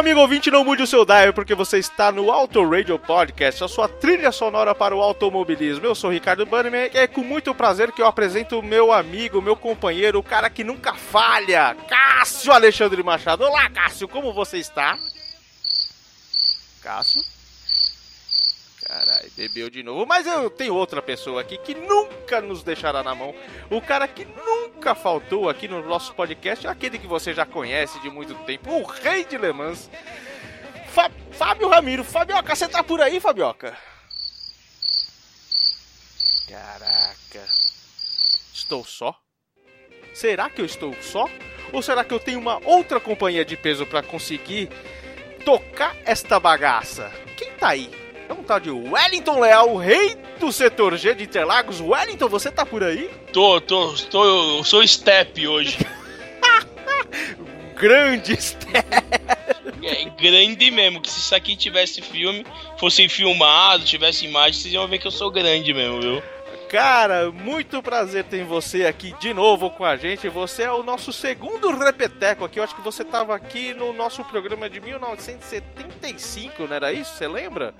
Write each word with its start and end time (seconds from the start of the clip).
amigo 0.00 0.20
ouvinte, 0.20 0.50
não 0.50 0.64
mude 0.64 0.82
o 0.82 0.86
seu 0.86 1.04
dial, 1.04 1.34
porque 1.34 1.54
você 1.54 1.76
está 1.76 2.10
no 2.10 2.30
Auto 2.30 2.66
Radio 2.66 2.98
Podcast, 2.98 3.62
a 3.62 3.68
sua 3.68 3.86
trilha 3.86 4.32
sonora 4.32 4.74
para 4.74 4.96
o 4.96 5.02
automobilismo. 5.02 5.84
Eu 5.84 5.94
sou 5.94 6.10
Ricardo 6.10 6.46
Bannerman 6.46 6.90
e 6.94 6.96
é 6.96 7.06
com 7.06 7.22
muito 7.22 7.54
prazer 7.54 7.92
que 7.92 8.00
eu 8.00 8.06
apresento 8.06 8.58
o 8.58 8.62
meu 8.62 8.92
amigo, 8.92 9.42
meu 9.42 9.54
companheiro, 9.54 10.18
o 10.18 10.22
cara 10.22 10.48
que 10.48 10.64
nunca 10.64 10.94
falha, 10.94 11.76
Cássio 11.86 12.50
Alexandre 12.50 13.02
Machado. 13.02 13.44
Olá, 13.44 13.68
Cássio, 13.68 14.08
como 14.08 14.32
você 14.32 14.56
está? 14.56 14.98
Cássio? 16.82 17.22
Caralho, 18.90 19.30
bebeu 19.36 19.70
de 19.70 19.84
novo. 19.84 20.04
Mas 20.04 20.26
eu 20.26 20.50
tenho 20.50 20.74
outra 20.74 21.00
pessoa 21.00 21.40
aqui 21.40 21.56
que 21.58 21.76
nunca 21.76 22.40
nos 22.40 22.64
deixará 22.64 23.04
na 23.04 23.14
mão. 23.14 23.32
O 23.70 23.80
cara 23.80 24.08
que 24.08 24.24
nunca 24.24 24.96
faltou 24.96 25.48
aqui 25.48 25.68
no 25.68 25.80
nosso 25.86 26.12
podcast, 26.12 26.66
aquele 26.66 26.98
que 26.98 27.06
você 27.06 27.32
já 27.32 27.46
conhece 27.46 28.00
de 28.00 28.10
muito 28.10 28.34
tempo, 28.46 28.68
o 28.68 28.82
rei 28.82 29.24
de 29.24 29.38
Le 29.38 29.52
Mans, 29.52 29.88
Fá- 30.88 31.08
Fábio 31.30 31.68
Ramiro. 31.68 32.02
Fabioca, 32.02 32.52
você 32.52 32.66
tá 32.66 32.82
por 32.82 33.00
aí, 33.00 33.20
Fabioca? 33.20 33.78
Caraca. 36.48 37.48
Estou 38.52 38.84
só? 38.84 39.16
Será 40.12 40.50
que 40.50 40.60
eu 40.60 40.66
estou 40.66 40.92
só? 41.00 41.30
Ou 41.72 41.80
será 41.80 42.02
que 42.02 42.12
eu 42.12 42.18
tenho 42.18 42.40
uma 42.40 42.60
outra 42.66 42.98
companhia 42.98 43.44
de 43.44 43.56
peso 43.56 43.86
para 43.86 44.02
conseguir 44.02 44.68
tocar 45.44 45.96
esta 46.04 46.40
bagaça? 46.40 47.08
Quem 47.36 47.52
tá 47.52 47.68
aí? 47.68 47.99
É 48.30 48.32
um 48.32 48.44
tal 48.44 48.60
de 48.60 48.70
Wellington 48.70 49.40
Leal, 49.40 49.74
o 49.74 49.76
rei 49.76 50.16
do 50.38 50.52
setor 50.52 50.96
G 50.96 51.16
de 51.16 51.24
Interlagos. 51.24 51.80
Wellington, 51.80 52.28
você 52.28 52.48
tá 52.48 52.64
por 52.64 52.84
aí? 52.84 53.10
Tô, 53.32 53.60
tô, 53.60 53.92
tô, 54.08 54.24
eu 54.58 54.62
sou 54.62 54.86
step 54.86 55.48
hoje. 55.48 55.76
Grande 57.74 58.40
Steph. 58.40 58.84
É 59.82 60.04
grande 60.10 60.70
mesmo, 60.70 61.00
que 61.00 61.10
se 61.10 61.18
isso 61.18 61.34
aqui 61.34 61.56
tivesse 61.56 62.00
filme, 62.02 62.46
fosse 62.78 63.08
filmado, 63.08 63.84
tivesse 63.84 64.26
imagem, 64.26 64.52
vocês 64.52 64.74
iam 64.74 64.86
ver 64.86 64.98
que 64.98 65.06
eu 65.06 65.10
sou 65.10 65.30
grande 65.30 65.72
mesmo, 65.74 66.00
viu? 66.00 66.22
Cara, 66.70 67.32
muito 67.32 67.82
prazer 67.82 68.22
ter 68.22 68.44
você 68.44 68.84
aqui 68.84 69.12
de 69.18 69.34
novo 69.34 69.70
com 69.70 69.84
a 69.84 69.96
gente. 69.96 70.28
Você 70.28 70.62
é 70.62 70.70
o 70.70 70.84
nosso 70.84 71.12
segundo 71.12 71.76
repeteco 71.76 72.44
aqui. 72.44 72.60
Eu 72.60 72.64
acho 72.64 72.76
que 72.76 72.80
você 72.80 73.04
tava 73.04 73.34
aqui 73.34 73.74
no 73.74 73.92
nosso 73.92 74.22
programa 74.24 74.70
de 74.70 74.78
1975, 74.78 76.68
não 76.68 76.76
era 76.76 76.92
isso? 76.92 77.16
Você 77.16 77.26
lembra? 77.26 77.74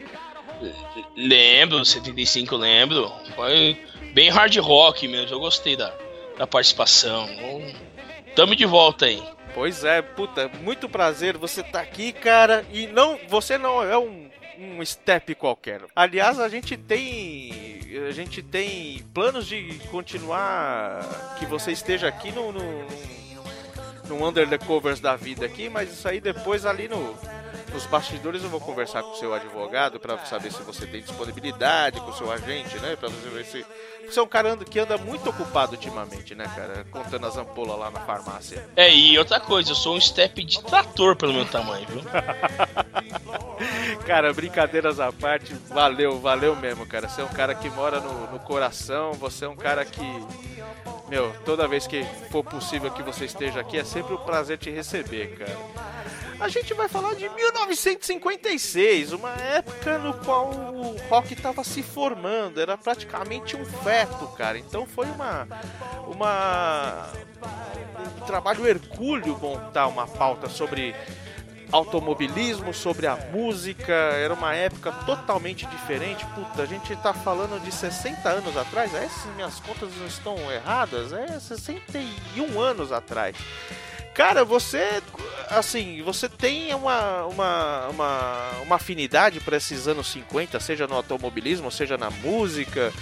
Lembro, 1.16 1.84
75 1.84 2.56
lembro. 2.56 3.12
Foi 3.34 3.78
bem 4.12 4.30
hard 4.30 4.56
rock 4.58 5.06
mesmo, 5.08 5.34
eu 5.34 5.40
gostei 5.40 5.76
da, 5.76 5.92
da 6.36 6.46
participação. 6.46 7.28
Tamo 8.34 8.54
de 8.54 8.64
volta 8.64 9.06
aí. 9.06 9.22
Pois 9.54 9.84
é, 9.84 10.00
puta, 10.00 10.48
muito 10.62 10.88
prazer 10.88 11.36
você 11.36 11.62
tá 11.62 11.80
aqui, 11.80 12.12
cara. 12.12 12.64
E 12.72 12.86
não, 12.86 13.18
você 13.28 13.58
não 13.58 13.82
é 13.82 13.98
um, 13.98 14.30
um 14.58 14.84
step 14.84 15.34
qualquer. 15.34 15.82
Aliás, 15.94 16.38
a 16.38 16.48
gente 16.48 16.76
tem, 16.76 17.80
a 18.08 18.12
gente 18.12 18.42
tem 18.42 19.04
planos 19.12 19.46
de 19.46 19.80
continuar 19.90 21.36
que 21.38 21.46
você 21.46 21.72
esteja 21.72 22.06
aqui 22.06 22.30
no, 22.30 22.52
no, 22.52 22.86
no 24.08 24.26
Under 24.26 24.48
the 24.48 24.58
Covers 24.58 25.00
da 25.00 25.16
vida 25.16 25.46
aqui, 25.46 25.68
mas 25.68 25.92
isso 25.92 26.06
aí 26.06 26.20
depois 26.20 26.64
ali 26.64 26.88
no 26.88 27.16
nos 27.72 27.86
bastidores 27.86 28.42
eu 28.42 28.50
vou 28.50 28.60
conversar 28.60 29.02
com 29.02 29.12
o 29.12 29.16
seu 29.16 29.32
advogado 29.34 29.98
pra 29.98 30.18
saber 30.26 30.52
se 30.52 30.62
você 30.62 30.86
tem 30.86 31.00
disponibilidade 31.00 32.00
com 32.00 32.10
o 32.10 32.14
seu 32.14 32.30
agente, 32.30 32.78
né? 32.78 32.96
Pra 32.96 33.08
você 33.08 33.28
ver 33.28 33.44
se 33.44 33.64
você 34.06 34.18
é 34.18 34.22
um 34.22 34.26
cara 34.26 34.56
que 34.56 34.78
anda 34.78 34.98
muito 34.98 35.30
ocupado 35.30 35.72
ultimamente, 35.72 36.34
né, 36.34 36.44
cara? 36.54 36.84
Contando 36.90 37.26
as 37.26 37.36
ampolas 37.36 37.78
lá 37.78 37.90
na 37.90 38.00
farmácia. 38.00 38.68
É, 38.74 38.92
e 38.92 39.18
outra 39.18 39.38
coisa, 39.38 39.70
eu 39.70 39.74
sou 39.74 39.96
um 39.96 40.00
step 40.00 40.42
de 40.42 40.62
trator 40.62 41.14
pelo 41.16 41.32
meu 41.32 41.44
tamanho, 41.44 41.86
viu? 41.86 42.02
Cara, 44.06 44.32
brincadeiras 44.32 44.98
à 44.98 45.12
parte, 45.12 45.52
valeu, 45.68 46.18
valeu 46.18 46.56
mesmo, 46.56 46.86
cara. 46.86 47.08
Você 47.08 47.20
é 47.20 47.24
um 47.24 47.28
cara 47.28 47.54
que 47.54 47.68
mora 47.68 48.00
no, 48.00 48.32
no 48.32 48.38
coração, 48.40 49.12
você 49.12 49.44
é 49.44 49.48
um 49.48 49.56
cara 49.56 49.84
que. 49.84 50.02
Meu, 51.08 51.32
toda 51.44 51.68
vez 51.68 51.86
que 51.86 52.04
for 52.30 52.42
possível 52.42 52.90
que 52.90 53.02
você 53.02 53.26
esteja 53.26 53.60
aqui, 53.60 53.78
é 53.78 53.84
sempre 53.84 54.14
um 54.14 54.18
prazer 54.18 54.58
te 54.58 54.70
receber, 54.70 55.36
cara. 55.36 55.56
A 56.40 56.48
gente 56.48 56.72
vai 56.72 56.88
falar 56.88 57.14
de 57.14 57.28
1956, 57.28 59.12
uma 59.12 59.32
época 59.32 59.98
no 59.98 60.14
qual 60.14 60.50
o 60.50 60.96
rock 61.08 61.34
estava 61.34 61.62
se 61.62 61.82
formando, 61.82 62.58
era 62.58 62.78
praticamente 62.78 63.54
um 63.56 63.64
feto, 63.64 64.26
cara. 64.28 64.58
Então 64.58 64.86
foi 64.86 65.06
uma. 65.06 65.46
uma 66.06 67.12
um 68.16 68.24
trabalho 68.24 68.66
hercúleo 68.66 69.38
montar 69.38 69.86
uma 69.86 70.06
pauta 70.06 70.48
sobre 70.48 70.94
automobilismo, 71.70 72.72
sobre 72.72 73.06
a 73.06 73.16
música, 73.16 73.92
era 73.92 74.32
uma 74.32 74.54
época 74.54 74.92
totalmente 75.04 75.66
diferente. 75.66 76.24
Puta, 76.34 76.62
a 76.62 76.66
gente 76.66 76.96
tá 76.96 77.12
falando 77.12 77.62
de 77.62 77.70
60 77.70 78.28
anos 78.28 78.56
atrás, 78.56 78.94
é, 78.94 79.08
se 79.08 79.28
minhas 79.28 79.60
contas 79.60 79.94
não 79.96 80.06
estão 80.06 80.36
erradas, 80.50 81.12
é 81.12 81.38
61 81.38 82.58
anos 82.58 82.92
atrás. 82.92 83.36
Cara, 84.14 84.44
você, 84.44 85.00
assim, 85.50 86.02
você 86.02 86.28
tem 86.28 86.74
uma, 86.74 87.24
uma, 87.26 87.88
uma, 87.88 88.50
uma 88.62 88.76
afinidade 88.76 89.40
para 89.40 89.56
esses 89.56 89.88
anos 89.88 90.06
50, 90.08 90.58
seja 90.60 90.86
no 90.86 90.94
automobilismo, 90.94 91.70
seja 91.70 91.98
na 91.98 92.10
música? 92.10 92.92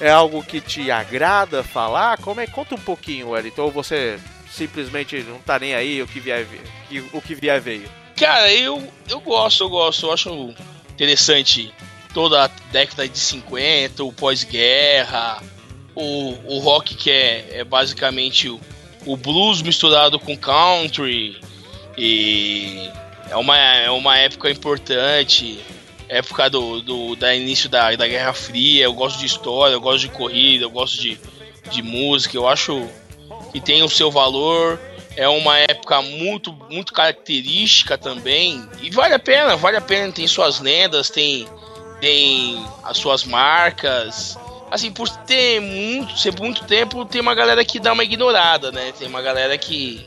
É 0.00 0.10
algo 0.10 0.42
que 0.42 0.60
te 0.60 0.90
agrada 0.90 1.62
falar? 1.62 2.18
Como 2.18 2.40
é? 2.40 2.46
Conta 2.46 2.74
um 2.74 2.80
pouquinho, 2.80 3.30
Wellington, 3.30 3.62
ou 3.62 3.70
você 3.70 4.18
simplesmente 4.50 5.22
não 5.22 5.38
tá 5.38 5.58
nem 5.58 5.74
aí, 5.74 6.02
o 6.02 6.06
que 6.06 6.20
vier, 6.20 6.46
o 7.12 7.22
que 7.22 7.34
vier 7.34 7.60
veio? 7.60 7.88
Cara, 8.16 8.52
eu, 8.52 8.86
eu 9.08 9.20
gosto, 9.20 9.64
eu 9.64 9.70
gosto, 9.70 10.06
eu 10.06 10.12
acho 10.12 10.54
interessante 10.92 11.72
toda 12.12 12.44
a 12.44 12.48
década 12.70 13.08
de 13.08 13.18
50, 13.18 14.04
o 14.04 14.12
pós-guerra, 14.12 15.42
o, 15.94 16.34
o 16.46 16.58
rock 16.58 16.94
que 16.94 17.10
é, 17.10 17.60
é 17.60 17.64
basicamente 17.64 18.48
o, 18.48 18.60
o 19.06 19.16
blues 19.16 19.62
misturado 19.62 20.18
com 20.18 20.36
country, 20.36 21.40
e 21.96 22.90
é 23.30 23.36
uma, 23.36 23.56
é 23.56 23.90
uma 23.90 24.18
época 24.18 24.50
importante, 24.50 25.60
época 26.08 26.50
do, 26.50 26.80
do 26.80 27.16
da 27.16 27.34
início 27.34 27.68
da, 27.68 27.94
da 27.94 28.06
Guerra 28.06 28.32
Fria, 28.32 28.84
eu 28.84 28.92
gosto 28.92 29.18
de 29.18 29.26
história, 29.26 29.74
eu 29.74 29.80
gosto 29.80 30.00
de 30.00 30.08
corrida, 30.08 30.64
eu 30.64 30.70
gosto 30.70 31.00
de, 31.00 31.18
de 31.70 31.82
música, 31.82 32.36
eu 32.36 32.46
acho 32.46 32.88
que 33.52 33.60
tem 33.60 33.82
o 33.82 33.88
seu 33.88 34.10
valor, 34.10 34.78
é 35.16 35.28
uma 35.28 35.58
época 35.58 36.00
muito, 36.02 36.52
muito 36.70 36.92
característica 36.92 37.98
também. 37.98 38.66
E 38.80 38.90
vale 38.90 39.14
a 39.14 39.18
pena, 39.18 39.56
vale 39.56 39.76
a 39.76 39.80
pena. 39.80 40.12
Tem 40.12 40.26
suas 40.26 40.60
lendas, 40.60 41.10
tem, 41.10 41.46
tem 42.00 42.64
as 42.82 42.96
suas 42.96 43.24
marcas. 43.24 44.38
Assim, 44.70 44.90
por 44.90 45.08
ter 45.08 45.60
muito, 45.60 46.18
ser 46.18 46.38
muito 46.38 46.64
tempo, 46.64 47.04
tem 47.04 47.20
uma 47.20 47.34
galera 47.34 47.64
que 47.64 47.78
dá 47.78 47.92
uma 47.92 48.04
ignorada, 48.04 48.72
né? 48.72 48.92
Tem 48.98 49.06
uma 49.06 49.20
galera 49.20 49.56
que. 49.58 50.06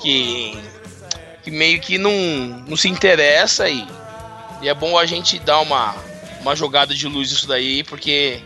que, 0.00 0.56
que 1.46 1.50
meio 1.52 1.78
que 1.78 1.96
não, 1.96 2.10
não 2.66 2.76
se 2.76 2.88
interessa 2.88 3.68
e, 3.68 3.86
e 4.60 4.68
é 4.68 4.74
bom 4.74 4.98
a 4.98 5.06
gente 5.06 5.38
dar 5.38 5.60
uma, 5.60 5.94
uma 6.40 6.56
jogada 6.56 6.92
de 6.92 7.06
luz 7.06 7.30
nisso 7.30 7.46
daí, 7.46 7.84
porque 7.84 8.40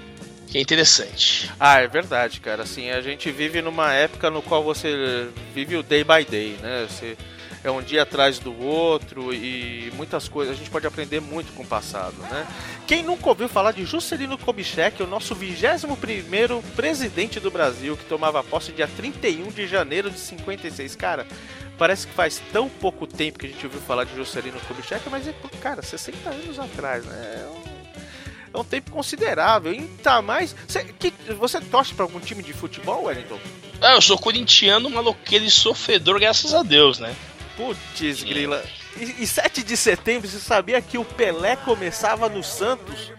que 0.48 0.58
é 0.58 0.60
interessante. 0.60 1.50
Ah, 1.58 1.80
é 1.80 1.86
verdade, 1.86 2.40
cara. 2.40 2.64
Assim, 2.64 2.90
a 2.90 3.00
gente 3.00 3.30
vive 3.30 3.62
numa 3.62 3.94
época 3.94 4.28
no 4.28 4.42
qual 4.42 4.62
você 4.62 5.28
vive 5.54 5.76
o 5.76 5.82
day 5.82 6.04
by 6.04 6.26
day, 6.28 6.58
né? 6.60 6.86
Você, 6.90 7.16
é 7.62 7.70
um 7.70 7.82
dia 7.82 8.02
atrás 8.02 8.38
do 8.38 8.58
outro 8.58 9.34
e 9.34 9.92
muitas 9.94 10.28
coisas. 10.28 10.54
A 10.54 10.58
gente 10.58 10.70
pode 10.70 10.86
aprender 10.86 11.20
muito 11.20 11.52
com 11.52 11.62
o 11.62 11.66
passado, 11.66 12.16
né? 12.30 12.46
Quem 12.86 13.02
nunca 13.02 13.28
ouviu 13.28 13.48
falar 13.48 13.72
de 13.72 13.84
Juscelino 13.84 14.38
Kubitschek, 14.38 15.02
o 15.02 15.06
nosso 15.06 15.36
21º 15.36 16.62
presidente 16.74 17.38
do 17.38 17.50
Brasil, 17.50 17.96
que 17.96 18.04
tomava 18.04 18.42
posse 18.42 18.72
dia 18.72 18.88
31 18.88 19.48
de 19.48 19.66
janeiro 19.66 20.10
de 20.10 20.18
56. 20.18 20.96
Cara, 20.96 21.26
parece 21.76 22.06
que 22.06 22.14
faz 22.14 22.42
tão 22.52 22.68
pouco 22.68 23.06
tempo 23.06 23.38
que 23.38 23.46
a 23.46 23.48
gente 23.48 23.64
ouviu 23.64 23.80
falar 23.80 24.04
de 24.04 24.16
Juscelino 24.16 24.58
Kubitschek, 24.60 25.08
mas 25.10 25.28
é, 25.28 25.34
cara, 25.60 25.82
60 25.82 26.30
anos 26.30 26.58
atrás, 26.58 27.04
né? 27.04 27.44
É 27.44 27.48
um 27.48 27.80
é 28.52 28.58
um 28.58 28.64
tempo 28.64 28.90
considerável. 28.90 29.72
E 29.72 29.86
tá 30.02 30.20
mais. 30.20 30.54
Você, 30.66 30.84
que, 30.84 31.12
você 31.34 31.60
torce 31.60 31.94
pra 31.94 32.04
algum 32.04 32.20
time 32.20 32.42
de 32.42 32.52
futebol, 32.52 33.04
Wellington? 33.04 33.38
Ah, 33.80 33.94
eu 33.94 34.02
sou 34.02 34.18
corintiano, 34.18 34.90
maloqueiro 34.90 35.44
e 35.44 35.50
sofredor, 35.50 36.18
graças 36.20 36.52
a 36.52 36.62
Deus, 36.62 36.98
né? 36.98 37.14
Putz, 37.60 38.22
grila. 38.22 38.64
E, 38.96 39.22
e 39.22 39.26
7 39.26 39.62
de 39.62 39.76
setembro, 39.76 40.28
você 40.28 40.38
sabia 40.38 40.80
que 40.80 40.96
o 40.96 41.04
Pelé 41.04 41.56
começava 41.56 42.28
no 42.28 42.42
Santos 42.42 43.12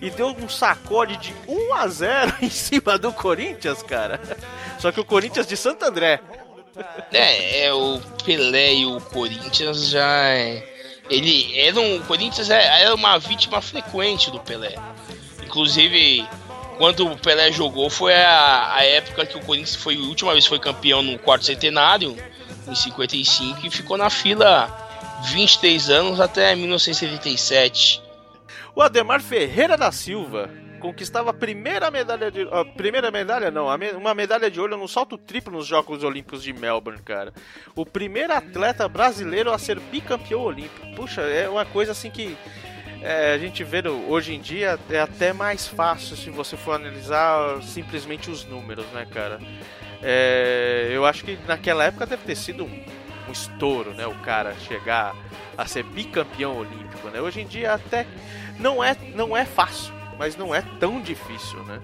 e 0.00 0.08
deu 0.10 0.28
um 0.28 0.48
sacode 0.48 1.16
de 1.18 1.34
1 1.46 1.74
a 1.74 1.88
0 1.88 2.34
em 2.42 2.50
cima 2.50 2.96
do 2.96 3.12
Corinthians, 3.12 3.82
cara? 3.82 4.20
Só 4.78 4.90
que 4.90 5.00
o 5.00 5.04
Corinthians 5.04 5.46
de 5.46 5.56
Santo 5.56 5.84
André. 5.84 6.20
É, 7.12 7.66
é 7.66 7.74
o 7.74 8.00
Pelé 8.24 8.74
e 8.76 8.86
o 8.86 8.98
Corinthians 8.98 9.90
já 9.90 10.28
é 10.28 10.72
ele 11.10 11.58
era 11.58 11.78
um, 11.78 11.96
o 11.96 12.04
Corinthians 12.04 12.48
é, 12.48 12.82
era 12.82 12.94
uma 12.94 13.18
vítima 13.18 13.60
frequente 13.60 14.30
do 14.30 14.40
Pelé. 14.40 14.74
Inclusive, 15.44 16.26
quando 16.78 17.06
o 17.06 17.18
Pelé 17.18 17.52
jogou, 17.52 17.90
foi 17.90 18.14
a, 18.14 18.74
a 18.74 18.84
época 18.84 19.26
que 19.26 19.36
o 19.36 19.40
Corinthians 19.40 19.76
foi 19.76 19.96
a 19.96 20.00
última 20.00 20.32
vez 20.32 20.46
foi 20.46 20.58
campeão 20.58 21.02
no 21.02 21.18
quarto 21.18 21.44
centenário, 21.44 22.16
em 22.68 22.74
55, 22.74 23.66
e 23.66 23.70
ficou 23.70 23.96
na 23.96 24.10
fila 24.10 24.68
23 25.32 25.90
anos 25.90 26.20
até 26.20 26.54
1977. 26.54 28.02
O 28.74 28.82
Ademar 28.82 29.20
Ferreira 29.20 29.76
da 29.76 29.92
Silva 29.92 30.50
conquistava 30.82 31.30
a 31.30 31.34
primeira 31.34 31.90
medalha 31.90 32.30
de. 32.30 32.42
A 32.50 32.64
primeira 32.64 33.10
medalha 33.10 33.50
não, 33.50 33.66
uma 33.96 34.14
medalha 34.14 34.50
de 34.50 34.60
ouro 34.60 34.76
no 34.76 34.88
salto 34.88 35.16
triplo 35.16 35.56
nos 35.56 35.66
Jogos 35.66 36.02
Olímpicos 36.02 36.42
de 36.42 36.52
Melbourne, 36.52 37.00
cara. 37.02 37.32
O 37.76 37.86
primeiro 37.86 38.32
atleta 38.32 38.88
brasileiro 38.88 39.52
a 39.52 39.58
ser 39.58 39.78
bicampeão 39.78 40.40
olímpico. 40.40 40.94
Puxa, 40.96 41.22
é 41.22 41.48
uma 41.48 41.64
coisa 41.64 41.92
assim 41.92 42.10
que. 42.10 42.36
É, 43.04 43.32
a 43.34 43.38
gente 43.38 43.64
vê 43.64 43.82
hoje 43.88 44.32
em 44.32 44.40
dia 44.40 44.78
é 44.88 45.00
até 45.00 45.32
mais 45.32 45.66
fácil 45.66 46.16
se 46.16 46.30
você 46.30 46.56
for 46.56 46.74
analisar 46.74 47.60
simplesmente 47.62 48.30
os 48.30 48.44
números, 48.44 48.86
né, 48.92 49.04
cara? 49.10 49.40
É, 50.02 50.88
eu 50.90 51.04
acho 51.06 51.24
que 51.24 51.38
naquela 51.46 51.84
época 51.84 52.06
deve 52.06 52.24
ter 52.24 52.36
sido 52.36 52.64
um, 52.64 52.84
um 53.28 53.32
estouro, 53.32 53.94
né? 53.94 54.06
O 54.06 54.14
cara 54.16 54.54
chegar 54.66 55.14
a 55.56 55.66
ser 55.66 55.84
bicampeão 55.84 56.56
olímpico, 56.56 57.08
né? 57.08 57.20
Hoje 57.20 57.40
em 57.40 57.46
dia 57.46 57.74
até 57.74 58.06
não 58.58 58.82
é, 58.82 58.96
não 59.14 59.36
é 59.36 59.44
fácil 59.44 60.02
mas 60.22 60.36
não 60.36 60.54
é 60.54 60.62
tão 60.78 61.00
difícil, 61.00 61.62
né? 61.64 61.80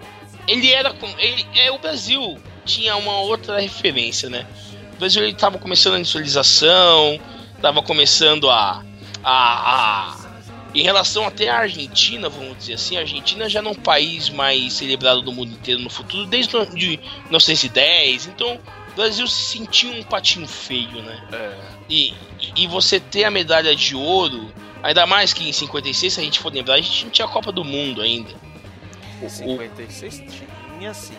Ele 0.47 0.73
era 0.73 0.93
com. 0.93 1.07
Ele, 1.19 1.45
é, 1.57 1.73
o 1.73 1.79
Brasil 1.79 2.39
tinha 2.65 2.97
uma 2.97 3.19
outra 3.21 3.61
referência, 3.61 4.31
né? 4.31 4.47
O 4.95 4.99
Brasil 4.99 5.25
ele 5.25 5.35
tava 5.35 5.59
começando 5.59 5.95
a 5.95 5.99
industrialização, 5.99 7.21
tava 7.61 7.83
começando 7.83 8.49
a, 8.49 8.85
a, 9.25 10.13
a. 10.15 10.28
Em 10.75 10.83
relação 10.83 11.27
até 11.27 11.49
à 11.49 11.59
Argentina, 11.59 12.29
vamos 12.29 12.59
dizer 12.59 12.75
assim, 12.75 12.97
a 12.97 13.01
Argentina 13.01 13.49
já 13.49 13.63
não 13.63 13.71
é 13.71 13.75
um 13.75 13.77
país 13.77 14.29
mais 14.29 14.75
celebrado 14.75 15.23
do 15.23 15.33
mundo 15.33 15.53
inteiro 15.53 15.81
no 15.81 15.89
futuro 15.89 16.27
desde 16.27 16.53
de 16.75 16.99
1910, 17.25 18.27
então 18.27 18.61
o 18.93 18.95
Brasil 18.95 19.27
se 19.27 19.59
sentiu 19.59 19.91
um 19.91 20.03
patinho 20.03 20.47
feio, 20.47 21.03
né? 21.03 21.29
É. 21.33 21.55
E, 21.89 22.15
e 22.55 22.67
você 22.67 23.01
ter 23.01 23.25
a 23.25 23.31
medalha 23.31 23.75
de 23.75 23.97
ouro 23.97 24.53
Ainda 24.83 25.07
mais 25.07 25.33
que 25.33 25.49
em 25.49 25.53
56, 25.53 26.13
se 26.13 26.21
a 26.21 26.23
gente 26.23 26.39
for 26.39 26.53
lembrar, 26.53 26.75
a 26.75 26.81
gente 26.81 27.05
não 27.05 27.11
tinha 27.11 27.27
Copa 27.27 27.51
do 27.51 27.65
Mundo 27.65 28.01
ainda. 28.01 28.31
Em 29.21 29.29
56 29.29 30.23
tinha 30.79 30.95
sim. 30.95 31.15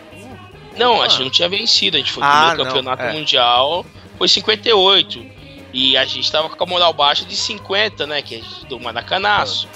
Não, 0.77 1.01
a 1.01 1.07
gente 1.09 1.23
não 1.23 1.29
tinha 1.29 1.49
vencido. 1.49 1.97
A 1.97 1.99
gente 1.99 2.11
foi 2.11 2.23
ah, 2.23 2.55
no 2.55 2.63
campeonato 2.63 3.03
é. 3.03 3.13
mundial. 3.13 3.85
Foi 4.17 4.27
58. 4.27 5.38
E 5.71 5.95
a 5.95 6.03
gente 6.03 6.31
tava 6.31 6.49
com 6.49 6.63
a 6.63 6.67
moral 6.67 6.93
baixa 6.93 7.23
de 7.25 7.35
50, 7.35 8.07
né? 8.07 8.21
Que 8.21 8.35
é 8.37 8.65
do 8.67 8.79
Maracanaço. 8.79 9.67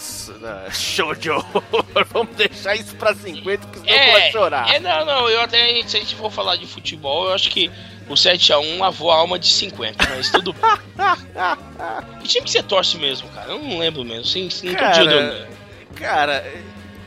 Show 0.72 1.13
de 1.13 1.30
horror. 1.30 1.63
Vamos 2.12 2.36
deixar 2.36 2.75
isso 2.75 2.95
pra 2.95 3.13
50, 3.13 3.68
que 3.68 3.80
senão 3.80 3.94
é, 3.94 4.12
vai 4.12 4.31
chorar. 4.31 4.74
É, 4.74 4.80
não, 4.80 5.06
não. 5.06 5.30
Eu 5.30 5.42
até, 5.42 5.68
se 5.84 5.98
a 5.98 6.00
gente 6.00 6.16
for 6.16 6.31
falar 6.31 6.56
de 6.56 6.66
futebol, 6.66 7.28
eu 7.28 7.34
acho 7.34 7.51
que 7.51 7.69
o 8.10 8.13
7x1 8.13 8.80
lavou 8.80 9.12
a 9.12 9.18
alma 9.18 9.38
de 9.38 9.48
50, 9.48 10.10
mas 10.10 10.31
tudo 10.31 10.54
bem. 10.54 10.62
que 12.22 12.28
time 12.28 12.46
que 12.46 12.51
você 12.51 12.63
torce 12.63 12.98
mesmo, 12.98 13.30
cara? 13.30 13.51
Eu 13.51 13.60
não 13.60 13.78
lembro 13.78 14.04
mesmo. 14.04 14.25
Sim, 14.25 14.50
não 14.63 14.74
cara, 14.74 15.48
cara, 15.96 16.54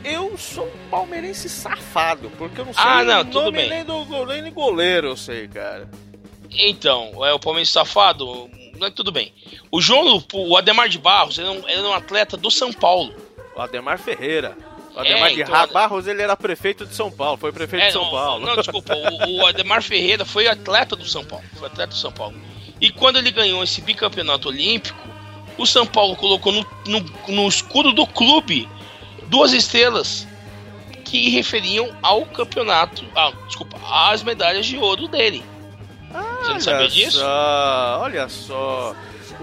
eu 0.03 0.37
sou 0.37 0.65
um 0.65 0.89
palmeirense 0.89 1.49
safado, 1.49 2.31
porque 2.37 2.61
eu 2.61 2.65
não 2.65 2.73
sei 2.73 2.83
ah, 2.83 3.03
não, 3.03 3.25
tudo 3.25 3.51
bem. 3.51 3.69
nem 3.69 3.83
do 3.83 4.25
nem 4.25 4.51
goleiro, 4.53 5.07
eu 5.07 5.17
sei, 5.17 5.47
cara. 5.47 5.89
Então, 6.49 7.25
é 7.25 7.33
o 7.33 7.39
palmeirense 7.39 7.73
safado, 7.73 8.49
é 8.85 8.91
tudo 8.91 9.11
bem. 9.11 9.33
O 9.71 9.81
João, 9.81 10.23
o 10.33 10.57
Ademar 10.57 10.89
de 10.89 10.97
Barros, 10.97 11.37
ele 11.37 11.47
é 11.47 11.51
um, 11.51 11.69
ele 11.69 11.79
é 11.79 11.81
um 11.81 11.93
atleta 11.93 12.37
do 12.37 12.51
São 12.51 12.71
Paulo. 12.71 13.13
O 13.55 13.61
Ademar 13.61 13.97
Ferreira. 13.97 14.57
O 14.95 14.99
Ademar 14.99 15.31
é, 15.31 15.35
de 15.35 15.41
então, 15.41 15.67
Barros, 15.67 16.07
ele 16.07 16.21
era 16.21 16.35
prefeito 16.35 16.85
de 16.85 16.95
São 16.95 17.11
Paulo, 17.11 17.37
foi 17.37 17.51
prefeito 17.51 17.83
é, 17.83 17.87
de 17.87 17.93
São 17.93 18.03
não, 18.03 18.11
Paulo. 18.11 18.45
Não, 18.45 18.55
desculpa, 18.55 18.95
o, 18.95 19.37
o, 19.37 19.45
Ademar 19.45 19.81
Ferreira 19.83 20.25
foi 20.25 20.47
atleta 20.47 20.95
do 20.95 21.05
São 21.05 21.23
Paulo, 21.23 21.45
foi 21.55 21.67
atleta 21.67 21.93
do 21.93 21.97
São 21.97 22.11
Paulo. 22.11 22.35
E 22.81 22.91
quando 22.91 23.17
ele 23.17 23.31
ganhou 23.31 23.63
esse 23.63 23.81
bicampeonato 23.81 24.49
olímpico, 24.49 25.07
o 25.57 25.65
São 25.65 25.85
Paulo 25.85 26.15
colocou 26.15 26.51
no, 26.51 26.65
no, 26.87 26.99
no 27.27 27.47
escudo 27.47 27.91
do 27.91 28.05
clube 28.05 28.67
duas 29.27 29.53
estrelas 29.53 30.27
que 31.05 31.29
referiam 31.29 31.95
ao 32.01 32.25
campeonato, 32.25 33.05
ah, 33.15 33.31
desculpa, 33.45 33.77
às 33.85 34.23
medalhas 34.23 34.65
de 34.65 34.77
ouro 34.77 35.07
dele. 35.07 35.43
Você 36.47 36.53
não 36.53 36.59
sabia 36.59 36.87
disso? 36.87 37.19
Só, 37.19 37.99
olha 38.01 38.29
só. 38.29 38.95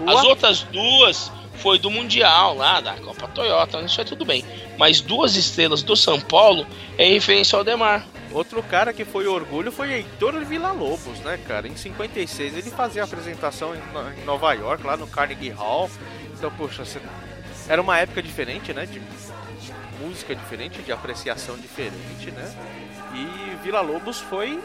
As 0.07 0.23
outras 0.23 0.63
duas 0.63 1.31
foi 1.57 1.79
do 1.79 1.89
Mundial 1.89 2.55
lá, 2.55 2.81
da 2.81 2.95
Copa 2.95 3.27
Toyota, 3.29 3.79
isso 3.81 4.01
é 4.01 4.03
tudo 4.03 4.25
bem. 4.25 4.43
Mas 4.77 4.99
duas 4.99 5.35
estrelas 5.35 5.81
do 5.83 5.95
São 5.95 6.19
Paulo 6.19 6.67
é 6.97 7.07
referência 7.07 7.57
ao 7.57 7.63
Demar. 7.63 8.05
Outro 8.31 8.61
cara 8.63 8.91
que 8.91 9.05
foi 9.05 9.27
orgulho 9.27 9.71
foi 9.71 9.93
Heitor 9.93 10.33
Villa-Lobos, 10.43 11.19
né, 11.19 11.39
cara? 11.47 11.67
Em 11.67 11.75
56 11.77 12.57
ele 12.57 12.69
fazia 12.69 13.03
a 13.03 13.05
apresentação 13.05 13.73
em 13.73 14.25
Nova 14.25 14.51
York, 14.53 14.85
lá 14.85 14.97
no 14.97 15.07
Carnegie 15.07 15.51
Hall. 15.51 15.89
Então, 16.37 16.51
poxa, 16.51 16.83
era 17.69 17.81
uma 17.81 17.97
época 17.97 18.21
diferente, 18.21 18.73
né? 18.73 18.85
De 18.85 19.01
música 20.01 20.35
diferente, 20.35 20.81
de 20.81 20.91
apreciação 20.91 21.55
diferente, 21.57 22.29
né? 22.31 22.53
E 23.13 23.55
Vila 23.63 23.79
Lobos 23.79 24.19
foi 24.19 24.61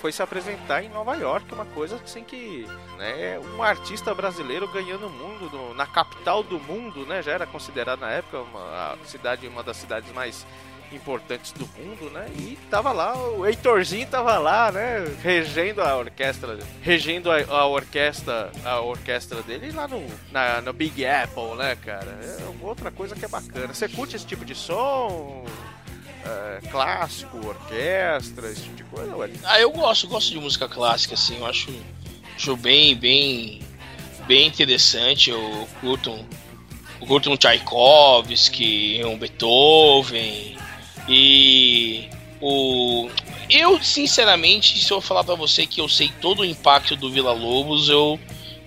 foi 0.00 0.12
se 0.12 0.22
apresentar 0.22 0.82
em 0.82 0.88
Nova 0.88 1.14
York, 1.14 1.52
uma 1.52 1.66
coisa 1.66 1.96
assim 1.96 2.24
que, 2.24 2.66
né, 2.96 3.38
um 3.38 3.62
artista 3.62 4.14
brasileiro 4.14 4.66
ganhando 4.68 5.06
o 5.06 5.10
mundo 5.10 5.50
no, 5.52 5.74
na 5.74 5.86
capital 5.86 6.42
do 6.42 6.58
mundo, 6.58 7.04
né, 7.04 7.22
já 7.22 7.32
era 7.32 7.46
considerada 7.46 8.06
na 8.06 8.12
época 8.12 8.38
uma 8.38 8.96
cidade, 9.04 9.46
uma 9.46 9.62
das 9.62 9.76
cidades 9.76 10.10
mais 10.12 10.46
importantes 10.92 11.52
do 11.52 11.68
mundo, 11.78 12.10
né? 12.10 12.28
E 12.36 12.58
tava 12.68 12.90
lá, 12.90 13.16
o 13.16 13.46
Heitorzinho 13.46 14.08
tava 14.08 14.38
lá, 14.38 14.72
né? 14.72 15.04
Regendo 15.22 15.80
a 15.82 15.96
orquestra, 15.96 16.58
regendo 16.82 17.30
a, 17.30 17.36
a 17.42 17.66
orquestra, 17.66 18.50
a 18.64 18.80
orquestra 18.80 19.40
dele 19.42 19.70
lá 19.70 19.86
no, 19.86 20.04
na, 20.32 20.60
no 20.60 20.72
Big 20.72 21.06
Apple, 21.06 21.54
né, 21.56 21.76
cara? 21.76 22.10
É 22.22 22.38
outra 22.60 22.90
coisa 22.90 23.14
que 23.14 23.24
é 23.24 23.28
bacana. 23.28 23.72
Você 23.72 23.88
curte 23.88 24.16
esse 24.16 24.26
tipo 24.26 24.44
de 24.44 24.54
som? 24.54 25.44
É, 26.24 26.60
clássico, 26.70 27.46
orquestra, 27.46 28.50
esse 28.50 28.62
tipo 28.62 28.76
de 28.76 28.84
coisa, 28.84 29.16
ué? 29.16 29.30
Ah, 29.44 29.60
eu 29.60 29.70
gosto, 29.70 30.08
gosto 30.08 30.30
de 30.30 30.38
música 30.38 30.68
clássica, 30.68 31.14
assim, 31.14 31.38
eu 31.38 31.46
acho, 31.46 31.72
acho 32.36 32.56
bem, 32.56 32.94
bem, 32.94 33.60
bem 34.26 34.46
interessante, 34.46 35.30
eu 35.30 35.68
curto, 35.80 36.10
eu 37.00 37.06
curto 37.06 37.30
um 37.30 37.36
Tchaikovsky, 37.36 39.02
um 39.04 39.18
Beethoven, 39.18 40.56
e 41.08 42.08
o... 42.40 43.08
Eu, 43.48 43.82
sinceramente, 43.82 44.78
se 44.78 44.90
eu 44.92 45.00
falar 45.00 45.24
para 45.24 45.34
você 45.34 45.66
que 45.66 45.80
eu 45.80 45.88
sei 45.88 46.12
todo 46.20 46.40
o 46.40 46.44
impacto 46.44 46.94
do 46.94 47.10
Vila 47.10 47.32
Lobos, 47.32 47.88
eu 47.88 48.18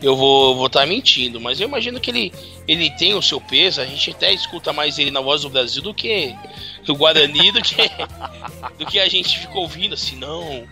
eu 0.03 0.17
vou 0.17 0.55
vou 0.55 0.67
estar 0.67 0.81
tá 0.81 0.86
mentindo, 0.86 1.39
mas 1.39 1.60
eu 1.60 1.67
imagino 1.67 2.00
que 2.00 2.12
ele 2.12 2.33
ele 2.67 2.91
tem 2.91 3.15
o 3.15 3.22
seu 3.22 3.39
peso, 3.39 3.81
a 3.81 3.86
gente 3.86 4.12
até 4.12 4.31
escuta 4.33 4.74
mais 4.74 5.00
ele 5.00 5.10
na 5.10 5.22
Voz 5.22 5.41
do 5.41 5.50
Brasil 5.50 5.81
do 5.81 5.93
que 5.93 6.36
o 6.88 6.93
Guarani 6.93 7.51
do 7.51 7.62
que 7.62 7.75
do 8.77 8.86
que 8.86 9.00
a 9.00 9.07
gente 9.07 9.39
ficou 9.39 9.62
ouvindo 9.63 9.93
assim, 9.93 10.17
não, 10.17 10.67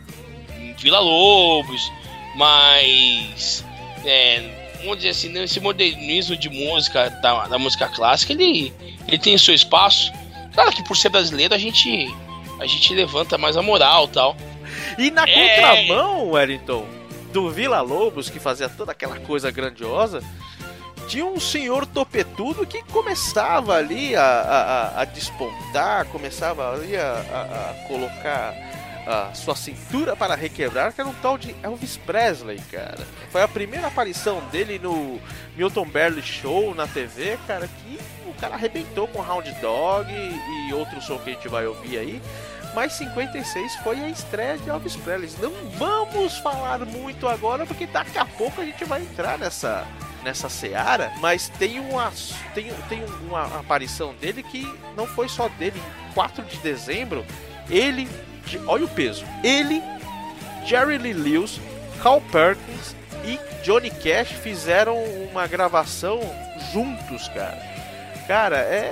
Vila 0.77 0.99
Lobos, 0.99 1.91
mas 2.35 3.63
é, 4.05 4.43
vamos 4.81 4.97
dizer 4.97 5.09
assim, 5.09 5.37
esse 5.39 5.59
modernismo 5.61 6.35
de 6.35 6.49
música 6.49 7.09
da, 7.21 7.47
da 7.47 7.57
música 7.57 7.87
clássica, 7.87 8.33
ele 8.33 8.73
ele 9.07 9.17
tem 9.17 9.33
o 9.33 9.39
seu 9.39 9.55
espaço. 9.55 10.11
Claro 10.53 10.71
que 10.71 10.83
por 10.83 10.97
ser 10.97 11.09
brasileiro 11.09 11.53
a 11.55 11.57
gente 11.57 12.13
a 12.59 12.65
gente 12.65 12.93
levanta 12.93 13.37
mais 13.37 13.55
a 13.55 13.61
moral, 13.61 14.07
tal. 14.07 14.35
E 14.97 15.09
na 15.09 15.23
é... 15.23 15.85
contramão, 15.85 16.31
Wellington, 16.31 16.85
do 17.31 17.49
Vila 17.49 17.81
Lobos, 17.81 18.29
que 18.29 18.39
fazia 18.39 18.69
toda 18.69 18.91
aquela 18.91 19.19
coisa 19.19 19.49
grandiosa, 19.49 20.21
tinha 21.07 21.25
um 21.25 21.39
senhor 21.39 21.85
topetudo 21.85 22.65
que 22.65 22.83
começava 22.83 23.75
ali 23.75 24.15
a, 24.15 24.23
a, 24.23 25.01
a 25.01 25.05
despontar, 25.05 26.05
começava 26.05 26.73
ali 26.73 26.95
a, 26.95 27.13
a, 27.13 27.87
colocar 27.87 28.53
a 29.05 29.33
sua 29.33 29.55
cintura 29.55 30.15
para 30.15 30.35
requebrar, 30.35 30.93
que 30.93 31.01
era 31.01 31.09
um 31.09 31.13
tal 31.15 31.37
de 31.37 31.55
Elvis 31.63 31.97
Presley, 31.97 32.59
cara. 32.71 33.05
Foi 33.31 33.41
a 33.41 33.47
primeira 33.47 33.87
aparição 33.87 34.41
dele 34.51 34.77
no 34.77 35.19
Milton 35.55 35.85
Berle 35.85 36.21
Show 36.21 36.75
na 36.75 36.87
TV, 36.87 37.37
cara, 37.47 37.67
que 37.67 37.99
o 38.27 38.33
cara 38.35 38.53
arrebentou 38.53 39.07
com 39.07 39.19
Hound 39.19 39.51
Dog 39.59 40.11
e, 40.11 40.69
e 40.69 40.73
outro 40.73 41.01
som 41.01 41.17
que 41.17 41.31
a 41.31 41.33
gente 41.33 41.47
vai 41.47 41.65
ouvir 41.65 41.97
aí. 41.97 42.21
Mas 42.73 42.93
56 42.93 43.75
foi 43.77 44.01
a 44.01 44.09
estreia 44.09 44.57
de 44.57 44.69
Elvis 44.69 44.95
Presley. 44.95 45.31
Não 45.41 45.51
vamos 45.71 46.37
falar 46.37 46.79
muito 46.85 47.27
agora, 47.27 47.65
porque 47.65 47.85
daqui 47.85 48.17
a 48.17 48.25
pouco 48.25 48.61
a 48.61 48.65
gente 48.65 48.85
vai 48.85 49.01
entrar 49.01 49.37
nessa 49.37 49.85
nessa 50.23 50.49
seara, 50.49 51.11
mas 51.19 51.49
tem 51.49 51.79
uma, 51.79 52.11
tem, 52.53 52.71
tem 52.87 53.03
uma 53.27 53.43
aparição 53.59 54.13
dele 54.13 54.43
que 54.43 54.71
não 54.95 55.07
foi 55.07 55.27
só 55.27 55.47
dele. 55.49 55.81
Em 56.09 56.13
4 56.13 56.43
de 56.43 56.57
dezembro, 56.57 57.25
ele, 57.69 58.07
olha 58.67 58.85
o 58.85 58.89
peso, 58.89 59.25
ele, 59.43 59.81
Jerry 60.65 60.97
Lee 60.97 61.13
Lewis, 61.13 61.59
Carl 62.01 62.21
Perkins 62.31 62.95
e 63.25 63.39
Johnny 63.63 63.89
Cash 63.89 64.29
fizeram 64.29 64.97
uma 65.31 65.47
gravação 65.47 66.19
juntos, 66.71 67.27
cara. 67.29 67.59
Cara, 68.27 68.57
é. 68.57 68.91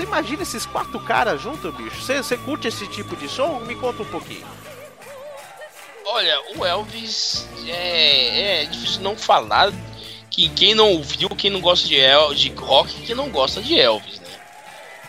Você 0.00 0.06
imagina 0.06 0.42
esses 0.42 0.64
quatro 0.64 0.98
caras 1.00 1.42
juntos, 1.42 1.74
bicho? 1.74 2.00
Você, 2.00 2.22
você 2.22 2.34
curte 2.38 2.66
esse 2.66 2.86
tipo 2.86 3.14
de 3.16 3.28
som? 3.28 3.60
Me 3.60 3.74
conta 3.74 4.02
um 4.02 4.06
pouquinho. 4.06 4.46
Olha, 6.06 6.40
o 6.56 6.64
Elvis 6.64 7.46
é, 7.68 8.62
é 8.62 8.64
difícil 8.64 9.02
não 9.02 9.14
falar 9.14 9.70
que 10.30 10.48
quem 10.48 10.74
não 10.74 10.92
ouviu, 10.92 11.28
quem 11.28 11.50
não 11.50 11.60
gosta 11.60 11.86
de, 11.86 12.00
El, 12.00 12.32
de 12.32 12.48
rock, 12.54 12.94
que 13.02 13.14
não 13.14 13.28
gosta 13.28 13.60
de 13.60 13.78
Elvis, 13.78 14.20
né? 14.20 14.28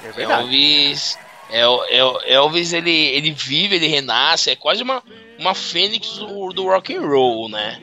É 0.03 0.12
verdade. 0.12 0.41
Elvis, 0.41 1.17
El, 1.50 1.86
El, 1.89 2.21
Elvis 2.25 2.74
ele, 2.74 2.91
ele 2.91 3.31
vive, 3.31 3.77
ele 3.77 3.88
renasce, 3.88 4.50
é 4.50 4.57
quase 4.57 4.83
uma, 4.83 5.01
uma 5.39 5.55
fênix 5.55 6.17
do, 6.17 6.51
do 6.51 6.65
rock 6.65 6.93
and 6.93 7.07
roll, 7.07 7.48
né? 7.48 7.81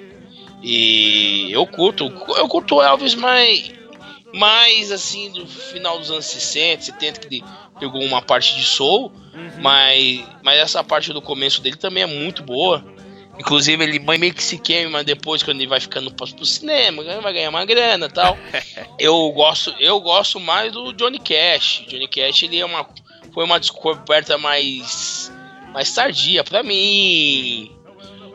E 0.62 1.50
eu 1.52 1.66
curto, 1.66 2.04
eu 2.36 2.46
curto 2.48 2.82
Elvis, 2.82 3.14
mas 3.14 3.77
mais 4.34 4.92
assim 4.92 5.30
do 5.30 5.46
final 5.46 5.98
dos 5.98 6.10
anos 6.10 6.26
60, 6.26 6.82
70 6.82 7.20
que 7.20 7.26
ele 7.36 7.44
pegou 7.78 8.02
uma 8.02 8.20
parte 8.20 8.56
de 8.56 8.62
soul, 8.62 9.12
uhum. 9.34 9.50
mas 9.60 10.24
mas 10.42 10.58
essa 10.58 10.84
parte 10.84 11.12
do 11.12 11.22
começo 11.22 11.60
dele 11.60 11.76
também 11.76 12.02
é 12.02 12.06
muito 12.06 12.42
boa. 12.42 12.84
Inclusive, 13.38 13.84
ele 13.84 14.00
meio 14.00 14.34
que 14.34 14.42
se 14.42 14.58
queima 14.58 15.04
depois 15.04 15.44
quando 15.44 15.58
ele 15.60 15.68
vai 15.68 15.78
ficando 15.78 16.12
pro 16.12 16.44
cinema, 16.44 17.04
vai 17.22 17.32
ganhar 17.32 17.50
uma 17.50 17.64
grana 17.64 18.06
e 18.06 18.08
tal. 18.08 18.36
eu 18.98 19.30
gosto, 19.30 19.72
eu 19.78 20.00
gosto 20.00 20.40
mais 20.40 20.72
do 20.72 20.92
Johnny 20.92 21.20
Cash. 21.20 21.84
Johnny 21.86 22.08
Cash 22.08 22.42
ele 22.42 22.58
é 22.58 22.66
uma, 22.66 22.84
foi 23.32 23.44
uma 23.44 23.60
descoberta 23.60 24.36
mais, 24.36 25.32
mais 25.72 25.94
tardia 25.94 26.42
para 26.42 26.64
mim. 26.64 27.77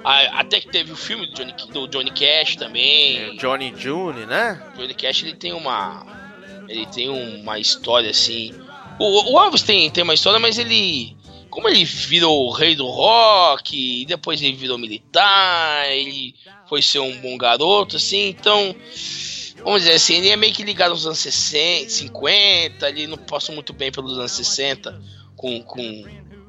Até 0.04 0.60
que 0.60 0.68
teve 0.68 0.92
o 0.92 0.96
filme 0.96 1.28
do 1.28 1.34
Johnny, 1.34 1.54
do 1.72 1.88
Johnny 1.88 2.12
Cash 2.12 2.56
também. 2.56 3.18
É, 3.18 3.36
Johnny 3.36 3.74
June, 3.76 4.26
né? 4.26 4.62
Johnny 4.76 4.94
Cash 4.94 5.24
ele 5.24 5.36
tem 5.36 5.54
uma, 5.54 6.06
ele 6.68 6.86
tem 6.88 7.10
uma 7.10 7.60
história 7.60 8.10
assim. 8.10 8.54
O, 9.00 9.34
o 9.34 9.40
Elvis 9.44 9.62
tem, 9.62 9.90
tem 9.90 10.04
uma 10.04 10.14
história, 10.14 10.40
mas 10.40 10.58
ele 10.58 11.16
como 11.54 11.70
ele 11.70 11.86
virou 11.86 12.48
o 12.48 12.52
rei 12.52 12.76
do 12.76 12.88
rock, 12.88 14.02
e 14.02 14.08
depois 14.08 14.42
ele 14.42 14.58
virou 14.58 14.76
militar, 14.76 15.88
ele 15.88 16.34
foi 16.68 16.82
ser 16.82 16.98
um 16.98 17.16
bom 17.22 17.38
garoto, 17.38 17.98
assim, 17.98 18.30
então, 18.30 18.76
vamos 19.64 19.84
dizer 19.84 19.94
assim, 19.94 20.16
ele 20.16 20.30
é 20.30 20.36
meio 20.36 20.52
que 20.52 20.64
ligado 20.64 20.90
aos 20.90 21.06
anos 21.06 21.20
60, 21.20 21.92
50, 21.92 22.90
ele 22.90 23.06
não 23.06 23.20
passou 23.20 23.54
muito 23.54 23.72
bem 23.72 23.92
pelos 23.92 24.18
anos 24.18 24.32
60 24.32 25.00
com, 25.36 25.62
com, 25.62 26.04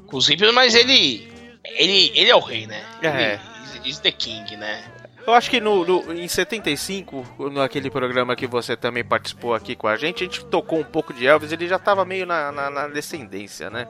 com 0.07 0.17
os 0.17 0.27
hippies, 0.27 0.55
mas 0.55 0.75
ele, 0.75 1.29
ele, 1.65 2.13
ele 2.15 2.31
é 2.31 2.37
o 2.37 2.41
rei, 2.41 2.67
né? 2.67 2.85
É. 3.03 3.41
Ele, 3.77 3.89
he's 3.89 3.99
the 3.99 4.13
king, 4.13 4.57
né? 4.57 4.85
Eu 5.27 5.33
acho 5.33 5.49
que 5.49 5.59
no, 5.59 5.87
no, 5.87 6.13
em 6.13 6.29
75, 6.29 7.51
naquele 7.51 7.91
programa 7.91 8.37
que 8.37 8.47
você 8.47 8.77
também 8.77 9.03
participou 9.03 9.55
aqui 9.55 9.75
com 9.75 9.89
a 9.89 9.97
gente, 9.97 10.23
a 10.23 10.27
gente 10.27 10.45
tocou 10.45 10.79
um 10.79 10.85
pouco 10.85 11.15
de 11.15 11.27
Elvis, 11.27 11.51
ele 11.51 11.67
já 11.67 11.77
estava 11.77 12.05
meio 12.05 12.27
na, 12.27 12.53
na, 12.53 12.69
na, 12.69 12.89
descendência, 12.89 13.71
né? 13.71 13.89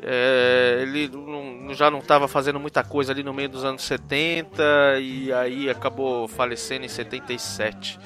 É, 0.00 0.78
ele 0.82 1.08
não, 1.08 1.74
já 1.74 1.90
não 1.90 1.98
estava 1.98 2.28
fazendo 2.28 2.60
muita 2.60 2.84
coisa 2.84 3.10
ali 3.10 3.24
no 3.24 3.34
meio 3.34 3.48
dos 3.48 3.64
anos 3.64 3.82
70 3.82 4.62
e 5.00 5.32
aí 5.32 5.68
acabou 5.68 6.28
falecendo 6.28 6.84
em 6.84 6.88
77. 6.88 7.98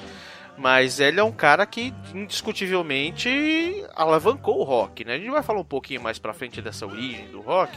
Mas 0.57 0.99
ele 0.99 1.19
é 1.19 1.23
um 1.23 1.31
cara 1.31 1.67
que 1.67 1.93
indiscutivelmente 2.13 3.85
alavancou 3.95 4.59
o 4.59 4.63
rock, 4.63 5.05
né? 5.05 5.13
A 5.13 5.17
gente 5.19 5.29
vai 5.29 5.43
falar 5.43 5.59
um 5.59 5.65
pouquinho 5.65 6.01
mais 6.01 6.17
pra 6.17 6.33
frente 6.33 6.59
dessa 6.59 6.87
origem 6.87 7.27
do 7.27 7.41
rock, 7.41 7.71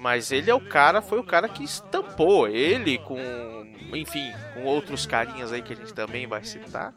mas 0.00 0.32
ele 0.32 0.50
é 0.50 0.54
o 0.54 0.60
cara, 0.60 1.02
foi 1.02 1.18
o 1.18 1.24
cara 1.24 1.46
que 1.46 1.62
estampou 1.62 2.48
ele 2.48 2.96
com 2.98 3.18
enfim, 3.92 4.32
com 4.54 4.64
outros 4.64 5.04
carinhas 5.04 5.52
aí 5.52 5.62
que 5.62 5.72
a 5.72 5.76
gente 5.76 5.92
também 5.92 6.26
vai 6.26 6.44
citar, 6.44 6.94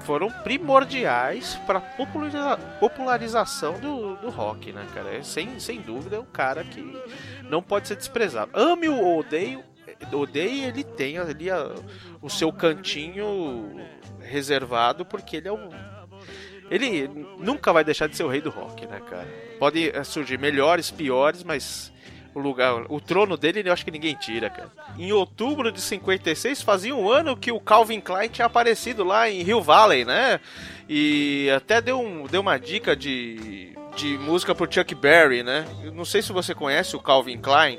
foram 0.00 0.28
primordiais 0.28 1.54
para 1.66 1.80
populariza 1.80 2.56
popularização 2.80 3.78
do, 3.78 4.16
do 4.16 4.28
rock, 4.28 4.72
né, 4.72 4.86
cara? 4.92 5.14
É, 5.14 5.22
sem, 5.22 5.58
sem 5.60 5.80
dúvida 5.80 6.16
é 6.16 6.18
um 6.18 6.24
cara 6.24 6.64
que 6.64 7.00
não 7.48 7.62
pode 7.62 7.88
ser 7.88 7.96
desprezado. 7.96 8.50
Ame 8.54 8.88
ou 8.88 9.20
odeio, 9.20 9.62
odeie, 10.12 10.64
ele 10.64 10.82
tem 10.82 11.18
ali 11.18 11.50
a, 11.50 11.72
o 12.20 12.28
seu 12.28 12.52
cantinho 12.52 13.80
reservado, 14.20 15.04
porque 15.04 15.36
ele 15.36 15.48
é 15.48 15.52
um. 15.52 15.68
Ele 16.70 17.06
nunca 17.38 17.72
vai 17.72 17.84
deixar 17.84 18.08
de 18.08 18.16
ser 18.16 18.24
o 18.24 18.28
rei 18.28 18.40
do 18.40 18.50
rock, 18.50 18.86
né, 18.86 19.00
cara? 19.00 19.28
Pode 19.58 19.90
é, 19.90 20.02
surgir 20.02 20.38
melhores, 20.38 20.90
piores, 20.90 21.44
mas 21.44 21.91
o 22.34 22.40
lugar, 22.40 22.84
o 22.88 23.00
trono 23.00 23.36
dele, 23.36 23.62
eu 23.64 23.72
acho 23.72 23.84
que 23.84 23.90
ninguém 23.90 24.14
tira, 24.14 24.48
cara. 24.48 24.70
Em 24.98 25.12
outubro 25.12 25.70
de 25.70 25.80
56 25.80 26.62
fazia 26.62 26.94
um 26.94 27.10
ano 27.10 27.36
que 27.36 27.52
o 27.52 27.60
Calvin 27.60 28.00
Klein 28.00 28.28
tinha 28.28 28.46
aparecido 28.46 29.04
lá 29.04 29.28
em 29.28 29.42
Rio 29.42 29.60
Valley, 29.60 30.04
né? 30.04 30.40
E 30.88 31.50
até 31.54 31.80
deu, 31.80 32.00
um, 32.00 32.26
deu 32.26 32.40
uma 32.40 32.58
dica 32.58 32.96
de, 32.96 33.76
de 33.94 34.16
música 34.18 34.54
pro 34.54 34.70
Chuck 34.70 34.94
Berry, 34.94 35.42
né? 35.42 35.66
Eu 35.84 35.92
não 35.92 36.04
sei 36.04 36.22
se 36.22 36.32
você 36.32 36.54
conhece 36.54 36.96
o 36.96 37.00
Calvin 37.00 37.38
Klein. 37.38 37.78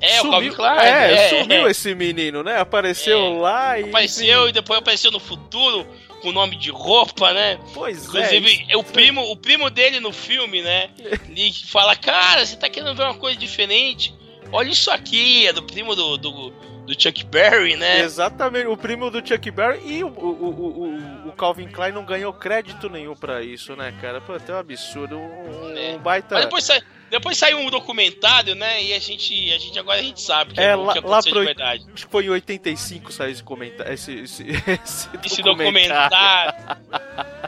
É, 0.00 0.18
sumiu, 0.18 0.28
o 0.28 0.30
Calvin 0.30 0.52
Klein. 0.52 0.78
É, 0.80 1.12
é 1.12 1.28
sumiu 1.28 1.66
é. 1.66 1.70
esse 1.70 1.94
menino, 1.94 2.42
né? 2.42 2.58
Apareceu 2.58 3.18
é, 3.18 3.38
lá 3.38 3.78
e. 3.78 3.84
Apareceu 3.84 4.48
e 4.48 4.52
depois 4.52 4.78
apareceu 4.78 5.10
no 5.10 5.20
futuro 5.20 5.86
com 6.20 6.32
nome 6.32 6.56
de 6.56 6.70
roupa, 6.70 7.32
né? 7.32 7.58
Pois 7.72 8.06
Inclusive, 8.06 8.66
é. 8.68 8.76
o 8.76 8.84
primo, 8.84 9.22
o 9.30 9.36
primo 9.36 9.70
dele 9.70 10.00
no 10.00 10.12
filme, 10.12 10.62
né? 10.62 10.90
Ele 11.28 11.52
fala, 11.52 11.94
cara, 11.96 12.44
você 12.44 12.56
tá 12.56 12.68
querendo 12.68 12.94
ver 12.94 13.04
uma 13.04 13.14
coisa 13.14 13.38
diferente? 13.38 14.14
Olha 14.50 14.70
isso 14.70 14.90
aqui, 14.90 15.46
é 15.46 15.52
do 15.52 15.62
primo 15.62 15.94
do, 15.94 16.16
do, 16.16 16.52
do 16.88 17.00
Chuck 17.00 17.22
Berry, 17.26 17.76
né? 17.76 18.00
Exatamente, 18.00 18.66
o 18.66 18.76
primo 18.76 19.10
do 19.10 19.18
Chuck 19.26 19.50
Berry 19.50 19.80
e 19.84 20.02
o, 20.02 20.08
o, 20.08 20.48
o, 20.48 21.28
o 21.28 21.32
Calvin 21.32 21.68
Klein 21.68 21.92
não 21.92 22.02
ganhou 22.02 22.32
crédito 22.32 22.88
nenhum 22.88 23.14
para 23.14 23.42
isso, 23.42 23.76
né, 23.76 23.92
cara? 24.00 24.22
Pô, 24.22 24.32
até 24.32 24.54
um 24.54 24.58
absurdo, 24.58 25.18
um, 25.18 25.76
é. 25.76 25.94
um 25.94 25.98
baita... 25.98 26.36
Mas 26.36 26.44
depois 26.46 26.64
sai, 26.64 26.80
depois 27.10 27.36
saiu 27.36 27.58
um 27.58 27.68
documentário, 27.68 28.54
né, 28.54 28.82
e 28.82 28.94
a 28.94 28.98
gente, 28.98 29.52
a 29.52 29.58
gente 29.58 29.78
agora 29.78 30.00
a 30.00 30.02
gente 30.02 30.22
sabe 30.22 30.54
que 30.54 30.60
é, 30.60 30.70
é 30.70 30.76
lá, 30.76 30.94
que 30.94 31.00
lá 31.00 31.22
pro, 31.22 31.40
de 31.40 31.44
verdade. 31.44 31.86
Acho 31.92 32.06
que 32.06 32.10
foi 32.10 32.24
em 32.24 32.30
85 32.30 33.12
saiu 33.12 33.32
esse 33.32 33.42
comentário, 33.42 33.92
esse, 33.92 34.20
esse, 34.20 34.46
esse, 34.48 35.08
esse 35.22 35.42
documentário. 35.42 36.54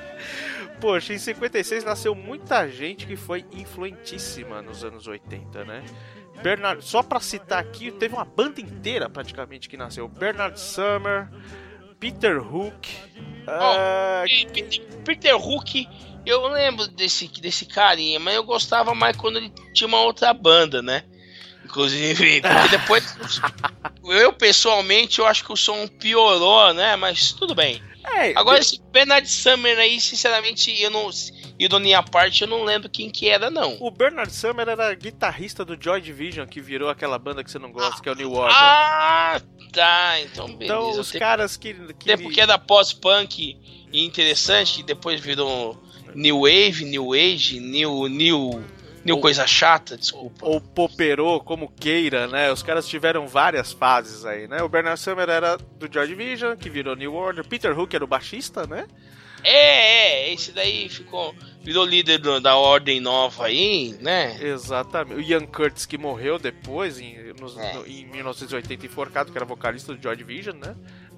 Poxa, 0.79 1.13
em 1.13 1.19
56 1.19 1.85
nasceu 1.85 2.15
muita 2.15 2.67
gente 2.69 3.07
que 3.07 3.15
foi 3.15 3.45
influentíssima 3.53 4.63
nos 4.63 4.83
anos 4.83 5.07
80, 5.07 5.65
né? 5.65 5.85
Bernard, 6.43 6.85
só 6.85 7.03
para 7.03 7.21
citar 7.21 7.59
aqui, 7.59 7.91
teve 7.91 8.15
uma 8.15 8.25
banda 8.25 8.61
inteira 8.61 9.09
praticamente 9.09 9.69
que 9.69 9.77
nasceu. 9.77 10.09
Bernard 10.09 10.59
Summer, 10.59 11.29
Peter 11.99 12.39
Hook. 12.39 12.89
Oh, 13.47 13.51
uh... 13.51 15.03
Peter 15.05 15.37
Hook, 15.37 15.87
eu 16.25 16.47
lembro 16.49 16.89
desse, 16.89 17.29
desse 17.41 17.67
carinha, 17.67 18.19
mas 18.19 18.35
eu 18.35 18.45
gostava 18.45 18.95
mais 18.95 19.17
quando 19.17 19.37
ele 19.37 19.53
tinha 19.75 19.89
uma 19.89 20.01
outra 20.01 20.33
banda, 20.33 20.83
né? 20.83 21.05
Inclusive, 21.65 22.41
depois. 22.71 23.41
eu 24.05 24.33
pessoalmente 24.33 25.19
eu 25.19 25.27
acho 25.27 25.45
que 25.45 25.53
o 25.53 25.57
som 25.57 25.87
piorou, 25.87 26.73
né? 26.75 26.97
Mas 26.97 27.33
tudo 27.33 27.55
bem. 27.55 27.83
É, 28.05 28.33
Agora, 28.35 28.59
esse 28.59 28.81
Bernard 28.91 29.29
Summer 29.29 29.79
aí, 29.79 30.01
sinceramente, 30.01 30.71
eu 30.81 30.91
não. 30.91 31.11
Ironia 31.59 31.99
à 31.99 32.03
parte, 32.03 32.43
eu 32.43 32.49
não 32.49 32.65
lembro 32.65 32.89
quem 32.89 33.11
que 33.11 33.29
era, 33.29 33.51
não. 33.51 33.77
O 33.81 33.91
Bernard 33.91 34.33
Summer 34.33 34.67
era 34.67 34.95
guitarrista 34.95 35.65
do 35.65 35.77
Joy 35.79 36.01
Division, 36.01 36.47
que 36.47 36.61
virou 36.61 36.89
aquela 36.89 37.19
banda 37.19 37.45
que 37.45 37.51
você 37.51 37.59
não 37.59 37.71
gosta, 37.71 37.99
ah, 37.99 38.03
que 38.03 38.09
é 38.09 38.13
o 38.13 38.15
New 38.15 38.33
Order. 38.33 38.57
Ah, 38.57 39.41
tá. 39.73 40.21
Então, 40.21 40.47
beleza. 40.47 40.65
Então, 40.65 40.91
os 41.01 41.13
caras 41.13 41.57
que. 41.57 41.75
que... 41.95 42.13
Até 42.13 42.23
porque 42.23 42.41
era 42.41 42.59
pós-punk 42.59 43.59
e 43.93 44.05
interessante, 44.07 44.77
que 44.77 44.83
depois 44.83 45.21
virou 45.21 45.79
New 46.15 46.41
Wave, 46.41 46.85
New 46.85 47.13
Age, 47.13 47.61
New. 47.61 48.09
New. 48.09 48.65
Ou- 49.17 49.21
coisa 49.21 49.47
chata, 49.47 49.97
desculpa. 49.97 50.47
ou 50.47 50.61
Poperô, 50.61 51.41
como 51.41 51.69
queira, 51.71 52.27
né? 52.27 52.51
Os 52.53 52.63
caras 52.63 52.87
tiveram 52.89 53.27
várias 53.29 53.73
fases 53.73 54.25
aí, 54.25 54.47
né? 54.49 54.63
O 54.63 54.69
Bernard 54.69 54.99
Summer 55.01 55.29
era 55.29 55.57
do 55.57 55.93
Joy 55.93 56.07
Division, 56.09 56.57
que 56.57 56.69
virou 56.71 56.95
New 56.97 57.15
Order. 57.15 57.47
Peter 57.47 57.79
Hook 57.79 57.95
era 57.95 58.05
o 58.05 58.09
baixista, 58.09 58.67
né? 58.67 58.87
É, 59.43 60.29
é, 60.29 60.33
esse 60.35 60.53
daí 60.53 60.89
ficou. 60.91 61.35
Virou 61.63 61.85
líder 61.87 62.19
do- 62.19 62.41
da 62.41 62.57
ordem 62.57 63.01
nova 63.01 63.47
aí, 63.47 63.97
né? 64.01 64.37
Exatamente. 64.43 65.15
O 65.19 65.21
Ian 65.23 65.47
Curtis, 65.47 65.87
que 65.87 65.97
morreu 65.97 66.39
depois, 66.39 66.99
em, 67.01 67.17
nos- 67.41 67.57
É. 67.57 67.73
no- 67.75 67.87
em 67.87 68.05
1980, 68.07 68.85
enforcado, 68.85 69.33
que 69.33 69.39
era 69.39 69.45
vocalista 69.47 69.95
do 69.95 70.03
Joy 70.03 70.15
Division, 70.17 70.57
né? 70.57 70.75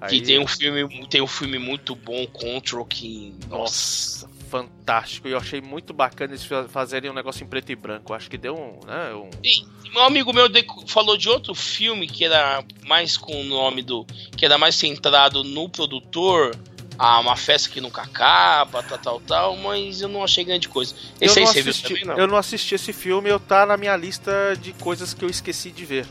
Que 0.07 0.15
Aí- 0.15 0.21
tem 0.21 0.39
um 0.39 0.47
filme, 0.47 1.07
tem 1.07 1.21
um 1.21 1.27
filme 1.27 1.57
muito 1.59 1.95
bom, 1.95 2.25
Control, 2.27 2.85
que. 2.85 3.35
Nossa, 3.49 4.29
fantástico. 4.53 5.27
E 5.27 5.31
eu 5.31 5.37
achei 5.39 5.59
muito 5.59 5.93
bacana 5.93 6.31
eles 6.33 6.45
fa- 6.45 6.67
fazerem 6.69 7.09
um 7.09 7.13
negócio 7.13 7.43
em 7.43 7.47
preto 7.47 7.71
e 7.71 7.75
branco. 7.75 8.13
Acho 8.13 8.29
que 8.29 8.37
deu 8.37 8.55
um. 8.55 8.85
Né, 8.85 9.13
um... 9.15 9.29
E 9.43 9.89
meu 9.91 10.03
amigo 10.03 10.31
meu 10.31 10.47
falou 10.87 11.17
de 11.17 11.27
outro 11.27 11.55
filme 11.55 12.05
que 12.05 12.23
era 12.25 12.63
mais 12.85 13.17
com 13.17 13.41
o 13.41 13.43
nome 13.43 13.81
do. 13.81 14.05
que 14.37 14.45
era 14.45 14.57
mais 14.59 14.75
centrado 14.75 15.43
no 15.43 15.67
produtor. 15.67 16.55
Ah, 16.95 17.19
uma 17.19 17.35
festa 17.35 17.69
que 17.69 17.81
nunca 17.81 18.03
acaba, 18.03 18.83
tal, 18.83 18.99
tal, 18.99 19.19
tal, 19.19 19.57
mas 19.57 19.99
eu 19.99 20.07
não 20.07 20.23
achei 20.23 20.43
grande 20.43 20.69
coisa. 20.69 20.93
Esse 21.19 21.39
eu, 21.39 21.41
aí 21.41 21.45
não 21.45 21.53
você 21.53 21.61
viu 21.63 21.71
assisti, 21.71 21.87
também, 21.89 22.05
não? 22.05 22.17
eu 22.17 22.27
não 22.27 22.37
assisti 22.37 22.75
esse 22.75 22.93
filme, 22.93 23.29
eu 23.31 23.39
tá 23.39 23.65
na 23.65 23.75
minha 23.75 23.97
lista 23.97 24.31
de 24.61 24.73
coisas 24.73 25.11
que 25.11 25.25
eu 25.25 25.29
esqueci 25.29 25.71
de 25.71 25.85
ver. 25.85 26.05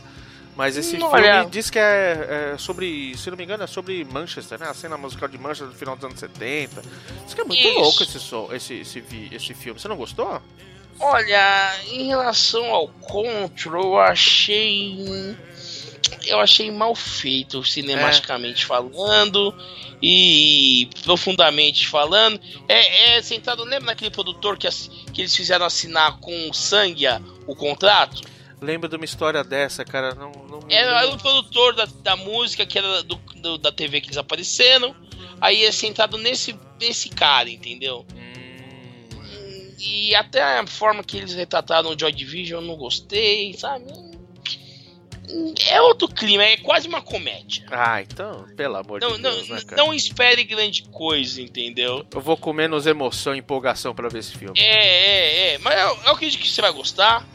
Mas 0.55 0.77
esse 0.77 0.95
Hum, 0.95 0.99
filme 0.99 1.13
olha. 1.15 1.45
diz 1.49 1.69
que 1.69 1.79
é, 1.79 2.53
é 2.53 2.57
sobre, 2.57 3.17
se 3.17 3.29
não 3.29 3.37
me 3.37 3.43
engano, 3.43 3.63
é 3.63 3.67
sobre 3.67 4.03
Manchester, 4.05 4.59
né? 4.59 4.67
A 4.67 4.73
cena 4.73 4.97
musical 4.97 5.27
de 5.27 5.37
Manchester 5.37 5.67
do 5.67 5.75
final 5.75 5.95
dos 5.95 6.05
anos 6.05 6.19
70. 6.19 6.81
Diz 7.25 7.33
que 7.33 7.41
é 7.41 7.43
muito 7.43 7.59
Isso. 7.67 7.79
louco 7.79 8.03
esse, 8.03 8.17
esse, 8.55 8.73
esse, 8.99 9.29
esse 9.31 9.53
filme. 9.55 9.79
Você 9.79 9.87
não 9.87 9.97
gostou? 9.97 10.41
Olha, 10.99 11.73
em 11.91 12.07
relação 12.07 12.65
ao 12.65 12.87
Control, 12.87 13.93
eu 13.95 13.99
achei. 13.99 15.35
Eu 16.27 16.39
achei 16.39 16.71
mal 16.71 16.93
feito, 16.95 17.63
cinematicamente 17.65 18.65
falando 18.65 19.53
e 20.01 20.87
profundamente 21.03 21.87
falando. 21.87 22.39
É, 22.69 23.17
é 23.17 23.21
sentado, 23.21 23.63
lembra 23.63 23.87
daquele 23.87 24.11
produtor 24.11 24.57
que, 24.57 24.67
que 25.11 25.21
eles 25.21 25.35
fizeram 25.35 25.65
assinar 25.65 26.19
com 26.19 26.53
sangue 26.53 27.05
o 27.47 27.55
contrato? 27.55 28.21
Lembro 28.63 28.89
de 28.89 28.95
uma 28.95 29.05
história 29.05 29.43
dessa, 29.43 29.83
cara. 29.85 30.15
Não, 30.15 30.31
não 30.31 30.59
Era, 30.69 31.07
o 31.09 31.17
produtor 31.17 31.75
da, 31.75 31.85
da 31.85 32.15
música, 32.15 32.65
que 32.65 32.77
era 32.77 33.03
do, 33.03 33.15
do- 33.35 33.57
da 33.57 33.71
TV 33.71 33.99
que 34.01 34.07
eles 34.07 34.17
apareceram. 34.17 34.95
Aí 35.41 35.63
é 35.65 35.71
sentado 35.71 36.17
nesse, 36.17 36.57
nesse 36.79 37.09
cara, 37.09 37.49
entendeu? 37.49 38.05
Hum, 38.15 39.75
E 39.79 40.15
até 40.15 40.41
a 40.59 40.65
forma 40.65 41.03
que 41.03 41.17
eles 41.17 41.33
retrataram 41.33 41.89
o 41.91 41.99
Joy 41.99 42.11
Division 42.13 42.61
eu 42.61 42.67
não 42.67 42.75
gostei, 42.77 43.53
sabe? 43.53 43.85
É 45.69 45.81
outro 45.81 46.07
clima, 46.09 46.43
é 46.43 46.57
quase 46.57 46.87
uma 46.87 47.01
comédia. 47.01 47.65
Ah, 47.71 48.01
então, 48.01 48.45
pelo 48.57 48.75
amor 48.75 48.99
Não, 48.99 49.13
de 49.15 49.21
não, 49.21 49.31
Deus, 49.31 49.49
né, 49.49 49.61
cara? 49.65 49.81
não 49.81 49.93
espere 49.93 50.43
grande 50.43 50.83
coisa, 50.83 51.41
entendeu? 51.41 52.05
Eu 52.13 52.19
vou 52.21 52.35
com 52.35 52.51
menos 52.51 52.85
emoção 52.85 53.33
e 53.33 53.39
empolgação 53.39 53.95
pra 53.95 54.09
ver 54.09 54.19
esse 54.19 54.37
filme. 54.37 54.59
É, 54.59 54.63
é, 54.65 55.53
é. 55.53 55.57
Mas 55.59 55.79
eu, 55.79 55.97
eu 56.05 56.11
acredito 56.11 56.41
que 56.41 56.49
você 56.49 56.61
vai 56.61 56.73
gostar. 56.73 57.25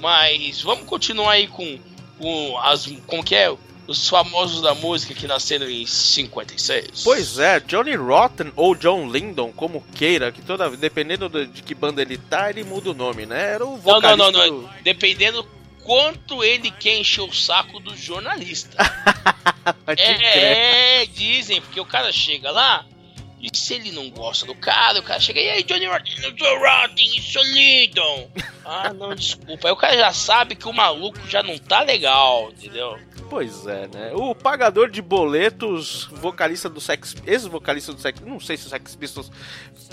Mas 0.00 0.60
vamos 0.62 0.86
continuar 0.86 1.32
aí 1.32 1.46
com, 1.48 1.78
com 2.18 2.58
as. 2.58 2.86
Como 3.06 3.24
que 3.24 3.34
é? 3.34 3.54
Os 3.86 4.08
famosos 4.08 4.62
da 4.62 4.74
música 4.74 5.14
que 5.14 5.28
nasceram 5.28 5.70
em 5.70 5.86
56. 5.86 7.02
Pois 7.04 7.38
é, 7.38 7.60
Johnny 7.60 7.94
Rotten 7.94 8.52
ou 8.56 8.74
John 8.74 9.08
Lindon, 9.08 9.52
como 9.52 9.80
queira, 9.94 10.32
que 10.32 10.42
toda 10.42 10.68
dependendo 10.70 11.28
do- 11.28 11.46
de 11.46 11.62
que 11.62 11.72
banda 11.72 12.02
ele 12.02 12.18
tá, 12.18 12.50
ele 12.50 12.64
muda 12.64 12.90
o 12.90 12.94
nome, 12.94 13.26
né? 13.26 13.52
Era 13.54 13.64
o 13.64 13.70
Não, 13.70 13.76
não, 13.76 13.82
vocalista 13.82 14.32
não, 14.32 14.32
não. 14.32 14.60
do- 14.62 14.70
Dependendo 14.82 15.48
quanto 15.84 16.42
ele 16.42 16.72
quer 16.72 16.98
encher 16.98 17.20
o 17.22 17.32
saco 17.32 17.78
do 17.78 17.96
jornalista. 17.96 18.76
Crer. 19.86 20.20
É, 20.20 21.06
dizem, 21.06 21.60
porque 21.60 21.80
o 21.80 21.86
cara 21.86 22.10
chega 22.10 22.50
lá 22.50 22.84
e 23.52 23.56
se 23.56 23.74
ele 23.74 23.92
não 23.92 24.10
gosta 24.10 24.44
do 24.46 24.54
cara, 24.54 24.98
o 24.98 25.02
cara 25.02 25.20
chega, 25.20 25.40
e 25.40 25.48
aí, 25.48 25.62
Johnny 25.62 25.86
Rotten, 25.86 26.16
sou 26.16 26.58
Rotten, 26.58 27.16
eu 27.16 27.22
sou 27.22 27.42
Lindon. 27.44 28.30
Ah, 28.68 28.92
não, 28.92 29.14
desculpa. 29.14 29.68
Aí 29.68 29.72
o 29.72 29.76
cara 29.76 29.96
já 29.96 30.12
sabe 30.12 30.56
que 30.56 30.66
o 30.66 30.72
maluco 30.72 31.20
já 31.28 31.40
não 31.40 31.56
tá 31.56 31.82
legal, 31.84 32.50
entendeu? 32.50 32.98
Pois 33.30 33.64
é, 33.64 33.86
né? 33.86 34.10
O 34.12 34.34
pagador 34.34 34.90
de 34.90 35.00
boletos, 35.00 36.06
vocalista 36.14 36.68
do 36.68 36.80
Sex... 36.80 37.14
Ex-vocalista 37.24 37.92
do 37.92 38.00
Sex... 38.00 38.20
Não 38.22 38.40
sei 38.40 38.56
se 38.56 38.66
o 38.66 38.68
Sex 38.68 38.96
Pistols 38.96 39.30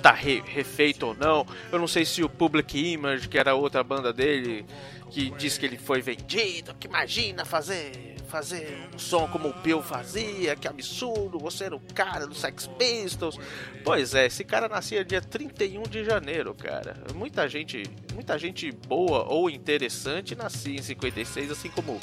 tá 0.01 0.11
re- 0.11 0.41
refeito 0.47 1.05
ou 1.05 1.13
não. 1.13 1.45
Eu 1.71 1.77
não 1.77 1.87
sei 1.87 2.03
se 2.03 2.23
o 2.23 2.29
Public 2.29 2.75
Image, 2.93 3.29
que 3.29 3.37
era 3.37 3.53
outra 3.53 3.83
banda 3.83 4.11
dele, 4.11 4.65
que 5.11 5.29
diz 5.29 5.55
que 5.55 5.67
ele 5.67 5.77
foi 5.77 6.01
vendido, 6.01 6.73
que 6.79 6.87
imagina 6.87 7.45
fazer... 7.45 8.12
Fazer 8.33 8.89
um 8.91 8.97
som 8.97 9.27
como 9.27 9.49
o 9.49 9.53
Bill 9.53 9.83
fazia, 9.83 10.55
que 10.55 10.67
absurdo, 10.67 11.37
você 11.37 11.65
era 11.65 11.75
o 11.75 11.79
cara 11.93 12.25
do 12.25 12.33
Sex 12.33 12.65
Pistols. 12.65 13.37
Pois 13.83 14.15
é, 14.15 14.25
esse 14.25 14.43
cara 14.43 14.67
nascia 14.67 15.05
dia 15.05 15.21
31 15.21 15.83
de 15.83 16.03
janeiro, 16.03 16.51
cara. 16.55 16.97
Muita 17.13 17.47
gente, 17.47 17.83
muita 18.11 18.39
gente 18.39 18.71
boa 18.71 19.23
ou 19.31 19.51
interessante 19.51 20.33
nascia 20.33 20.73
em 20.73 20.81
56, 20.81 21.51
assim 21.51 21.69
como 21.69 21.99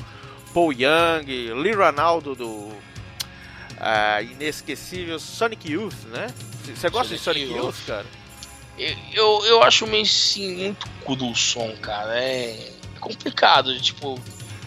Paul 0.55 0.73
Young, 0.73 1.53
Lee 1.61 1.75
Ronaldo 1.75 2.37
do 2.37 2.71
ah, 3.81 4.23
inesquecível 4.23 5.19
Sonic 5.19 5.69
Youth, 5.69 6.05
né? 6.13 6.29
Você 6.65 6.89
gosta 6.91 7.13
de 7.13 7.21
Sonic 7.21 7.49
Sonic 7.49 7.59
Youth. 7.59 7.75
Youth, 7.75 7.87
cara? 7.89 8.07
Eu, 8.79 8.97
eu, 9.13 9.47
eu 9.47 9.63
acho 9.65 9.85
meio 9.85 10.05
assim, 10.05 10.55
muito 10.55 10.89
cru 11.05 11.29
o 11.29 11.35
som, 11.35 11.75
cara. 11.79 12.15
É 12.15 12.71
complicado, 13.01 13.77
tipo, 13.81 14.17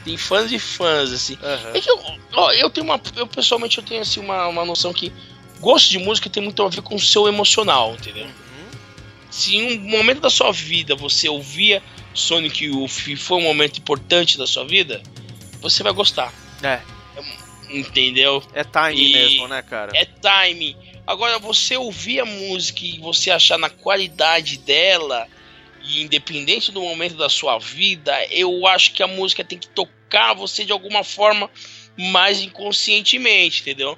tem 0.04 0.18
fãs 0.18 0.52
e 0.52 0.60
fãs, 0.60 1.12
assim. 1.12 1.38
Aham. 1.42 1.72
É 1.74 1.80
que 1.82 1.90
eu, 1.90 2.00
ó, 2.34 2.52
eu 2.52 2.70
tenho 2.70 2.86
uma. 2.86 3.00
Eu 3.16 3.28
pessoalmente 3.28 3.78
eu 3.78 3.84
tenho 3.84 4.02
assim 4.02 4.20
uma, 4.20 4.48
uma 4.48 4.66
noção 4.66 4.94
que 4.94 5.12
gosto 5.60 5.90
de 5.90 5.98
música 6.00 6.30
tem 6.30 6.44
muito 6.44 6.62
a 6.64 6.70
ver 6.70 6.82
com 6.82 6.96
o 6.96 7.00
seu 7.00 7.28
emocional, 7.28 7.94
entendeu? 7.94 8.26
Uhum. 8.26 8.32
Se 9.32 9.56
em 9.56 9.80
um 9.80 9.90
momento 9.90 10.22
da 10.22 10.30
sua 10.30 10.52
vida 10.52 10.96
você 10.96 11.28
ouvia 11.30 11.82
Sonic 12.14 12.66
Youth 12.66 13.08
e 13.08 13.16
foi 13.16 13.38
um 13.40 13.44
momento 13.44 13.78
importante 13.80 14.38
da 14.38 14.46
sua 14.46 14.66
vida, 14.66 15.02
você 15.62 15.82
vai 15.82 15.94
gostar, 15.94 16.32
É, 16.62 16.82
entendeu? 17.70 18.44
é 18.54 18.64
time 18.64 19.10
E- 19.10 19.14
mesmo, 19.14 19.48
né, 19.48 19.62
cara? 19.62 19.92
É 19.96 20.06
timing. 20.06 20.76
Agora, 21.06 21.38
você 21.40 21.76
ouvir 21.76 22.20
a 22.22 22.26
música 22.26 22.82
e 22.86 23.00
você 23.00 23.30
achar 23.32 23.58
na 23.58 23.70
qualidade 23.70 24.58
dela, 24.58 25.28
e 25.84 26.02
independente 26.02 26.72
do 26.72 26.82
momento 26.82 27.16
da 27.16 27.30
sua 27.30 27.60
vida, 27.60 28.14
eu 28.32 28.66
acho 28.68 28.94
que 28.94 29.04
a 29.04 29.08
música 29.08 29.44
tem 29.44 29.58
que 29.58 29.68
tocar 29.68 30.34
você 30.34 30.64
de 30.64 30.72
alguma 30.72 31.04
forma 31.04 31.50
mais 31.98 32.42
inconscientemente, 32.42 33.62
entendeu? 33.62 33.98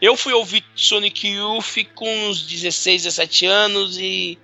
Eu 0.00 0.16
fui 0.16 0.32
ouvir 0.32 0.64
Sonic 0.74 1.28
Youth 1.28 1.86
com 1.94 2.28
uns 2.28 2.46
16, 2.46 3.04
17 3.04 3.46
anos 3.46 3.98
e. 3.98 4.38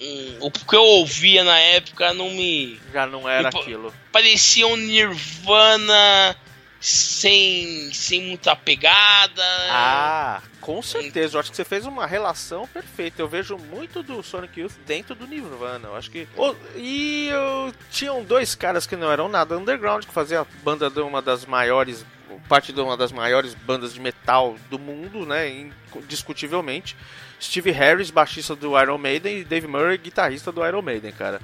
hum, 0.00 0.38
o 0.40 0.50
que 0.50 0.74
eu 0.74 0.82
ouvia 0.82 1.44
na 1.44 1.58
época 1.58 2.12
não 2.12 2.30
me. 2.30 2.80
Já 2.92 3.06
não 3.06 3.28
era 3.28 3.48
E, 3.48 3.52
pô, 3.52 3.60
aquilo. 3.60 3.94
Parecia 4.12 4.66
um 4.66 4.76
Nirvana 4.76 6.36
sem, 6.84 7.90
sem 7.94 8.20
muita 8.20 8.54
pegada. 8.54 9.42
Ah, 9.70 10.42
com 10.60 10.82
certeza. 10.82 11.34
Eu 11.34 11.40
acho 11.40 11.50
que 11.50 11.56
você 11.56 11.64
fez 11.64 11.86
uma 11.86 12.04
relação 12.04 12.68
perfeita. 12.68 13.22
Eu 13.22 13.28
vejo 13.28 13.56
muito 13.56 14.02
do 14.02 14.22
Sonic 14.22 14.60
Youth 14.60 14.74
dentro 14.86 15.14
do 15.14 15.26
Nirvana. 15.26 15.88
Eu 15.88 15.96
acho 15.96 16.10
que. 16.10 16.28
E 16.76 17.28
eu 17.30 17.72
tinham 17.90 18.22
dois 18.22 18.54
caras 18.54 18.86
que 18.86 18.96
não 18.96 19.10
eram 19.10 19.30
nada 19.30 19.56
underground, 19.56 20.04
que 20.04 20.12
faziam 20.12 20.42
a 20.42 20.46
banda 20.62 20.90
de 20.90 21.00
uma 21.00 21.22
das 21.22 21.46
maiores. 21.46 22.04
Parte 22.48 22.70
de 22.70 22.80
uma 22.80 22.96
das 22.98 23.12
maiores 23.12 23.54
bandas 23.54 23.94
de 23.94 24.00
metal 24.00 24.56
do 24.68 24.78
mundo, 24.78 25.24
né? 25.24 25.70
Indiscutivelmente. 25.94 26.94
Steve 27.40 27.70
Harris, 27.70 28.10
baixista 28.10 28.54
do 28.54 28.78
Iron 28.78 28.98
Maiden, 28.98 29.38
e 29.38 29.44
Dave 29.44 29.66
Murray, 29.66 29.96
guitarrista 29.96 30.52
do 30.52 30.66
Iron 30.66 30.82
Maiden, 30.82 31.12
cara. 31.12 31.40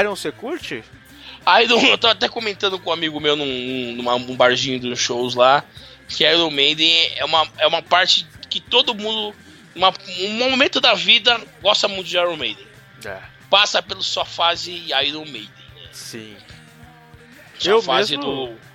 Iron, 0.00 0.16
você 0.16 0.32
curte? 0.32 0.82
Iron, 1.62 1.80
eu 1.86 1.98
tava 1.98 2.12
até 2.12 2.28
comentando 2.28 2.78
com 2.78 2.90
um 2.90 2.92
amigo 2.92 3.18
meu 3.20 3.34
num, 3.36 3.92
numa, 3.96 4.18
num 4.18 4.36
barzinho 4.36 4.78
dos 4.78 4.98
shows 4.98 5.34
lá, 5.34 5.64
que 6.08 6.24
Iron 6.24 6.50
Maiden 6.50 6.90
é 7.16 7.24
uma, 7.24 7.48
é 7.58 7.66
uma 7.66 7.82
parte 7.82 8.26
que 8.48 8.60
todo 8.60 8.94
mundo, 8.94 9.34
uma, 9.74 9.92
um 10.20 10.50
momento 10.50 10.80
da 10.80 10.94
vida, 10.94 11.40
gosta 11.62 11.88
muito 11.88 12.06
de 12.08 12.16
Iron 12.16 12.36
Maiden. 12.36 12.66
É, 13.04 13.18
Passa 13.48 13.82
pela 13.82 14.02
sua 14.02 14.24
fase 14.24 14.92
Iron 15.06 15.24
Maiden. 15.24 15.50
sim. 15.92 16.36
Sua 17.58 17.72
Eu 17.72 17.82
fase 17.82 18.16
mesmo- 18.16 18.48
do. 18.48 18.70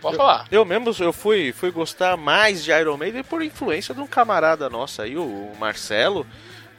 Pode 0.00 0.16
falar. 0.16 0.46
Eu 0.50 0.64
mesmo 0.64 0.94
eu 1.00 1.12
fui, 1.12 1.52
fui 1.52 1.70
gostar 1.70 2.16
mais 2.16 2.62
de 2.64 2.70
Iron 2.72 2.96
Maiden 2.96 3.22
por 3.24 3.42
influência 3.42 3.94
de 3.94 4.00
um 4.00 4.06
camarada 4.06 4.68
nosso 4.68 5.00
aí, 5.00 5.16
o 5.16 5.52
Marcelo, 5.58 6.26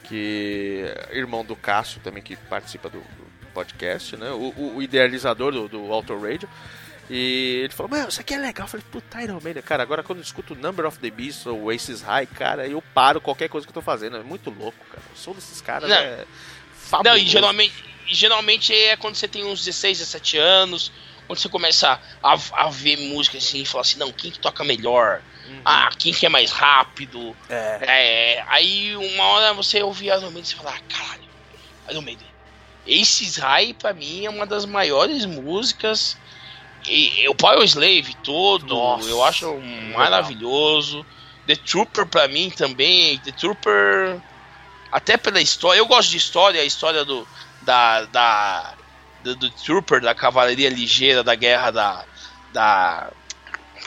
que 0.04 0.84
é 1.10 1.16
irmão 1.16 1.44
do 1.44 1.56
Cássio 1.56 2.00
também, 2.04 2.22
que 2.22 2.36
participa 2.36 2.88
do, 2.88 2.98
do 2.98 3.25
podcast, 3.56 4.16
né? 4.16 4.30
O, 4.30 4.52
o- 4.76 4.82
idealizador 4.82 5.50
do, 5.52 5.66
do 5.68 5.90
Auto 5.92 6.14
Radio. 6.18 6.48
E 7.08 7.60
ele 7.64 7.72
falou, 7.72 7.90
mano, 7.90 8.08
isso 8.08 8.20
aqui 8.20 8.34
é 8.34 8.38
legal. 8.38 8.66
Eu 8.66 8.70
falei, 8.70 8.84
puta, 8.90 9.22
Iron 9.22 9.40
Maiden. 9.42 9.62
Cara, 9.62 9.82
agora 9.82 10.02
quando 10.02 10.18
eu 10.18 10.24
escuto 10.24 10.54
Number 10.54 10.84
of 10.86 10.98
the 10.98 11.08
Beast 11.10 11.46
ou 11.46 11.70
Aces 11.70 12.02
High, 12.02 12.26
cara, 12.26 12.66
eu 12.66 12.82
paro 12.94 13.20
qualquer 13.20 13.48
coisa 13.48 13.66
que 13.66 13.70
eu 13.70 13.74
tô 13.74 13.80
fazendo. 13.82 14.16
É 14.16 14.22
muito 14.22 14.50
louco, 14.50 14.76
cara. 14.90 15.02
O 15.14 15.18
som 15.18 15.32
desses 15.32 15.60
caras 15.60 15.88
Não. 15.88 15.96
é 15.96 16.24
fabuloso. 16.74 17.16
Não, 17.16 17.24
e 17.24 17.26
geralmente, 17.28 17.84
geralmente 18.08 18.74
é 18.74 18.96
quando 18.96 19.14
você 19.14 19.28
tem 19.28 19.44
uns 19.44 19.64
16, 19.64 19.98
17 19.98 20.36
anos, 20.36 20.90
quando 21.28 21.38
você 21.38 21.48
começa 21.48 22.00
a, 22.22 22.38
a 22.52 22.70
ver 22.70 22.96
música 22.98 23.38
assim 23.38 23.62
e 23.62 23.66
falar 23.66 23.82
assim, 23.82 23.98
não, 23.98 24.10
quem 24.12 24.30
que 24.30 24.38
toca 24.40 24.62
melhor? 24.64 25.22
Ah, 25.64 25.90
quem 25.96 26.12
que 26.12 26.26
é 26.26 26.28
mais 26.28 26.50
rápido? 26.50 27.36
É. 27.48 27.78
É, 28.38 28.44
aí 28.48 28.96
uma 28.96 29.24
hora 29.26 29.52
você 29.54 29.80
ouvir 29.80 30.06
Iron 30.06 30.22
Maiden 30.22 30.42
e 30.42 30.46
você 30.46 30.56
fala, 30.56 30.74
ah, 30.76 30.80
caralho, 30.92 31.22
Iron 31.88 32.02
Maiden. 32.02 32.26
Aces 32.88 33.36
High 33.36 33.74
pra 33.74 33.92
mim 33.92 34.24
é 34.26 34.30
uma 34.30 34.46
das 34.46 34.64
maiores 34.64 35.24
músicas. 35.24 36.16
E, 36.86 37.22
e 37.22 37.28
o 37.28 37.34
Power 37.34 37.62
Slave 37.64 38.14
todo, 38.22 38.74
Nossa, 38.74 39.08
eu 39.08 39.24
acho 39.24 39.60
maravilhoso. 39.94 41.04
The 41.46 41.56
Trooper 41.56 42.06
pra 42.06 42.28
mim 42.28 42.50
também, 42.50 43.18
The 43.18 43.32
Trooper 43.32 44.20
até 44.90 45.16
pela 45.16 45.40
história, 45.40 45.78
eu 45.78 45.86
gosto 45.86 46.10
de 46.10 46.16
história, 46.16 46.60
a 46.60 46.64
história 46.64 47.04
do 47.04 47.26
da, 47.62 48.04
da 48.04 48.74
do, 49.22 49.34
do 49.36 49.50
Trooper, 49.50 50.00
da 50.00 50.14
cavalaria 50.14 50.68
ligeira 50.70 51.22
da 51.24 51.34
guerra 51.34 51.70
da 51.70 52.04
da 52.52 53.10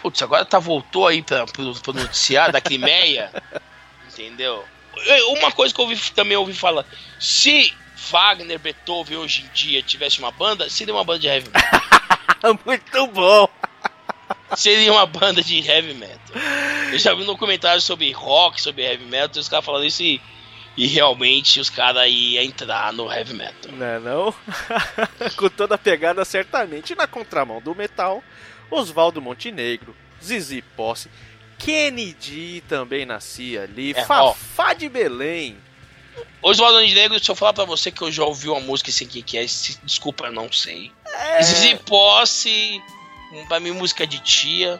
Putz, 0.02 0.22
agora 0.22 0.46
tá 0.46 0.60
voltou 0.60 1.08
aí 1.08 1.22
pra, 1.22 1.46
pro, 1.46 1.74
pro 1.82 1.94
noticiário 1.94 2.54
da 2.54 2.62
Crimeia. 2.62 3.32
entendeu? 4.08 4.64
Eu- 5.06 5.32
Uma 5.34 5.52
coisa 5.52 5.74
que 5.74 5.80
eu 5.82 5.86
ouvi, 5.86 5.98
também 6.12 6.38
ouvi 6.38 6.54
falar: 6.54 6.86
se 7.20 7.74
Wagner 8.10 8.60
Beethoven 8.60 9.18
hoje 9.18 9.44
em 9.44 9.54
dia 9.54 9.82
tivesse 9.84 10.20
uma 10.20 10.32
banda, 10.32 10.70
seria 10.70 10.94
uma 10.94 11.04
banda 11.04 11.20
de 11.20 11.28
heavy 11.28 11.50
metal. 11.50 12.60
Muito 12.66 13.08
bom. 13.08 13.50
seria 14.56 14.92
uma 14.92 15.06
banda 15.06 15.44
de 15.44 15.60
heavy 15.60 15.94
metal. 15.94 16.42
Eu 16.92 16.98
já 17.00 17.14
vi 17.14 17.24
no 17.24 17.38
comentário 17.38 17.82
sobre 17.82 18.12
rock, 18.12 18.62
sobre 18.62 18.84
heavy 18.84 19.06
metal, 19.06 19.38
e 19.38 19.40
os 19.40 19.48
caras 19.50 19.66
falando 19.66 19.86
isso 19.86 20.02
e, 20.02 20.20
e 20.76 20.88
realmente 20.88 21.60
os 21.60 21.70
caras 21.70 22.08
iam 22.10 22.44
entrar 22.44 22.92
no 22.94 23.12
heavy 23.12 23.34
metal. 23.34 23.72
Não 23.72 23.86
é 23.86 24.00
não? 24.00 24.34
Com 25.38 25.50
toda 25.50 25.76
a 25.76 25.78
pegada 25.78 26.24
certamente. 26.26 26.96
Na 26.96 27.06
contramão 27.08 27.62
do 27.62 27.76
metal, 27.76 28.24
Oswaldo 28.72 29.22
Montenegro, 29.22 29.96
Zizi 30.24 30.62
Posse, 30.76 31.10
Kennedy 31.58 32.64
também 32.68 33.06
nascia 33.06 33.64
ali, 33.64 33.92
É, 33.96 34.06
Fafá 34.06 34.74
de 34.74 34.88
Belém. 34.90 35.58
Oswaldo 36.42 36.80
Negro, 36.80 37.24
se 37.24 37.30
eu 37.30 37.36
falar 37.36 37.54
pra 37.54 37.66
você 37.66 37.92
que 37.92 38.02
eu 38.02 38.12
já 38.12 38.24
ouvi 38.24 38.48
uma 38.50 38.60
música 38.62 38.90
assim 38.90 39.06
que 39.06 39.22
que 39.22 39.38
é, 39.38 39.46
desculpa, 39.84 40.26
eu 40.28 40.32
não 40.32 40.52
sei. 40.52 40.92
É, 41.06 41.42
Zizi 41.44 41.76
Posse, 41.86 42.82
pra 43.48 43.60
mim, 43.60 43.72
música 43.72 44.08
de 44.08 44.20
tia. 44.20 44.80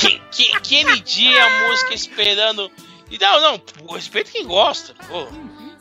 Que- 0.00 0.20
que- 0.32 0.60
Kennedy, 0.60 1.38
a 1.38 1.68
música 1.68 1.94
esperando. 1.94 2.70
E 3.10 3.16
Não, 3.18 3.40
não, 3.40 3.62
respeito 3.94 4.30
quem 4.30 4.44
gosta. 4.46 4.92
Pô. 5.06 5.26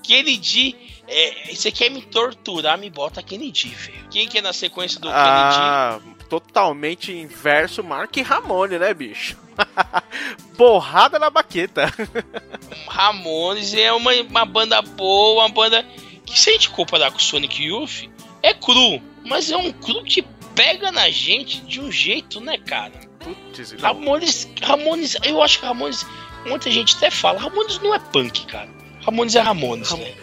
Kennedy, 0.03 0.75
é, 1.07 1.53
você 1.53 1.71
quer 1.71 1.89
me 1.89 2.01
torturar, 2.01 2.77
me 2.77 2.89
bota 2.89 3.21
Kennedy, 3.21 3.69
velho. 3.69 4.07
Quem 4.09 4.27
que 4.27 4.37
é 4.37 4.41
na 4.41 4.53
sequência 4.53 4.99
do 4.99 5.09
Kennedy? 5.09 6.16
Totalmente 6.27 7.11
inverso 7.11 7.83
Mark 7.83 8.15
Ramone, 8.17 8.77
né, 8.77 8.93
bicho? 8.93 9.37
Porrada 10.57 11.17
na 11.19 11.29
baqueta. 11.29 11.91
Ramones 12.87 13.73
é 13.73 13.91
uma, 13.91 14.11
uma 14.13 14.45
banda 14.45 14.81
boa, 14.81 15.43
uma 15.43 15.49
banda 15.49 15.85
que 16.25 16.39
se 16.39 16.49
a 16.49 16.53
gente 16.53 16.69
comparar 16.69 17.11
com 17.11 17.19
Sonic 17.19 17.63
Youth, 17.63 18.09
é 18.43 18.53
cru, 18.53 19.01
mas 19.25 19.51
é 19.51 19.57
um 19.57 19.71
cru 19.71 20.03
que 20.03 20.21
pega 20.55 20.91
na 20.91 21.09
gente 21.09 21.61
de 21.61 21.79
um 21.79 21.91
jeito, 21.91 22.39
né, 22.39 22.57
cara? 22.57 22.93
Putz. 23.19 23.73
Ramones, 23.79 24.47
Ramones, 24.61 25.17
eu 25.23 25.41
acho 25.41 25.59
que 25.59 25.65
Ramones, 25.65 26.05
muita 26.45 26.69
gente 26.71 26.95
até 26.97 27.09
fala, 27.11 27.39
Ramones 27.39 27.79
não 27.79 27.93
é 27.93 27.99
punk, 27.99 28.45
cara. 28.47 28.69
Ramones 29.05 29.35
é 29.35 29.39
Ramones, 29.39 29.89
Ram- 29.89 29.97
né? 29.99 30.13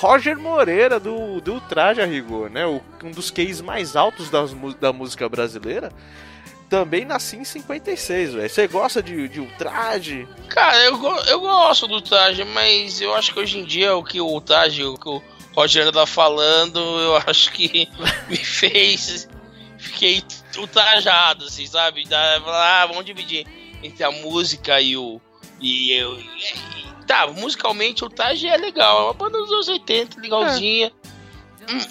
Roger 0.00 0.38
Moreira, 0.38 1.00
do, 1.00 1.40
do 1.40 1.60
Traje 1.60 2.00
a 2.00 2.06
Rigor, 2.06 2.50
né? 2.50 2.66
O- 2.66 2.80
um 3.02 3.10
dos 3.10 3.30
keys 3.30 3.60
mais 3.60 3.96
altos 3.96 4.28
das, 4.30 4.52
da 4.80 4.92
música 4.92 5.28
brasileira. 5.28 5.90
Também 6.68 7.04
nasci 7.04 7.36
em 7.36 7.44
56, 7.44 8.34
velho. 8.34 8.50
Você 8.50 8.66
gosta 8.66 9.02
de, 9.02 9.28
de 9.28 9.40
ultraje? 9.40 10.26
Cara, 10.48 10.76
eu, 10.84 11.00
eu 11.28 11.40
gosto 11.40 11.86
do 11.86 12.00
traje, 12.00 12.44
mas 12.44 13.00
eu 13.00 13.14
acho 13.14 13.32
que 13.32 13.38
hoje 13.40 13.58
em 13.58 13.64
dia 13.64 13.94
o 13.96 14.02
que 14.02 14.20
o 14.20 14.40
traje, 14.40 14.82
o 14.82 14.94
que 14.98 15.08
o 15.08 15.22
Roger 15.54 15.90
tá 15.92 16.04
falando, 16.06 16.78
eu 16.78 17.16
acho 17.26 17.52
que 17.52 17.88
me 18.28 18.36
fez. 18.36 19.28
Fiquei 19.78 20.22
ultrajado, 20.58 21.44
assim, 21.44 21.66
sabe? 21.66 22.04
Ah, 22.10 22.86
vamos 22.88 23.04
dividir 23.04 23.46
entre 23.82 24.02
a 24.02 24.10
música 24.10 24.80
e 24.80 24.96
o. 24.96 25.20
E 25.60 25.92
eu. 25.92 26.18
e- 26.18 26.75
tá, 27.06 27.26
musicalmente 27.28 28.04
o 28.04 28.08
traje 28.10 28.46
é 28.46 28.56
legal, 28.56 29.00
é 29.00 29.04
uma 29.04 29.14
banda 29.14 29.38
dos 29.38 29.52
anos 29.52 29.68
80, 29.68 30.20
legalzinha. 30.20 30.92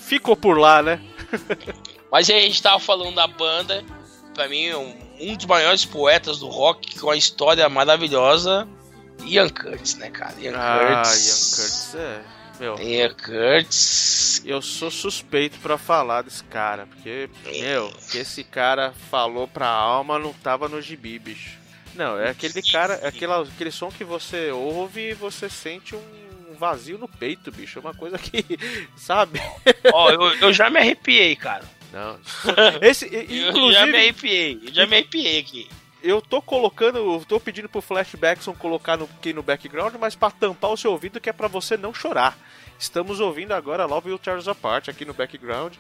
Ficou 0.04 0.36
por 0.36 0.58
lá, 0.58 0.82
né? 0.82 1.02
Mas 2.12 2.30
aí 2.30 2.38
a 2.38 2.42
gente 2.42 2.62
tava 2.62 2.80
falando 2.80 3.16
da 3.16 3.28
banda, 3.28 3.84
pra 4.34 4.48
mim, 4.48 4.74
um, 4.74 4.96
um 5.20 5.36
dos 5.36 5.46
maiores 5.46 5.84
poetas 5.84 6.40
do 6.40 6.48
rock, 6.48 6.98
com 7.00 7.08
uma 7.08 7.16
história 7.16 7.68
maravilhosa, 7.68 8.68
Ian 9.24 9.50
Curtis, 9.50 9.96
né, 9.96 10.10
cara? 10.10 10.34
Ian 10.40 10.54
Ah, 10.56 10.78
Ian 10.82 10.96
Curtis. 11.04 11.56
Curtis, 11.56 11.96
é. 11.96 12.22
Meu, 12.60 12.80
Ian 12.80 13.14
Curtis. 13.14 14.42
eu 14.46 14.62
sou 14.62 14.90
suspeito 14.90 15.58
pra 15.60 15.78
falar 15.78 16.22
desse 16.22 16.44
cara. 16.46 16.86
Porque, 16.86 17.30
meu, 17.60 17.88
o 17.88 18.10
que 18.12 18.18
esse 18.20 18.44
cara 18.46 18.94
falou 19.10 19.48
pra 19.48 19.68
alma 19.68 20.18
não 20.18 20.32
tava 20.32 20.70
no 20.70 20.82
gibi, 20.82 21.20
bicho. 21.20 21.58
Não, 21.96 22.20
é 22.20 22.30
aquele 22.30 22.62
cara, 22.62 22.96
é 22.96 23.08
aquela, 23.08 23.42
aquele 23.44 23.72
som 23.72 23.90
que 23.90 24.04
você 24.04 24.52
ouve 24.52 25.10
e 25.12 25.14
você 25.14 25.50
sente 25.50 25.96
um 25.96 26.56
vazio 26.58 26.98
no 26.98 27.08
peito, 27.08 27.52
bicho. 27.52 27.80
É 27.80 27.82
uma 27.82 27.94
coisa 27.94 28.18
que, 28.18 28.44
sabe? 28.96 29.42
Ó, 29.94 30.10
eu, 30.12 30.22
eu 30.36 30.54
já 30.54 30.70
me 30.70 30.80
arrepiei, 30.80 31.36
cara. 31.36 31.64
Não. 31.94 32.20
Esse, 32.82 33.06
i- 33.08 33.14
Eu 33.14 33.26
já 33.28 33.44
me 33.46 33.50
inclusive, 33.50 33.98
arrepiei. 33.98 34.60
Eu 34.68 34.74
já 34.74 34.86
me 34.88 34.96
arrepiei 34.98 35.40
aqui. 35.40 35.70
eu 36.04 36.22
tô 36.22 36.42
colocando, 36.42 36.98
eu 36.98 37.24
tô 37.28 37.40
pedindo 37.40 37.70
pro 37.70 37.82
Flashbackson 37.82 38.54
colocar 38.54 38.98
no, 38.98 39.06
aqui 39.06 39.32
no 39.34 39.42
background, 39.42 39.96
mas 40.00 40.16
pra 40.16 40.30
tampar 40.32 40.72
o 40.72 40.78
seu 40.78 40.92
ouvido 40.92 41.20
que 41.22 41.30
é 41.30 41.34
pra 41.34 41.48
você 41.48 41.78
não 41.78 41.94
chorar. 41.94 42.38
Estamos 42.78 43.22
ouvindo 43.22 43.54
agora 43.54 43.86
Love 43.86 44.10
Will 44.10 44.20
Tear 44.20 44.38
Us 44.38 44.48
Apart 44.50 44.90
aqui 44.90 45.06
no 45.06 45.14
background, 45.14 45.76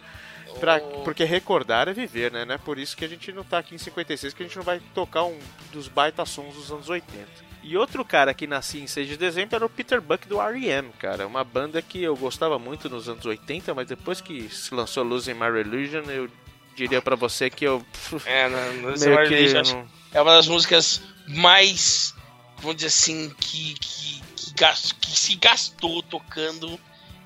pra, 0.59 0.79
porque 1.03 1.23
recordar 1.23 1.87
é 1.87 1.93
viver, 1.93 2.31
né? 2.31 2.45
Não 2.45 2.55
é 2.55 2.57
por 2.57 2.77
isso 2.79 2.95
que 2.95 3.05
a 3.05 3.07
gente 3.07 3.31
não 3.31 3.43
tá 3.43 3.59
aqui 3.59 3.75
em 3.75 3.77
56, 3.77 4.33
que 4.33 4.43
a 4.43 4.45
gente 4.45 4.55
não 4.57 4.63
vai 4.63 4.79
tocar 4.93 5.23
um 5.25 5.37
dos 5.71 5.87
baita 5.87 6.25
sons 6.25 6.55
dos 6.55 6.71
anos 6.71 6.89
80. 6.89 7.27
E 7.63 7.75
outro 7.77 8.05
cara 8.05 8.33
que 8.33 8.45
nascia 8.45 8.79
em 8.81 8.85
6 8.87 9.07
de 9.07 9.17
dezembro 9.17 9.55
era 9.55 9.65
o 9.65 9.69
Peter 9.69 9.99
Buck 9.99 10.27
do 10.27 10.39
R.E.M., 10.39 10.91
cara. 10.99 11.25
Uma 11.25 11.43
banda 11.43 11.81
que 11.81 12.01
eu 12.03 12.15
gostava 12.15 12.59
muito 12.59 12.87
nos 12.89 13.09
anos 13.09 13.25
80, 13.25 13.73
mas 13.73 13.87
depois 13.87 14.21
que 14.21 14.47
se 14.49 14.73
lançou 14.73 15.03
Losing 15.03 15.33
My 15.33 15.49
Religion, 15.51 16.03
eu 16.03 16.29
diria 16.75 17.01
pra 17.01 17.15
você 17.15 17.49
que 17.49 17.65
eu... 17.65 17.83
É, 18.25 18.47
não, 18.49 18.73
não, 18.73 18.81
meio 18.81 19.27
que 19.27 19.53
não- 19.73 19.87
é 20.13 20.21
uma 20.21 20.35
das 20.35 20.47
músicas 20.47 21.01
mais, 21.27 22.13
vamos 22.59 22.75
dizer 22.75 22.87
assim, 22.87 23.33
que, 23.39 23.73
que, 23.73 24.21
que, 24.35 24.53
gas- 24.53 24.91
que 25.01 25.11
se 25.17 25.35
gastou 25.35 26.03
tocando 26.03 26.79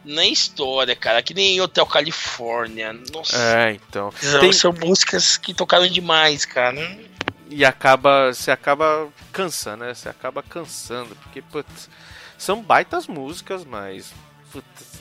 na 0.09 0.25
história, 0.25 0.95
cara. 0.95 1.21
Que 1.21 1.33
nem 1.33 1.59
Hotel 1.61 1.85
Califórnia. 1.85 2.93
Nossa. 3.13 3.37
É, 3.37 3.71
então. 3.73 4.11
São- 4.19 4.39
Tem- 4.39 4.51
São 4.53 4.73
músicas 4.73 5.37
que 5.37 5.53
tocaram 5.53 5.87
demais, 5.87 6.45
cara. 6.45 6.99
E 7.49 7.63
acaba. 7.65 8.33
Você 8.33 8.51
acaba 8.51 9.07
cansando, 9.31 9.85
né? 9.85 9.93
Você 9.93 10.09
acaba 10.09 10.41
cansando. 10.43 11.15
Porque, 11.23 11.41
putz, 11.41 11.89
são 12.37 12.61
baitas 12.61 13.07
músicas, 13.07 13.63
mas. 13.65 14.13
Putz, 14.51 14.99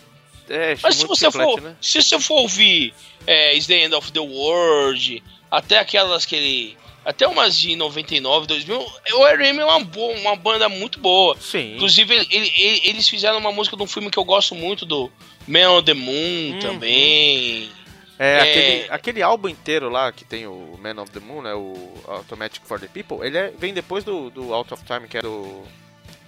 é, 0.48 0.76
Mas 0.82 0.96
se 0.96 1.06
você 1.06 1.26
chiclete, 1.26 1.52
for, 1.52 1.60
né? 1.60 1.76
se 1.80 2.02
você 2.02 2.18
for 2.20 2.40
ouvir 2.40 2.94
é, 3.26 3.54
Is 3.54 3.66
the 3.66 3.74
End 3.84 3.94
of 3.94 4.10
the 4.12 4.20
World, 4.20 5.22
até 5.50 5.78
aquelas 5.78 6.24
que 6.24 6.36
ele. 6.36 6.78
Até 7.08 7.26
umas 7.26 7.56
de 7.58 7.74
99, 7.74 8.46
2000, 8.46 8.86
o 9.14 9.26
R.E.M. 9.26 9.60
é 9.60 9.64
uma, 9.64 9.80
boa, 9.82 10.14
uma 10.18 10.36
banda 10.36 10.68
muito 10.68 11.00
boa. 11.00 11.34
Sim. 11.40 11.76
Inclusive, 11.76 12.14
ele- 12.14 12.52
ele- 12.54 12.80
eles 12.84 13.08
fizeram 13.08 13.38
uma 13.38 13.50
música 13.50 13.76
de 13.78 13.82
um 13.82 13.86
filme 13.86 14.10
que 14.10 14.18
eu 14.18 14.24
gosto 14.24 14.54
muito, 14.54 14.84
do 14.84 15.10
Man 15.46 15.70
on 15.70 15.82
the 15.82 15.94
Moon 15.94 16.52
Uhum. 16.52 16.58
também. 16.60 17.70
É, 18.18 18.26
é- 18.36 18.40
Aquele, 18.40 18.90
aquele 18.90 19.22
álbum 19.22 19.48
inteiro 19.48 19.88
lá 19.88 20.12
que 20.12 20.22
tem 20.24 20.46
o 20.46 20.78
Man 20.82 21.00
of 21.00 21.10
the 21.10 21.20
Moon, 21.20 21.40
né? 21.40 21.54
O 21.54 21.94
Automatic 22.06 22.60
for 22.66 22.78
the 22.78 22.88
People, 22.88 23.26
ele 23.26 23.38
é- 23.38 23.52
vem 23.58 23.72
depois 23.72 24.04
do, 24.04 24.28
do 24.28 24.52
Out 24.52 24.74
of 24.74 24.84
Time, 24.84 25.08
que 25.08 25.16
é 25.18 25.22
do. 25.22 25.62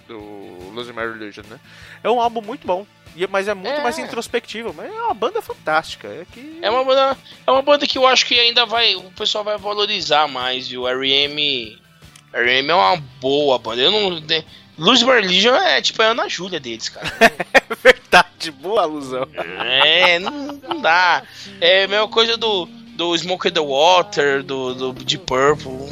Do 0.07 0.17
Losing 0.73 0.93
My 0.93 1.01
Religion, 1.03 1.43
né? 1.49 1.59
É 2.03 2.09
um 2.09 2.19
álbum 2.19 2.41
muito 2.41 2.65
bom. 2.67 2.85
E- 3.15 3.27
Mas 3.27 3.47
é 3.47 3.53
muito 3.53 3.69
É. 3.79 3.81
mais 3.83 3.97
introspectivo. 3.99 4.73
Mas 4.75 4.87
é 4.91 5.01
uma 5.01 5.13
banda 5.13 5.41
fantástica. 5.41 6.07
É 6.07 6.25
que. 6.31 6.59
É 6.61 6.69
uma 6.69 6.83
banda, 6.83 7.17
é 7.45 7.51
uma 7.51 7.61
banda 7.61 7.85
que 7.87 7.97
eu 7.97 8.05
acho 8.07 8.25
que 8.25 8.39
ainda 8.39 8.65
vai, 8.65 8.95
o 8.95 9.03
pessoal 9.11 9.43
vai 9.43 9.57
valorizar 9.57 10.27
mais, 10.27 10.67
viu? 10.67 10.87
R.E.M. 10.87 11.77
R.E.M. 12.33 12.69
é 12.69 12.75
uma 12.75 12.97
boa 13.19 13.57
banda. 13.59 13.81
Eu 13.81 13.91
não, 13.91 14.21
My 15.03 15.11
Religion 15.21 15.53
é 15.55 15.81
tipo 15.81 16.01
a 16.01 16.05
Ana 16.07 16.27
Júlia 16.29 16.59
deles, 16.59 16.89
cara. 16.89 17.07
É 17.71 17.75
verdade, 17.75 18.51
boa 18.51 18.81
alusão. 18.81 19.25
É, 19.33 20.19
não, 20.19 20.31
não 20.67 20.81
dá. 20.81 21.23
É 21.61 21.85
a 21.85 21.87
mesma 21.87 22.07
coisa 22.09 22.35
do, 22.35 22.65
do 22.65 23.17
Smoke 23.17 23.49
the 23.49 23.61
Water, 23.61 24.43
do, 24.43 24.91
do 24.91 25.05
de 25.05 25.17
Purple. 25.17 25.87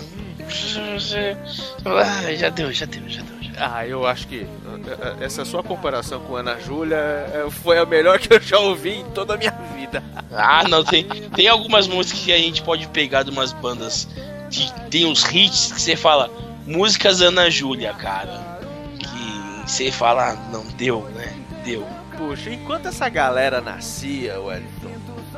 Ah, 1.85 2.33
já 2.35 2.49
deu, 2.49 2.71
já 2.73 2.85
deu, 2.85 3.07
já 3.07 3.21
deu. 3.21 3.38
Ah, 3.59 3.85
eu 3.85 4.07
acho 4.07 4.25
que 4.27 4.39
uh, 4.39 4.47
uh, 4.47 5.23
essa 5.23 5.43
sua 5.43 5.61
comparação 5.61 6.21
com 6.21 6.35
Ana 6.37 6.57
Júlia 6.59 6.97
uh, 7.45 7.51
foi 7.51 7.77
a 7.77 7.85
melhor 7.85 8.17
que 8.17 8.33
eu 8.33 8.39
já 8.39 8.57
ouvi 8.57 8.99
em 8.99 9.05
toda 9.11 9.33
a 9.33 9.37
minha 9.37 9.51
vida. 9.75 10.01
Ah, 10.31 10.63
não, 10.67 10.83
tem, 10.83 11.03
tem 11.05 11.47
algumas 11.47 11.85
músicas 11.85 12.23
que 12.23 12.31
a 12.31 12.37
gente 12.37 12.61
pode 12.61 12.87
pegar 12.87 13.23
de 13.23 13.31
umas 13.31 13.51
bandas 13.51 14.07
que 14.49 14.71
tem 14.89 15.05
uns 15.05 15.23
hits 15.25 15.73
que 15.73 15.81
você 15.81 15.95
fala, 15.95 16.31
músicas 16.65 17.21
Ana 17.21 17.49
Júlia, 17.49 17.93
cara. 17.93 18.59
Que 18.97 19.69
você 19.69 19.91
fala, 19.91 20.31
ah, 20.31 20.35
não 20.51 20.63
deu, 20.77 21.01
né? 21.15 21.33
Deu. 21.65 21.85
Puxa, 22.17 22.51
enquanto 22.51 22.87
essa 22.87 23.09
galera 23.09 23.59
nascia, 23.59 24.39
Wellington, 24.39 24.91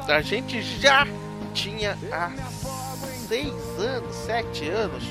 a 0.07 0.21
gente 0.21 0.61
já 0.61 1.07
tinha 1.53 1.97
há 2.11 2.31
seis 3.27 3.53
anos, 3.79 4.15
sete 4.15 4.67
anos, 4.69 5.03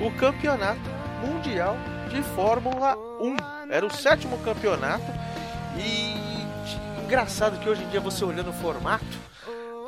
o 0.00 0.10
campeonato 0.12 0.80
mundial 1.22 1.76
de 2.10 2.22
Fórmula 2.22 2.96
1. 3.20 3.36
Era 3.70 3.86
o 3.86 3.90
sétimo 3.90 4.38
campeonato 4.38 5.04
e 5.78 6.14
engraçado 7.04 7.58
que 7.58 7.68
hoje 7.68 7.82
em 7.82 7.88
dia 7.88 8.00
você 8.00 8.24
olhando 8.24 8.50
o 8.50 8.52
formato, 8.52 9.04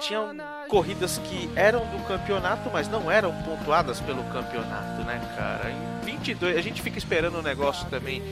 tinham 0.00 0.34
corridas 0.68 1.18
que 1.18 1.48
eram 1.54 1.80
do 1.86 2.04
campeonato, 2.06 2.68
mas 2.72 2.88
não 2.88 3.10
eram 3.10 3.32
pontuadas 3.42 4.00
pelo 4.00 4.24
campeonato, 4.24 5.02
né, 5.04 5.20
cara? 5.36 5.70
Em 5.70 6.04
22, 6.04 6.56
a 6.56 6.60
gente 6.60 6.82
fica 6.82 6.98
esperando 6.98 7.38
um 7.38 7.42
negócio 7.42 7.86
também 7.88 8.22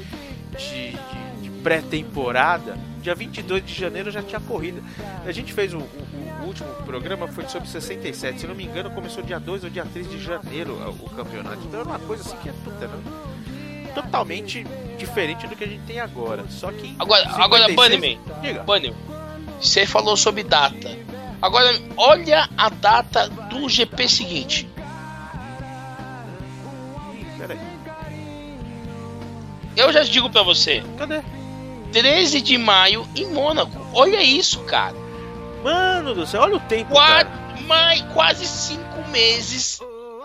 de, 0.56 0.92
de 1.40 1.50
pré-temporada, 1.62 2.76
dia 3.00 3.14
22 3.14 3.64
de 3.64 3.74
janeiro 3.74 4.10
já 4.10 4.22
tinha 4.22 4.40
corrida. 4.40 4.82
A 5.24 5.30
gente 5.30 5.52
fez 5.52 5.72
o, 5.72 5.78
o, 5.78 6.42
o, 6.42 6.46
último 6.46 6.72
programa, 6.84 7.28
foi 7.28 7.46
sobre 7.48 7.68
67, 7.68 8.40
se 8.40 8.46
não 8.46 8.54
me 8.54 8.64
engano, 8.64 8.90
começou 8.90 9.22
dia 9.22 9.38
2 9.38 9.64
ou 9.64 9.70
dia 9.70 9.84
3 9.84 10.10
de 10.10 10.18
janeiro 10.18 10.74
o, 10.74 11.10
campeonato. 11.10 11.60
Então 11.64 11.80
era 11.80 11.88
uma 11.88 11.98
coisa 12.00 12.24
assim 12.24 12.36
que 12.38 12.48
é 12.48 12.52
puta, 12.64 12.88
não, 12.88 13.39
totalmente 13.90 14.64
diferente 14.98 15.46
do 15.46 15.56
que 15.56 15.64
a 15.64 15.66
gente 15.66 15.82
tem 15.86 16.00
agora. 16.00 16.44
Só 16.48 16.70
que. 16.72 16.94
Agora, 16.98 17.22
56, 17.22 17.44
agora 17.44 17.68
Bunnyman, 17.74 18.20
diga. 18.40 18.62
Bunnyman, 18.62 18.96
você 19.60 19.86
falou 19.86 20.16
sobre 20.16 20.42
data. 20.42 20.96
Agora, 21.42 21.74
olha 21.96 22.48
a 22.56 22.68
data 22.68 23.28
do 23.28 23.68
GP 23.68 24.08
seguinte. 24.08 24.68
Peraí. 27.38 27.58
Eu 29.76 29.92
já 29.92 30.02
digo 30.02 30.28
pra 30.28 30.42
você. 30.42 30.82
Cadê? 30.98 31.22
13 31.92 32.40
de 32.40 32.58
maio 32.58 33.08
em 33.16 33.26
Mônaco. 33.32 33.86
Olha 33.92 34.22
isso, 34.22 34.60
cara. 34.64 34.94
Mano 35.62 36.14
do 36.14 36.26
céu, 36.26 36.42
olha 36.42 36.56
o 36.56 36.60
tempo. 36.60 36.92
Qua 36.92 37.24
mais, 37.66 38.00
quase 38.12 38.46
cinco 38.46 39.08
meses 39.10 39.80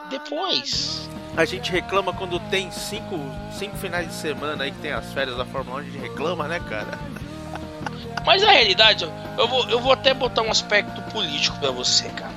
depois. 0.09 1.09
A 1.37 1.43
gente 1.45 1.71
reclama 1.71 2.13
quando 2.13 2.39
tem 2.49 2.71
cinco, 2.71 3.19
cinco 3.51 3.75
finais 3.77 4.07
de 4.07 4.13
semana 4.13 4.63
aí 4.63 4.71
que 4.71 4.77
tem 4.77 4.91
as 4.91 5.11
férias 5.13 5.35
da 5.35 5.45
Fórmula 5.45 5.77
1, 5.77 5.79
a 5.79 5.83
gente 5.83 5.97
reclama, 5.97 6.47
né, 6.47 6.61
cara? 6.69 6.97
Mas 8.25 8.41
na 8.41 8.51
realidade, 8.51 9.07
eu 9.37 9.47
vou, 9.47 9.69
eu 9.69 9.79
vou 9.79 9.91
até 9.91 10.13
botar 10.13 10.41
um 10.41 10.49
aspecto 10.49 11.01
político 11.11 11.59
para 11.59 11.71
você, 11.71 12.05
cara. 12.09 12.33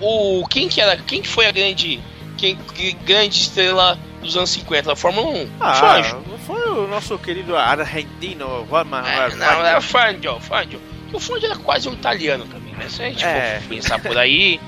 O 0.00 0.46
quem 0.48 0.68
que 0.68 0.80
era, 0.80 0.96
quem 0.96 1.20
que 1.22 1.28
foi 1.28 1.46
a 1.46 1.50
grande, 1.52 2.00
quem 2.38 2.56
que, 2.56 2.92
grande 2.92 3.36
estrela 3.40 3.98
dos 4.22 4.36
anos 4.36 4.50
50 4.50 4.88
da 4.88 4.96
Fórmula 4.96 5.28
1? 5.28 5.50
Ah, 5.60 5.74
Fangio. 5.74 6.22
foi 6.46 6.70
o 6.70 6.86
nosso 6.86 7.18
querido 7.18 7.56
argentino 7.56 8.66
Juan 8.68 8.86
É, 9.04 9.34
não, 9.34 9.66
era 9.66 9.80
Fangio, 9.80 10.38
Fangio. 10.40 10.80
O 11.12 11.18
Fangio 11.18 11.46
era 11.46 11.56
quase 11.56 11.88
um 11.88 11.92
italiano 11.92 12.44
também, 12.46 12.72
né? 12.74 12.86
Se 12.88 13.02
a 13.02 13.06
gente 13.06 13.24
É. 13.24 13.60
for 13.60 13.68
pensar 13.68 13.98
por 14.00 14.16
aí. 14.16 14.60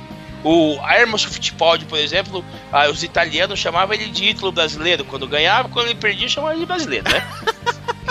O 0.44 0.76
Hermes 0.88 1.22
Fittipaldi, 1.24 1.84
por 1.84 1.98
exemplo, 1.98 2.44
ah, 2.72 2.88
os 2.88 3.02
italianos 3.02 3.58
chamavam 3.58 3.94
ele 3.94 4.06
de 4.06 4.24
ídolo 4.24 4.50
brasileiro. 4.50 5.04
Quando 5.04 5.26
ganhava, 5.28 5.68
quando 5.68 5.86
ele 5.86 5.94
perdia, 5.94 6.28
chamavam 6.28 6.54
ele 6.56 6.60
de 6.62 6.66
brasileiro, 6.66 7.04
né? 7.10 7.22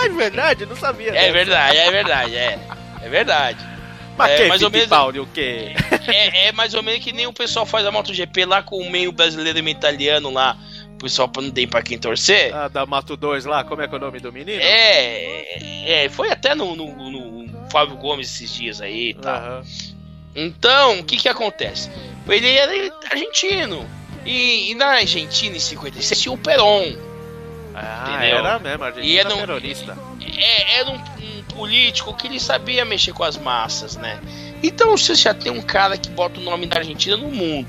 É 0.02 0.08
verdade, 0.08 0.66
não 0.66 0.74
sabia. 0.74 1.10
É 1.10 1.12
dessa. 1.12 1.32
verdade, 1.32 1.76
é 1.76 1.90
verdade, 1.90 2.34
é. 2.36 2.58
É 3.02 3.08
verdade. 3.08 3.58
Mas 4.16 4.30
é, 4.32 4.36
que 4.36 4.48
mais 4.48 4.62
ou 4.62 4.70
menos- 4.70 5.18
o 5.18 5.26
quê? 5.26 5.74
É, 6.08 6.48
é 6.48 6.52
mais 6.52 6.74
ou 6.74 6.82
menos 6.82 7.04
que 7.04 7.12
nem 7.12 7.26
o 7.26 7.32
pessoal 7.32 7.64
faz 7.64 7.86
a 7.86 7.90
MotoGP 7.92 8.44
lá 8.46 8.62
com 8.62 8.78
o 8.78 8.90
meio 8.90 9.12
brasileiro 9.12 9.58
e 9.58 9.62
meio 9.62 9.76
italiano 9.76 10.30
lá. 10.30 10.56
O 10.94 10.98
pessoal 10.98 11.30
não 11.36 11.50
tem 11.50 11.68
pra 11.68 11.82
quem 11.82 11.98
torcer. 11.98 12.54
Ah, 12.54 12.68
da 12.68 12.84
Mato 12.86 13.16
2 13.16 13.44
lá, 13.44 13.64
como 13.64 13.82
é 13.82 13.86
que 13.88 13.94
é 13.94 13.98
o 13.98 14.00
nome 14.00 14.18
do 14.18 14.32
menino? 14.32 14.60
É, 14.62 16.04
é, 16.04 16.08
foi 16.08 16.30
até 16.30 16.54
no, 16.54 16.74
no, 16.74 17.10
no 17.10 17.70
Fábio 17.70 17.96
Gomes 17.96 18.28
esses 18.34 18.52
dias 18.54 18.80
aí 18.80 19.10
e 19.10 19.14
tal. 19.14 19.34
Aham. 19.34 19.62
Então, 20.34 21.00
o 21.00 21.04
que 21.04 21.16
que 21.16 21.28
acontece? 21.28 21.90
Ele 22.28 22.48
era 22.50 22.72
argentino. 23.10 23.86
E, 24.24 24.70
e 24.70 24.74
na 24.74 24.86
Argentina, 24.86 25.56
em 25.56 25.60
56, 25.60 26.20
tinha 26.20 26.32
o 26.32 26.38
Perón. 26.38 26.94
Ah, 27.74 28.04
Entendeu? 28.08 28.38
era 28.38 28.58
mesmo, 28.58 28.84
Argentina 28.84 29.06
E 29.12 29.18
era 29.18 29.34
um- 29.34 29.38
terrorista. 29.38 29.98
É, 30.36 30.78
era 30.78 30.90
um, 30.90 30.94
um 30.94 31.42
político 31.54 32.14
que 32.14 32.26
ele 32.26 32.38
sabia 32.38 32.84
mexer 32.84 33.12
com 33.12 33.24
as 33.24 33.36
massas, 33.36 33.96
né? 33.96 34.20
Então 34.62 34.96
você 34.96 35.14
já 35.14 35.34
tem 35.34 35.50
um 35.50 35.62
cara 35.62 35.96
que 35.98 36.08
bota 36.10 36.38
o 36.38 36.42
nome 36.42 36.66
da 36.66 36.78
Argentina 36.78 37.16
no 37.16 37.28
mundo. 37.28 37.68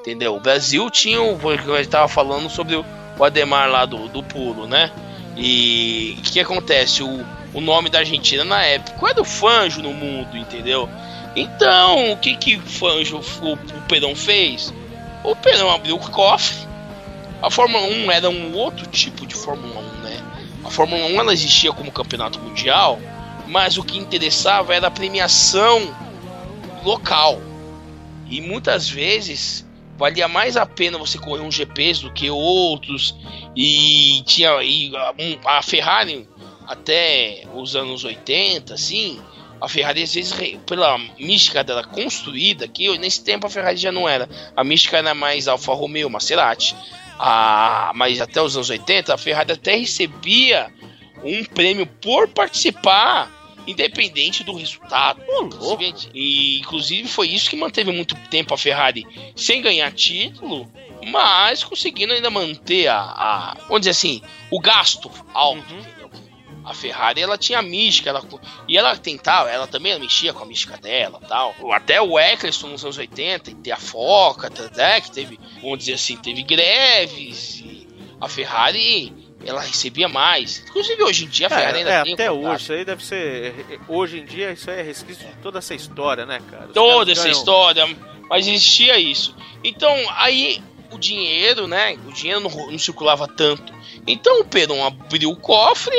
Entendeu? 0.00 0.36
O 0.36 0.40
Brasil 0.40 0.88
tinha 0.90 1.20
o. 1.22 1.38
Eu 1.50 1.76
estava 1.80 2.08
falando 2.08 2.48
sobre 2.50 2.76
o 2.76 2.84
o 3.16 3.22
Ademar 3.22 3.70
lá 3.70 3.86
do, 3.86 4.08
do 4.08 4.24
pulo, 4.24 4.66
né? 4.66 4.90
E 5.36 6.16
o 6.18 6.22
que 6.22 6.40
acontece? 6.40 7.00
O, 7.02 7.24
o 7.52 7.60
nome 7.60 7.88
da 7.88 8.00
Argentina 8.00 8.42
na 8.42 8.64
época 8.64 9.08
era 9.08 9.20
o 9.22 9.24
Fanjo 9.24 9.80
no 9.82 9.92
mundo, 9.94 10.36
entendeu? 10.36 10.88
Então, 11.36 12.12
o 12.12 12.16
que 12.16 12.36
que 12.36 12.56
o 12.56 12.62
o, 12.62 13.52
o 13.52 13.82
Perón 13.88 14.14
fez? 14.14 14.72
O 15.24 15.34
Perón 15.34 15.70
abriu 15.70 15.96
o 15.96 16.10
cofre. 16.10 16.56
A 17.42 17.50
Fórmula 17.50 17.86
1 17.86 18.10
era 18.10 18.30
um 18.30 18.54
outro 18.54 18.86
tipo 18.86 19.26
de 19.26 19.34
Fórmula 19.34 19.80
1, 19.80 19.82
né? 20.02 20.22
A 20.64 20.70
Fórmula 20.70 21.04
1 21.06 21.20
ela 21.20 21.32
existia 21.32 21.72
como 21.72 21.92
campeonato 21.92 22.38
mundial, 22.38 22.98
mas 23.46 23.76
o 23.76 23.84
que 23.84 23.98
interessava 23.98 24.74
era 24.74 24.86
a 24.86 24.90
premiação 24.90 25.94
local. 26.82 27.40
E 28.30 28.40
muitas 28.40 28.88
vezes 28.88 29.66
valia 29.96 30.28
mais 30.28 30.56
a 30.56 30.64
pena 30.64 30.98
você 30.98 31.18
correr 31.18 31.42
um 31.42 31.50
GPs 31.50 32.00
do 32.00 32.12
que 32.12 32.30
outros. 32.30 33.14
E 33.56 34.22
tinha 34.24 34.62
e 34.62 34.92
a, 34.96 35.58
a 35.58 35.62
Ferrari 35.62 36.26
até 36.66 37.44
os 37.54 37.76
anos 37.76 38.04
80, 38.04 38.74
assim, 38.74 39.20
a 39.60 39.68
Ferrari 39.68 40.02
às 40.02 40.14
vezes 40.14 40.34
pela 40.66 40.98
mística 41.18 41.64
dela 41.64 41.84
construída, 41.84 42.68
que 42.68 42.96
nesse 42.98 43.22
tempo 43.22 43.46
a 43.46 43.50
Ferrari 43.50 43.76
já 43.76 43.92
não 43.92 44.08
era. 44.08 44.28
A 44.56 44.62
mística 44.62 44.98
era 44.98 45.14
mais 45.14 45.48
Alfa 45.48 45.72
Romeo, 45.74 46.10
Maserati. 46.10 46.76
Ah, 47.18 47.92
mas 47.94 48.20
até 48.20 48.42
os 48.42 48.56
anos 48.56 48.70
80 48.70 49.14
a 49.14 49.18
Ferrari 49.18 49.52
até 49.52 49.76
recebia 49.76 50.72
um 51.22 51.44
prêmio 51.44 51.86
por 51.86 52.28
participar, 52.28 53.30
independente 53.66 54.44
do 54.44 54.54
resultado. 54.54 55.22
Inclusive, 55.28 56.10
e 56.12 56.58
inclusive 56.58 57.08
foi 57.08 57.28
isso 57.28 57.48
que 57.48 57.56
manteve 57.56 57.90
muito 57.92 58.14
tempo 58.28 58.52
a 58.52 58.58
Ferrari 58.58 59.06
sem 59.34 59.62
ganhar 59.62 59.90
título, 59.92 60.70
mas 61.10 61.64
conseguindo 61.64 62.12
ainda 62.12 62.30
manter 62.30 62.88
a, 62.88 62.98
a 62.98 63.56
vamos 63.62 63.80
dizer 63.80 63.90
assim, 63.90 64.22
o 64.50 64.60
gasto 64.60 65.10
alto. 65.32 65.72
Uhum. 65.72 66.03
A 66.64 66.72
Ferrari 66.72 67.20
ela 67.20 67.36
tinha 67.36 67.60
mística, 67.60 68.08
ela, 68.10 68.22
e 68.66 68.76
ela 68.78 68.96
tentava, 68.96 69.50
ela 69.50 69.66
também 69.66 69.98
mexia 70.00 70.32
com 70.32 70.42
a 70.42 70.46
mística 70.46 70.76
dela 70.78 71.20
tal. 71.28 71.54
Até 71.72 72.00
o 72.00 72.18
Eccleston 72.18 72.68
nos 72.68 72.82
anos 72.84 72.96
80, 72.96 73.50
e 73.50 73.54
ter 73.54 73.72
a 73.72 73.76
Foca, 73.76 74.46
até 74.46 75.00
que 75.00 75.10
teve, 75.10 75.38
vamos 75.60 75.78
dizer 75.80 75.94
assim, 75.94 76.16
teve 76.16 76.42
greves. 76.42 77.60
E 77.60 77.86
a 78.20 78.28
Ferrari 78.28 79.12
ela 79.44 79.60
recebia 79.60 80.08
mais. 80.08 80.64
Inclusive 80.70 81.02
hoje 81.02 81.24
em 81.26 81.28
dia 81.28 81.48
a 81.48 81.50
Ferrari 81.50 81.76
É, 81.76 81.78
ainda 81.80 81.90
é, 81.92 82.02
tem 82.04 82.14
até 82.14 82.32
hoje, 82.32 82.62
isso 82.62 82.72
aí 82.72 82.84
deve 82.84 83.04
ser. 83.04 83.80
Hoje 83.86 84.20
em 84.20 84.24
dia, 84.24 84.52
isso 84.52 84.70
aí 84.70 84.80
é 84.80 84.82
resquício 84.82 85.26
de 85.26 85.34
toda 85.42 85.58
essa 85.58 85.74
história, 85.74 86.24
né, 86.24 86.40
cara? 86.50 86.68
Os 86.68 86.72
toda 86.72 87.12
essa 87.12 87.24
ganham- 87.24 87.36
história, 87.38 87.96
mas 88.30 88.46
existia 88.46 88.98
isso. 88.98 89.36
Então, 89.62 89.94
aí 90.16 90.62
o 90.90 90.96
dinheiro, 90.98 91.66
né? 91.66 91.98
O 92.06 92.12
dinheiro 92.12 92.40
não, 92.40 92.48
não 92.70 92.78
circulava 92.78 93.28
tanto. 93.28 93.70
Então 94.06 94.40
o 94.40 94.44
Perón 94.46 94.82
abriu 94.86 95.30
o 95.30 95.36
cofre 95.36 95.94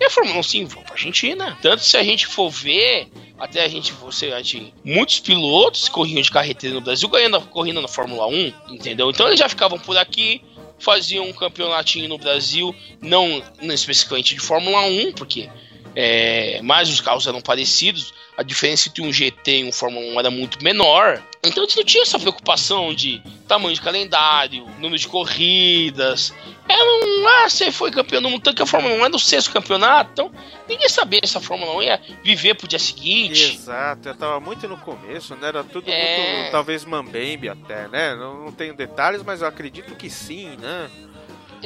e 0.00 0.04
a 0.04 0.10
Fórmula 0.10 0.38
1 0.38 0.42
sim, 0.42 0.64
vamos 0.64 0.84
pra 0.84 0.94
Argentina. 0.94 1.56
Tanto 1.62 1.82
se 1.82 1.96
a 1.96 2.02
gente 2.02 2.26
for 2.26 2.50
ver, 2.50 3.08
até 3.38 3.64
a 3.64 3.68
gente, 3.68 3.92
você, 3.92 4.26
a 4.32 4.38
gente, 4.38 4.72
muitos 4.84 5.20
pilotos 5.20 5.88
corriam 5.88 6.20
de 6.22 6.30
carreteira 6.30 6.74
no 6.74 6.80
Brasil 6.80 7.08
ganhando 7.08 7.36
a 7.36 7.40
corrida 7.40 7.80
na 7.80 7.88
Fórmula 7.88 8.26
1, 8.26 8.52
entendeu? 8.70 9.10
Então 9.10 9.26
eles 9.26 9.38
já 9.38 9.48
ficavam 9.48 9.78
por 9.78 9.96
aqui, 9.96 10.42
faziam 10.78 11.24
um 11.26 11.32
campeonatinho 11.32 12.08
no 12.08 12.18
Brasil, 12.18 12.74
não, 13.00 13.42
não 13.60 13.74
especificamente 13.74 14.34
de 14.34 14.40
Fórmula 14.40 14.80
1, 14.82 15.12
porque 15.12 15.48
é, 15.96 16.60
mais 16.62 16.90
os 16.90 17.00
carros 17.00 17.26
eram 17.26 17.40
parecidos, 17.40 18.12
a 18.36 18.42
diferença 18.42 18.88
entre 18.90 19.00
um 19.00 19.10
GT 19.10 19.60
e 19.60 19.64
um 19.64 19.72
Fórmula 19.72 20.04
1 20.12 20.20
era 20.20 20.30
muito 20.30 20.62
menor. 20.62 21.22
Então 21.42 21.62
eles 21.62 21.74
não 21.74 21.84
tinha 21.84 22.02
essa 22.02 22.18
preocupação 22.18 22.92
de 22.94 23.22
tamanho 23.48 23.74
de 23.74 23.80
calendário, 23.80 24.66
número 24.78 24.98
de 24.98 25.08
corridas. 25.08 26.34
Era 26.68 26.82
um, 26.84 27.26
ah, 27.28 27.48
você 27.48 27.72
foi 27.72 27.90
campeão 27.90 28.20
do 28.20 28.28
mundo, 28.28 28.42
tanto 28.42 28.56
que 28.56 28.62
a 28.62 28.66
Fórmula 28.66 28.94
1 28.94 29.04
era 29.06 29.16
o 29.16 29.18
sexto 29.18 29.52
campeonato, 29.52 30.10
então 30.12 30.32
ninguém 30.68 30.88
sabia 30.88 31.20
se 31.24 31.36
a 31.38 31.40
Fórmula 31.40 31.74
1 31.76 31.82
ia 31.84 32.00
viver 32.22 32.54
pro 32.56 32.68
dia 32.68 32.78
seguinte. 32.78 33.54
Exato, 33.54 34.08
eu 34.08 34.14
tava 34.14 34.38
muito 34.40 34.68
no 34.68 34.76
começo, 34.76 35.34
né? 35.36 35.48
Era 35.48 35.64
tudo 35.64 35.88
É. 35.90 36.34
muito, 36.40 36.50
talvez 36.50 36.84
mambembe 36.84 37.48
até, 37.48 37.88
né? 37.88 38.14
Não, 38.16 38.44
não 38.44 38.52
tenho 38.52 38.74
detalhes, 38.74 39.22
mas 39.22 39.40
eu 39.40 39.48
acredito 39.48 39.94
que 39.94 40.10
sim, 40.10 40.56
né? 40.60 40.90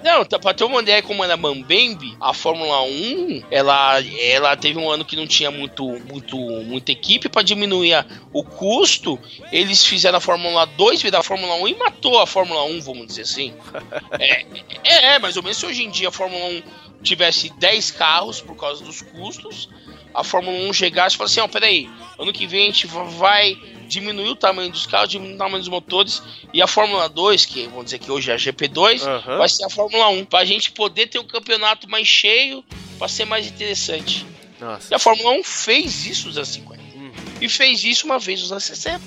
Não, 0.03 0.25
tá- 0.25 0.39
pra 0.39 0.55
ter 0.55 0.65
uma 0.65 0.81
ideia 0.81 1.03
como 1.03 1.23
era 1.23 1.37
Mambembe, 1.37 2.17
a 2.21 2.33
Fórmula 2.33 2.83
1, 2.83 3.43
ela, 3.51 4.01
ela 4.19 4.57
teve 4.57 4.79
um 4.79 4.91
ano 4.91 5.05
que 5.05 5.17
não 5.17 5.27
tinha 5.27 5.51
muito, 5.51 5.85
muito, 6.09 6.37
muita 6.37 6.93
equipe 6.93 7.29
pra 7.29 7.43
diminuir 7.43 7.95
a- 7.95 8.07
o 8.33 8.43
custo. 8.43 9.19
Eles 9.53 9.85
fizeram 9.85 10.19
a 10.19 10.21
Fórmula 10.21 10.65
2 10.65 11.03
virar 11.03 11.19
a 11.19 11.23
Fórmula 11.23 11.55
1 11.57 11.69
e 11.69 11.75
matou 11.75 12.19
a 12.19 12.27
Fórmula 12.27 12.65
1, 12.65 12.81
vamos 12.81 13.07
dizer 13.09 13.23
assim. 13.23 13.53
é, 14.19 14.47
é, 14.85 15.15
é, 15.15 15.19
mais 15.19 15.37
ou 15.37 15.43
menos 15.43 15.59
se 15.59 15.67
hoje 15.67 15.83
em 15.85 15.91
dia 15.91 16.09
a 16.09 16.13
Fórmula 16.13 16.45
1 16.47 16.63
tivesse 17.03 17.51
10 17.59 17.91
carros 17.91 18.41
por 18.41 18.57
causa 18.57 18.85
dos 18.85 19.03
custos, 19.03 19.69
a 20.15 20.25
Fórmula 20.25 20.57
1 20.69 20.73
chegasse 20.73 21.15
e 21.15 21.19
falasse 21.19 21.39
assim, 21.39 21.49
ó, 21.49 21.53
peraí, 21.53 21.89
ano 22.19 22.33
que 22.33 22.47
vem 22.47 22.63
a 22.65 22.67
gente 22.67 22.87
va- 22.87 23.05
vai 23.05 23.57
diminuir 23.89 24.29
o 24.29 24.37
tamanho 24.37 24.71
dos 24.71 24.87
carros, 24.87 25.09
diminuir 25.11 25.35
o 25.35 25.39
tamanho 25.39 25.59
dos 25.59 25.69
motores, 25.69 26.23
e 26.55 26.63
a 26.63 26.67
Fórmula 26.67 27.09
2, 27.09 27.45
que 27.45 27.67
vamos 27.67 27.87
dizer 27.87 27.99
que 27.99 28.11
hoje 28.11 28.31
é 28.31 28.35
a 28.35 28.37
GP2, 28.37 29.03
Aham. 29.03 29.39
vai 29.39 29.49
ser 29.49 29.65
a 29.65 29.71
Fórmula 29.71 30.09
1, 30.09 30.25
pra 30.25 30.45
gente 30.45 30.71
poder 30.73 31.07
ter 31.09 31.19
um 31.19 31.25
campeonato 31.27 31.89
mais 31.89 32.07
cheio, 32.07 32.65
pra 32.99 33.09
ser 33.09 33.25
mais 33.25 33.47
interessante. 33.47 34.25
E 34.61 34.63
Nossa. 34.65 34.95
a 34.95 34.99
Fórmula 34.99 35.31
1 35.33 35.43
fez 35.45 36.07
isso 36.07 36.27
nos 36.29 36.37
anos 36.37 36.51
50. 36.51 36.83
Uhum. 36.95 37.13
E 37.41 37.49
fez 37.49 37.83
isso 37.83 38.05
uma 38.07 38.19
vez 38.19 38.41
nos 38.43 38.53
anos 38.53 38.65
60. 38.65 39.01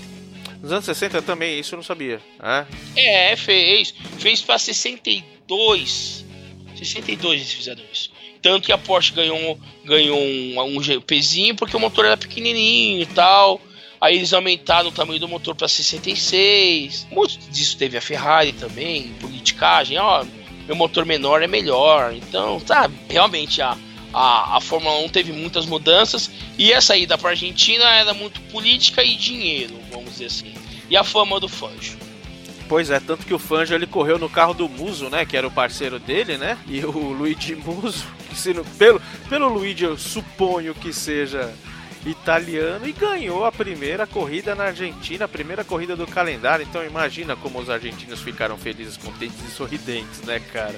Nos 0.61 0.71
anos 0.71 0.85
60 0.85 1.21
também, 1.21 1.59
isso 1.59 1.75
eu 1.75 1.77
não 1.77 1.83
sabia. 1.83 2.21
Ah, 2.39 2.65
É, 2.95 3.35
fez. 3.35 3.93
Fez 4.17 4.41
pra 4.41 4.57
62. 4.57 6.25
62 6.75 7.33
eles 7.41 7.53
fizeram 7.53 7.83
isso. 7.91 8.11
Tanto 8.43 8.65
que 8.65 8.73
a 8.73 8.77
Porsche 8.77 9.13
ganhou, 9.13 9.57
ganhou 9.85 10.19
um, 10.19 10.75
um 10.77 10.83
GPzinho 10.83 11.55
porque 11.55 11.77
o 11.77 11.79
motor 11.79 12.05
era 12.05 12.17
pequenininho 12.17 13.01
e 13.01 13.05
tal. 13.05 13.59
Aí 14.01 14.17
eles 14.17 14.33
aumentaram 14.33 14.89
o 14.89 14.91
tamanho 14.91 15.17
do 15.17 15.29
motor 15.29 15.55
para 15.55 15.65
66. 15.65 17.07
Muito 17.09 17.39
disso 17.49 17.77
teve 17.77 17.97
a 17.97 18.01
Ferrari 18.01 18.51
também, 18.51 19.13
politicagem. 19.21 19.97
Ó, 19.97 20.25
meu 20.67 20.75
motor 20.75 21.05
menor 21.05 21.41
é 21.41 21.47
melhor. 21.47 22.13
Então, 22.13 22.61
sabe, 22.65 22.93
realmente 23.07 23.61
a, 23.61 23.77
a, 24.11 24.57
a 24.57 24.59
Fórmula 24.59 24.99
1 25.05 25.09
teve 25.09 25.31
muitas 25.31 25.65
mudanças. 25.65 26.29
E 26.57 26.73
essa 26.73 26.97
ida 26.97 27.17
para 27.17 27.29
Argentina 27.29 27.85
era 27.95 28.13
muito 28.13 28.41
política 28.51 29.01
e 29.01 29.15
dinheiro, 29.15 29.79
vamos 29.89 30.11
dizer 30.11 30.25
assim. 30.25 30.53
E 30.89 30.97
a 30.97 31.03
fama 31.05 31.39
do 31.39 31.47
Fangio. 31.47 31.97
Pois 32.67 32.89
é, 32.89 32.99
tanto 32.99 33.25
que 33.25 33.33
o 33.33 33.39
Fangio 33.39 33.75
ele 33.75 33.85
correu 33.85 34.17
no 34.17 34.29
carro 34.29 34.53
do 34.53 34.67
Muso, 34.69 35.09
né? 35.09 35.25
Que 35.25 35.37
era 35.37 35.47
o 35.47 35.51
parceiro 35.51 35.99
dele, 35.99 36.37
né? 36.37 36.57
E 36.67 36.83
o 36.83 36.91
Luigi 37.13 37.55
Muso, 37.55 38.05
que 38.29 38.35
se 38.35 38.53
não- 38.53 38.63
pelo, 38.63 39.01
pelo 39.29 39.47
Luigi 39.49 39.83
eu 39.83 39.97
suponho 39.97 40.73
que 40.73 40.91
seja 40.93 41.53
italiano, 42.05 42.85
e 42.85 42.91
ganhou 42.91 43.45
a 43.45 43.51
primeira 43.51 44.05
corrida 44.05 44.53
na 44.53 44.65
Argentina, 44.65 45.23
a 45.23 45.27
primeira 45.27 45.63
corrida 45.63 45.95
do 45.95 46.05
calendário. 46.05 46.65
Então 46.69 46.83
imagina 46.85 47.33
como 47.35 47.59
os 47.59 47.69
argentinos 47.69 48.19
ficaram 48.19 48.57
felizes, 48.57 48.97
contentes 48.97 49.37
e 49.47 49.51
sorridentes, 49.51 50.21
né, 50.23 50.41
cara? 50.51 50.75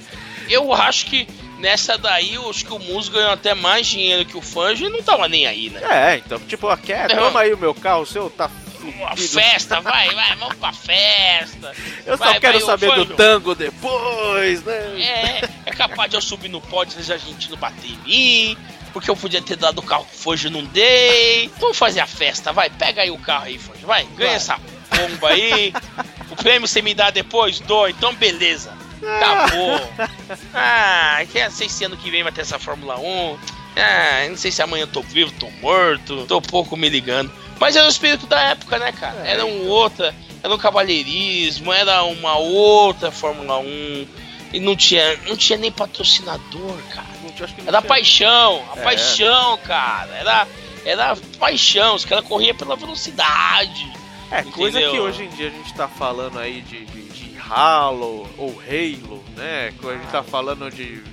Eu 0.50 0.72
acho 0.72 1.08
que 1.08 1.28
nessa 1.60 1.98
daí, 1.98 2.36
eu 2.36 2.48
acho 2.48 2.64
que 2.66 2.74
o 2.74 2.78
Muso 2.80 3.12
ganhou 3.12 3.32
até 3.32 3.56
mais 3.56 3.88
dinheiro 3.88 4.24
que 4.26 4.38
o 4.38 4.42
Fangio 4.42 4.88
e 4.88 4.92
não 4.92 5.02
tava 5.02 5.28
nem 5.28 5.48
aí, 5.48 5.72
né? 5.72 5.82
É, 6.14 6.18
então, 6.18 6.38
tipo, 6.40 6.68
aqui, 6.68 6.94
Não. 6.94 7.16
toma 7.24 7.40
aí 7.40 7.52
o 7.54 7.58
meu 7.58 7.74
carro, 7.74 8.04
o 8.04 8.06
seu 8.06 8.30
tá 8.30 8.48
Uma 8.94 9.16
festa, 9.16 9.82
vai, 9.82 10.14
vai, 10.14 10.36
vamos 10.36 10.56
pra 10.56 10.72
festa. 10.72 11.74
Eu 12.06 12.18
só 12.18 12.26
Vai, 12.26 12.40
quero 12.40 12.60
vai, 12.60 12.66
saber 12.66 12.96
do 12.96 13.06
tango 13.08 13.56
depois, 13.56 14.64
né? 14.64 15.02
É, 15.02 15.50
é 15.66 15.72
capaz 15.72 16.10
de 16.10 16.18
eu 16.18 16.22
subir 16.22 16.50
no 16.50 16.62
pódio 16.62 16.98
e 16.98 17.02
os 17.02 17.12
argentinos 17.12 17.60
bater 17.60 17.90
em 17.90 17.98
mim. 18.06 18.58
Porque 18.94 19.12
eu 19.12 19.16
podia 19.16 19.42
ter 19.42 19.58
dado 19.58 19.80
o 19.80 19.84
carro 19.84 20.06
pro 20.24 20.36
e 20.36 20.50
não 20.50 20.64
dei. 20.64 21.52
Vamos 21.60 21.78
fazer 21.78 22.00
a 22.00 22.08
festa, 22.08 22.54
vai. 22.54 22.70
Pega 22.70 23.02
aí 23.02 23.12
o 23.12 23.18
carro 23.18 23.46
aí, 23.46 23.58
Fangio. 23.58 23.86
Vai, 23.86 24.06
ganha 24.16 24.30
Vai. 24.30 24.36
essa 24.36 24.58
bomba 24.90 25.30
aí. 25.30 25.74
O 26.28 26.36
prêmio 26.36 26.68
você 26.68 26.82
me 26.82 26.94
dá 26.96 27.12
depois? 27.12 27.60
Dou, 27.60 27.88
então 27.88 28.14
beleza. 28.16 28.74
Acabou. 29.02 29.80
Ah, 30.54 31.20
que 31.32 31.44
não 31.44 31.52
sei 31.52 31.70
se 31.70 31.84
ano 31.84 31.96
que 31.96 32.10
vem 32.10 32.24
vai 32.24 32.32
ter 32.32 32.42
essa 32.42 32.58
Fórmula 32.58 32.98
1. 32.98 33.38
Ah, 33.76 34.28
não 34.30 34.38
sei 34.38 34.52
se 34.52 34.62
amanhã 34.62 34.84
eu 34.84 34.88
tô 34.88 35.02
vivo, 35.02 35.32
tô 35.40 35.50
morto. 35.62 36.26
Tô 36.28 36.42
pouco 36.42 36.78
me 36.78 36.88
ligando. 36.90 37.32
Mas 37.60 37.76
era 37.76 37.86
o 37.86 37.90
espírito 37.90 38.26
da 38.28 38.40
época, 38.42 38.78
né, 38.80 38.92
cara? 38.92 39.22
É. 39.28 39.32
Era 39.32 39.46
um 39.46 39.68
outra. 39.68 40.14
Era 40.44 40.54
um 40.54 40.58
cavalheirismo, 40.58 41.74
era 41.74 42.04
uma 42.04 42.38
outra 42.38 43.12
Fórmula 43.12 43.58
1. 43.60 44.08
E 44.54 44.60
não 44.60 44.76
tinha, 44.76 45.18
não 45.28 45.36
tinha 45.36 45.58
nem 45.58 45.72
patrocinador, 45.72 46.78
cara. 46.94 47.08
Não 47.24 47.32
tinha- 47.32 47.46
acho 47.46 47.56
que 47.56 47.62
não 47.62 47.68
Era 47.68 47.80
tinha- 47.80 47.90
paixão, 47.90 48.64
a 48.76 48.80
É. 48.80 48.84
paixão, 48.84 49.58
cara. 49.58 50.12
Era, 50.16 50.48
era 50.86 51.16
paixão, 51.40 51.96
os 51.96 52.06
caras 52.06 52.26
corriam 52.26 52.56
pela 52.56 52.76
velocidade. 52.76 53.92
É, 54.32 54.44
coisa 54.44 54.80
Entendeu? 54.80 54.92
que 54.92 55.00
hoje 55.00 55.24
em 55.24 55.30
dia 55.30 55.48
a 55.48 55.52
gente 55.52 55.74
tá 55.74 55.88
falando 55.88 56.40
aí 56.40 56.62
de, 56.62 56.86
de, 56.86 57.02
de 57.10 57.38
Halo 57.40 58.28
ou 58.38 58.50
Halo, 58.62 59.24
né? 59.36 59.74
Que 59.80 59.88
a 59.90 59.94
gente 59.94 60.08
tá 60.08 60.24
falando 60.24 60.70
de 60.72 61.04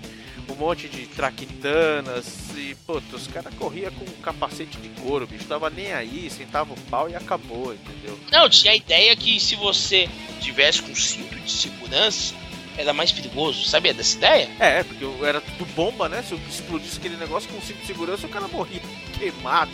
um 0.53 0.57
monte 0.57 0.89
de 0.89 1.07
traquitanas 1.07 2.51
e, 2.57 2.75
puta, 2.87 3.17
os 3.17 3.27
caras 3.27 3.53
corriam 3.55 3.91
com 3.93 4.05
um 4.05 4.23
capacete 4.23 4.79
de 4.79 4.89
couro, 5.01 5.27
bicho. 5.27 5.47
Tava 5.47 5.71
nem 5.71 5.93
aí, 5.93 6.31
sentava 6.31 6.73
o 6.73 6.81
pau 6.83 7.09
e 7.09 7.15
acabou, 7.15 7.75
entendeu? 7.75 8.19
Não, 8.31 8.49
tinha 8.49 8.73
a 8.73 8.77
ideia 8.77 9.17
que 9.17 9.41
se 9.41 9.57
você 9.57 10.09
tivesse 10.41 10.83
com 10.83 10.95
cinto 10.95 11.35
de 11.35 11.51
segurança, 11.51 12.35
era 12.77 12.93
mais 12.93 13.13
perigoso. 13.13 13.65
Sabia 13.65 13.95
dessa 13.95 14.17
ideia? 14.17 14.51
É, 14.59 14.83
porque 14.83 15.05
era 15.25 15.41
tudo 15.41 15.67
bomba, 15.75 16.09
né? 16.09 16.23
Se 16.23 16.35
explodisse 16.35 16.99
aquele 16.99 17.17
negócio 17.17 17.49
com 17.51 17.61
cinto 17.61 17.81
de 17.81 17.87
segurança, 17.87 18.27
o 18.27 18.31
cara 18.31 18.49
morria 18.49 18.81
queimado. 19.19 19.71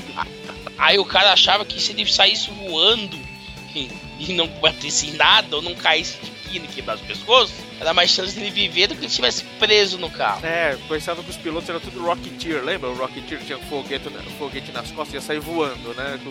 Aí 0.76 0.98
o 0.98 1.04
cara 1.04 1.32
achava 1.32 1.64
que 1.64 1.80
se 1.80 1.92
ele 1.92 2.06
saísse 2.06 2.50
voando 2.50 3.18
e, 3.74 3.90
e 4.18 4.32
não 4.32 4.46
batesse 4.46 5.08
em 5.08 5.12
nada 5.12 5.56
ou 5.56 5.62
não 5.62 5.74
caísse 5.74 6.18
de 6.18 6.30
quina 6.48 6.64
e 6.64 6.68
quebrasse 6.68 7.02
o 7.02 7.06
pescoço, 7.06 7.52
era 7.80 7.94
mais 7.94 8.10
chance 8.10 8.34
dele 8.34 8.50
viver 8.50 8.88
do 8.88 8.94
que 8.94 9.00
ele 9.00 9.06
estivesse 9.06 9.44
preso 9.58 9.98
no 9.98 10.10
carro. 10.10 10.44
É, 10.44 10.76
pensava 10.88 11.22
que 11.22 11.30
os 11.30 11.36
pilotos 11.36 11.68
eram 11.68 11.80
tudo 11.80 12.02
Rocketeer, 12.04 12.62
lembra? 12.64 12.90
O 12.90 12.94
Rocketeer 12.96 13.40
tinha 13.42 13.58
um 13.58 13.62
foguete, 13.62 14.08
um 14.08 14.38
foguete 14.38 14.72
nas 14.72 14.90
costas 14.90 15.12
e 15.14 15.16
ia 15.16 15.20
sair 15.20 15.40
voando, 15.40 15.94
né? 15.94 16.18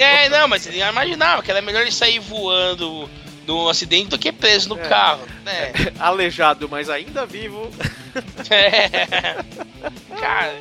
É, 0.00 0.28
não, 0.28 0.46
mas 0.48 0.66
ele 0.66 0.78
imaginava 0.80 1.42
que 1.42 1.50
era 1.50 1.62
melhor 1.62 1.80
ele 1.82 1.90
sair 1.90 2.18
voando 2.18 3.08
do 3.46 3.68
acidente 3.70 4.08
do 4.10 4.18
que 4.18 4.30
preso 4.30 4.68
no 4.68 4.78
É. 4.78 4.88
carro. 4.88 5.26
Né? 5.42 5.72
Aleijado, 5.98 6.68
mas 6.68 6.88
ainda 6.90 7.24
vivo. 7.26 7.70
É. 8.50 9.44
Cara, 10.20 10.56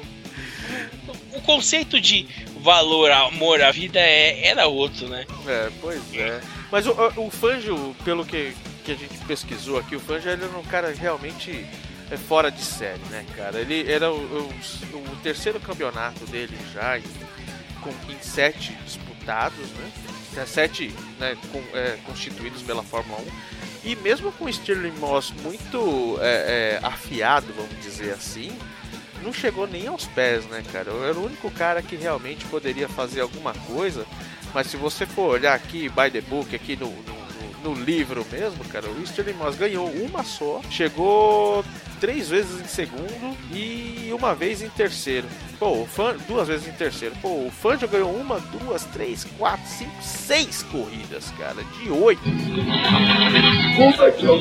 o 1.33 1.41
conceito 1.41 1.99
de 1.99 2.27
valor, 2.61 3.09
amor 3.11 3.61
à 3.61 3.71
vida 3.71 3.99
é, 3.99 4.47
era 4.47 4.67
outro, 4.67 5.07
né? 5.07 5.25
É, 5.47 5.69
pois 5.81 6.01
é. 6.15 6.39
Mas 6.71 6.85
o, 6.85 6.91
o, 6.91 7.27
o 7.27 7.31
Fangio, 7.31 7.95
pelo 8.05 8.25
que, 8.25 8.53
que 8.87 8.91
a 8.93 8.95
gente 8.95 9.17
pesquisou 9.25 9.77
aqui, 9.77 9.95
o 9.95 9.99
Fangio 9.99 10.31
ele 10.31 10.45
era 10.45 10.57
um 10.57 10.63
cara 10.63 10.93
realmente 10.93 11.65
é, 12.09 12.15
fora 12.15 12.49
de 12.49 12.61
série, 12.61 13.01
né, 13.09 13.25
cara? 13.35 13.59
Ele 13.59 13.91
era 13.91 14.09
o, 14.09 14.15
o- 14.15 14.49
o 14.97 15.15
terceiro 15.21 15.59
campeonato 15.59 16.25
dele 16.27 16.57
já, 16.73 16.97
em, 16.97 17.03
com, 17.81 17.89
em 18.11 18.17
sete 18.21 18.71
disputados, 18.85 19.67
né? 19.71 19.91
É, 20.37 20.45
Sete 20.45 20.93
né, 21.19 21.35
com- 21.51 21.63
é, 21.77 21.97
constituídos 22.05 22.61
pela 22.61 22.81
Fórmula 22.83 23.19
1. 23.83 23.89
E 23.89 23.95
mesmo 23.97 24.31
com 24.33 24.45
o 24.45 24.53
Stirling 24.53 24.91
Moss 24.99 25.33
muito 25.43 26.17
é, 26.21 26.79
é, 26.81 26.85
afiado, 26.85 27.47
vamos 27.55 27.77
dizer 27.81 28.11
assim, 28.13 28.57
não 29.23 29.33
chegou 29.33 29.67
nem 29.67 29.87
aos 29.87 30.05
pés, 30.05 30.45
né, 30.45 30.63
cara? 30.71 30.91
Era 30.91 31.17
o 31.17 31.25
único 31.25 31.49
cara 31.51 31.81
que 31.81 31.95
realmente 31.97 32.45
poderia 32.45 32.87
fazer 32.87 33.19
alguma 33.21 33.51
coisa. 33.53 34.05
Mas 34.53 34.67
se 34.67 34.77
você 34.77 35.05
for 35.05 35.31
olhar 35.33 35.53
aqui, 35.55 35.89
by 35.89 36.09
the 36.11 36.21
book, 36.21 36.55
aqui 36.55 36.75
no, 36.77 36.85
no, 36.87 37.26
no- 37.75 37.83
livro 37.87 38.25
mesmo, 38.31 38.63
cara, 38.65 38.87
o 38.89 39.01
Sterling 39.03 39.33
Moss 39.33 39.55
ganhou 39.55 39.87
uma 39.89 40.23
só, 40.23 40.61
chegou 40.69 41.63
três 41.99 42.29
vezes 42.29 42.61
em 42.61 42.67
segundo 42.67 43.37
e 43.51 44.09
uma 44.13 44.33
vez 44.35 44.61
em 44.61 44.69
terceiro. 44.69 45.27
Pô, 45.59 45.81
o 45.81 45.87
duas 46.27 46.47
vezes 46.47 46.67
em 46.67 46.71
terceiro. 46.73 47.15
Pô, 47.21 47.29
o 47.29 47.51
Fangio 47.51 47.87
ganhou 47.87 48.11
uma, 48.13 48.39
duas, 48.39 48.83
três, 48.85 49.23
quatro, 49.37 49.65
cinco, 49.67 50.03
seis 50.03 50.61
corridas, 50.63 51.31
cara, 51.37 51.63
de 51.63 51.89
oito. 51.89 52.21
Que 54.17 54.25
eu 54.25 54.39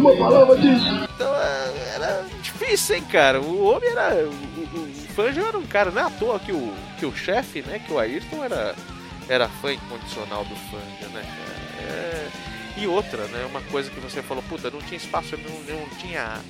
mas 0.00 0.14
em 0.14 0.18
palavra 0.18 0.56
disso. 0.56 0.84
Então 1.14 1.32
é, 1.36 1.94
era 1.94 2.24
difícil, 2.42 2.96
hein, 2.96 3.04
cara. 3.10 3.40
O 3.40 3.64
homem 3.66 3.88
era. 3.90 4.24
O, 4.24 4.30
o 4.30 5.08
Fangio 5.14 5.46
era 5.46 5.56
um 5.56 5.66
cara, 5.66 5.90
não 5.90 6.02
é 6.02 6.04
à 6.06 6.10
toa 6.10 6.38
que 6.38 6.52
o, 6.52 6.72
que 6.98 7.06
o 7.06 7.16
chefe, 7.16 7.62
né, 7.62 7.78
que 7.78 7.92
o 7.92 7.98
Ayrton 7.98 8.44
era, 8.44 8.74
era 9.28 9.48
fã 9.48 9.72
incondicional 9.72 10.44
do 10.44 10.54
Fangio, 10.56 11.08
né, 11.14 11.22
cara. 11.22 11.45
É, 11.96 12.28
e 12.76 12.86
outra, 12.86 13.26
né, 13.28 13.46
uma 13.46 13.62
coisa 13.62 13.90
que 13.90 13.98
você 14.00 14.22
falou, 14.22 14.42
puta, 14.48 14.70
não 14.70 14.80
tinha 14.82 14.98
espaço, 14.98 15.36
não, 15.36 15.78
não 15.78 15.88
tinha 15.96 16.40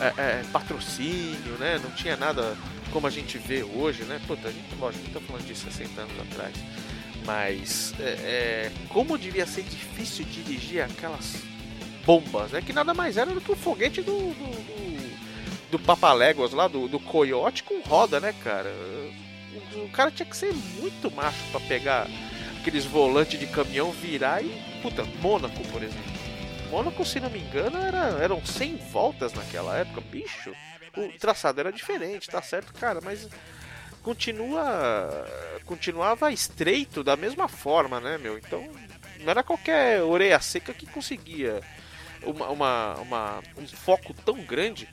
é, 0.00 0.12
é, 0.16 0.42
patrocínio, 0.52 1.58
né, 1.58 1.80
não 1.82 1.90
tinha 1.90 2.16
nada 2.16 2.56
como 2.92 3.06
a 3.06 3.10
gente 3.10 3.38
vê 3.38 3.62
hoje, 3.62 4.02
né, 4.04 4.20
puta, 4.26 4.48
a 4.48 4.52
gente, 4.52 4.74
lógico, 4.78 5.04
gente 5.04 5.14
tá 5.14 5.20
falando 5.20 5.46
de 5.46 5.54
60 5.54 6.00
anos 6.00 6.20
atrás. 6.20 6.54
Mas 7.26 7.94
é, 8.00 8.04
é, 8.04 8.72
como 8.88 9.18
devia 9.18 9.46
ser 9.46 9.62
difícil 9.62 10.24
dirigir 10.24 10.82
aquelas 10.82 11.36
bombas, 12.04 12.50
né? 12.52 12.62
Que 12.62 12.72
nada 12.72 12.94
mais 12.94 13.16
era 13.16 13.32
do 13.32 13.40
que 13.40 13.52
o 13.52 13.56
foguete 13.56 14.02
do, 14.02 14.12
do, 14.12 14.30
do, 14.34 15.16
do 15.72 15.78
Papaléguas 15.78 16.52
lá, 16.52 16.66
do, 16.66 16.88
do 16.88 16.98
Coyote 16.98 17.62
com 17.62 17.80
roda, 17.82 18.20
né, 18.20 18.34
cara? 18.42 18.72
O, 19.74 19.88
cara 19.90 20.10
tinha 20.10 20.26
que 20.26 20.36
ser 20.36 20.52
muito 20.80 21.10
macho 21.14 21.38
pra 21.50 21.60
pegar 21.60 22.06
aqueles 22.60 22.84
volantes 22.84 23.38
de 23.40 23.46
caminhão, 23.46 23.90
virar 23.90 24.42
e. 24.42 24.50
Puta, 24.82 25.04
Mônaco, 25.20 25.62
por 25.68 25.82
exemplo. 25.82 26.20
Mônaco, 26.70 27.04
se 27.04 27.18
não 27.18 27.30
me 27.30 27.40
engano, 27.40 27.78
era, 27.78 28.22
eram 28.22 28.44
100 28.44 28.76
voltas 28.76 29.32
naquela 29.32 29.76
época, 29.78 30.00
bicho. 30.00 30.52
O 30.96 31.08
traçado 31.18 31.60
era 31.60 31.72
diferente, 31.72 32.28
tá 32.28 32.42
certo, 32.42 32.72
cara, 32.74 33.00
mas 33.02 33.28
continua 34.02 35.26
continuava 35.66 36.32
estreito 36.32 37.04
da 37.04 37.16
mesma 37.16 37.48
forma, 37.48 38.00
né, 38.00 38.18
meu? 38.18 38.38
Então 38.38 38.68
não 39.20 39.30
era 39.30 39.42
qualquer 39.42 40.02
orelha 40.02 40.40
seca 40.40 40.72
que 40.72 40.86
conseguia 40.86 41.60
uma, 42.22 42.48
uma, 42.48 42.94
uma 42.96 43.42
um 43.56 43.66
foco 43.66 44.12
tão 44.14 44.42
grande 44.42 44.88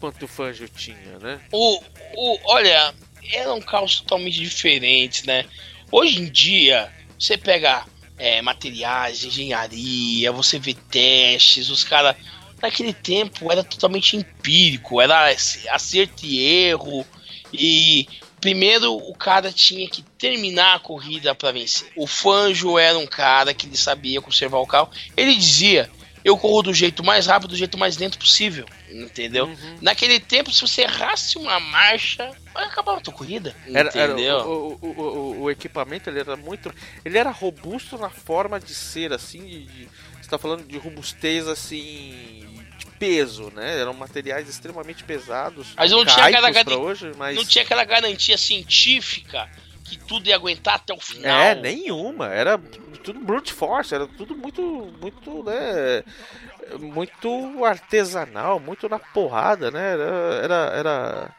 quanto 0.00 0.24
o 0.24 0.28
Fangio 0.28 0.68
tinha, 0.68 1.18
né? 1.20 1.40
O, 1.52 1.78
o, 2.16 2.38
olha, 2.44 2.94
eram 3.32 3.60
carros 3.60 4.00
totalmente 4.00 4.40
diferentes, 4.40 5.24
né? 5.24 5.44
Hoje 5.90 6.20
em 6.20 6.28
dia, 6.28 6.92
você 7.18 7.36
pega 7.36 7.84
é, 8.18 8.42
materiais, 8.42 9.24
engenharia, 9.24 10.32
você 10.32 10.58
vê 10.58 10.74
testes, 10.74 11.70
os 11.70 11.84
caras. 11.84 12.16
Naquele 12.60 12.92
tempo 12.92 13.52
era 13.52 13.62
totalmente 13.62 14.16
empírico, 14.16 15.00
era 15.00 15.28
acerto 15.70 16.26
e 16.26 16.40
erro. 16.40 17.06
E 17.52 18.08
primeiro 18.40 18.96
o 18.96 19.14
cara 19.14 19.52
tinha 19.52 19.88
que 19.88 20.02
terminar 20.02 20.74
a 20.74 20.80
corrida 20.80 21.34
para 21.34 21.52
vencer. 21.52 21.90
O 21.96 22.06
Fanjo 22.06 22.76
era 22.76 22.98
um 22.98 23.06
cara 23.06 23.54
que 23.54 23.66
ele 23.66 23.76
sabia 23.76 24.20
conservar 24.20 24.58
o 24.58 24.66
carro. 24.66 24.90
Ele 25.16 25.34
dizia: 25.34 25.88
Eu 26.24 26.36
corro 26.36 26.62
do 26.62 26.74
jeito 26.74 27.04
mais 27.04 27.26
rápido, 27.26 27.50
do 27.50 27.56
jeito 27.56 27.78
mais 27.78 27.96
lento 27.96 28.18
possível. 28.18 28.66
Entendeu? 28.90 29.46
Uhum. 29.46 29.78
Naquele 29.80 30.20
tempo, 30.20 30.52
se 30.52 30.60
você 30.60 30.82
errasse 30.82 31.38
uma 31.38 31.58
marcha, 31.60 32.30
acabava 32.54 32.98
a 32.98 33.00
tua 33.00 33.12
corrida. 33.12 33.54
Era, 33.72 33.88
entendeu? 33.88 34.38
Era, 34.38 34.46
o, 34.46 34.78
o, 34.80 34.86
o, 34.86 35.40
o, 35.42 35.50
equipamento 35.50 36.08
ele 36.10 36.20
era 36.20 36.36
muito. 36.36 36.72
Ele 37.04 37.18
era 37.18 37.30
robusto 37.30 37.96
na 37.98 38.10
forma 38.10 38.58
de 38.58 38.74
ser, 38.74 39.12
assim. 39.12 39.44
De, 39.44 39.64
de, 39.64 39.88
você 40.20 40.28
tá 40.28 40.38
falando 40.38 40.66
de 40.66 40.76
robustez 40.78 41.46
assim. 41.46 42.46
De 42.78 42.86
peso, 42.98 43.50
né? 43.54 43.80
Eram 43.80 43.94
materiais 43.94 44.48
extremamente 44.48 45.04
pesados. 45.04 45.68
Mas 45.76 45.90
não 45.90 46.04
tinha 46.04 46.26
aquela 46.26 46.78
hoje, 46.78 47.12
mas... 47.16 47.36
não 47.36 47.44
tinha 47.44 47.64
aquela 47.64 47.84
garantia 47.84 48.36
científica 48.36 49.48
que 49.88 49.98
tudo 49.98 50.28
ia 50.28 50.34
aguentar 50.34 50.74
até 50.74 50.92
o 50.92 51.00
final. 51.00 51.40
É, 51.40 51.54
nenhuma. 51.54 52.26
Era 52.26 52.58
tudo 53.02 53.20
brute 53.20 53.52
force, 53.52 53.94
era 53.94 54.06
tudo 54.06 54.36
muito, 54.36 54.62
muito, 55.00 55.42
né? 55.42 56.04
Muito 56.78 57.64
artesanal, 57.64 58.60
muito 58.60 58.88
na 58.88 58.98
porrada, 58.98 59.70
né? 59.70 59.94
Era, 59.94 60.04
era, 60.42 60.54
era, 60.54 61.34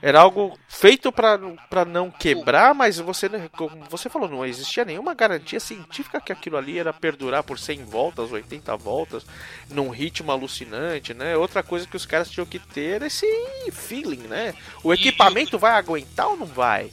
era 0.00 0.20
algo 0.20 0.58
feito 0.68 1.12
para 1.12 1.84
não 1.84 2.10
quebrar, 2.10 2.74
mas 2.74 2.98
você, 2.98 3.28
como 3.56 3.84
você 3.90 4.08
falou, 4.08 4.28
não 4.28 4.46
existia 4.46 4.84
nenhuma 4.84 5.14
garantia 5.14 5.60
científica 5.60 6.20
que 6.20 6.32
aquilo 6.32 6.56
ali 6.56 6.78
era 6.78 6.92
perdurar 6.92 7.42
por 7.42 7.58
100 7.58 7.84
voltas, 7.84 8.32
80 8.32 8.74
voltas, 8.76 9.26
num 9.70 9.90
ritmo 9.90 10.32
alucinante, 10.32 11.12
né? 11.12 11.36
Outra 11.36 11.62
coisa 11.62 11.86
que 11.86 11.96
os 11.96 12.06
caras 12.06 12.30
tinham 12.30 12.46
que 12.46 12.58
ter 12.58 12.96
era 12.96 13.06
esse 13.06 13.26
feeling, 13.72 14.28
né? 14.28 14.54
O 14.82 14.94
equipamento 14.94 15.58
vai 15.58 15.72
aguentar 15.72 16.28
ou 16.28 16.36
não 16.36 16.46
vai? 16.46 16.90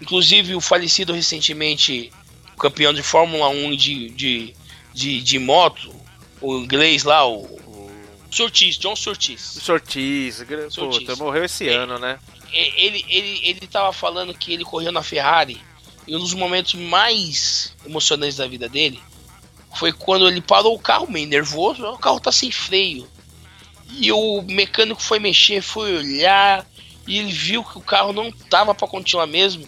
Inclusive, 0.00 0.54
o 0.54 0.60
falecido 0.60 1.12
recentemente 1.12 2.12
campeão 2.58 2.92
de 2.92 3.02
Fórmula 3.02 3.48
1 3.48 3.76
de, 3.76 4.10
de, 4.10 4.54
de, 4.92 5.22
de 5.22 5.38
moto, 5.38 5.94
o 6.40 6.58
inglês 6.58 7.04
lá, 7.04 7.26
o, 7.26 7.42
o 7.42 7.90
Surtees, 8.30 8.78
John 8.78 8.94
Surtees. 8.94 9.40
Surtees, 9.40 10.44
Surtees. 10.70 11.18
morreu 11.18 11.44
esse 11.44 11.64
ele, 11.64 11.74
ano, 11.74 11.98
né? 11.98 12.18
Ele, 12.52 13.04
ele, 13.08 13.40
ele 13.42 13.66
tava 13.66 13.92
falando 13.92 14.34
que 14.34 14.52
ele 14.52 14.64
correu 14.64 14.92
na 14.92 15.02
Ferrari 15.02 15.60
e 16.06 16.16
um 16.16 16.18
dos 16.18 16.34
momentos 16.34 16.74
mais 16.74 17.74
emocionantes 17.86 18.36
da 18.36 18.46
vida 18.46 18.68
dele 18.68 19.00
foi 19.74 19.92
quando 19.92 20.28
ele 20.28 20.40
parou 20.40 20.74
o 20.74 20.78
carro 20.78 21.10
meio 21.10 21.28
nervoso, 21.28 21.84
o 21.86 21.98
carro 21.98 22.20
tá 22.20 22.32
sem 22.32 22.50
freio. 22.50 23.06
E 23.88 24.10
o 24.12 24.42
mecânico 24.42 25.02
foi 25.02 25.18
mexer, 25.18 25.62
foi 25.62 25.96
olhar, 25.96 26.66
e 27.06 27.18
ele 27.18 27.32
viu 27.32 27.64
que 27.64 27.78
o 27.78 27.80
carro 27.80 28.12
não 28.12 28.30
tava 28.30 28.74
para 28.74 28.88
continuar 28.88 29.26
mesmo. 29.26 29.66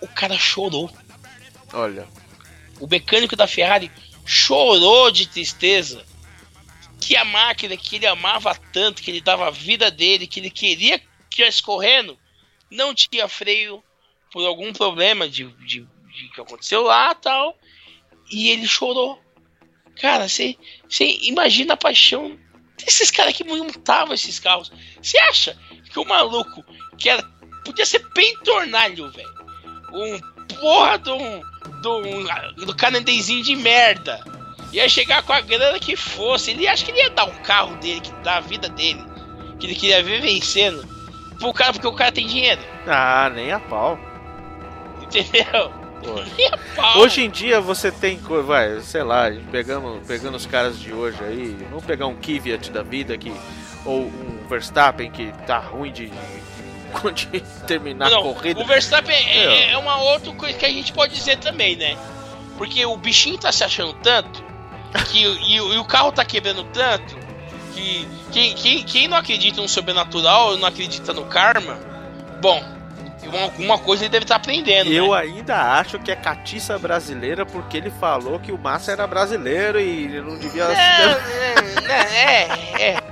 O 0.00 0.08
cara 0.08 0.38
chorou. 0.38 0.90
Olha. 1.72 2.06
O 2.80 2.86
mecânico 2.86 3.34
da 3.34 3.46
Ferrari 3.46 3.90
chorou 4.24 5.10
de 5.10 5.26
tristeza 5.26 6.04
que 7.00 7.16
a 7.16 7.24
máquina 7.24 7.76
que 7.76 7.96
ele 7.96 8.06
amava 8.06 8.54
tanto, 8.72 9.02
que 9.02 9.10
ele 9.10 9.20
dava 9.20 9.48
a 9.48 9.50
vida 9.50 9.90
dele, 9.90 10.26
que 10.26 10.40
ele 10.40 10.50
queria 10.50 10.98
que 10.98 11.06
estivesse 11.30 11.62
correndo, 11.62 12.18
não 12.70 12.94
tinha 12.94 13.28
freio 13.28 13.82
por 14.32 14.44
algum 14.44 14.72
problema 14.72 15.28
de, 15.28 15.44
de, 15.64 15.80
de 15.80 16.28
que 16.34 16.40
aconteceu 16.40 16.82
lá 16.82 17.14
tal. 17.14 17.56
E 18.30 18.50
ele 18.50 18.66
chorou. 18.66 19.22
Cara, 20.00 20.28
você 20.28 20.56
imagina 21.22 21.74
a 21.74 21.76
paixão 21.76 22.38
desses 22.76 23.10
caras 23.10 23.34
que 23.34 23.44
montavam 23.44 24.14
esses 24.14 24.38
carros. 24.38 24.70
Você 25.02 25.18
acha 25.18 25.58
que 25.90 25.98
o 25.98 26.04
maluco 26.04 26.64
que 26.96 27.08
era. 27.08 27.22
Podia 27.64 27.84
ser 27.84 28.00
pentornalho, 28.10 29.10
velho. 29.10 29.37
Um 29.92 30.18
porra 30.60 30.98
de 30.98 31.10
um 31.10 31.42
do, 31.82 32.64
do 32.66 32.74
canadenzinho 32.74 33.42
de 33.42 33.56
merda. 33.56 34.20
Ia 34.72 34.88
chegar 34.88 35.22
com 35.22 35.32
a 35.32 35.40
grana 35.40 35.78
que 35.78 35.96
fosse. 35.96 36.50
Ele 36.50 36.68
acha 36.68 36.84
que 36.84 36.90
ele 36.90 37.00
ia 37.00 37.10
dar 37.10 37.26
o 37.26 37.40
carro 37.40 37.76
dele, 37.76 38.00
que 38.00 38.12
dá 38.22 38.36
a 38.36 38.40
vida 38.40 38.68
dele, 38.68 39.02
que 39.58 39.66
ele 39.66 39.74
queria 39.74 40.02
ver 40.02 40.20
vencendo, 40.20 40.86
pro 41.38 41.52
cara 41.52 41.72
porque 41.72 41.86
o 41.86 41.92
cara 41.92 42.12
tem 42.12 42.26
dinheiro. 42.26 42.60
Ah, 42.86 43.30
nem 43.34 43.50
a 43.50 43.60
pau. 43.60 43.98
Entendeu? 45.02 45.72
Hoje 46.96 47.22
em 47.24 47.30
dia 47.30 47.60
você 47.60 47.90
tem, 47.90 48.18
vai, 48.44 48.80
sei 48.80 49.02
lá, 49.02 49.24
pegando, 49.50 50.00
pegando 50.06 50.36
os 50.36 50.46
caras 50.46 50.78
de 50.78 50.92
hoje 50.92 51.18
aí, 51.24 51.56
vamos 51.70 51.84
pegar 51.84 52.06
um 52.06 52.14
Kvyat 52.14 52.70
da 52.70 52.84
vida 52.84 53.18
que 53.18 53.32
ou 53.84 54.02
um 54.02 54.46
Verstappen 54.48 55.10
que 55.10 55.32
tá 55.46 55.58
ruim 55.58 55.92
de 55.92 56.10
terminar 57.66 58.10
não, 58.10 58.18
a 58.18 58.22
corrida. 58.22 58.60
O 58.60 58.66
Verstappen 58.66 59.14
é, 59.14 59.38
é, 59.38 59.70
é, 59.72 59.78
uma 59.78 60.00
outra 60.00 60.32
coisa 60.32 60.56
que 60.56 60.66
a 60.66 60.70
gente 60.70 60.92
pode 60.92 61.14
dizer 61.14 61.38
também, 61.38 61.76
né? 61.76 61.96
Porque 62.56 62.84
o 62.84 62.96
bichinho 62.96 63.38
tá 63.38 63.52
se 63.52 63.62
achando 63.62 63.92
tanto 63.94 64.44
que 65.10 65.24
e, 65.24 65.56
e 65.56 65.78
o 65.78 65.84
carro 65.84 66.12
tá 66.12 66.24
quebrando 66.24 66.64
tanto 66.64 67.16
que 67.74 68.08
quem, 68.32 68.54
quem, 68.54 68.82
quem 68.82 69.08
não 69.08 69.16
acredita 69.16 69.60
no 69.60 69.68
sobrenatural, 69.68 70.56
não 70.56 70.66
acredita 70.66 71.12
no 71.12 71.24
karma, 71.26 71.78
bom, 72.40 72.62
alguma 73.42 73.78
coisa 73.78 74.04
ele 74.04 74.10
deve 74.10 74.24
estar 74.24 74.36
tá 74.36 74.40
aprendendo. 74.40 74.90
Eu 74.90 75.12
né? 75.12 75.20
ainda 75.20 75.78
acho 75.78 75.98
que 75.98 76.10
é 76.10 76.16
catiça 76.16 76.78
brasileira 76.78 77.44
porque 77.44 77.76
ele 77.76 77.90
falou 77.90 78.38
que 78.38 78.52
o 78.52 78.58
Massa 78.58 78.92
era 78.92 79.06
brasileiro 79.06 79.80
e 79.80 80.04
ele 80.04 80.20
não 80.20 80.38
devia. 80.38 80.64
É, 80.64 81.18
é, 81.88 82.82
é. 82.82 82.90
é. 82.90 83.02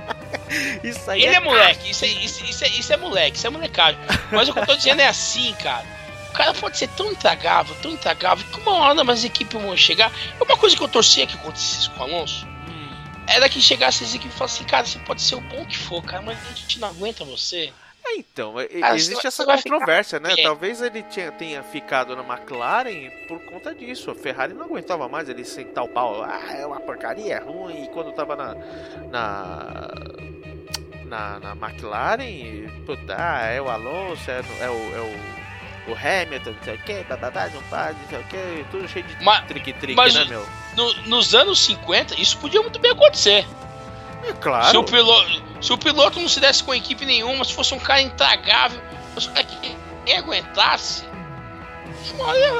Isso 0.83 1.09
aí 1.09 1.23
Ele 1.23 1.33
é, 1.33 1.37
é 1.37 1.39
moleque, 1.39 1.89
isso 1.89 2.05
é, 2.05 2.07
isso, 2.07 2.43
isso, 2.45 2.63
é, 2.63 2.69
isso 2.69 2.93
é 2.93 2.97
moleque, 2.97 3.37
isso 3.37 3.47
é 3.47 3.49
molecagem. 3.49 3.99
Mas 4.31 4.47
o 4.47 4.53
que 4.53 4.59
eu 4.59 4.65
tô 4.65 4.75
dizendo 4.75 5.01
é 5.01 5.07
assim, 5.07 5.53
cara. 5.55 5.85
O 6.29 6.33
cara 6.33 6.53
pode 6.53 6.77
ser 6.77 6.87
tão 6.89 7.11
intragável, 7.11 7.75
tão 7.81 7.91
intragável, 7.91 8.45
que 8.51 8.59
uma 8.61 8.73
hora 8.73 9.03
mais 9.03 9.23
equipes 9.23 9.59
vão 9.59 9.75
chegar. 9.75 10.11
É 10.39 10.43
uma 10.43 10.57
coisa 10.57 10.75
que 10.75 10.83
eu 10.83 10.87
torcia 10.87 11.25
que 11.25 11.35
acontecesse 11.35 11.89
com 11.89 11.99
o 11.99 12.03
Alonso. 12.03 12.45
Hum. 12.45 13.23
Era 13.27 13.49
que 13.49 13.59
chegasse 13.59 14.03
as 14.03 14.13
equipes 14.13 14.35
e 14.35 14.37
falasse 14.37 14.59
assim, 14.59 14.69
cara, 14.69 14.85
você 14.85 14.99
pode 14.99 15.21
ser 15.21 15.35
o 15.35 15.41
bom 15.41 15.65
que 15.65 15.77
for, 15.77 16.03
cara, 16.03 16.21
mas 16.21 16.37
a 16.37 16.53
gente 16.53 16.79
não 16.79 16.89
aguenta 16.89 17.25
você. 17.25 17.73
É, 18.07 18.15
então, 18.15 18.53
cara, 18.53 18.95
existe 18.95 19.27
essa 19.27 19.45
controvérsia, 19.45 20.19
né? 20.19 20.35
Talvez 20.41 20.81
ele 20.81 21.03
tinha, 21.03 21.31
tenha 21.31 21.61
ficado 21.61 22.15
na 22.15 22.23
McLaren 22.23 23.09
por 23.27 23.39
conta 23.45 23.75
disso. 23.75 24.09
A 24.11 24.15
Ferrari 24.15 24.53
não 24.53 24.63
aguentava 24.63 25.09
mais 25.09 25.27
ele 25.27 25.43
sentar 25.43 25.83
o 25.83 25.89
pau. 25.89 26.23
Ah, 26.23 26.53
é 26.53 26.65
uma 26.65 26.79
porcaria, 26.79 27.35
é 27.35 27.39
ruim. 27.39 27.83
E 27.83 27.87
quando 27.89 28.13
tava 28.13 28.35
na, 28.35 28.55
na 29.11 29.91
na, 31.07 31.39
na 31.39 31.51
McLaren, 31.55 32.69
puta, 32.85 33.15
ah, 33.17 33.45
é 33.45 33.61
o 33.61 33.69
Alonso, 33.69 34.29
é, 34.29 34.41
é, 34.59 34.69
o, 34.69 34.95
é 34.95 34.99
o, 35.87 35.91
o 35.91 35.95
Hamilton, 35.95 36.51
não 36.51 36.63
sei 36.63 36.75
o 36.75 36.79
que, 36.79 36.93
não 37.09 37.63
pode, 37.63 37.99
não 37.99 38.09
sei 38.09 38.19
o 38.19 38.23
que, 38.25 38.65
tudo 38.69 38.87
cheio 38.87 39.05
de 39.05 39.15
trick-trick, 39.47 39.95
né, 39.95 40.25
meu? 40.25 40.45
No, 40.75 40.93
nos 41.03 41.33
anos 41.33 41.59
50, 41.65 42.19
isso 42.19 42.37
podia 42.37 42.61
muito 42.61 42.79
bem 42.79 42.91
acontecer. 42.91 43.45
É 44.27 44.33
claro. 44.33 44.69
Se 44.69 44.77
o, 44.77 44.83
piloto, 44.83 45.43
se 45.61 45.73
o 45.73 45.77
piloto 45.77 46.19
não 46.19 46.27
se 46.27 46.39
desse 46.39 46.63
com 46.63 46.73
equipe 46.73 47.05
nenhuma, 47.05 47.45
se 47.45 47.53
fosse 47.53 47.73
um 47.73 47.79
cara 47.79 48.01
intragável, 48.01 48.81
se 49.17 49.27
o 49.27 49.31
cara 49.31 49.45
que 49.45 49.75
aguentasse, 50.13 51.03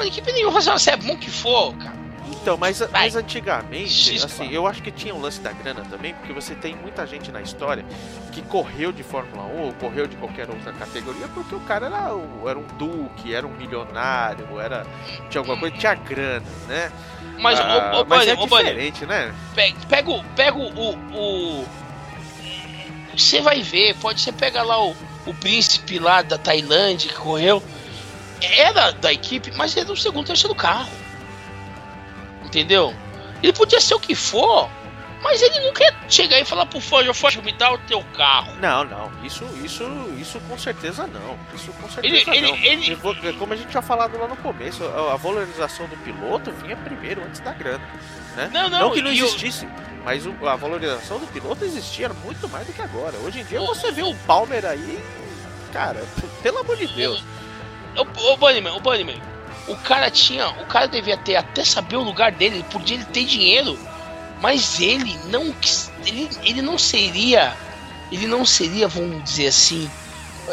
a 0.01 0.05
equipe 0.05 0.31
nenhuma, 0.31 0.61
se 0.61 0.89
é 0.89 0.95
bom 0.95 1.17
que 1.17 1.29
for, 1.29 1.75
cara. 1.77 1.97
Então, 2.29 2.57
mas, 2.57 2.81
mas 2.91 3.15
antigamente, 3.15 4.23
assim, 4.23 4.51
eu 4.51 4.67
acho 4.67 4.81
que 4.81 4.91
tinha 4.91 5.13
um 5.13 5.21
lance 5.21 5.39
da 5.39 5.51
grana 5.51 5.83
também, 5.89 6.13
porque 6.13 6.33
você 6.33 6.55
tem 6.55 6.75
muita 6.75 7.05
gente 7.05 7.31
na 7.31 7.41
história 7.41 7.85
que 8.31 8.41
correu 8.41 8.91
de 8.91 9.03
Fórmula 9.03 9.43
1 9.43 9.61
ou 9.61 9.73
correu 9.73 10.07
de 10.07 10.15
qualquer 10.17 10.49
outra 10.49 10.73
categoria 10.73 11.27
porque 11.29 11.55
o 11.55 11.59
cara 11.61 11.87
era, 11.87 12.09
era 12.49 12.59
um 12.59 12.67
duque, 12.77 13.33
era 13.33 13.47
um 13.47 13.51
milionário, 13.51 14.59
era 14.59 14.85
tinha 15.29 15.41
alguma 15.41 15.57
coisa, 15.57 15.75
tinha 15.77 15.95
grana, 15.95 16.45
né? 16.67 16.91
Mas, 17.39 17.59
ah, 17.59 17.93
o, 17.95 18.01
o, 18.01 18.07
mas 18.07 18.27
é 18.27 18.35
diferente, 18.35 19.05
né? 19.05 19.33
Pega, 19.53 19.77
pega, 19.87 20.25
pega 20.35 20.57
o, 20.57 20.95
o, 21.13 21.67
Você 23.15 23.41
vai 23.41 23.61
ver, 23.61 23.95
pode 23.95 24.21
você 24.21 24.31
pegar 24.31 24.63
lá 24.63 24.83
o, 24.83 24.95
o 25.25 25.33
príncipe 25.33 25.99
lá 25.99 26.21
da 26.21 26.37
Tailândia 26.37 27.09
que 27.09 27.15
correu. 27.15 27.63
Era 28.41 28.91
da 28.91 29.11
equipe, 29.11 29.51
mas 29.55 29.75
era 29.75 29.91
o 29.91 29.97
segundo, 29.97 30.27
terceiro 30.27 30.55
carro. 30.55 30.89
Entendeu? 32.57 32.93
Ele 33.43 33.53
podia 33.53 33.79
ser 33.79 33.93
o 33.93 33.99
que 33.99 34.15
for, 34.15 34.67
mas 35.21 35.41
ele 35.43 35.59
não 35.59 35.71
quer 35.73 35.93
chegar 36.09 36.39
e 36.39 36.45
falar 36.45 36.65
pro 36.65 36.79
Fangio, 36.81 37.13
Fangio, 37.13 37.43
me 37.43 37.51
dá 37.51 37.71
o 37.71 37.77
teu 37.79 38.03
carro. 38.15 38.51
Não, 38.59 38.83
não, 38.83 39.11
isso, 39.23 39.45
isso, 39.63 39.83
isso 40.19 40.39
com 40.49 40.57
certeza 40.57 41.05
não. 41.05 41.37
Isso 41.53 41.71
com 41.73 41.87
certeza 41.87 42.15
Ele- 42.31 42.37
ele- 42.37 42.47
não. 42.51 42.57
ele- 42.57 42.91
Eu 42.93 42.97
vou- 42.97 43.15
Como 43.37 43.53
a 43.53 43.55
gente 43.55 43.69
tinha 43.69 43.81
falado 43.83 44.17
lá 44.17 44.27
no 44.27 44.35
começo, 44.37 44.83
a, 44.83 45.15
valorização 45.17 45.85
do 45.87 45.95
piloto 45.97 46.51
vinha 46.51 46.75
primeiro 46.77 47.23
antes 47.23 47.39
da 47.41 47.51
grana. 47.53 47.83
Né? 48.35 48.49
Não, 48.51 48.69
não, 48.69 48.91
que 48.91 49.01
não 49.03 49.11
e 49.13 49.21
o- 49.21 49.25
existisse, 49.27 49.67
mas 50.03 50.25
o- 50.25 50.47
a 50.47 50.55
valorização 50.55 51.19
do 51.19 51.27
piloto 51.27 51.63
existia 51.63 52.09
muito 52.09 52.49
mais 52.49 52.65
do 52.65 52.73
que 52.73 52.81
agora. 52.81 53.15
Hoje 53.19 53.41
em 53.41 53.43
dia 53.43 53.61
O- 53.61 53.67
você 53.67 53.91
vê 53.91 54.01
um 54.01 54.15
Palmer 54.25 54.65
aí, 54.65 54.97
cara, 55.71 56.03
pelo 56.41 56.57
amor 56.59 56.75
de 56.77 56.87
Deus. 56.87 57.23
O, 57.95 58.31
o 58.33 58.37
Bunnyman, 58.37 58.73
o 58.75 58.79
Bunnyman, 58.79 59.19
o 59.67 59.75
cara 59.75 60.09
tinha. 60.09 60.47
O 60.49 60.65
cara 60.65 60.87
devia 60.87 61.17
ter 61.17 61.35
até 61.35 61.63
saber 61.63 61.95
o 61.95 62.03
lugar 62.03 62.31
dele, 62.31 62.63
podia 62.71 62.95
ele 62.97 63.05
ter 63.05 63.25
dinheiro. 63.25 63.77
Mas 64.41 64.79
ele 64.79 65.17
não 65.25 65.51
quis- 65.53 65.91
ele, 66.05 66.29
ele 66.43 66.61
não 66.61 66.77
seria. 66.77 67.55
Ele 68.11 68.27
não 68.27 68.45
seria, 68.45 68.87
vamos 68.87 69.23
dizer 69.23 69.47
assim. 69.47 69.89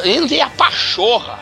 Ele 0.03 0.21
não 0.21 0.29
teria 0.29 0.47
a 0.47 0.51
pachorra 0.51 1.39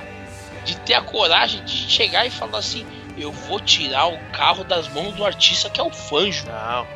de 0.64 0.76
ter 0.80 0.94
a 0.94 1.00
coragem 1.00 1.64
de 1.64 1.72
chegar 1.90 2.26
e 2.26 2.30
falar 2.30 2.58
assim: 2.58 2.84
Eu 3.16 3.30
vou 3.32 3.60
tirar 3.60 4.06
o 4.08 4.18
carro 4.32 4.64
das 4.64 4.88
mãos 4.88 5.14
do 5.14 5.24
artista 5.24 5.70
que 5.70 5.80
é 5.80 5.82
o 5.84 5.90
Fanjo. 5.90 6.44
Não, 6.46 6.86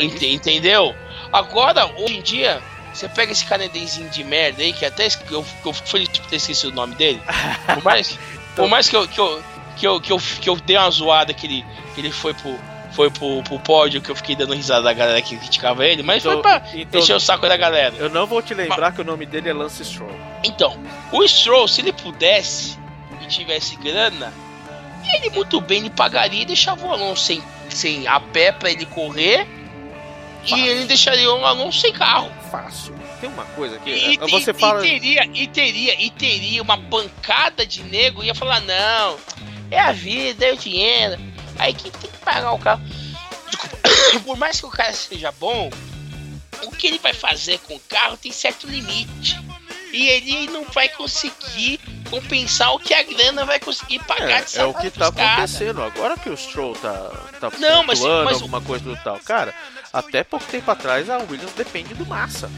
isso. 0.00 0.24
entendeu? 0.24 0.94
Agora, 1.32 1.86
hoje 1.98 2.18
em 2.18 2.22
dia, 2.22 2.62
você 2.92 3.08
pega 3.08 3.32
esse 3.32 3.44
canadensinho 3.44 4.08
de 4.08 4.24
merda 4.24 4.62
aí, 4.62 4.72
que 4.72 4.84
até 4.86 5.06
eu, 5.30 5.44
eu 5.64 5.72
fico 5.72 5.88
feliz 5.88 6.08
de 6.08 6.20
ter 6.22 6.36
esquecido 6.36 6.70
o 6.70 6.74
nome 6.74 6.94
dele. 6.94 7.20
Por 7.74 7.82
mais, 7.84 8.18
por 8.56 8.68
mais 8.68 8.88
que, 8.88 8.96
eu, 8.96 9.06
que, 9.06 9.18
eu, 9.20 9.42
que, 9.76 9.86
eu, 9.86 10.00
que, 10.00 10.12
eu, 10.12 10.18
que 10.18 10.48
eu 10.48 10.56
dei 10.56 10.76
uma 10.76 10.90
zoada 10.90 11.32
que 11.34 11.46
ele, 11.46 11.64
que 11.94 12.00
ele 12.00 12.10
foi 12.10 12.34
pro. 12.34 12.58
Foi 12.92 13.10
pro, 13.10 13.42
pro 13.42 13.58
pódio 13.58 14.00
que 14.00 14.08
eu 14.08 14.16
fiquei 14.16 14.34
dando 14.34 14.54
risada 14.54 14.80
da 14.84 14.92
galera 14.94 15.20
que 15.20 15.36
criticava 15.36 15.84
ele, 15.84 16.02
mas 16.02 16.22
Então- 16.24 16.32
foi 16.32 16.40
pra 16.40 16.62
então- 16.74 16.98
encher 16.98 17.14
o 17.14 17.20
saco 17.20 17.46
da 17.46 17.54
galera. 17.54 17.94
Eu 17.98 18.08
não 18.08 18.26
vou 18.26 18.40
te 18.40 18.54
lembrar 18.54 18.92
que 18.92 19.02
o 19.02 19.04
nome 19.04 19.26
dele 19.26 19.50
é 19.50 19.52
Lance 19.52 19.84
Stroll. 19.84 20.10
Então, 20.42 20.78
o 21.12 21.22
Stroll, 21.28 21.68
se 21.68 21.82
ele 21.82 21.92
pudesse 21.92 22.78
e 23.20 23.26
tivesse 23.26 23.76
grana, 23.76 24.32
ele 25.12 25.28
muito 25.28 25.60
bem 25.60 25.80
ele 25.80 25.90
pagaria 25.90 26.40
e 26.40 26.46
deixava 26.46 26.86
o 26.86 26.90
Alonso 26.90 27.22
sem, 27.26 27.42
sem 27.68 28.08
a 28.08 28.18
pé 28.18 28.50
pra 28.50 28.70
ele 28.70 28.86
correr. 28.86 29.46
Fácil. 30.40 30.56
E 30.56 30.66
ele 30.68 30.84
deixaria 30.86 31.30
o 31.30 31.44
Alonso 31.44 31.80
sem 31.80 31.92
carro. 31.92 32.30
Fácil. 32.50 32.94
Tem 33.20 33.28
uma 33.28 33.44
coisa 33.44 33.78
que 33.78 33.90
E, 33.90 34.14
eh, 34.14 34.26
você 34.26 34.52
e- 34.52 34.54
fala. 34.54 34.86
e 34.86 34.90
teria, 34.90 35.24
e 35.34 35.46
teria, 35.46 36.00
e 36.02 36.08
teria 36.10 36.62
uma 36.62 36.78
bancada 36.78 37.66
de 37.66 37.82
nego 37.82 38.22
ia 38.24 38.34
falar, 38.34 38.60
não, 38.60 39.16
é 39.70 39.80
a 39.80 39.92
vida, 39.92 40.44
é 40.46 40.52
o 40.52 40.56
dinheiro. 40.56 41.20
Aí 41.58 41.72
quem 41.74 41.90
tem 41.90 42.10
que 42.10 42.18
pagar 42.18 42.52
o 42.52 42.58
carro. 42.58 42.82
Desculpa, 43.50 43.78
por 44.24 44.36
mais 44.36 44.60
que 44.60 44.66
o 44.66 44.70
cara 44.70 44.92
seja 44.92 45.32
bom, 45.32 45.70
o 46.64 46.70
que 46.70 46.86
ele 46.86 46.98
vai 46.98 47.14
fazer 47.14 47.58
com 47.60 47.74
o 47.74 47.80
carro 47.80 48.16
tem 48.16 48.32
certo 48.32 48.66
limite. 48.66 49.38
E 49.92 50.08
ele 50.08 50.48
não 50.48 50.64
vai 50.64 50.88
conseguir 50.90 51.80
compensar 52.10 52.74
o 52.74 52.78
que 52.78 52.92
a 52.92 53.02
grana 53.02 53.44
vai 53.46 53.58
conseguir 53.58 53.98
pagar 54.00 54.44
de 54.44 54.58
É, 54.58 54.62
é 54.62 54.64
o 54.64 54.74
que 54.74 54.90
tá 54.90 55.08
acontecendo. 55.08 55.82
Agora 55.82 56.18
que 56.18 56.28
o 56.28 56.36
Stroll 56.36 56.74
tá, 56.74 57.10
tá 57.40 57.50
Não, 57.58 57.82
mas- 57.82 58.00
mas- 58.00 58.34
alguma 58.34 58.60
coisa 58.60 58.84
do 58.84 58.96
tal. 58.96 59.18
Cara, 59.20 59.54
até 59.92 60.22
pouco 60.22 60.44
tempo 60.46 60.70
atrás 60.70 61.08
a 61.08 61.18
Williams 61.18 61.52
depende 61.52 61.94
do 61.94 62.04
Massa. 62.04 62.50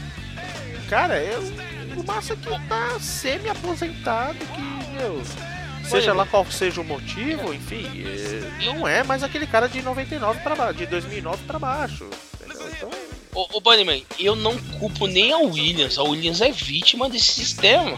Cara, 0.89 1.15
é 1.15 1.37
o, 1.37 2.01
o 2.01 2.05
Massa 2.05 2.35
que 2.35 2.49
tá 2.67 2.99
semi-aposentado, 2.99 4.37
que, 4.37 4.61
meu. 4.93 5.23
Seja 5.89 6.13
lá 6.13 6.25
qual 6.25 6.45
seja 6.51 6.81
o 6.81 6.83
motivo, 6.83 7.53
enfim, 7.53 7.85
é, 8.05 8.65
não 8.65 8.87
é 8.87 9.03
mais 9.03 9.23
aquele 9.23 9.47
cara 9.47 9.67
de 9.67 9.81
99 9.81 10.39
para 10.41 10.55
baixo, 10.55 10.73
de 10.75 10.85
2009 10.85 11.43
para 11.45 11.59
baixo. 11.59 12.07
Entendeu? 12.41 12.69
Então, 12.69 12.89
Ô, 13.33 13.47
ô 13.53 13.61
Bunnyman, 13.61 14.03
eu 14.19 14.35
não 14.35 14.57
culpo 14.79 15.07
nem 15.07 15.31
a 15.31 15.37
Williams. 15.37 15.97
A 15.97 16.03
Williams 16.03 16.41
é 16.41 16.51
vítima 16.51 17.09
desse 17.09 17.31
sistema. 17.31 17.97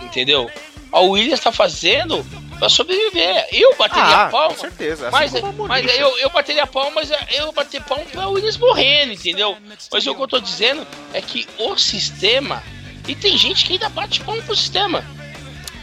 Entendeu? 0.00 0.50
A 0.92 1.00
Williams 1.00 1.40
tá 1.40 1.52
fazendo 1.52 2.24
pra 2.58 2.68
sobreviver. 2.68 3.48
Eu 3.52 3.76
bateria 3.76 4.04
ah, 4.04 4.26
a 4.26 4.30
palma. 4.30 4.54
com 4.54 4.60
certeza. 4.60 5.08
Assim 5.08 5.16
Mas, 5.16 5.34
a 5.34 5.52
mas 5.52 5.98
eu, 5.98 6.18
eu 6.18 6.30
bateria 6.30 6.62
a 6.62 6.66
palma, 6.66 6.90
mas 6.92 7.10
eu 7.32 7.52
bater 7.52 7.82
palma 7.82 8.04
pra 8.04 8.28
Williams 8.28 8.56
morrendo, 8.56 9.12
entendeu? 9.12 9.56
Mas 9.90 10.06
o 10.06 10.14
que 10.14 10.22
eu 10.22 10.28
tô 10.28 10.38
dizendo 10.38 10.86
é 11.12 11.20
que 11.20 11.48
o 11.58 11.76
sistema. 11.76 12.62
E 13.08 13.14
tem 13.14 13.36
gente 13.36 13.64
que 13.64 13.72
ainda 13.72 13.88
bate 13.88 14.20
palma 14.20 14.42
pro 14.42 14.54
sistema. 14.54 15.04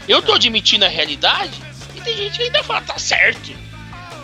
Eu 0.08 0.22
tô 0.22 0.32
admitindo 0.32 0.84
a 0.84 0.88
realidade 0.88 1.52
e 1.94 2.00
tem 2.00 2.16
gente 2.16 2.36
que 2.38 2.44
ainda 2.44 2.62
fala, 2.64 2.80
tá 2.82 2.98
certo. 2.98 3.52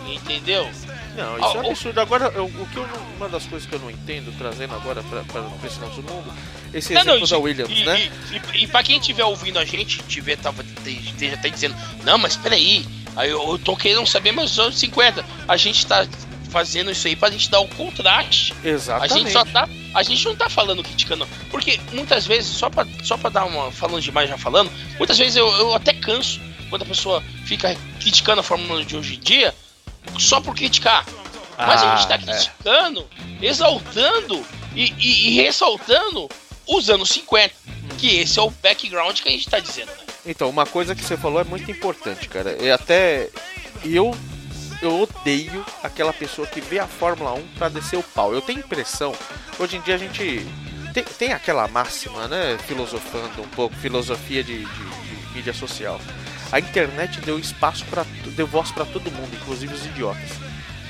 Entendeu? 0.07 0.69
Não, 1.15 1.37
isso 1.37 1.45
é 1.45 1.47
um 1.47 1.59
Ah, 1.61 1.63
o- 1.63 1.69
absurdo. 1.71 2.01
Agora, 2.01 2.31
eu- 2.35 2.45
o 2.45 2.67
que 2.71 2.77
eu 2.77 2.85
não- 2.87 3.15
uma 3.17 3.29
das 3.29 3.45
coisas 3.45 3.67
que 3.67 3.73
eu 3.73 3.79
não 3.79 3.89
entendo, 3.89 4.35
trazendo 4.37 4.75
agora 4.75 5.01
pra 5.03 5.21
esse 5.65 5.79
nosso 5.79 6.01
mundo, 6.01 6.33
esse 6.73 6.93
Não, 6.93 7.03
não, 7.05 7.13
exemplo 7.15 7.29
da 7.29 7.37
e- 7.37 7.39
Williams, 7.41 7.79
e, 7.79 7.85
né? 7.85 8.11
E, 8.53 8.57
e, 8.59 8.63
e 8.63 8.67
pra 8.67 8.83
quem 8.83 8.99
estiver 8.99 9.23
ouvindo 9.23 9.57
a 9.57 9.63
gente, 9.65 9.99
tiver, 10.03 10.35
tava, 10.37 10.63
te- 10.63 10.89
esteja 10.89 11.35
até 11.35 11.49
dizendo, 11.49 11.75
não, 12.03 12.17
mas 12.17 12.35
peraí, 12.35 12.85
aí 13.15 13.29
eu, 13.29 13.49
eu 13.51 13.57
tô 13.57 13.75
querendo 13.77 14.05
saber 14.05 14.31
meus 14.33 14.59
anos 14.59 14.77
50. 14.77 15.23
A 15.47 15.55
gente 15.55 15.85
tá 15.85 16.05
fazendo 16.49 16.91
isso 16.91 17.07
aí 17.07 17.15
pra 17.15 17.29
gente 17.31 17.49
dar 17.49 17.61
o 17.61 17.67
contraste. 17.69 18.53
A 18.63 18.67
Exatamente. 18.67 19.13
gente 19.15 19.31
só 19.31 19.45
tá. 19.45 19.67
A 19.95 20.03
gente 20.03 20.23
não 20.25 20.35
tá 20.35 20.49
falando 20.49 20.83
criticando. 20.83 21.25
Porque 21.49 21.79
muitas 21.93 22.27
vezes, 22.27 22.51
só 22.55 22.69
pra, 22.69 22.85
só 23.03 23.17
pra 23.17 23.29
dar 23.29 23.45
uma. 23.45 23.71
Falando 23.71 24.01
demais 24.01 24.29
já 24.29 24.37
falando, 24.37 24.69
muitas 24.97 25.17
vezes 25.17 25.35
eu, 25.37 25.47
eu 25.53 25.73
até 25.73 25.93
canso 25.93 26.39
quando 26.69 26.81
a 26.83 26.85
pessoa 26.85 27.23
fica 27.45 27.75
criticando 27.99 28.41
a 28.41 28.43
Fórmula 28.43 28.81
1 28.81 28.85
de 28.85 28.97
hoje 28.97 29.15
em 29.15 29.19
dia 29.19 29.55
só 30.19 30.39
por 30.41 30.53
criticar. 30.53 31.05
Mas 31.57 31.81
a 31.81 31.95
gente 31.95 32.07
tá 32.07 32.15
Ah, 32.15 32.17
é. 32.17 32.35
criticando, 32.35 33.07
exaltando 33.41 34.45
e, 34.75 34.93
e- 34.99 35.27
e 35.29 35.35
ressaltando 35.41 36.29
os 36.67 36.89
anos 36.89 37.09
50. 37.09 37.53
Que 37.97 38.17
esse 38.19 38.37
é 38.37 38.41
o 38.41 38.49
background 38.51 39.17
que 39.21 39.29
a 39.29 39.31
gente 39.31 39.49
tá 39.49 39.59
dizendo. 39.59 39.87
né? 39.87 39.97
Então, 40.25 40.49
uma 40.49 40.65
coisa 40.65 40.93
que 40.95 41.01
você 41.03 41.15
falou 41.15 41.39
é 41.39 41.43
muito 41.43 41.69
importante, 41.71 42.27
cara. 42.27 42.57
E 42.61 42.69
até 42.69 43.29
eu 43.85 44.15
eu 44.81 45.01
odeio 45.01 45.65
aquela 45.83 46.13
pessoa 46.13 46.47
que 46.47 46.61
vê 46.61 46.79
a 46.79 46.87
Fórmula 46.87 47.33
1 47.33 47.47
pra 47.57 47.69
descer 47.69 47.97
o 47.97 48.03
pau. 48.03 48.33
Eu 48.33 48.41
tenho 48.41 48.59
impressão, 48.59 49.13
hoje 49.59 49.77
em 49.77 49.81
dia 49.81 49.95
a 49.95 49.97
gente 49.97 50.45
tem, 50.93 51.03
tem 51.03 51.33
aquela 51.33 51.67
máxima, 51.67 52.27
né, 52.27 52.57
filosofando 52.67 53.41
um 53.41 53.47
pouco, 53.49 53.75
filosofia 53.75 54.43
de, 54.43 54.59
de- 54.59 54.65
de 54.65 55.33
mídia 55.35 55.53
social. 55.53 55.99
A 56.51 56.59
internet 56.59 57.19
deu 57.21 57.37
espaço 57.39 57.83
para 57.85 58.05
deu 58.35 58.47
voz 58.47 58.71
pra 58.71 58.85
todo 58.85 59.11
mundo, 59.11 59.35
inclusive 59.35 59.73
os 59.73 59.85
idiotas, 59.85 60.29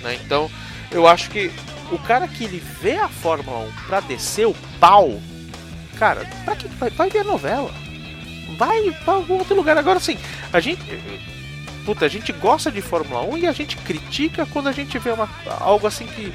né? 0.01 0.15
Então, 0.23 0.49
eu 0.91 1.07
acho 1.07 1.29
que 1.29 1.51
o 1.91 1.97
cara 1.99 2.27
que 2.27 2.43
ele 2.43 2.59
vê 2.81 2.97
a 2.97 3.07
Fórmula 3.07 3.59
1 3.59 3.71
pra 3.88 3.99
descer 4.01 4.45
o 4.47 4.55
pau, 4.79 5.19
cara, 5.97 6.27
pra 6.43 6.55
que 6.55 6.67
vai, 6.67 6.89
vai 6.89 7.09
ver 7.09 7.19
a 7.19 7.23
novela? 7.23 7.73
vai 8.57 8.89
pra 9.03 9.15
algum 9.15 9.33
outro 9.39 9.55
lugar. 9.55 9.77
Agora 9.77 9.99
sim, 9.99 10.17
a 10.53 10.59
gente. 10.59 10.79
Puta, 11.86 12.05
a 12.05 12.09
gente 12.09 12.31
gosta 12.33 12.71
de 12.71 12.81
Fórmula 12.81 13.21
1 13.21 13.38
e 13.38 13.47
a 13.47 13.51
gente 13.51 13.77
critica 13.77 14.45
quando 14.51 14.67
a 14.67 14.71
gente 14.71 14.97
vê 14.97 15.11
uma, 15.11 15.29
algo 15.59 15.86
assim 15.88 16.07
que. 16.07 16.33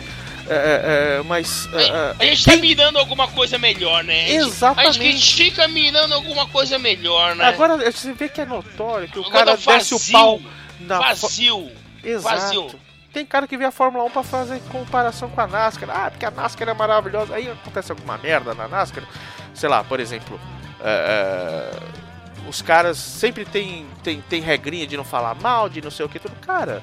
É, 0.49 0.55
é, 0.55 1.19
é, 1.19 1.23
mais. 1.23 1.69
é, 1.73 1.83
é, 1.83 2.15
A 2.19 2.25
gente 2.25 2.45
tá 2.45 2.53
tem- 2.53 2.61
mirando 2.61 2.99
alguma 2.99 3.29
coisa 3.29 3.57
melhor, 3.59 4.03
né? 4.03 4.15
A 4.25 4.27
gente- 4.29 4.43
A 4.43 4.47
Exatamente. 4.47 4.93
gente 4.95 5.35
critica 5.37 5.69
mirando 5.69 6.15
alguma 6.15 6.47
coisa 6.49 6.79
melhor, 6.79 7.37
né? 7.37 7.45
Agora 7.47 7.77
você 7.77 8.13
vê 8.13 8.29
que 8.29 8.41
é 8.41 8.47
notório 8.47 9.07
que 9.09 9.19
o 9.19 9.23
Agora 9.23 9.45
cara 9.45 9.57
vazio, 9.57 9.73
desce 9.79 9.95
o 9.95 10.13
pau 10.13 10.41
na. 10.81 10.99
Vazio. 10.99 11.71
Exato. 12.03 12.37
vazio. 12.41 12.71
Tem 13.13 13.27
cara 13.27 13.47
que 13.47 13.57
vê 13.57 13.65
a 13.65 13.71
Fórmula 13.73 14.05
1 14.05 14.11
pra 14.11 14.23
fazer 14.23 14.61
comparação 14.71 15.29
com 15.31 15.41
a 15.41 15.47
NASCAR. 15.47 15.91
Ah, 15.91 16.11
porque 16.11 16.25
a 16.25 16.31
NASCAR 16.31 16.69
é 16.69 16.75
maravilhosa. 16.75 17.35
Aí 17.35 17.49
acontece 17.51 17.91
alguma 17.93 18.17
merda 18.19 18.55
na 18.55 18.67
NASCAR. 18.69 19.05
Sei 19.55 19.69
lá, 19.69 19.83
por 19.85 19.99
exemplo. 20.01 20.41
é, 20.83 21.71
é, 21.75 22.10
os 22.51 22.61
caras 22.61 22.99
sempre 22.99 23.45
tem, 23.45 23.87
tem, 24.03 24.21
tem 24.23 24.43
regrinha 24.43 24.85
de 24.85 24.97
não 24.97 25.05
falar 25.05 25.37
mal, 25.37 25.69
de 25.69 25.81
não 25.81 25.91
sei 25.91 26.05
o 26.05 26.09
que, 26.09 26.19
tudo. 26.19 26.35
Cara, 26.45 26.83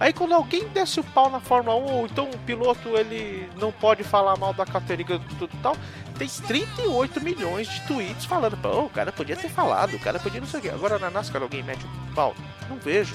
aí 0.00 0.10
quando 0.10 0.32
alguém 0.32 0.66
desce 0.68 1.00
o 1.00 1.04
pau 1.04 1.30
na 1.30 1.38
Fórmula 1.38 1.76
1, 1.76 1.80
ou 1.92 2.06
então 2.06 2.24
um 2.24 2.38
piloto 2.46 2.96
ele 2.96 3.46
não 3.60 3.70
pode 3.70 4.02
falar 4.02 4.38
mal 4.38 4.54
da 4.54 4.64
categoria 4.64 5.18
do 5.18 5.34
tudo 5.36 5.54
tal, 5.62 5.76
tem 6.18 6.26
38 6.26 7.22
milhões 7.22 7.68
de 7.68 7.80
tweets 7.82 8.24
falando, 8.24 8.56
pô, 8.56 8.84
o 8.84 8.90
cara 8.90 9.12
podia 9.12 9.36
ter 9.36 9.50
falado, 9.50 9.94
o 9.94 10.00
cara 10.00 10.18
podia 10.18 10.40
não 10.40 10.48
sei 10.48 10.60
o 10.60 10.62
que. 10.62 10.70
Agora 10.70 10.98
na 10.98 11.10
NASCAR 11.10 11.42
alguém 11.42 11.62
mete 11.62 11.84
o 11.84 12.14
pau? 12.14 12.34
Não 12.70 12.78
vejo. 12.78 13.14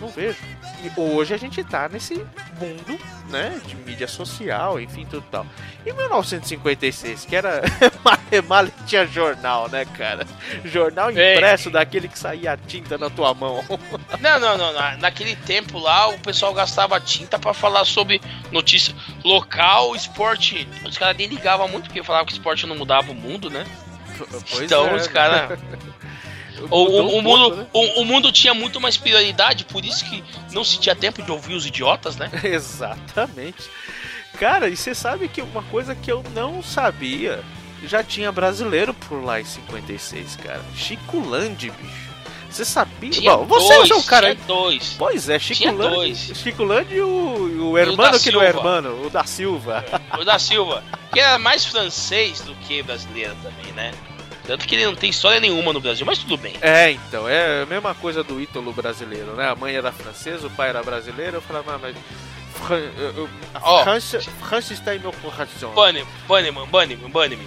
Não 0.00 0.08
vejo. 0.08 0.38
E 0.82 0.90
hoje 0.98 1.34
a 1.34 1.36
gente 1.36 1.62
tá 1.62 1.88
nesse 1.88 2.14
mundo, 2.58 2.98
né, 3.28 3.60
de 3.66 3.76
mídia 3.76 4.08
social, 4.08 4.80
enfim, 4.80 5.04
tudo 5.08 5.24
tal. 5.30 5.44
Em 5.84 5.92
1956, 5.92 7.26
que 7.26 7.36
era 7.36 7.60
mal 8.48 8.66
tinha 8.86 9.06
jornal, 9.06 9.68
né, 9.68 9.84
cara? 9.84 10.26
Jornal 10.64 11.10
impresso 11.10 11.70
daquele 11.70 12.08
que 12.08 12.18
saía 12.18 12.52
a 12.52 12.56
tinta 12.56 12.96
na 12.96 13.10
tua 13.10 13.34
mão. 13.34 13.62
Não, 14.20 14.38
não, 14.40 14.56
não. 14.58 14.72
na- 14.72 14.96
naquele 14.98 15.34
tempo 15.36 15.78
lá, 15.78 16.08
o 16.08 16.18
pessoal 16.18 16.52
gastava 16.52 17.00
tinta 17.00 17.38
pra 17.38 17.54
falar 17.54 17.84
sobre 17.84 18.20
notícia 18.52 18.94
local, 19.24 19.94
esporte. 19.94 20.68
Os 20.84 20.96
caras 20.98 21.16
nem 21.16 21.26
ligavam 21.26 21.68
muito 21.68 21.84
porque 21.86 22.02
falavam 22.02 22.26
que 22.26 22.32
esporte 22.32 22.66
não 22.66 22.76
mudava 22.76 23.12
o 23.12 23.14
mundo, 23.14 23.48
né? 23.50 23.64
Pois 24.18 24.60
então 24.60 24.86
é, 24.88 24.94
os 24.94 25.06
caras. 25.06 25.58
O, 26.70 27.18
o- 27.18 27.22
mundo, 27.22 27.56
né? 27.56 27.66
o, 27.72 28.00
o 28.02 28.04
mundo 28.04 28.30
tinha 28.32 28.52
muito 28.54 28.80
mais 28.80 28.96
prioridade, 28.96 29.64
por 29.64 29.84
isso 29.84 30.04
que 30.04 30.22
não 30.52 30.64
se 30.64 30.78
tinha 30.78 30.94
tempo 30.94 31.22
de 31.22 31.30
ouvir 31.30 31.54
os 31.54 31.64
idiotas, 31.66 32.16
né? 32.16 32.30
Exatamente. 32.42 33.68
Cara, 34.38 34.68
e 34.68 34.76
você 34.76 34.94
sabe 34.94 35.28
que 35.28 35.42
uma 35.42 35.62
coisa 35.64 35.94
que 35.94 36.10
eu 36.10 36.24
não 36.34 36.62
sabia, 36.62 37.42
já 37.86 38.02
tinha 38.02 38.30
brasileiro 38.32 38.94
por 38.94 39.22
lá 39.24 39.40
em 39.40 39.44
56, 39.44 40.36
cara. 40.36 40.62
Chico 40.74 41.20
Landi, 41.20 41.70
bicho. 41.70 42.10
Você 42.50 42.64
sabia? 42.64 43.10
Tinha 43.10 43.36
Bom, 43.36 43.46
você 43.46 43.74
dois, 43.76 43.90
é 43.90 43.94
um 43.94 44.02
cara. 44.02 44.34
tinha 44.34 44.46
dois. 44.46 44.96
Pois 44.98 45.28
é, 45.28 45.38
Chico 45.38 46.64
Landi 46.64 46.94
e 46.96 47.00
o, 47.00 47.70
o 47.70 47.78
hermano 47.78 48.18
que 48.18 48.32
não 48.32 48.42
é 48.42 48.46
hermano, 48.48 49.06
o 49.06 49.10
da 49.10 49.24
Silva. 49.24 49.84
O 50.18 50.24
da 50.24 50.36
Silva, 50.38 50.82
que 51.12 51.20
era 51.20 51.38
mais 51.38 51.64
francês 51.64 52.40
do 52.40 52.52
que 52.56 52.82
brasileiro 52.82 53.36
também, 53.42 53.72
né? 53.72 53.92
Tanto 54.50 54.66
que 54.66 54.74
ele 54.74 54.84
não 54.84 54.96
tem 54.96 55.10
história 55.10 55.38
nenhuma 55.38 55.72
no 55.72 55.80
Brasil, 55.80 56.04
mas 56.04 56.18
tudo 56.18 56.36
bem. 56.36 56.56
É, 56.60 56.90
então, 56.90 57.28
é 57.28 57.62
a 57.62 57.66
mesma 57.66 57.94
coisa 57.94 58.24
do 58.24 58.40
Ítalo 58.40 58.72
brasileiro, 58.72 59.36
né? 59.36 59.48
A 59.48 59.54
mãe 59.54 59.76
era 59.76 59.92
francesa, 59.92 60.48
o 60.48 60.50
pai 60.50 60.70
era 60.70 60.82
brasileiro. 60.82 61.36
Eu 61.36 61.40
falava, 61.40 61.76
"Ah, 61.76 61.78
mas. 61.78 61.94
Fran- 62.54 62.90
Ó. 63.62 63.84
França, 63.84 64.20
França 64.48 64.72
está 64.72 64.92
em 64.94 64.98
meu 64.98 65.12
coração. 65.12 65.70
Bunny, 65.72 66.04
Bunnyman, 66.26 66.66
Bunnyman, 66.66 67.08
Bunnyman. 67.10 67.46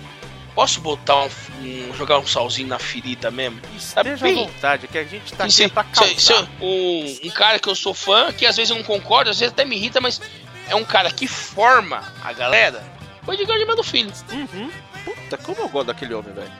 Posso 0.55 0.79
botar 0.79 1.23
um, 1.25 1.29
um- 1.61 1.93
jogar 1.93 2.19
um 2.19 2.25
salzinho 2.25 2.69
na 2.69 2.79
ferida 2.79 3.29
mesmo? 3.29 3.59
Esteja 3.75 4.13
à 4.25 4.29
bem- 4.29 4.35
vontade, 4.35 4.87
que 4.87 4.97
a 4.97 5.03
gente 5.03 5.33
tá 5.33 5.43
aqui 5.43 5.51
Se- 5.53 5.67
pra 5.67 5.83
se- 5.83 5.89
causar. 5.99 6.15
se- 6.17 6.49
um, 6.61 7.19
um 7.27 7.29
cara 7.31 7.59
que 7.59 7.67
eu 7.67 7.75
sou 7.75 7.93
fã, 7.93 8.31
que 8.31 8.45
às 8.45 8.55
vezes 8.55 8.69
eu 8.69 8.77
não 8.77 8.83
concordo, 8.83 9.29
às 9.29 9.39
vezes 9.39 9.51
até 9.51 9.65
me 9.65 9.75
irrita, 9.75 9.99
mas 9.99 10.21
é 10.69 10.75
um 10.75 10.85
cara 10.85 11.11
que 11.11 11.27
forma 11.27 12.01
a 12.23 12.31
galera. 12.31 12.81
Edgar 13.27 13.57
de 13.57 13.65
Mano 13.65 13.83
Filho. 13.83 14.11
Uhum. 14.31 14.71
Puta, 15.03 15.37
como 15.37 15.59
eu 15.59 15.67
gosto 15.69 15.87
daquele 15.87 16.13
homem, 16.13 16.33
velho. 16.33 16.51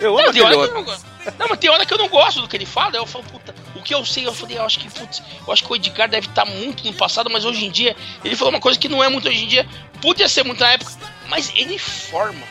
Eu 0.00 0.18
amo 0.18 0.26
Não, 0.26 0.32
tem 0.32 0.42
hora 0.42 0.56
que 0.56 0.64
eu 0.64 0.74
não 0.74 0.84
gosto. 0.84 1.06
Não, 1.38 1.48
mas 1.48 1.58
tem 1.58 1.70
hora 1.70 1.86
que 1.86 1.94
eu 1.94 1.98
não 1.98 2.08
gosto 2.08 2.40
do 2.40 2.48
que 2.48 2.56
ele 2.56 2.66
fala. 2.66 2.96
Eu 2.96 3.06
falo, 3.06 3.24
puta, 3.24 3.54
o 3.76 3.82
que 3.82 3.94
eu 3.94 4.04
sei, 4.04 4.26
eu 4.26 4.32
falei, 4.32 4.56
eu 4.56 4.64
acho 4.64 4.78
que, 4.78 4.90
putz, 4.90 5.22
eu 5.46 5.52
acho 5.52 5.62
que 5.62 5.72
o 5.72 5.76
Edgar 5.76 6.08
deve 6.08 6.26
estar 6.26 6.44
muito 6.44 6.84
no 6.84 6.92
passado, 6.94 7.28
mas 7.30 7.44
hoje 7.44 7.64
em 7.64 7.70
dia, 7.70 7.94
ele 8.24 8.34
falou 8.34 8.54
uma 8.54 8.60
coisa 8.60 8.78
que 8.78 8.88
não 8.88 9.04
é 9.04 9.08
muito 9.08 9.28
hoje 9.28 9.44
em 9.44 9.48
dia, 9.48 9.68
podia 10.00 10.28
ser 10.28 10.44
muito 10.44 10.60
na 10.60 10.70
época, 10.70 10.92
mas 11.28 11.52
ele 11.54 11.78
forma. 11.78 12.42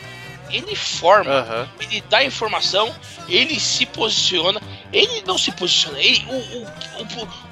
Ele 0.50 0.76
forma. 0.76 1.32
Aham. 1.32 1.70
ele 1.80 2.04
dá 2.10 2.24
informação, 2.24 2.94
ele 3.28 3.60
se 3.60 3.86
posiciona, 3.86 4.62
ele 4.92 5.24
não 5.26 5.38
se 5.38 5.52
posiciona. 5.52 6.00
Ele, 6.00 6.26
o, 6.26 6.34
o, 6.34 6.68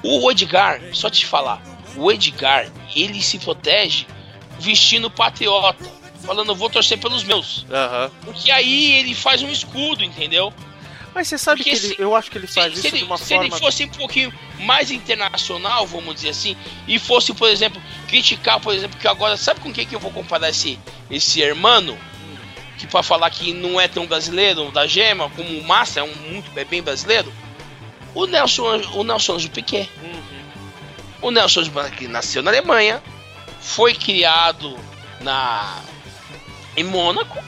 o, 0.02 0.24
o 0.24 0.30
Edgar, 0.30 0.80
só 0.92 1.08
te 1.08 1.24
falar, 1.24 1.62
o 1.96 2.10
Edgar, 2.10 2.70
ele 2.94 3.22
se 3.22 3.38
protege 3.38 4.06
vestindo 4.58 5.10
patriota, 5.10 5.84
falando, 6.28 6.48
eu 6.50 6.54
vou 6.54 6.68
torcer 6.70 6.98
pelos 6.98 7.24
meus. 7.24 7.64
Aham. 7.70 8.10
Porque 8.24 8.50
aí 8.50 8.92
ele 8.98 9.14
faz 9.14 9.42
um 9.42 9.50
escudo, 9.50 10.04
entendeu? 10.04 10.52
Mas 11.14 11.26
você 11.26 11.38
sabe 11.38 11.58
Porque 11.64 11.70
que 11.70 11.76
ele, 11.86 11.94
se- 11.94 12.00
eu 12.02 12.14
acho 12.14 12.30
que 12.30 12.38
ele 12.38 12.46
Se, 12.46 12.54
faz 12.54 12.72
se 12.74 12.78
isso 12.78 12.86
ele, 12.88 12.98
de 12.98 13.04
uma 13.04 13.16
se 13.18 13.28
forma. 13.34 13.44
ele 13.46 13.56
fosse 13.58 13.84
um 13.84 13.88
pouquinho 13.88 14.32
mais 14.60 14.90
internacional, 14.90 15.86
vamos 15.86 16.14
dizer 16.14 16.28
assim, 16.28 16.56
e 16.86 16.98
fosse, 16.98 17.32
por 17.34 17.48
exemplo, 17.48 17.80
criticar, 18.06 18.60
por 18.60 18.74
exemplo, 18.74 18.98
que 19.00 19.08
agora, 19.08 19.36
sabe 19.36 19.58
com 19.60 19.72
quem 19.72 19.86
que 19.86 19.94
eu 19.96 20.00
vou 20.00 20.10
comparar 20.12 20.50
esse, 20.50 20.78
esse 21.10 21.40
hermano? 21.40 21.98
Que 22.76 22.86
pra 22.86 23.02
falar 23.02 23.28
que 23.30 23.52
não 23.52 23.80
é 23.80 23.88
tão 23.88 24.06
brasileiro, 24.06 24.70
da 24.70 24.86
Gema, 24.86 25.28
como 25.30 25.48
o 25.58 25.64
Massa 25.64 25.98
é 26.00 26.02
um 26.04 26.14
muito 26.30 26.50
é 26.56 26.64
bem 26.64 26.80
brasileiro? 26.82 27.32
O 28.14 28.26
Nelson, 28.26 28.80
o 28.94 29.02
Nelson 29.02 29.34
Anjo 29.34 29.50
Piquet. 29.50 29.88
Uhum. 30.02 30.22
O 31.22 31.30
Nelson 31.32 31.60
Anjo 31.60 31.72
Piquet 31.72 32.06
nasceu 32.06 32.42
na 32.42 32.50
Alemanha, 32.52 33.02
foi 33.60 33.94
criado 33.94 34.78
na 35.20 35.80
em 36.78 36.84
Mônaco. 36.84 37.38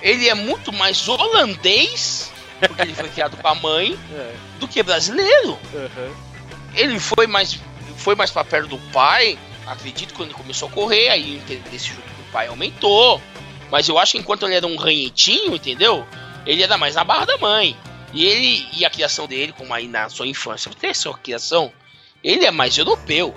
Ele 0.00 0.28
é 0.28 0.34
muito 0.34 0.72
mais 0.72 1.06
holandês, 1.08 2.30
porque 2.60 2.82
ele 2.82 2.94
foi 2.94 3.08
criado 3.08 3.36
com 3.36 3.48
a 3.48 3.54
mãe, 3.54 3.98
É. 4.12 4.34
do 4.58 4.68
que 4.68 4.82
brasileiro. 4.82 5.58
aham. 5.74 6.10
Ele 6.74 6.98
foi 6.98 7.26
mais 7.26 7.58
foi 7.96 8.14
mais 8.16 8.30
para 8.30 8.44
perto 8.44 8.68
do 8.68 8.78
pai, 8.92 9.38
acredito 9.66 10.12
quando 10.14 10.30
ele 10.30 10.38
começou 10.38 10.68
a 10.68 10.70
correr, 10.72 11.08
aí 11.10 11.36
o 11.48 11.52
interesse 11.52 11.86
junto 11.88 12.02
com 12.02 12.22
o 12.22 12.32
pai 12.32 12.48
aumentou. 12.48 13.22
Mas 13.70 13.88
eu 13.88 13.96
acho 13.98 14.12
que 14.12 14.18
enquanto 14.18 14.44
ele 14.44 14.56
era 14.56 14.66
um 14.66 14.76
ranhetinho, 14.76 15.54
entendeu? 15.54 16.04
Ele 16.44 16.62
era 16.62 16.76
mais 16.76 16.96
na 16.96 17.04
barra 17.04 17.24
da 17.24 17.38
mãe. 17.38 17.76
E 18.12 18.24
ele 18.26 18.66
e 18.72 18.84
a 18.84 18.90
criação 18.90 19.26
dele, 19.26 19.54
como 19.56 19.72
aí 19.72 19.86
na 19.88 20.08
sua 20.08 20.26
infância, 20.26 20.70
tem 20.78 20.90
a 20.90 20.94
sua 20.94 21.16
criação, 21.16 21.72
ele 22.22 22.44
é 22.44 22.50
mais 22.50 22.76
europeu, 22.76 23.34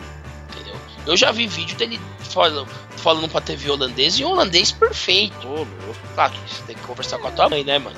entendeu? 0.49 0.75
Eu 1.05 1.15
já 1.15 1.31
vi 1.31 1.47
vídeo 1.47 1.77
dele 1.77 1.99
falando, 2.31 2.67
falando 3.07 3.29
pra 3.29 3.39
TV 3.39 3.69
holandês 3.71 4.19
e 4.19 4.25
um 4.25 4.31
holandês 4.31 4.69
perfeito. 4.69 5.47
Ô, 5.47 5.55
louco. 5.59 5.67
Claro 6.13 6.33
que 6.33 6.53
você 6.53 6.61
tem 6.63 6.75
que 6.75 6.81
conversar 6.81 7.17
com 7.19 7.27
a 7.27 7.31
tua 7.31 7.47
mãe, 7.49 7.63
né, 7.63 7.79
mano? 7.79 7.95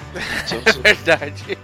Eu- 0.51 0.61
Verdade. 0.83 1.57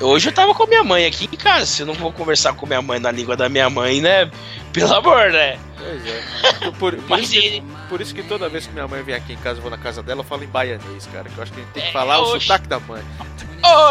Hoje 0.00 0.28
eu 0.30 0.32
tava 0.32 0.54
com 0.54 0.66
minha 0.66 0.82
mãe 0.82 1.04
aqui, 1.04 1.26
cara. 1.36 1.66
Se 1.66 1.82
eu 1.82 1.86
não 1.86 1.92
vou 1.92 2.10
conversar 2.10 2.54
com 2.54 2.64
minha 2.64 2.80
mãe 2.80 2.98
na 2.98 3.10
língua 3.10 3.36
da 3.36 3.50
minha 3.50 3.68
mãe, 3.68 4.00
né? 4.00 4.30
Pelo 4.72 4.94
amor, 4.94 5.30
né? 5.30 5.58
Pois 5.76 6.06
é. 6.06 6.22
Por, 6.78 6.96
por 6.96 7.08
Mas 7.10 7.30
isso 7.30 7.32
que, 7.40 7.62
por 7.90 8.00
isso 8.00 8.14
que 8.14 8.22
toda 8.22 8.48
vez 8.48 8.66
que 8.66 8.72
minha 8.72 8.88
mãe 8.88 9.02
vem 9.02 9.14
aqui 9.14 9.34
em 9.34 9.36
casa, 9.36 9.58
eu 9.58 9.62
vou 9.62 9.70
na 9.70 9.76
casa 9.78 10.02
dela, 10.02 10.20
eu 10.20 10.24
falo 10.24 10.42
em 10.44 10.48
baianês, 10.48 11.06
cara. 11.12 11.28
Que 11.28 11.36
eu 11.36 11.42
acho 11.42 11.52
que 11.52 11.60
a 11.60 11.62
gente 11.64 11.72
tem 11.72 11.82
que 11.82 11.88
É, 11.90 11.92
falar 11.92 12.18
o 12.22 12.40
sotaque 12.40 12.66
da 12.66 12.80
mãe. 12.80 13.02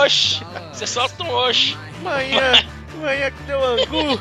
Oxi! 0.02 0.42
Você 0.74 0.88
solta 0.88 1.24
um 1.24 1.32
oxi. 1.32 1.78
Manhã, 2.02 2.64
manhã 3.02 3.30
que 3.30 3.44
deu 3.44 3.64
angu. 3.64 4.20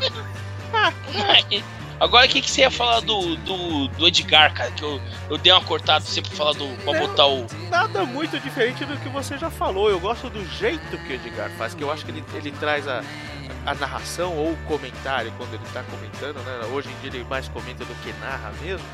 Agora 2.04 2.26
o 2.26 2.28
que, 2.28 2.42
que 2.42 2.50
você 2.50 2.60
ia 2.60 2.70
falar 2.70 3.00
do, 3.00 3.34
do, 3.36 3.88
do 3.88 4.06
Edgar, 4.06 4.52
cara? 4.52 4.70
Que 4.72 4.82
eu, 4.82 5.00
eu 5.30 5.38
dei 5.38 5.50
uma 5.50 5.64
cortada 5.64 6.04
sempre 6.04 6.28
pra 6.28 6.36
falar 6.36 6.52
do. 6.52 6.68
pra 6.84 6.92
Não. 6.92 7.00
botar 7.00 7.26
o. 7.26 7.46
Nada 7.70 8.04
muito 8.04 8.38
diferente 8.38 8.84
do 8.84 8.94
que 8.98 9.08
você 9.08 9.38
já 9.38 9.48
falou. 9.48 9.88
Eu 9.88 9.98
gosto 9.98 10.28
do 10.28 10.44
jeito 10.44 10.98
que 10.98 11.12
o 11.12 11.14
Edgar 11.14 11.50
faz, 11.56 11.72
que 11.74 11.82
eu 11.82 11.90
acho 11.90 12.04
que 12.04 12.10
ele, 12.10 12.22
ele 12.34 12.50
traz 12.52 12.86
a, 12.86 13.02
a 13.64 13.74
narração 13.74 14.36
ou 14.36 14.52
o 14.52 14.56
comentário 14.68 15.32
quando 15.38 15.54
ele 15.54 15.64
tá 15.72 15.82
comentando, 15.84 16.44
né? 16.44 16.66
Hoje 16.74 16.90
em 16.90 17.00
dia 17.00 17.18
ele 17.20 17.24
mais 17.24 17.48
comenta 17.48 17.86
do 17.86 17.94
que 18.02 18.12
narra 18.20 18.52
mesmo. 18.60 18.86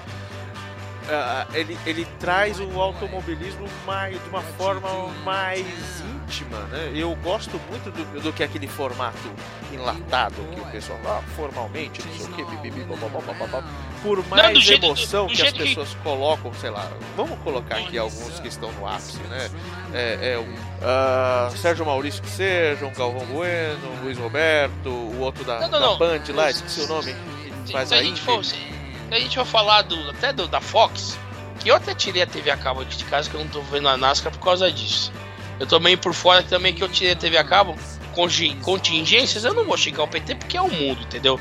Ah, 1.09 1.47
ele, 1.55 1.77
ele 1.87 2.07
traz 2.19 2.61
o 2.61 2.81
automobilismo 2.81 3.67
mais, 3.87 4.23
de 4.23 4.29
uma 4.29 4.43
forma 4.43 4.89
mais 5.25 5.65
íntima, 6.27 6.59
né? 6.71 6.93
Eu 6.95 7.17
gosto 7.17 7.61
muito 7.71 7.91
do, 7.91 8.21
do 8.21 8.33
que 8.33 8.43
aquele 8.45 8.69
formato 8.69 9.19
enlatado 9.73 10.35
que 10.55 10.61
o 10.61 10.65
pessoal 10.67 10.99
ah, 11.07 11.21
formalmente, 11.35 12.01
não 12.07 12.13
sei 12.17 12.27
o 12.27 12.29
que, 12.35 12.45
bibibi, 12.45 12.85
por 14.03 14.27
mais 14.29 14.55
do 14.55 14.61
jeito- 14.61 14.87
emoção 14.87 15.27
do 15.27 15.33
que 15.33 15.43
as 15.43 15.49
jeito 15.49 15.57
que- 15.59 15.69
pessoas 15.69 15.95
colocam, 16.03 16.53
sei 16.55 16.71
lá, 16.71 16.89
vamos 17.17 17.39
colocar 17.41 17.77
aqui 17.77 17.99
alguns 17.99 18.39
que 18.41 18.49
estão 18.49 18.71
no 18.73 18.87
ápice, 18.87 19.19
né? 19.25 19.51
É, 19.93 20.33
é 20.35 20.39
o 20.39 20.47
ah, 20.83 21.51
Sérgio 21.57 21.85
Maurício 21.85 22.23
que 22.23 22.31
seja, 22.31 22.85
um 22.87 22.93
Galvão 22.93 23.25
Bueno, 23.27 23.93
um 23.99 24.05
Luiz 24.05 24.19
Roberto, 24.19 24.89
o 24.89 25.21
outro 25.21 25.45
da, 25.45 25.61
Não, 25.61 25.69
não, 25.69 25.81
da 25.81 25.87
não. 25.87 25.99
Band 25.99 26.23
lá, 26.35 26.51
esqueci 26.51 26.81
o 26.83 26.87
nome, 26.87 27.15
que 27.67 27.73
faz 27.73 27.89
se 27.89 27.95
a 29.15 29.21
gente 29.21 29.35
for 29.37 29.45
falar 29.47 29.83
do, 29.83 30.11
até 30.11 30.33
do, 30.33 30.47
da 30.49 30.61
Fox, 30.61 31.19
que 31.61 31.71
eu 31.71 31.77
até 31.77 31.95
tirei 31.95 32.23
a 32.23 32.27
TV 32.27 32.51
a 32.51 32.57
cabo 32.57 32.81
aqui 32.83 32.97
de 32.97 33.05
casa, 33.05 33.29
que 33.29 33.35
eu 33.37 33.41
não 33.41 33.49
tô 33.49 33.61
vendo 33.63 33.89
a 33.89 33.97
NASCAR 33.97 34.33
por 34.33 34.41
causa 34.45 34.71
disso. 34.71 35.13
Eu 35.59 35.67
tô 35.67 35.79
meio 35.81 35.99
por 35.99 36.15
fora 36.15 36.43
também 36.43 36.73
que 36.73 36.83
eu 36.83 36.89
tirei 36.89 37.13
a 37.13 37.17
TV 37.17 37.37
a 37.37 37.45
cabo, 37.45 37.77
congi- 38.15 38.57
contingências, 38.63 39.45
eu 39.45 39.53
não 39.55 39.65
vou 39.67 39.77
xingar 39.77 40.05
o 40.05 40.09
PT 40.09 40.35
porque 40.37 40.57
é 40.57 40.63
o 40.63 40.69
mundo, 40.71 41.03
entendeu? 41.03 41.39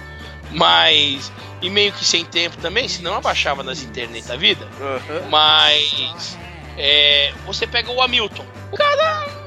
Mas. 0.52 1.32
E 1.62 1.70
meio 1.70 1.92
que 1.92 2.06
sem 2.06 2.24
tempo 2.24 2.56
também, 2.58 2.88
senão 2.88 3.16
abaixava 3.16 3.62
nas 3.64 3.82
internet 3.84 4.26
da 4.26 4.38
vida. 4.38 4.66
Aham. 4.80 5.28
Mas 5.30 6.38
é, 6.78 7.34
você 7.46 7.68
pega 7.68 7.92
o 7.92 8.02
Hamilton. 8.02 8.46
O 8.72 8.78
cara. 8.78 9.40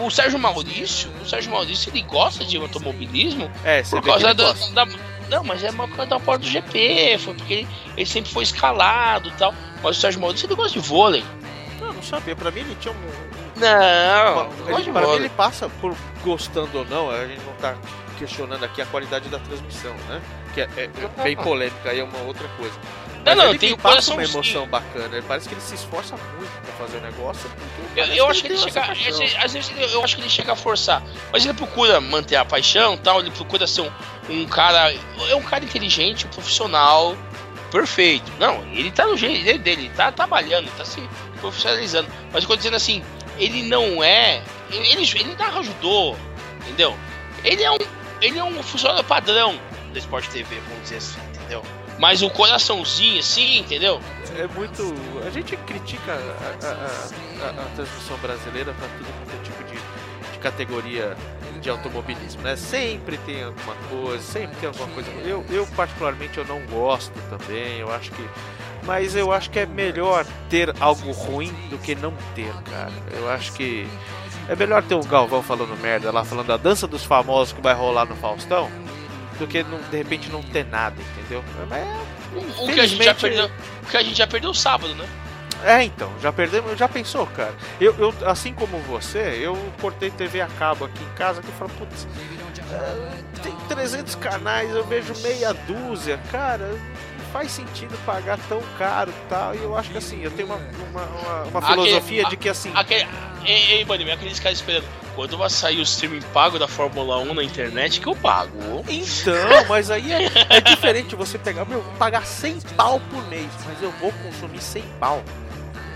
O 0.00 0.08
Sérgio 0.10 0.38
Maurício, 0.38 1.10
o 1.20 1.26
Sérgio 1.28 1.50
Maurício 1.50 1.90
ele 1.90 2.02
gosta 2.02 2.44
de 2.44 2.56
automobilismo 2.58 3.50
É, 3.64 3.82
você 3.82 3.96
por 3.96 4.04
causa 4.06 4.32
da, 4.32 4.52
da- 4.52 4.84
Não, 5.30 5.42
mas 5.44 5.62
é 5.64 5.70
uma 5.70 5.88
coisa 5.88 6.06
da 6.06 6.20
porta 6.20 6.44
do 6.44 6.50
GP, 6.50 7.18
foi 7.18 7.34
porque 7.34 7.52
ele, 7.54 7.68
ele 7.96 8.06
sempre 8.06 8.30
foi 8.32 8.42
escalado 8.44 9.28
e 9.28 9.32
tal. 9.32 9.54
Mas 9.82 9.96
o 9.96 10.00
Sérgio 10.00 10.20
Maurício 10.20 10.46
ele 10.46 10.54
gosta 10.54 10.78
de 10.80 10.86
vôlei. 10.86 11.24
Não, 11.80 11.92
não 11.92 12.02
sabia, 12.02 12.34
pra 12.36 12.50
mim 12.50 12.60
ele 12.60 12.76
tinha 12.80 12.92
um... 12.92 12.96
um- 12.96 13.60
Não, 13.60 14.48
uma- 14.68 14.78
ele 14.80 14.90
pra 14.92 15.00
mim 15.00 15.06
vôlei. 15.06 15.20
ele 15.22 15.28
passa 15.30 15.68
por 15.80 15.94
gostando 16.22 16.78
ou 16.78 16.84
não, 16.86 17.10
a 17.10 17.26
gente 17.26 17.40
não 17.44 17.52
tá 17.54 17.74
questionando 18.18 18.64
aqui 18.64 18.80
a 18.80 18.86
qualidade 18.86 19.28
da 19.28 19.38
transmissão, 19.38 19.92
né? 20.08 20.20
Que 20.54 20.60
é, 20.62 20.68
é- 20.76 20.84
é 20.84 21.22
bem 21.22 21.36
polêmica, 21.36 21.90
aí 21.90 21.98
é 22.00 22.04
uma 22.04 22.18
outra 22.22 22.46
coisa. 22.56 22.74
Não, 23.24 23.34
não, 23.34 23.48
ele 23.50 23.58
tem 23.58 23.72
o 23.72 23.78
passa 23.78 24.12
uma 24.12 24.22
emoção 24.22 24.66
bacana, 24.66 25.16
ele 25.16 25.24
parece 25.26 25.48
que 25.48 25.54
ele 25.54 25.60
se 25.60 25.74
esforça 25.74 26.16
muito 26.36 26.50
pra 26.62 26.72
fazer 26.74 26.98
o 26.98 27.00
negócio. 27.00 27.50
Eu, 27.96 28.04
eu 28.06 28.28
acho 28.28 28.42
que 28.42 28.48
ele 28.48 28.58
chega. 28.58 28.80
às 28.82 29.52
vezes- 29.52 29.72
eu 29.92 30.04
acho 30.04 30.16
que 30.16 30.22
ele 30.22 30.28
chega 30.30 30.52
a 30.52 30.56
forçar. 30.56 31.02
Mas 31.32 31.44
ele 31.44 31.54
procura 31.54 32.00
manter 32.00 32.36
a 32.36 32.44
paixão 32.44 32.96
tal. 32.96 33.20
Ele 33.20 33.30
procura 33.30 33.66
ser 33.66 33.82
um, 33.82 33.90
um 34.28 34.46
cara. 34.46 34.92
É 35.28 35.34
um 35.34 35.42
cara 35.42 35.64
inteligente, 35.64 36.26
um 36.26 36.30
profissional. 36.30 37.16
Perfeito. 37.70 38.30
Não, 38.38 38.62
ele 38.72 38.90
tá 38.90 39.06
no 39.06 39.16
jeito 39.16 39.58
dele, 39.58 39.90
tá 39.96 40.12
trabalhando, 40.12 40.70
tá 40.76 40.84
se 40.84 41.02
profissionalizando. 41.40 42.08
Mas 42.32 42.44
eu 42.44 42.48
tô 42.48 42.56
dizendo 42.56 42.76
assim, 42.76 43.02
ele 43.38 43.62
não 43.64 44.02
é. 44.02 44.42
Ele, 44.70 44.88
ele, 44.92 45.34
narra 45.36 45.62
judô, 45.62 46.16
entendeu? 46.62 46.96
Ele 47.42 47.62
é 47.62 47.70
um. 47.70 47.78
Ele 48.20 48.38
é 48.38 48.44
um 48.44 48.62
funcionário 48.62 49.04
padrão 49.04 49.58
do 49.92 49.98
Sport 49.98 50.26
TV, 50.28 50.60
vamos 50.68 50.82
dizer 50.84 50.96
assim, 50.96 51.20
entendeu? 51.34 51.62
Mas 51.98 52.22
o 52.22 52.30
coraçãozinho, 52.30 53.20
assim, 53.20 53.58
entendeu? 53.58 54.00
É 54.36 54.46
muito. 54.48 54.82
A 55.26 55.30
gente 55.30 55.56
critica 55.58 56.12
a, 56.12 56.66
a- 56.66 57.46
a- 57.46 57.50
a- 57.62 57.74
transmissão 57.76 58.16
brasileira 58.18 58.72
pra 58.74 58.88
tudo 58.88 59.06
quanto 59.18 59.40
é 59.40 59.42
tipo 59.44 59.64
de, 59.64 60.32
de 60.32 60.38
categoria 60.40 61.16
de 61.60 61.70
automobilismo, 61.70 62.42
né? 62.42 62.56
Sempre 62.56 63.16
tem 63.18 63.44
alguma 63.44 63.74
coisa, 63.88 64.22
sempre 64.22 64.56
tem 64.56 64.66
alguma 64.68 64.88
coisa. 64.88 65.08
Eu, 65.24 65.44
eu 65.50 65.66
particularmente, 65.68 66.36
eu 66.38 66.44
não 66.44 66.60
gosto 66.66 67.12
também. 67.30 67.78
Eu 67.78 67.92
acho 67.92 68.10
que 68.10 68.28
Mas 68.82 69.14
eu 69.16 69.32
acho 69.32 69.48
que 69.50 69.60
é 69.60 69.66
melhor 69.66 70.26
ter 70.50 70.74
algo 70.80 71.10
ruim 71.12 71.52
do 71.70 71.78
que 71.78 71.94
não 71.94 72.12
ter, 72.34 72.52
cara. 72.70 72.92
Eu 73.12 73.30
acho 73.30 73.52
que 73.52 73.86
é 74.48 74.54
melhor 74.56 74.82
ter 74.82 74.94
um 74.94 75.00
Galvão 75.02 75.42
falando 75.42 75.74
merda 75.80 76.10
lá, 76.10 76.22
falando 76.24 76.48
da 76.48 76.56
dança 76.58 76.86
dos 76.86 77.02
famosos 77.04 77.52
que 77.54 77.62
vai 77.62 77.72
rolar 77.72 78.04
no 78.04 78.14
Faustão, 78.16 78.68
do 79.38 79.46
que 79.46 79.62
não, 79.64 79.78
de 79.90 79.96
repente 79.96 80.28
não 80.30 80.42
ter 80.42 80.64
nada, 80.66 80.96
entendeu? 81.18 81.42
Mas 81.68 81.86
O 82.58 82.66
que, 82.72 82.80
a 82.80 82.86
gente 82.86 83.04
já 83.04 83.14
perdeu, 83.14 83.46
o 83.82 83.86
que 83.86 83.96
a 83.96 84.02
gente 84.02 84.16
já 84.16 84.26
perdeu 84.26 84.54
sábado, 84.54 84.94
né? 84.94 85.06
É, 85.64 85.82
então, 85.82 86.12
já 86.20 86.30
perdemos, 86.32 86.76
já 86.78 86.88
pensou, 86.88 87.26
cara? 87.28 87.54
Eu, 87.80 87.94
eu, 87.98 88.14
assim 88.28 88.52
como 88.52 88.78
você, 88.80 89.38
eu 89.40 89.56
cortei 89.80 90.10
TV 90.10 90.40
a 90.40 90.46
cabo 90.46 90.84
aqui 90.84 91.02
em 91.02 91.16
casa 91.16 91.40
que 91.40 91.48
eu 91.48 91.54
falo, 91.54 91.70
putz, 91.78 92.06
é, 92.70 93.40
tem 93.42 93.54
300 93.68 94.14
canais, 94.16 94.70
eu 94.74 94.84
vejo 94.84 95.14
meia 95.22 95.52
dúzia, 95.52 96.18
cara, 96.30 96.66
não 96.68 97.26
faz 97.32 97.50
sentido 97.50 97.96
pagar 98.04 98.38
tão 98.48 98.60
caro 98.78 99.10
e 99.10 99.28
tal. 99.28 99.54
E 99.54 99.58
eu 99.62 99.76
acho 99.76 99.90
que 99.90 99.98
assim, 99.98 100.22
eu 100.22 100.30
tenho 100.30 100.48
uma, 100.48 100.56
uma, 100.56 101.02
uma, 101.02 101.42
uma 101.44 101.58
Aquele- 101.60 101.82
filosofia 101.82 102.24
de 102.26 102.36
que 102.36 102.48
assim. 102.48 102.70
Aquele, 102.74 103.06
ei, 103.44 103.72
ei, 103.72 103.84
Bunny, 103.84 104.10
aqueles 104.10 104.38
caras 104.38 104.58
esperando. 104.58 104.84
Quando 105.14 105.38
vai 105.38 105.48
sair 105.48 105.78
o 105.78 105.82
streaming 105.82 106.20
pago 106.32 106.58
da 106.58 106.66
Fórmula 106.66 107.18
1 107.18 107.34
na 107.34 107.44
internet, 107.44 108.00
que 108.00 108.06
eu 108.08 108.16
pago. 108.16 108.84
Então, 108.88 109.34
mas 109.68 109.90
aí 109.90 110.12
é, 110.12 110.24
é 110.48 110.60
diferente 110.60 111.14
você 111.14 111.38
pegar, 111.38 111.64
meu, 111.64 111.80
vou 111.82 111.92
pagar 111.94 112.26
100 112.26 112.60
pau 112.76 112.98
por 113.10 113.22
mês, 113.28 113.48
mas 113.64 113.80
eu 113.80 113.92
vou 114.00 114.10
consumir 114.24 114.60
100 114.60 114.82
pau. 114.98 115.22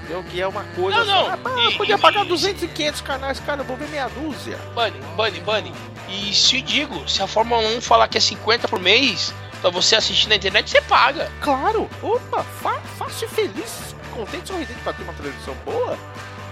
Entendeu? 0.04 0.22
Que 0.30 0.40
é 0.40 0.46
uma 0.46 0.62
coisa 0.76 0.98
Não, 1.00 1.06
não, 1.06 1.20
assim, 1.22 1.30
ah, 1.32 1.36
pá, 1.36 1.50
e- 1.50 1.64
eu 1.64 1.72
podia 1.76 1.94
e- 1.96 1.98
pagar 1.98 2.24
e- 2.24 2.28
200 2.28 2.62
e 2.62 2.68
500 2.68 3.00
canais, 3.00 3.40
cara, 3.40 3.60
eu 3.60 3.64
vou 3.64 3.76
ver 3.76 3.88
meia 3.88 4.08
dúzia. 4.08 4.56
Bunny, 4.74 5.00
Bunny, 5.16 5.40
Bunny. 5.40 5.72
E 6.08 6.32
se 6.32 6.62
digo, 6.62 7.06
se 7.08 7.20
a 7.22 7.26
Fórmula 7.26 7.60
1 7.60 7.80
falar 7.82 8.06
que 8.08 8.16
é 8.16 8.20
50 8.20 8.68
por 8.68 8.78
mês 8.80 9.34
pra 9.60 9.68
você 9.68 9.96
assistir 9.96 10.28
na 10.28 10.36
internet, 10.36 10.70
você 10.70 10.80
paga. 10.80 11.30
Claro, 11.42 11.90
opa, 12.00 12.42
fa 12.44 12.74
fácil 12.96 13.26
e 13.26 13.34
feliz, 13.34 13.94
contente 14.14 14.46
sorridente 14.48 14.78
pra 14.84 14.92
ter 14.94 15.02
uma 15.02 15.12
televisão 15.12 15.54
boa. 15.66 15.98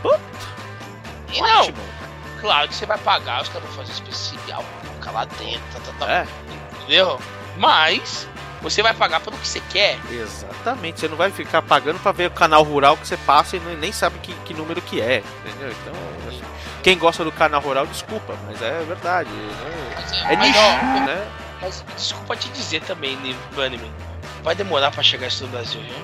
Puta, 0.03 0.21
não. 1.41 1.73
Claro 2.41 2.69
que 2.69 2.75
você 2.75 2.87
vai 2.87 2.99
pagar, 2.99 3.43
os 3.43 3.49
caras 3.49 3.69
vão 3.69 3.85
fazer 3.85 3.93
especial, 3.93 4.65
vão 4.85 4.95
ficar 4.95 5.11
lá 5.13 5.25
dentro, 5.25 5.61
tá, 5.85 5.93
tá, 6.07 6.13
É, 6.13 6.27
entendeu? 6.81 7.19
Mas 7.57 8.29
você 8.63 8.83
vai 8.83 8.93
pagar 8.95 9.21
pelo 9.21 9.37
que 9.39 9.47
você 9.47 9.61
quer. 9.71 9.99
exatamente. 10.11 11.01
Você 11.01 11.09
não 11.09 11.17
vai 11.17 11.31
ficar 11.31 11.63
pagando 11.63 11.99
pra 12.01 12.13
ver 12.13 12.27
o 12.27 12.31
canal 12.31 12.63
rural 12.63 12.97
que 12.97 13.07
você 13.07 13.17
passa 13.19 13.57
e 13.57 13.61
não- 13.61 13.75
nem 13.77 13.93
sabe 13.93 14.19
que, 14.19 14.33
que 14.45 14.53
número 14.55 14.81
que 14.83 15.01
é, 15.01 15.23
entendeu? 15.45 15.71
Então, 15.71 15.95
assim, 16.29 16.43
quem 16.83 16.99
gosta 16.99 17.23
do 17.25 17.33
canal 17.33 17.61
rural, 17.61 17.87
desculpa, 17.87 18.35
mas 18.47 18.61
é 18.63 18.83
verdade. 18.83 19.31
né? 19.31 19.93
Mas, 19.95 20.13
É 20.13 20.37
mas, 20.37 20.39
nicho, 20.49 20.61
né? 21.07 21.29
mas 21.61 21.85
desculpa 21.97 22.37
te 22.37 22.49
dizer 22.51 22.83
também, 22.83 23.17
man, 23.17 23.35
vai 24.43 24.55
demorar 24.55 24.91
pra 24.91 25.03
chegar 25.03 25.29
isso 25.29 25.45
no 25.45 25.51
Brasil, 25.51 25.81
viu? 25.81 25.97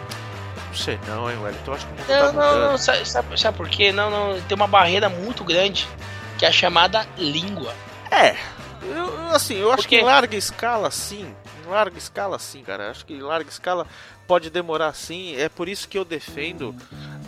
Não 0.68 0.74
sei 0.78 0.98
não, 1.06 1.30
hein, 1.30 1.38
Wellington. 1.38 1.74
Acho 1.74 1.86
que 1.86 2.12
Não, 2.12 2.26
tá 2.26 2.32
não, 2.32 2.70
não, 2.70 2.78
sabe, 2.78 3.06
sabe, 3.06 3.38
sabe 3.40 3.56
por 3.58 3.68
quê? 3.68 3.92
Não, 3.92 4.08
não, 4.10 4.40
tem 4.42 4.54
uma 4.56 4.66
barreira 4.66 5.08
muito 5.08 5.44
grande, 5.44 5.86
que 6.42 6.46
é 6.46 6.48
a 6.48 6.52
chamada 6.52 7.06
língua. 7.16 7.72
É, 8.10 8.34
eu, 8.84 9.28
assim, 9.32 9.54
eu 9.54 9.70
acho 9.72 9.86
que 9.86 9.94
em 9.94 10.02
larga 10.02 10.36
escala 10.36 10.90
sim. 10.90 11.32
Em 11.64 11.70
larga 11.70 11.96
escala 11.96 12.36
sim, 12.36 12.64
cara. 12.64 12.90
Acho 12.90 13.06
que 13.06 13.12
em 13.14 13.20
larga 13.20 13.48
escala 13.48 13.86
pode 14.26 14.50
demorar 14.50 14.92
sim. 14.92 15.36
É 15.36 15.48
por 15.48 15.68
isso 15.68 15.86
que 15.88 15.96
eu 15.96 16.04
defendo 16.04 16.74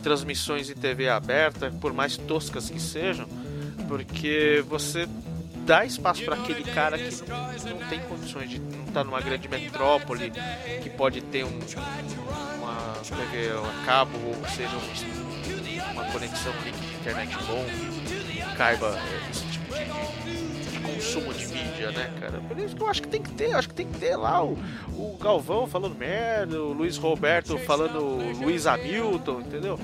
transmissões 0.03 0.69
em 0.69 0.75
TV 0.75 1.09
aberta, 1.09 1.73
por 1.81 1.93
mais 1.93 2.17
toscas 2.17 2.69
que 2.69 2.81
sejam, 2.81 3.29
porque 3.87 4.65
você 4.67 5.07
dá 5.65 5.85
espaço 5.85 6.25
para 6.25 6.35
aquele 6.35 6.65
cara 6.65 6.99
que 6.99 7.15
não, 7.29 7.79
não 7.79 7.89
tem 7.89 8.01
condições 8.01 8.51
de 8.51 8.59
não 8.59 8.85
estar 8.87 9.05
numa 9.05 9.21
grande 9.21 9.49
metrópole, 9.49 10.33
que 10.83 10.91
pode 10.91 11.21
ter 11.21 11.45
um, 11.45 11.57
uma 12.59 12.95
TV 13.05 13.53
a 13.53 13.87
cabo, 13.87 14.19
ou 14.19 14.49
seja, 14.49 14.71
um- 14.77 15.93
uma 15.93 16.05
conexão 16.07 16.53
de 16.65 16.71
internet 16.97 17.37
bom, 17.47 17.65
caiba 18.57 18.99
é, 18.99 19.31
esse 19.31 19.45
tipo 19.47 19.75
de, 19.75 20.71
de 20.71 20.79
consumo 20.81 21.33
de 21.35 21.47
mídia, 21.47 21.91
né, 21.91 22.11
cara? 22.21 22.41
Por 22.49 22.59
isso 22.59 22.75
que 22.77 22.83
eu 22.83 22.89
acho 22.89 23.03
que 23.03 23.09
tem 23.09 23.23
que 23.23 23.31
ter, 23.33 23.51
eu 23.51 23.59
acho 23.59 23.69
que 23.69 23.75
tem 23.75 23.87
que 23.87 23.99
ter 23.99 24.17
lá 24.17 24.43
o, 24.45 24.59
o 24.93 25.19
Galvão 25.21 25.67
falando 25.67 25.95
merda, 25.97 26.61
o 26.61 26.73
Luiz 26.73 26.97
Roberto 26.97 27.59
falando 27.59 28.01
Luiz 28.41 28.67
Hamilton, 28.67 29.41
entendeu? 29.41 29.79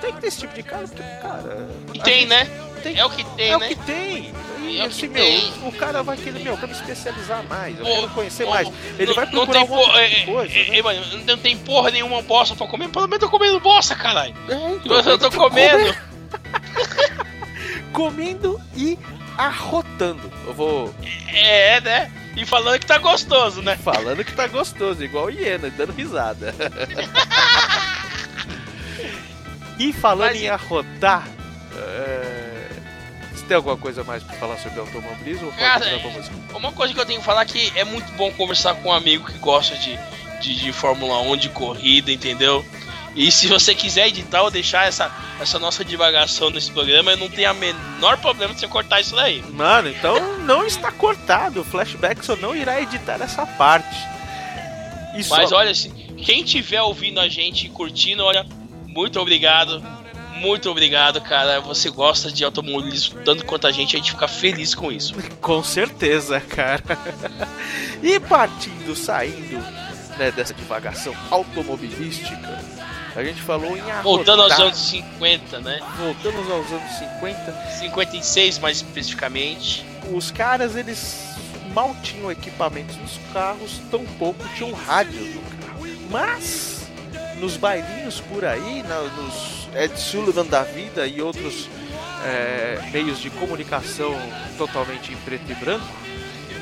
Tem 0.00 0.12
que 0.12 0.20
ter 0.20 0.26
esse 0.28 0.40
tipo 0.40 0.54
de 0.54 0.62
cara, 0.62 0.86
porque, 0.86 1.02
cara. 1.02 1.68
E 1.94 1.98
tem, 2.00 2.20
gente- 2.20 2.28
né? 2.28 2.44
tem- 2.82 2.98
É 2.98 3.04
o 3.04 3.10
que 3.10 3.24
tem, 3.24 3.50
é 3.52 3.58
né? 3.58 3.66
o 3.66 3.68
que 3.68 3.76
tem. 3.76 4.32
E 4.60 4.78
É 4.80 4.82
o 4.82 4.86
assim, 4.86 5.00
que 5.02 5.08
meu, 5.08 5.24
tem. 5.24 5.52
o 5.66 5.72
cara 5.72 6.02
vai 6.02 6.16
querer, 6.16 6.40
meu, 6.40 6.52
eu 6.52 6.56
quero 6.58 6.68
me 6.68 6.74
especializar 6.74 7.42
mais, 7.48 7.78
eu 7.78 7.84
quero 7.86 8.08
conhecer 8.10 8.46
mais. 8.46 8.68
Ele 8.98 9.06
não, 9.06 9.14
vai 9.14 9.26
procurar 9.26 9.60
um 9.64 9.68
monte 9.68 9.86
porra, 9.86 10.08
de 10.08 10.14
é, 10.14 10.26
coisa, 10.26 10.54
é, 10.54 10.70
né? 10.70 10.78
é, 10.78 10.82
mano, 10.82 11.00
não 11.26 11.38
tem 11.38 11.56
porra 11.56 11.90
nenhuma 11.90 12.20
bosta 12.22 12.54
pra 12.54 12.66
comer, 12.66 12.88
pelo 12.90 13.06
menos 13.08 13.22
eu 13.22 13.30
tô 13.30 13.30
comendo 13.30 13.58
bosta, 13.60 13.94
caralho. 13.94 14.34
É, 14.48 14.54
então, 14.74 15.00
Eu 15.00 15.18
tô 15.18 15.30
comendo. 15.30 15.96
comendo 17.92 18.60
e 18.76 18.98
arrotando. 19.36 20.30
Eu 20.46 20.54
vou 20.54 20.94
É, 21.32 21.80
né? 21.80 22.10
E 22.36 22.44
falando 22.46 22.78
que 22.78 22.86
tá 22.86 22.98
gostoso, 22.98 23.62
né? 23.62 23.76
falando 23.76 24.24
que 24.24 24.32
tá 24.32 24.46
gostoso, 24.46 25.02
igual 25.02 25.28
hiena, 25.30 25.68
dando 25.70 25.92
risada. 25.92 26.54
e 29.78 29.92
falando 29.92 30.32
Mas- 30.32 30.42
em 30.42 30.48
arrotar, 30.48 31.26
é... 31.76 32.68
você 33.32 33.44
tem 33.46 33.56
alguma 33.56 33.76
coisa 33.76 34.02
mais 34.04 34.22
pra 34.22 34.34
falar 34.36 34.56
sobre 34.58 34.80
automobilismo? 34.80 35.46
Ou 35.46 35.52
Cara? 35.52 35.86
Uma 36.54 36.72
coisa 36.72 36.92
que 36.94 37.00
eu 37.00 37.06
tenho 37.06 37.20
que 37.20 37.26
falar 37.26 37.42
é 37.42 37.46
que 37.46 37.72
é 37.76 37.84
muito 37.84 38.10
bom 38.12 38.30
conversar 38.32 38.74
com 38.76 38.88
um 38.88 38.92
amigo 38.92 39.26
que 39.26 39.38
gosta 39.38 39.76
de, 39.76 39.98
de, 40.40 40.56
de 40.56 40.72
Fórmula 40.72 41.20
1, 41.22 41.36
de 41.36 41.48
corrida, 41.48 42.10
entendeu? 42.12 42.64
E 43.14 43.32
se 43.32 43.46
você 43.48 43.74
quiser 43.74 44.08
editar 44.08 44.42
ou 44.42 44.50
deixar 44.50 44.86
essa, 44.86 45.10
essa 45.40 45.58
nossa 45.58 45.84
divagação 45.84 46.50
nesse 46.50 46.70
programa, 46.70 47.12
eu 47.12 47.16
não 47.16 47.28
tenho 47.28 47.50
a 47.50 47.54
menor 47.54 48.16
problema 48.18 48.54
de 48.54 48.60
você 48.60 48.68
cortar 48.68 49.00
isso 49.00 49.16
daí. 49.16 49.42
Mano, 49.50 49.88
então 49.88 50.38
não 50.38 50.64
está 50.64 50.92
cortado. 50.92 51.60
O 51.60 51.64
Flashback 51.64 52.24
só 52.24 52.36
não 52.36 52.54
irá 52.54 52.80
editar 52.80 53.20
essa 53.20 53.44
parte. 53.44 53.96
E 55.16 55.26
Mas 55.28 55.50
olha, 55.50 55.74
se 55.74 55.88
quem 56.16 56.44
tiver 56.44 56.82
ouvindo 56.82 57.18
a 57.18 57.28
gente 57.28 57.66
e 57.66 57.70
curtindo, 57.70 58.24
olha, 58.24 58.46
muito 58.86 59.18
obrigado. 59.20 59.82
Muito 60.36 60.70
obrigado, 60.70 61.20
cara. 61.20 61.60
Você 61.60 61.90
gosta 61.90 62.30
de 62.30 62.44
automobilismo 62.44 63.20
tanto 63.24 63.44
quanto 63.44 63.66
a 63.66 63.72
gente, 63.72 63.96
a 63.96 63.98
gente 63.98 64.12
fica 64.12 64.28
feliz 64.28 64.74
com 64.74 64.92
isso. 64.92 65.14
Com 65.42 65.62
certeza, 65.64 66.40
cara. 66.40 66.82
e 68.02 68.20
partindo, 68.20 68.94
saindo 68.94 69.58
né, 70.16 70.30
dessa 70.30 70.54
divagação 70.54 71.14
automobilística, 71.30 72.62
a 73.18 73.24
gente 73.24 73.42
falou 73.42 73.76
em 73.76 73.80
arrotar. 73.80 74.02
Voltando 74.02 74.42
aos 74.42 74.52
anos 74.60 74.78
50, 74.90 75.60
né? 75.60 75.80
Voltamos 75.98 76.50
aos 76.50 76.70
anos 76.72 76.92
50. 76.98 77.52
56 77.80 78.58
mais 78.58 78.76
especificamente. 78.78 79.84
Os 80.12 80.30
caras, 80.30 80.76
eles 80.76 81.24
mal 81.74 81.94
tinham 82.02 82.30
equipamentos 82.30 82.96
nos 82.96 83.18
carros, 83.32 83.80
tampouco 83.90 84.42
tinham 84.56 84.72
rádio 84.72 85.20
no 85.20 85.40
carro. 85.42 85.86
Mas, 86.10 86.88
nos 87.38 87.56
bailinhos 87.56 88.20
por 88.20 88.44
aí, 88.44 88.82
na- 88.82 89.00
nos 89.02 89.68
Ed 89.74 89.98
Sullivan 90.00 90.46
da 90.46 90.62
vida 90.62 91.06
e 91.06 91.20
outros 91.20 91.68
é, 92.24 92.80
meios 92.90 93.18
de 93.20 93.30
comunicação 93.30 94.12
totalmente 94.56 95.12
em 95.12 95.16
preto 95.18 95.50
e 95.50 95.54
branco, 95.54 95.86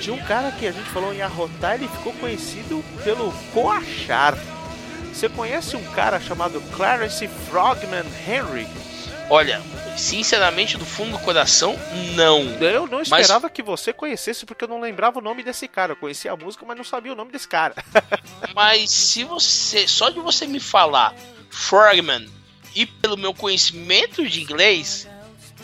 tinha 0.00 0.14
um 0.14 0.22
cara 0.24 0.50
que 0.52 0.66
a 0.66 0.72
gente 0.72 0.90
falou 0.90 1.14
em 1.14 1.22
arrotar, 1.22 1.76
ele 1.76 1.88
ficou 1.88 2.12
conhecido 2.14 2.84
pelo 3.02 3.32
coachar. 3.54 4.36
Você 5.16 5.30
conhece 5.30 5.74
um 5.74 5.82
cara 5.92 6.20
chamado 6.20 6.60
Clarence 6.76 7.26
Frogman 7.26 8.04
Henry? 8.28 8.68
Olha, 9.30 9.62
sinceramente, 9.96 10.76
do 10.76 10.84
fundo 10.84 11.12
do 11.12 11.18
coração, 11.20 11.74
não. 12.14 12.42
Eu 12.60 12.86
não 12.86 13.00
esperava 13.00 13.48
que 13.48 13.62
você 13.62 13.94
conhecesse, 13.94 14.44
porque 14.44 14.64
eu 14.64 14.68
não 14.68 14.78
lembrava 14.78 15.18
o 15.18 15.22
nome 15.22 15.42
desse 15.42 15.66
cara. 15.66 15.92
Eu 15.92 15.96
conhecia 15.96 16.32
a 16.32 16.36
música, 16.36 16.66
mas 16.66 16.76
não 16.76 16.84
sabia 16.84 17.14
o 17.14 17.16
nome 17.16 17.32
desse 17.32 17.48
cara. 17.48 17.74
Mas 18.54 18.90
se 18.90 19.24
você. 19.24 19.88
Só 19.88 20.10
de 20.10 20.20
você 20.20 20.46
me 20.46 20.60
falar 20.60 21.14
Frogman 21.48 22.28
e 22.74 22.84
pelo 22.84 23.16
meu 23.16 23.32
conhecimento 23.32 24.28
de 24.28 24.42
inglês, 24.42 25.08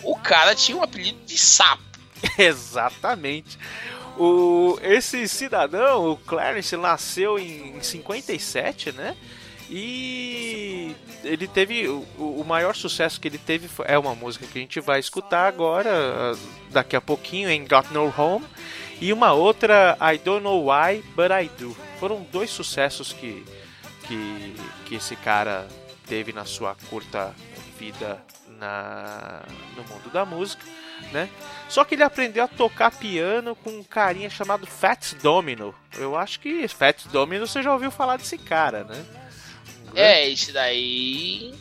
o 0.02 0.16
cara 0.16 0.54
tinha 0.54 0.78
um 0.78 0.82
apelido 0.82 1.18
de 1.26 1.36
sapo. 1.36 1.82
Exatamente. 2.38 3.58
O, 4.16 4.78
esse 4.82 5.28
cidadão, 5.28 6.12
o 6.12 6.16
Clarence, 6.16 6.74
nasceu 6.74 7.38
em 7.38 7.82
57, 7.82 8.92
né? 8.92 9.14
E 9.74 10.94
ele 11.24 11.48
teve. 11.48 11.88
O, 11.88 12.04
o 12.18 12.44
maior 12.44 12.74
sucesso 12.74 13.18
que 13.18 13.26
ele 13.26 13.38
teve 13.38 13.70
é 13.86 13.98
uma 13.98 14.14
música 14.14 14.46
que 14.46 14.58
a 14.58 14.60
gente 14.60 14.78
vai 14.80 15.00
escutar 15.00 15.46
agora, 15.46 16.36
daqui 16.70 16.94
a 16.94 17.00
pouquinho, 17.00 17.48
em 17.48 17.66
Got 17.66 17.90
No 17.90 18.12
Home. 18.14 18.44
E 19.00 19.14
uma 19.14 19.32
outra, 19.32 19.96
I 19.98 20.18
Don't 20.18 20.44
Know 20.44 20.66
Why, 20.66 21.02
But 21.16 21.30
I 21.32 21.48
Do. 21.58 21.74
Foram 21.98 22.22
dois 22.30 22.50
sucessos 22.50 23.14
que, 23.14 23.46
que, 24.06 24.54
que 24.84 24.96
esse 24.96 25.16
cara 25.16 25.66
teve 26.06 26.34
na 26.34 26.44
sua 26.44 26.76
curta 26.90 27.34
vida 27.78 28.22
na, 28.58 29.40
no 29.74 29.84
mundo 29.84 30.10
da 30.12 30.26
música, 30.26 30.62
né? 31.12 31.30
Só 31.70 31.82
que 31.82 31.94
ele 31.94 32.02
aprendeu 32.02 32.44
a 32.44 32.48
tocar 32.48 32.90
piano 32.90 33.56
com 33.56 33.70
um 33.70 33.82
carinha 33.82 34.28
chamado 34.28 34.66
Fats 34.66 35.14
Domino. 35.14 35.74
Eu 35.96 36.14
acho 36.14 36.38
que 36.40 36.68
Fats 36.68 37.06
Domino 37.06 37.46
você 37.46 37.62
já 37.62 37.72
ouviu 37.72 37.90
falar 37.90 38.18
desse 38.18 38.36
cara, 38.36 38.84
né? 38.84 39.21
É, 39.94 40.28
esse 40.28 40.52
daí 40.52 41.54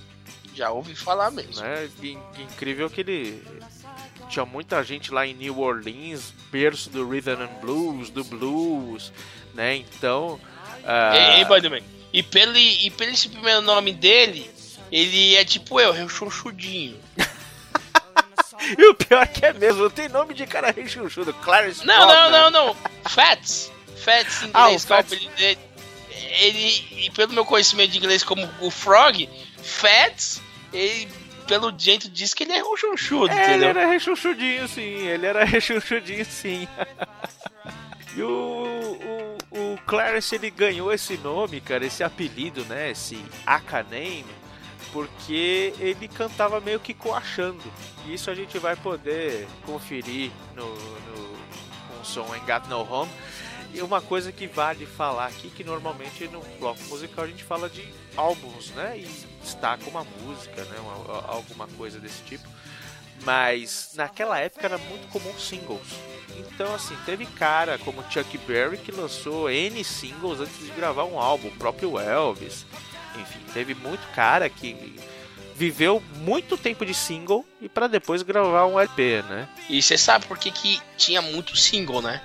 já 0.55 0.71
ouvi 0.71 0.95
falar 0.95 1.31
mesmo. 1.31 1.61
Né? 1.61 1.89
In- 2.03 2.19
Incrível 2.39 2.89
que 2.89 3.01
ele 3.01 3.43
tinha 4.29 4.45
muita 4.45 4.81
gente 4.83 5.11
lá 5.11 5.25
em 5.27 5.33
New 5.33 5.59
Orleans, 5.59 6.33
berço 6.51 6.89
do 6.89 7.07
rhythm 7.09 7.41
and 7.41 7.59
blues, 7.61 8.09
do 8.09 8.23
blues, 8.23 9.11
né? 9.53 9.75
Então, 9.75 10.39
ah, 10.85 11.37
E, 11.37 11.41
e, 11.41 11.45
Bunnyman, 11.45 11.83
e 12.13 12.23
pelo, 12.23 12.55
e 12.57 12.89
pelo 12.91 13.11
esse 13.11 13.27
primeiro 13.29 13.61
nome 13.61 13.91
dele, 13.93 14.49
ele 14.91 15.35
é 15.35 15.43
tipo 15.43 15.79
eu, 15.79 15.91
rechonchudinho. 15.91 16.97
e 18.77 18.85
o 18.89 18.95
pior 18.95 19.27
que 19.27 19.45
é 19.45 19.53
mesmo, 19.53 19.89
tem 19.89 20.07
nome 20.09 20.33
de 20.33 20.45
cara 20.45 20.71
rechonchudo, 20.71 21.33
Clarence 21.33 21.85
Não, 21.85 21.99
não, 21.99 22.07
Faulkner. 22.07 22.31
não, 22.31 22.51
não. 22.67 22.75
Fats. 23.09 23.71
Fats 23.97 24.43
em 24.43 24.49
Ah, 24.53 24.67
inglês, 24.67 24.83
o 24.83 24.87
que 24.87 24.93
é 24.93 24.95
o 24.95 25.03
Fats. 25.03 25.19
dele. 25.37 25.59
Ele, 26.39 27.05
e 27.05 27.11
pelo 27.11 27.33
meu 27.33 27.45
conhecimento 27.45 27.91
de 27.91 27.97
inglês 27.97 28.23
como 28.23 28.49
o 28.61 28.71
Frog, 28.71 29.27
Fats, 29.61 30.41
ele, 30.71 31.07
pelo 31.47 31.73
jeito, 31.77 32.09
diz 32.09 32.33
que 32.33 32.43
ele 32.43 32.53
é 32.53 32.61
rechonchudo, 32.63 33.33
É, 33.33 33.35
ele 33.35 33.65
entendeu? 33.65 33.69
era 33.69 33.85
rechonchudinho 33.87 34.67
sim, 34.67 35.07
ele 35.07 35.25
era 35.25 35.43
rechonchudinho 35.45 36.25
sim. 36.25 36.67
e 38.15 38.21
o, 38.23 39.37
o, 39.51 39.73
o 39.73 39.77
Clarence, 39.85 40.33
ele 40.35 40.49
ganhou 40.49 40.91
esse 40.93 41.17
nome, 41.17 41.59
cara, 41.61 41.85
esse 41.85 42.03
apelido, 42.03 42.63
né, 42.65 42.91
esse 42.91 43.23
aka 43.45 43.83
name, 43.83 44.25
porque 44.93 45.73
ele 45.79 46.07
cantava 46.07 46.59
meio 46.59 46.79
que 46.79 46.93
coachando. 46.93 47.63
E 48.05 48.13
isso 48.13 48.29
a 48.29 48.35
gente 48.35 48.57
vai 48.57 48.75
poder 48.75 49.47
conferir 49.65 50.31
no, 50.55 50.65
no 50.67 51.31
com 51.87 52.01
o 52.01 52.05
som 52.05 52.35
em 52.35 52.39
Got 52.41 52.67
No 52.69 52.81
Home. 52.91 53.11
E 53.73 53.81
uma 53.81 54.01
coisa 54.01 54.31
que 54.31 54.47
vale 54.47 54.85
falar 54.85 55.27
aqui, 55.27 55.49
que 55.49 55.63
normalmente 55.63 56.27
no 56.27 56.41
bloco 56.59 56.81
musical 56.89 57.23
a 57.23 57.27
gente 57.27 57.43
fala 57.43 57.69
de 57.69 57.87
álbuns, 58.17 58.69
né? 58.71 58.97
E 58.97 59.07
destaca 59.41 59.89
uma 59.89 60.03
música, 60.03 60.63
né? 60.65 60.77
Uma- 60.79 61.25
alguma 61.27 61.67
coisa 61.67 61.99
desse 61.99 62.21
tipo. 62.23 62.47
Mas 63.23 63.91
naquela 63.95 64.39
época 64.39 64.65
era 64.65 64.77
muito 64.77 65.07
comum 65.09 65.33
singles. 65.37 65.87
Então, 66.37 66.73
assim, 66.73 66.95
teve 67.05 67.25
cara 67.25 67.77
como 67.77 68.03
Chuck 68.09 68.37
Berry 68.39 68.77
que 68.77 68.91
lançou 68.91 69.49
N 69.49 69.83
singles 69.83 70.39
antes 70.39 70.57
de 70.57 70.71
gravar 70.71 71.05
um 71.05 71.19
álbum, 71.19 71.47
o 71.47 71.57
próprio 71.57 71.99
Elvis. 71.99 72.65
Enfim, 73.15 73.39
teve 73.53 73.75
muito 73.75 74.01
cara 74.13 74.49
que 74.49 74.99
viveu 75.61 76.01
muito 76.15 76.57
tempo 76.57 76.83
de 76.83 76.91
single 76.91 77.45
e 77.61 77.69
para 77.69 77.85
depois 77.85 78.23
gravar 78.23 78.65
um 78.65 78.79
LP, 78.79 79.23
né? 79.29 79.47
E 79.69 79.79
você 79.79 79.95
sabe 79.95 80.25
por 80.25 80.39
que, 80.39 80.49
que 80.49 80.81
tinha 80.97 81.21
muito 81.21 81.55
single, 81.55 82.01
né? 82.01 82.19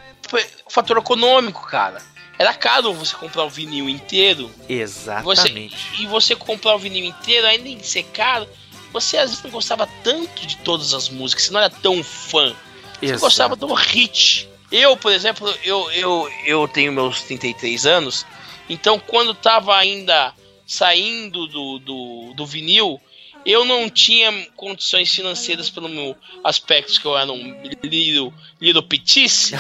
O 0.65 0.71
fator 0.71 0.97
econômico, 0.97 1.67
cara. 1.67 2.03
Era 2.39 2.55
caro 2.55 2.95
você 2.95 3.15
comprar 3.15 3.45
o 3.45 3.51
vinil 3.51 3.91
inteiro. 3.91 4.51
Você, 4.67 4.73
Exatamente. 4.73 5.77
e 6.01 6.07
você 6.07 6.35
comprar 6.35 6.77
o 6.77 6.79
vinil 6.79 7.05
inteiro, 7.05 7.47
ainda 7.47 7.69
em 7.69 7.83
ser 7.83 8.05
caro, 8.05 8.49
você 8.91 9.19
às 9.19 9.29
vezes 9.29 9.45
não 9.45 9.51
gostava 9.51 9.87
tanto 10.03 10.47
de 10.47 10.57
todas 10.59 10.95
as 10.95 11.11
músicas, 11.11 11.45
você 11.45 11.53
não 11.53 11.61
era 11.61 11.71
tão 11.71 12.03
fã. 12.03 12.57
Você 12.95 13.05
Exato. 13.05 13.21
gostava 13.21 13.55
do 13.55 13.73
hit. 13.75 14.49
Eu, 14.73 14.97
por 14.97 15.13
exemplo, 15.13 15.55
eu, 15.63 15.91
eu, 15.91 16.31
eu 16.47 16.67
tenho 16.67 16.91
meus 16.91 17.21
33 17.23 17.85
anos, 17.85 18.25
então 18.69 18.99
quando 18.99 19.35
tava 19.35 19.77
ainda 19.77 20.33
saindo 20.67 21.47
do, 21.47 21.79
do, 21.79 22.35
do 22.35 22.47
vinil, 22.47 23.01
eu 23.47 23.65
não 23.65 23.89
tinha 23.89 24.31
condições 24.57 25.15
financeiras 25.15 25.71
pelo 25.71 25.89
meu 25.89 26.17
aspecto, 26.43 27.01
que 27.01 27.07
eu 27.07 27.17
era 27.17 27.33
um 27.33 27.63
little, 27.83 28.35
little 28.61 28.83
petice. 28.83 29.55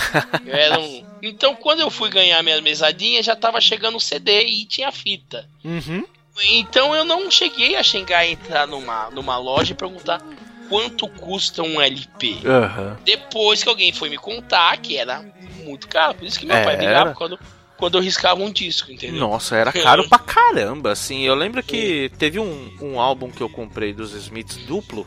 eu 0.45 0.55
era 0.55 0.78
um... 0.80 1.07
Então 1.22 1.57
quando 1.57 1.80
eu 1.80 1.91
fui 1.91 2.11
ganhar 2.11 2.43
minha 2.43 2.61
mesadinha, 2.61 3.22
já 3.22 3.34
tava 3.34 3.61
chegando 3.61 3.97
o 3.97 4.01
CD 4.01 4.45
e 4.45 4.64
tinha 4.66 4.93
fita. 4.93 5.49
Uhum. 5.64 6.05
Então 6.51 6.95
eu 6.95 7.05
não 7.05 7.30
cheguei 7.30 7.76
a 7.76 7.82
chegar 7.82 8.26
e 8.26 8.32
entrar 8.32 8.66
numa, 8.66 9.09
numa 9.11 9.39
loja 9.39 9.72
e 9.72 9.76
perguntar 9.76 10.20
quanto 10.68 11.09
custa 11.09 11.62
um 11.62 11.80
LP. 11.80 12.39
Aham. 12.45 12.99
Depois 13.05 13.62
que 13.62 13.68
alguém 13.68 13.93
foi 13.93 14.11
me 14.11 14.18
contar 14.18 14.76
que 14.76 14.97
era 14.97 15.24
muito 15.64 15.89
caro. 15.89 16.14
Por 16.14 16.26
isso 16.26 16.39
que 16.39 16.45
meu 16.47 16.57
É, 16.57 16.64
pai 16.64 16.76
brigava 16.76 17.14
quando, 17.14 17.39
quando 17.76 17.98
eu 17.98 18.02
riscava 18.02 18.42
um 18.42 18.50
disco, 18.50 18.90
entendeu? 18.90 19.20
Nossa, 19.20 19.56
era 19.56 19.72
caro 19.72 20.08
pra 20.08 20.18
caramba, 20.18 20.92
assim. 20.92 21.22
Eu 21.22 21.34
lembro 21.34 21.62
que 21.62 22.10
teve 22.18 22.38
um, 22.38 22.72
um 22.80 23.00
álbum 23.00 23.30
que 23.30 23.42
eu 23.42 23.48
comprei 23.48 23.92
dos 23.92 24.12
Smiths 24.12 24.56
duplo, 24.66 25.06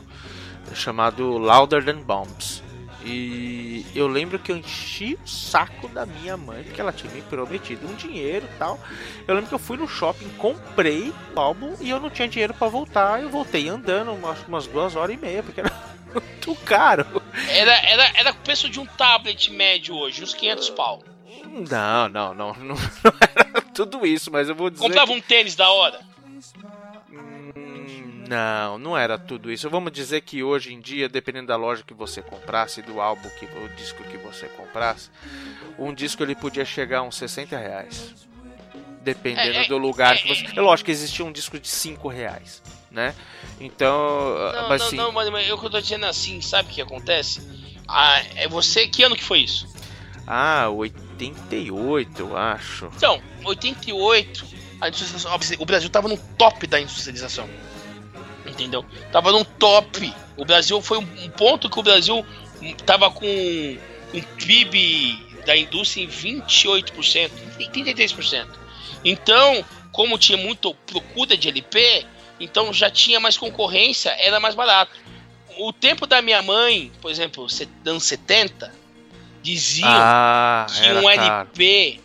chamado 0.74 1.38
Louder 1.38 1.84
Than 1.84 2.00
Bombs. 2.00 2.62
E 3.02 3.86
eu 3.94 4.06
lembro 4.06 4.38
que 4.38 4.52
eu 4.52 4.56
enchi 4.56 5.18
o 5.24 5.28
saco 5.28 5.88
da 5.88 6.04
minha 6.04 6.36
mãe, 6.36 6.62
porque 6.62 6.80
ela 6.80 6.92
tinha 6.92 7.10
me 7.12 7.22
prometido 7.22 7.86
um 7.88 7.94
dinheiro 7.94 8.46
e 8.46 8.58
tal. 8.58 8.78
Eu 9.26 9.34
lembro 9.34 9.48
que 9.48 9.54
eu 9.54 9.58
fui 9.58 9.78
no 9.78 9.88
shopping, 9.88 10.28
comprei 10.36 11.12
o 11.34 11.40
álbum 11.40 11.74
e 11.80 11.88
eu 11.88 11.98
não 11.98 12.10
tinha 12.10 12.28
dinheiro 12.28 12.52
pra 12.52 12.68
voltar. 12.68 13.22
Eu 13.22 13.30
voltei 13.30 13.68
andando 13.68 14.12
umas, 14.12 14.46
umas 14.46 14.66
duas 14.66 14.96
horas 14.96 15.16
e 15.16 15.18
meia, 15.18 15.42
porque 15.42 15.60
era 15.60 15.72
muito 16.12 16.54
caro. 16.56 17.06
Era, 17.48 17.72
era, 17.72 18.10
era 18.18 18.30
o 18.32 18.36
preço 18.36 18.68
de 18.68 18.78
um 18.78 18.86
tablet 18.86 19.50
médio 19.50 19.94
hoje, 19.94 20.22
uns 20.22 20.34
500 20.34 20.70
pau. 20.70 21.02
Não, 21.50 22.08
não, 22.08 22.32
não, 22.34 22.54
não, 22.54 22.76
era 23.36 23.60
tudo 23.74 24.06
isso, 24.06 24.30
mas 24.30 24.48
eu 24.48 24.54
vou 24.54 24.70
dizer. 24.70 24.84
Comprava 24.84 25.10
um 25.12 25.20
tênis 25.20 25.56
da 25.56 25.68
hora. 25.68 26.00
Hum, 27.12 28.24
Não, 28.28 28.78
não 28.78 28.96
era 28.96 29.18
tudo 29.18 29.50
isso. 29.50 29.68
Vamos 29.68 29.90
dizer 29.92 30.20
que 30.20 30.42
hoje 30.44 30.72
em 30.72 30.80
dia, 30.80 31.08
dependendo 31.08 31.48
da 31.48 31.56
loja 31.56 31.82
que 31.84 31.92
você 31.92 32.22
comprasse, 32.22 32.80
do 32.82 33.00
álbum 33.00 33.28
que 33.30 33.46
o 33.46 33.68
disco 33.76 34.04
que 34.04 34.16
você 34.16 34.46
comprasse, 34.48 35.10
um 35.76 35.92
disco 35.92 36.22
ele 36.22 36.36
podia 36.36 36.64
chegar 36.64 36.98
a 36.98 37.02
uns 37.02 37.16
60 37.16 37.56
reais. 37.56 38.14
Dependendo 39.02 39.56
É, 39.56 39.64
é, 39.64 39.68
do 39.68 39.78
lugar 39.78 40.14
é, 40.14 40.18
que 40.18 40.28
você. 40.28 40.46
É 40.56 40.60
lógico 40.60 40.86
que 40.86 40.92
existia 40.92 41.24
um 41.24 41.32
disco 41.32 41.58
de 41.58 41.66
5 41.66 42.06
reais, 42.06 42.62
né? 42.90 43.14
Então. 43.58 44.34
Não, 44.52 44.68
mas 44.68 44.80
não, 44.80 44.86
assim. 44.86 44.96
não, 44.96 45.12
mas 45.12 45.28
mas 45.30 45.48
eu 45.48 45.58
que 45.58 45.66
eu 45.66 45.70
tô 45.70 45.80
dizendo 45.80 46.04
assim, 46.06 46.40
sabe 46.42 46.70
o 46.70 46.72
que 46.72 46.82
acontece? 46.82 47.40
Ah, 47.88 48.22
é 48.36 48.46
você. 48.46 48.86
Que 48.86 49.02
ano 49.02 49.16
que 49.16 49.24
foi 49.24 49.40
isso? 49.40 49.66
Ah, 50.26 50.68
88, 51.28 52.20
eu 52.20 52.36
acho. 52.36 52.90
Então, 52.96 53.20
88, 53.44 54.46
a 54.80 54.88
industrialização, 54.88 55.38
o 55.58 55.66
Brasil 55.66 55.90
tava 55.90 56.08
no 56.08 56.16
top 56.16 56.66
da 56.66 56.80
industrialização. 56.80 57.48
Entendeu? 58.46 58.84
Tava 59.12 59.30
no 59.30 59.44
top. 59.44 60.12
O 60.36 60.44
Brasil 60.44 60.80
foi 60.80 60.98
um 60.98 61.30
ponto 61.30 61.68
que 61.68 61.78
o 61.78 61.82
Brasil 61.82 62.24
tava 62.86 63.10
com 63.10 63.26
um 63.26 64.20
PIB 64.36 65.30
da 65.44 65.56
indústria 65.56 66.04
em 66.04 66.08
28%, 66.08 67.30
em 67.58 67.70
33%. 67.70 68.46
Então, 69.04 69.64
como 69.92 70.18
tinha 70.18 70.38
muita 70.38 70.72
procura 70.86 71.36
de 71.36 71.48
LP, 71.48 72.06
então 72.38 72.72
já 72.72 72.90
tinha 72.90 73.20
mais 73.20 73.36
concorrência, 73.36 74.10
era 74.18 74.40
mais 74.40 74.54
barato. 74.54 74.92
O 75.58 75.72
tempo 75.72 76.06
da 76.06 76.22
minha 76.22 76.42
mãe, 76.42 76.90
por 77.00 77.10
exemplo, 77.10 77.46
anos 77.84 78.04
70, 78.04 78.72
diziam 79.42 79.88
Ah, 79.90 80.66
que 80.68 80.92
um 80.92 81.02
caro. 81.04 81.40
LP, 81.50 82.00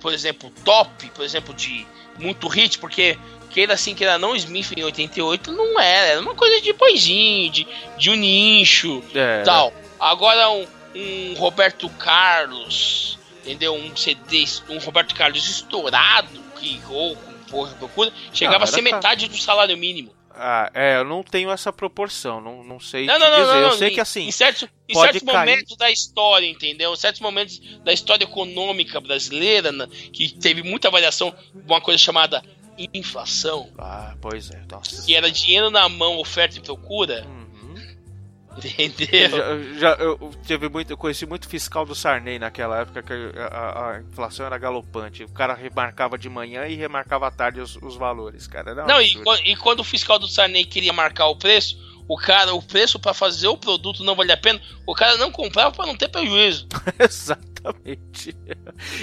por 0.00 0.12
exemplo, 0.12 0.50
top, 0.64 1.10
por 1.14 1.24
exemplo, 1.24 1.54
de 1.54 1.86
muito 2.18 2.48
hit, 2.48 2.78
porque 2.78 3.18
queira 3.50 3.74
assim, 3.74 3.94
queira 3.94 4.18
não, 4.18 4.34
Smith 4.36 4.72
em 4.76 4.84
88 4.84 5.52
não 5.52 5.78
era, 5.80 6.08
era 6.08 6.20
uma 6.20 6.34
coisa 6.34 6.60
de 6.60 6.72
boizinho, 6.72 7.50
de, 7.50 7.66
de 7.98 8.10
um 8.10 8.14
nicho 8.14 9.02
É, 9.14 9.42
tal. 9.42 9.72
Agora 9.98 10.48
um, 10.50 10.66
um 10.94 11.34
Roberto 11.36 11.88
Carlos, 11.90 13.18
entendeu? 13.40 13.74
Um 13.74 13.94
CD, 13.96 14.44
um 14.68 14.78
Roberto 14.78 15.14
Carlos 15.14 15.48
estourado, 15.48 16.40
que 16.58 16.80
ou 16.88 17.16
com 17.16 17.32
porra 17.50 17.74
procura, 17.74 18.12
chegava 18.32 18.58
Não, 18.58 18.64
a 18.64 18.66
ser 18.66 18.82
caro. 18.82 18.94
metade 18.96 19.28
do 19.28 19.36
salário 19.36 19.76
mínimo. 19.76 20.12
Ah, 20.42 20.70
é, 20.72 20.96
eu 20.96 21.04
não 21.04 21.22
tenho 21.22 21.50
essa 21.50 21.70
proporção, 21.70 22.40
não, 22.40 22.64
não 22.64 22.80
sei 22.80 23.04
Não, 23.04 23.18
não, 23.18 23.28
dizer. 23.30 23.42
não, 23.44 23.56
eu 23.60 23.72
sei 23.72 23.88
em- 23.90 23.94
que 23.94 24.00
assim, 24.00 24.22
Em 24.26 24.32
certos, 24.32 24.66
em 24.88 24.94
certos 24.94 25.22
cair. 25.22 25.36
momentos 25.38 25.76
da 25.76 25.90
história, 25.90 26.46
entendeu? 26.46 26.94
Em 26.94 26.96
certos 26.96 27.20
momentos 27.20 27.60
da 27.84 27.92
história 27.92 28.24
econômica 28.24 28.98
brasileira, 29.00 29.70
né, 29.70 29.86
que 30.12 30.32
teve 30.32 30.62
muita 30.62 30.90
variação, 30.90 31.34
uma 31.68 31.80
coisa 31.80 31.98
chamada 31.98 32.42
inflação, 32.94 33.68
Ah, 33.78 34.14
pois 34.20 34.50
é, 34.50 34.62
nossa. 34.70 35.04
que 35.04 35.14
era 35.14 35.30
dinheiro 35.30 35.70
na 35.70 35.88
mão, 35.88 36.18
oferta 36.18 36.56
e 36.56 36.60
procura, 36.62 37.26
Uhum. 37.26 37.39
entendeu? 38.78 39.30
Já, 39.74 39.94
já- 39.96 40.02
eu 40.02 40.18
teve 40.46 40.68
muito, 40.68 40.90
eu 40.90 40.96
conheci 40.96 41.24
muito 41.26 41.48
fiscal 41.48 41.84
do 41.86 41.94
Sarney 41.94 42.38
naquela 42.38 42.80
época 42.80 43.02
que 43.02 43.12
a, 43.38 43.90
a- 43.96 44.00
inflação 44.00 44.46
era 44.46 44.58
galopante. 44.58 45.24
O 45.24 45.28
cara 45.32 45.54
remarcava 45.54 46.18
de 46.18 46.28
manhã 46.28 46.66
e 46.66 46.74
remarcava 46.74 47.28
à 47.28 47.30
tarde 47.30 47.60
os, 47.60 47.76
os 47.76 47.96
valores, 47.96 48.46
cara. 48.46 48.74
Não, 48.86 49.00
e, 49.00 49.14
e 49.44 49.56
quando 49.56 49.80
o 49.80 49.84
fiscal 49.84 50.18
do 50.18 50.28
Sarney 50.28 50.64
queria 50.64 50.92
marcar 50.92 51.26
o 51.28 51.36
preço, 51.36 51.78
o 52.08 52.16
cara, 52.16 52.52
o 52.54 52.60
preço 52.62 52.98
para 52.98 53.14
fazer 53.14 53.46
o 53.46 53.56
produto 53.56 54.02
não 54.02 54.16
valia 54.16 54.34
a 54.34 54.36
pena, 54.36 54.60
o 54.84 54.94
cara 54.94 55.16
não 55.16 55.30
comprava 55.30 55.70
para 55.70 55.86
não 55.86 55.96
ter 55.96 56.08
prejuízo. 56.08 56.66
Exatamente. 56.98 58.34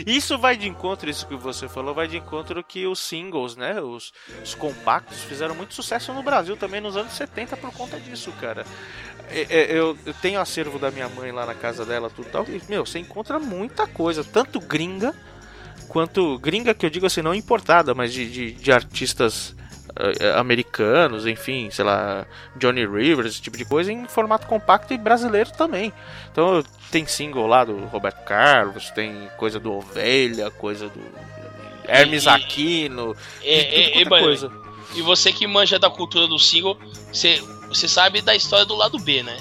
Isso 0.05 0.37
vai 0.37 0.57
de 0.57 0.67
encontro, 0.67 1.09
isso 1.09 1.25
que 1.27 1.35
você 1.35 1.69
falou, 1.69 1.93
vai 1.93 2.07
de 2.07 2.17
encontro 2.17 2.61
que 2.63 2.85
os 2.87 2.99
singles, 2.99 3.55
né? 3.55 3.79
Os, 3.79 4.11
os 4.43 4.55
compactos 4.55 5.19
fizeram 5.23 5.55
muito 5.55 5.73
sucesso 5.73 6.11
no 6.13 6.23
Brasil 6.23 6.57
também 6.57 6.81
nos 6.81 6.97
anos 6.97 7.13
70 7.13 7.55
por 7.55 7.71
conta 7.71 7.99
disso, 7.99 8.31
cara. 8.33 8.65
É, 9.29 9.41
é, 9.49 9.71
eu, 9.71 9.97
eu 10.05 10.13
tenho 10.21 10.39
acervo 10.39 10.79
da 10.79 10.89
minha 10.89 11.09
mãe 11.09 11.31
lá 11.31 11.45
na 11.45 11.53
casa 11.53 11.85
dela, 11.85 12.09
tudo 12.09 12.29
tal. 12.29 12.45
E, 12.47 12.61
meu, 12.69 12.85
você 12.85 12.99
encontra 12.99 13.39
muita 13.39 13.85
coisa, 13.87 14.23
tanto 14.23 14.59
gringa 14.59 15.13
quanto. 15.87 16.37
Gringa 16.39 16.73
que 16.73 16.85
eu 16.85 16.89
digo 16.89 17.05
assim, 17.05 17.21
não 17.21 17.33
importada, 17.33 17.93
mas 17.93 18.13
de, 18.13 18.29
de, 18.29 18.51
de 18.53 18.71
artistas 18.71 19.49
uh, 19.89 20.37
americanos, 20.37 21.25
enfim, 21.27 21.69
sei 21.71 21.83
lá, 21.83 22.25
Johnny 22.55 22.85
Rivers, 22.85 23.31
esse 23.33 23.41
tipo 23.41 23.57
de 23.57 23.65
coisa, 23.65 23.91
em 23.91 24.07
formato 24.07 24.47
compacto 24.47 24.93
e 24.93 24.97
brasileiro 24.97 25.51
também. 25.51 25.91
Então 26.31 26.63
tem 26.91 27.05
single 27.05 27.47
lá 27.47 27.65
do 27.65 27.77
Roberto 27.85 28.23
Carlos, 28.23 28.89
tem 28.91 29.29
coisa 29.37 29.59
do 29.59 29.73
Ovelha, 29.73 30.49
coisa 30.51 30.87
do 30.87 31.01
Hermes 31.87 32.25
E- 32.25 32.29
Aquino, 32.29 33.15
É, 33.43 33.63
de 33.63 34.03
tudo 34.03 34.15
é, 34.15 34.21
coisa. 34.21 34.51
E 34.95 35.01
você 35.01 35.33
que 35.33 35.45
manja 35.45 35.77
da 35.77 35.89
cultura 35.89 36.27
do 36.27 36.39
single, 36.39 36.77
você, 37.11 37.41
você 37.67 37.87
sabe 37.87 38.21
da 38.21 38.35
história 38.35 38.65
do 38.65 38.75
lado 38.75 38.97
B, 38.99 39.23
né? 39.23 39.37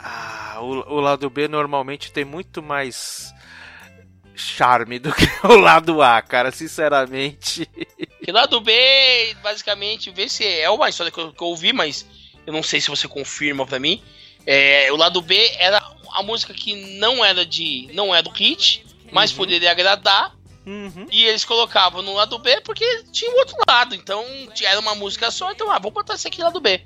Ah, 0.00 0.58
o, 0.60 0.94
o 0.96 1.00
lado 1.00 1.28
B 1.30 1.48
normalmente 1.48 2.12
tem 2.12 2.24
muito 2.24 2.62
mais 2.62 3.32
charme 4.34 4.98
do 4.98 5.12
que 5.12 5.24
o 5.46 5.56
lado 5.56 6.00
A, 6.02 6.20
cara, 6.22 6.50
sinceramente. 6.50 7.68
Que 8.24 8.32
lado 8.32 8.60
B, 8.60 9.34
basicamente, 9.42 10.10
vê 10.10 10.28
se 10.28 10.44
é 10.46 10.68
uma 10.68 10.90
história 10.90 11.10
que 11.10 11.18
eu, 11.18 11.32
que 11.32 11.42
eu 11.42 11.46
ouvi, 11.46 11.72
mas 11.72 12.04
eu 12.46 12.52
não 12.52 12.62
sei 12.62 12.78
se 12.78 12.90
você 12.90 13.08
confirma 13.08 13.66
pra 13.66 13.78
mim. 13.78 14.02
É, 14.44 14.92
o 14.92 14.96
lado 14.96 15.22
B 15.22 15.50
era 15.58 15.82
a 16.12 16.22
música 16.22 16.52
que 16.52 16.98
não 16.98 17.24
era 17.24 17.46
de. 17.46 17.88
não 17.94 18.14
era 18.14 18.22
do 18.22 18.28
hit, 18.30 18.84
mas 19.10 19.30
Uhum. 19.30 19.36
poderia 19.38 19.70
agradar. 19.70 20.36
Uhum. 20.66 21.06
E 21.10 21.24
eles 21.24 21.42
colocavam 21.42 22.02
no 22.02 22.12
lado 22.12 22.38
B 22.38 22.60
porque 22.60 22.84
tinha 23.10 23.30
o 23.30 23.38
outro 23.38 23.56
lado. 23.66 23.94
Então 23.94 24.22
era 24.62 24.78
uma 24.78 24.94
música 24.94 25.30
só, 25.30 25.50
então 25.50 25.70
ah, 25.70 25.78
vou 25.78 25.90
botar 25.90 26.14
esse 26.14 26.28
aqui 26.28 26.42
lado 26.42 26.60
B. 26.60 26.84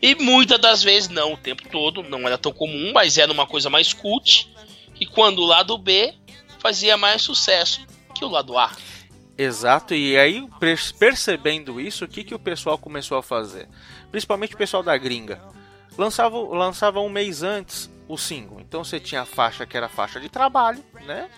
E 0.00 0.14
muitas 0.14 0.60
das 0.60 0.82
vezes, 0.82 1.08
não 1.08 1.32
o 1.32 1.36
tempo 1.36 1.68
todo, 1.70 2.02
não 2.02 2.26
era 2.26 2.36
tão 2.38 2.52
comum, 2.52 2.92
mas 2.92 3.16
era 3.18 3.32
uma 3.32 3.46
coisa 3.46 3.70
mais 3.70 3.92
cult. 3.92 4.52
E 5.00 5.06
quando 5.06 5.40
o 5.40 5.46
lado 5.46 5.76
B 5.78 6.14
fazia 6.58 6.96
mais 6.96 7.22
sucesso 7.22 7.84
que 8.14 8.24
o 8.24 8.28
lado 8.28 8.56
A. 8.58 8.70
Exato, 9.38 9.94
e 9.94 10.16
aí 10.16 10.46
per- 10.58 10.94
percebendo 10.98 11.80
isso, 11.80 12.04
o 12.04 12.08
que, 12.08 12.24
que 12.24 12.34
o 12.34 12.38
pessoal 12.38 12.78
começou 12.78 13.18
a 13.18 13.22
fazer? 13.22 13.68
Principalmente 14.10 14.54
o 14.54 14.58
pessoal 14.58 14.82
da 14.82 14.96
gringa. 14.96 15.40
Lançava, 15.98 16.38
lançava 16.38 17.00
um 17.00 17.08
mês 17.08 17.42
antes 17.42 17.90
o 18.08 18.16
single. 18.16 18.60
Então 18.60 18.82
você 18.84 18.98
tinha 19.00 19.22
a 19.22 19.26
faixa 19.26 19.66
que 19.66 19.76
era 19.76 19.86
a 19.86 19.90
faixa 19.90 20.20
de 20.20 20.28
trabalho, 20.28 20.82
né? 21.04 21.28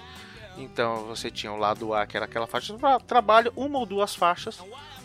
Então 0.57 1.05
você 1.07 1.31
tinha 1.31 1.53
o 1.53 1.57
lado 1.57 1.95
A, 1.95 2.07
que 2.07 2.17
era 2.17 2.27
aquela 2.27 2.47
faixa 2.47 2.73
de 2.73 2.79
tra- 2.79 2.99
trabalho, 3.01 3.53
uma 3.57 3.79
ou 3.79 3.87
duas 3.87 4.15
faixas 4.15 4.59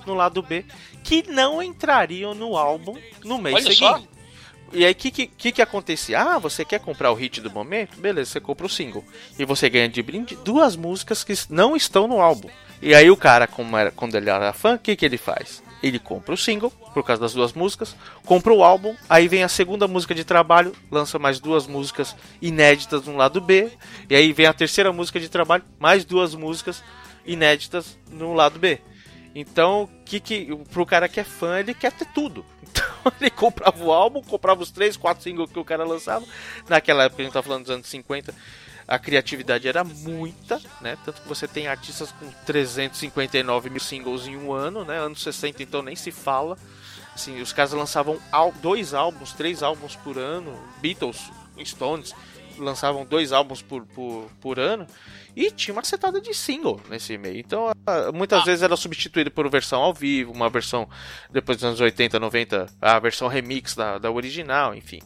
no 0.06 0.14
lado 0.14 0.42
B, 0.42 0.66
que 1.04 1.24
não 1.30 1.62
entrariam 1.62 2.34
no 2.34 2.58
álbum 2.58 2.98
no 3.24 3.38
mês 3.38 3.56
Olha 3.56 3.64
seguinte. 3.64 3.80
só. 3.80 4.14
E 4.74 4.84
aí, 4.84 4.92
o 4.92 4.96
que, 4.96 5.12
que, 5.12 5.52
que, 5.52 5.62
acontecia? 5.62 6.20
Ah, 6.20 6.40
você 6.40 6.66
quer 6.66 6.80
comprar 6.80 7.12
o 7.12 7.16
hit 7.16 7.40
do 7.40 7.52
momento? 7.52 8.00
Beleza, 8.00 8.32
você 8.32 8.40
compra 8.40 8.66
o 8.66 8.70
single. 8.70 9.06
E 9.38 9.46
você 9.46 9.70
ganha 9.70 9.88
de 9.88 10.02
brinde 10.02 10.36
duas 10.44 10.76
músicas 10.76 11.24
que 11.24 11.34
não 11.48 11.76
estão 11.76 12.08
no 12.08 12.20
álbum. 12.20 12.50
E 12.82 12.96
aí, 12.96 13.10
o 13.12 13.16
cara, 13.16 13.46
como 13.46 13.78
era, 13.78 13.92
quando 13.92 14.16
ele 14.16 14.32
era 14.32 14.52
fã, 14.52 14.74
o 14.74 14.80
que, 14.80 14.96
que 14.96 15.06
ele 15.06 15.18
faz? 15.18 15.62
Ele 15.82 16.00
compra 16.00 16.34
o 16.34 16.38
single, 16.38 16.72
por 16.94 17.04
causa 17.04 17.22
das 17.22 17.34
duas 17.34 17.54
músicas, 17.54 17.96
compra 18.26 18.52
o 18.52 18.64
álbum, 18.64 18.96
aí 19.08 19.28
vem 19.28 19.44
a 19.44 19.50
segunda 19.50 19.88
música 19.88 20.16
de 20.16 20.24
trabalho, 20.24 20.74
lança 20.90 21.20
mais 21.20 21.40
duas 21.40 21.68
músicas 21.68 22.16
inéditas 22.42 23.06
no 23.06 23.16
lado 23.16 23.40
B, 23.42 23.70
e 24.10 24.16
aí 24.16 24.34
vem 24.34 24.46
a 24.46 24.54
terceira 24.54 24.92
música 24.92 25.20
de 25.20 25.30
trabalho, 25.30 25.64
mais 25.78 26.04
duas 26.06 26.34
músicas 26.34 26.82
inéditas 27.26 27.98
no 28.10 28.34
lado 28.34 28.60
B. 28.60 28.80
Então, 29.36 29.90
que 30.06 30.20
que 30.20 30.56
pro 30.72 30.86
cara 30.86 31.10
que 31.10 31.20
é 31.20 31.24
fã, 31.24 31.60
ele 31.60 31.74
quer 31.74 31.92
ter 31.92 32.06
tudo. 32.06 32.46
Então, 32.74 33.12
ele 33.20 33.30
comprava 33.30 33.84
o 33.84 33.92
álbum, 33.92 34.22
comprava 34.22 34.64
os 34.64 34.72
três, 34.72 34.98
quatro 34.98 35.22
singles 35.22 35.52
que 35.52 35.60
o 35.60 35.66
cara 35.66 35.84
lançava. 35.84 36.26
Naquela 36.68 37.04
época, 37.04 37.22
a 37.22 37.26
gente 37.26 37.34
tá 37.34 37.44
falando 37.44 37.64
dos 37.64 37.70
anos 37.70 37.88
50, 37.88 38.34
a 38.88 38.98
criatividade 38.98 39.68
era 39.68 39.84
muita, 39.84 40.60
né? 40.82 40.98
Tanto 41.06 41.22
que 41.22 41.28
você 41.28 41.48
tem 41.48 41.68
artistas 41.68 42.12
com 42.14 42.32
359 42.46 43.70
mil 43.70 43.80
singles 43.80 44.26
em 44.26 44.36
um 44.38 44.54
ano, 44.54 44.84
né? 44.84 44.98
Anos 44.98 45.22
60, 45.22 45.62
então 45.62 45.84
nem 45.84 45.96
se 45.96 46.12
fala. 46.12 46.58
Assim, 47.14 47.42
os 47.42 47.54
caras 47.54 47.74
lançavam 47.74 48.20
dois 48.62 48.94
álbuns, 48.94 49.34
três 49.34 49.62
álbuns 49.62 49.96
por 49.98 50.18
ano. 50.18 50.58
Beatles, 50.82 51.30
Stones 51.64 52.16
lançavam 52.58 53.06
dois 53.06 53.32
álbuns 53.32 53.62
por, 53.62 53.86
por, 53.88 54.30
por 54.42 54.60
ano. 54.60 54.86
E 55.36 55.50
tinha 55.50 55.74
uma 55.74 55.84
setada 55.84 56.22
de 56.22 56.32
single 56.34 56.80
nesse 56.90 57.18
meio. 57.18 57.40
Então, 57.40 57.72
muitas 58.14 58.42
Ah. 58.42 58.46
vezes 58.46 58.62
era 58.62 58.76
substituído 58.76 59.32
por 59.32 59.50
versão 59.50 59.82
ao 59.82 59.92
vivo, 59.94 60.32
uma 60.32 60.48
versão 60.50 60.88
depois 61.32 61.58
dos 61.58 61.64
anos 61.66 61.82
80, 61.82 62.20
90, 62.20 62.68
a 62.80 63.00
versão 63.00 63.28
remix 63.28 63.74
da, 63.74 63.98
da 63.98 64.12
original, 64.12 64.76
enfim. 64.76 65.00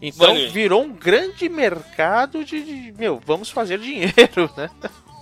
Então 0.00 0.34
Mano. 0.34 0.50
virou 0.50 0.82
um 0.82 0.92
grande 0.92 1.48
mercado 1.48 2.42
de, 2.44 2.62
de, 2.62 2.92
meu, 2.98 3.20
vamos 3.24 3.50
fazer 3.50 3.78
dinheiro, 3.78 4.50
né? 4.56 4.70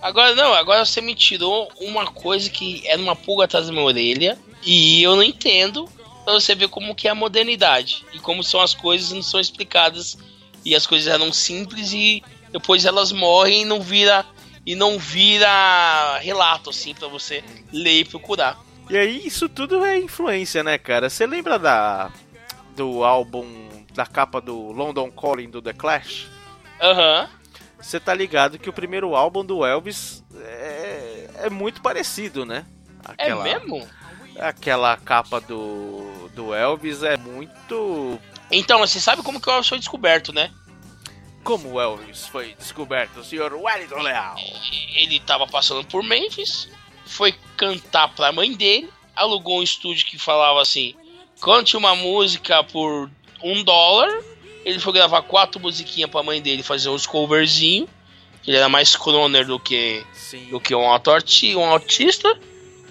Agora 0.01 0.35
não, 0.37 0.53
agora 0.55 0.85
você 0.85 1.01
me 1.01 1.15
tirou 1.15 1.69
uma 1.81 2.07
coisa 2.07 2.49
que 2.51 2.87
era 2.87 3.01
uma 3.01 3.17
pulga 3.17 3.47
atrás 3.47 3.67
da 3.67 3.73
minha 3.73 3.85
orelha 3.85 4.39
e 4.63 5.03
eu 5.03 5.17
não 5.17 5.23
entendo 5.23 5.89
pra 6.25 6.35
você 6.35 6.55
ver 6.55 6.69
como 6.69 6.95
que 6.95 7.09
é 7.09 7.11
a 7.11 7.15
modernidade 7.15 8.05
e 8.13 8.19
como 8.21 8.43
são 8.45 8.61
as 8.61 8.73
coisas 8.75 9.11
não 9.13 9.23
são 9.23 9.41
explicadas 9.41 10.17
e 10.65 10.75
as 10.75 10.87
coisas 10.87 11.07
eram 11.09 11.33
simples 11.33 11.93
e 11.93 12.23
depois 12.51 12.85
elas 12.85 13.13
morrem 13.13 13.63
e 13.63 13.65
não 13.65 13.81
vira 13.81 14.25
e 14.67 14.75
não 14.75 14.99
vira 14.99 16.19
relato 16.19 16.71
assim 16.71 16.95
pra 16.95 17.09
você 17.09 17.45
ler 17.73 18.01
e 18.01 18.05
procurar. 18.05 18.59
E 18.89 18.97
aí 18.97 19.27
isso 19.27 19.49
tudo 19.49 19.85
é 19.85 19.99
influência, 19.99 20.63
né, 20.63 20.79
cara? 20.79 21.11
Você 21.11 21.27
lembra 21.27 21.59
da 21.59 22.11
do 22.77 23.05
álbum 23.05 23.47
da 23.95 24.07
capa 24.07 24.41
do 24.41 24.73
London 24.73 25.11
Calling 25.11 25.51
do 25.51 25.63
The 25.63 25.73
Clash? 25.73 26.29
Aham. 26.81 27.29
Você 27.81 28.01
tá 28.01 28.15
ligado 28.15 28.59
que 28.59 28.69
o 28.69 28.73
primeiro 28.73 29.15
álbum 29.15 29.45
do 29.45 29.65
Elvis 29.65 30.25
é, 30.37 31.29
é 31.45 31.51
muito 31.51 31.83
parecido, 31.83 32.45
né? 32.47 32.65
É 33.19 33.35
mesmo? 33.35 33.87
Aquela 34.39 34.97
capa 34.97 35.41
do, 35.41 36.29
do 36.35 36.55
Elvis 36.55 37.03
é 37.03 37.17
muito. 37.17 38.19
Então, 38.55 38.79
você 38.79 39.01
sabe 39.01 39.23
como 39.23 39.41
que 39.41 39.51
eu 39.51 39.63
sou 39.65 39.77
descoberto, 39.77 40.33
né? 40.33 40.51
Como 41.43 41.73
o 41.73 41.81
Elvis 41.81 42.27
foi 42.29 42.55
descoberto, 42.55 43.19
o 43.19 43.25
senhor 43.25 43.53
Wellington 43.53 44.01
Leal. 44.01 44.37
ele 44.95 45.21
tava 45.21 45.47
passando 45.47 45.85
por 45.85 46.03
Memphis, 46.03 46.69
foi 47.05 47.35
cantar 47.57 48.15
pra 48.15 48.33
mãe 48.33 48.55
dele, 48.55 48.89
alugou 49.15 49.59
um 49.59 49.63
estúdio 49.63 50.07
que 50.07 50.19
falava 50.19 50.63
assim: 50.63 50.95
cante 51.41 51.77
uma 51.77 51.95
música 51.97 52.63
por 52.65 53.11
um 53.43 53.63
dólar. 53.63 54.23
Ele 54.65 54.79
foi 54.79 54.93
gravar 54.95 55.23
quatro 55.23 55.61
musiquinhas 55.61 56.09
pra 56.09 56.23
mãe 56.23 56.41
dele, 56.41 56.63
fazer 56.63 56.89
uns 56.89 57.07
coverzinhos. 57.07 57.91
Ele 58.47 58.57
era 58.57 58.69
mais 58.69 58.95
croner 58.95 59.47
do 59.47 59.59
que, 59.59 60.05
Sim. 60.15 60.47
do 60.47 60.61
que 60.61 60.75
um, 60.75 60.89
autor, 60.89 61.23
um 61.57 61.65
autista. 61.65 62.39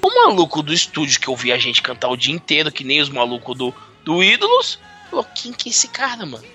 O 0.02 0.14
maluco 0.14 0.62
do 0.62 0.74
estúdio 0.74 1.20
que 1.20 1.28
eu 1.28 1.36
vi 1.36 1.52
a 1.52 1.58
gente 1.58 1.82
cantar 1.82 2.10
o 2.10 2.18
dia 2.18 2.34
inteiro, 2.34 2.72
que 2.72 2.84
nem 2.84 3.02
os 3.02 3.10
malucos 3.10 3.58
do, 3.58 3.74
do 4.04 4.24
Ídolos, 4.24 4.78
falou: 5.14 5.28
quem 5.36 5.54
que 5.54 5.70
é 5.70 5.72
esse 5.72 5.88
cara, 5.88 6.26
mano? 6.26 6.46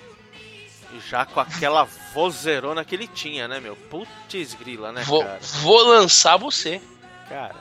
Já 1.07 1.25
com 1.25 1.39
aquela 1.39 1.85
vozeirona 2.13 2.83
que 2.83 2.95
ele 2.95 3.07
tinha, 3.07 3.47
né, 3.47 3.59
meu? 3.59 3.75
Putz 3.75 4.53
grila, 4.55 4.91
né, 4.91 5.03
Vou, 5.03 5.23
cara? 5.23 5.39
vou 5.61 5.83
lançar 5.83 6.37
você. 6.37 6.81
Cara. 7.29 7.55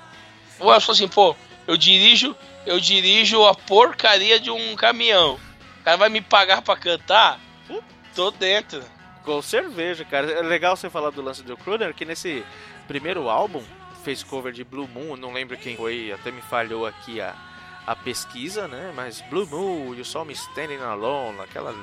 O 0.59 0.71
Elvis 0.71 0.85
falou 0.85 0.97
assim, 0.97 1.09
pô, 1.09 1.37
eu 1.67 1.77
dirijo, 1.77 2.35
eu 2.67 2.81
dirijo 2.81 3.45
a 3.45 3.55
porcaria 3.55 4.41
de 4.41 4.51
um 4.51 4.75
caminhão. 4.75 5.39
O 5.81 5.85
cara 5.85 5.97
vai 5.99 6.09
me 6.09 6.21
pagar 6.21 6.63
pra 6.63 6.77
cantar? 6.77 7.39
Tô 8.15 8.31
dentro. 8.31 8.83
Com 9.25 9.41
cerveja, 9.43 10.05
cara. 10.05 10.33
É 10.33 10.43
legal 10.43 10.75
você 10.75 10.91
falar 10.91 11.11
do 11.11 11.23
lance 11.23 11.43
do 11.43 11.57
Kruner, 11.57 11.95
que 11.95 12.05
nesse 12.05 12.45
primeiro 12.89 13.29
álbum 13.29 13.63
fez 14.03 14.23
cover 14.23 14.53
de 14.53 14.65
Blue 14.65 14.89
Moon, 14.89 15.17
não 15.17 15.33
lembro 15.33 15.57
quem 15.57 15.77
foi, 15.77 16.11
até 16.11 16.31
me 16.31 16.41
falhou 16.41 16.87
aqui 16.87 17.21
a, 17.21 17.37
a 17.89 17.97
pesquisa, 17.97 18.69
né? 18.69 18.93
Mas 18.95 19.23
Blue 19.31 19.47
Moon, 19.47 19.95
You 19.95 20.05
Saw 20.05 20.23
Me 20.23 20.35
Standing 20.35 20.77
Alone, 20.77 21.41
aquela 21.41 21.75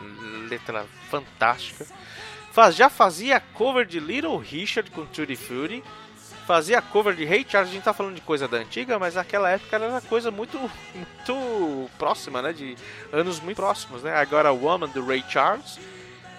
letra 0.48 0.86
fantástica. 1.10 1.84
Faz, 2.52 2.76
já 2.76 2.90
fazia 2.90 3.40
cover 3.40 3.88
de 3.88 4.00
Little 4.00 4.38
Richard 4.38 4.92
com 4.92 5.04
Tutti 5.04 5.36
Frutti. 5.36 5.84
Fazia 6.46 6.80
cover 6.80 7.16
de 7.16 7.24
Hey 7.24 7.44
Charles, 7.50 7.72
a 7.72 7.74
gente 7.74 7.84
tá 7.84 7.92
falando 7.92 8.14
de 8.14 8.22
coisa 8.22 8.48
da 8.48 8.58
antiga, 8.58 9.00
mas 9.00 9.16
naquela 9.16 9.50
época 9.50 9.76
era 9.76 10.00
coisa 10.02 10.30
muito, 10.30 10.60
muito 10.94 11.90
próxima, 11.98 12.40
né? 12.40 12.54
De 12.54 12.76
anos 13.12 13.40
muito 13.40 13.58
próximos, 13.58 14.04
né? 14.04 14.16
Agora 14.16 14.52
Woman 14.52 14.90
do 14.90 15.04
Ray 15.04 15.24
Charles 15.28 15.80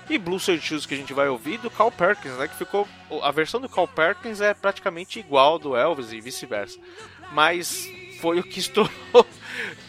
e 0.09 0.17
Blue 0.17 0.39
Suede 0.39 0.65
Shoes 0.65 0.87
que 0.87 0.95
a 0.95 0.97
gente 0.97 1.13
vai 1.13 1.29
ouvir 1.29 1.59
do 1.59 1.69
Carl 1.69 1.91
Perkins, 1.91 2.39
né? 2.39 2.47
Que 2.47 2.55
ficou 2.55 2.87
a 3.21 3.33
versão 3.33 3.61
do 3.61 3.69
Carl 3.69 3.89
Perkins 3.89 4.41
é 4.41 4.55
praticamente 4.55 5.19
igual 5.19 5.59
do 5.59 5.75
Elvis 5.75 6.13
e 6.13 6.21
vice-versa, 6.21 6.79
mas 7.33 7.89
foi 8.21 8.39
o 8.41 8.43
que 8.43 8.59
estourou. 8.59 8.91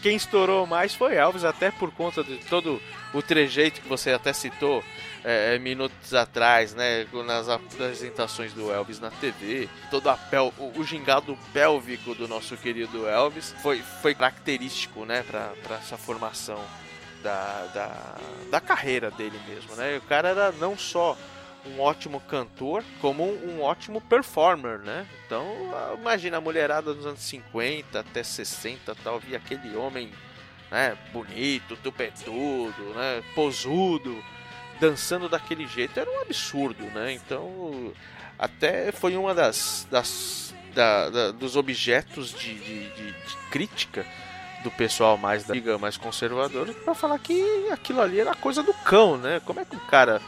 Quem 0.02 0.16
estourou 0.16 0.66
mais 0.66 0.94
foi 0.94 1.16
Elvis, 1.16 1.44
até 1.44 1.70
por 1.70 1.90
conta 1.92 2.22
de 2.22 2.36
todo 2.36 2.80
o 3.12 3.22
trejeito 3.22 3.80
que 3.80 3.88
você 3.88 4.12
até 4.12 4.32
citou 4.32 4.82
é, 5.24 5.58
minutos 5.58 6.14
atrás, 6.14 6.74
né? 6.74 7.06
Nas 7.26 7.48
apresentações 7.48 8.52
do 8.52 8.72
Elvis 8.72 9.00
na 9.00 9.10
TV, 9.10 9.68
todo 9.90 10.08
pel, 10.30 10.52
o, 10.58 10.78
o 10.78 10.84
gingado 10.84 11.36
pélvico 11.52 12.14
do 12.14 12.28
nosso 12.28 12.56
querido 12.56 13.08
Elvis 13.08 13.54
foi, 13.62 13.82
foi 14.02 14.14
característico, 14.14 15.04
né? 15.04 15.22
Para 15.22 15.76
essa 15.76 15.96
formação 15.96 16.62
da, 17.22 17.66
da, 17.74 18.16
da 18.50 18.60
carreira 18.60 19.10
dele 19.10 19.38
mesmo, 19.46 19.74
né? 19.76 19.98
O 19.98 20.02
cara 20.02 20.28
era 20.28 20.52
não 20.52 20.76
só 20.78 21.16
um 21.66 21.80
ótimo 21.80 22.20
cantor 22.20 22.84
como 23.00 23.24
um, 23.24 23.56
um 23.56 23.62
ótimo 23.62 24.00
performer, 24.00 24.78
né? 24.78 25.06
Então, 25.26 25.46
imagina 25.98 26.38
a 26.38 26.40
mulherada 26.40 26.94
dos 26.94 27.06
anos 27.06 27.20
50 27.20 28.00
até 28.00 28.22
60 28.22 28.94
tal, 28.96 29.18
via 29.20 29.36
aquele 29.36 29.76
homem 29.76 30.10
né, 30.70 30.96
bonito, 31.12 31.76
tupetudo, 31.76 32.94
né, 32.94 33.22
posudo, 33.34 34.22
dançando 34.80 35.28
daquele 35.28 35.66
jeito, 35.66 35.98
era 35.98 36.10
um 36.10 36.20
absurdo, 36.20 36.84
né? 36.84 37.12
Então, 37.12 37.92
até 38.38 38.92
foi 38.92 39.16
uma 39.16 39.34
das, 39.34 39.86
das 39.90 40.54
da, 40.74 41.10
da, 41.10 41.30
dos 41.32 41.56
objetos 41.56 42.32
de, 42.32 42.54
de, 42.54 42.88
de, 42.90 43.12
de, 43.12 43.36
crítica 43.50 44.06
do 44.62 44.70
pessoal 44.70 45.16
mais 45.16 45.44
da 45.44 45.54
liga 45.54 45.78
mais 45.78 45.96
conservadora 45.96 46.72
para 46.72 46.94
falar 46.94 47.18
que 47.18 47.68
aquilo 47.70 48.00
ali 48.00 48.20
era 48.20 48.34
coisa 48.34 48.62
do 48.62 48.74
cão, 48.74 49.16
né? 49.16 49.40
Como 49.44 49.60
é 49.60 49.64
que 49.64 49.76
o 49.76 49.80
cara 49.80 50.20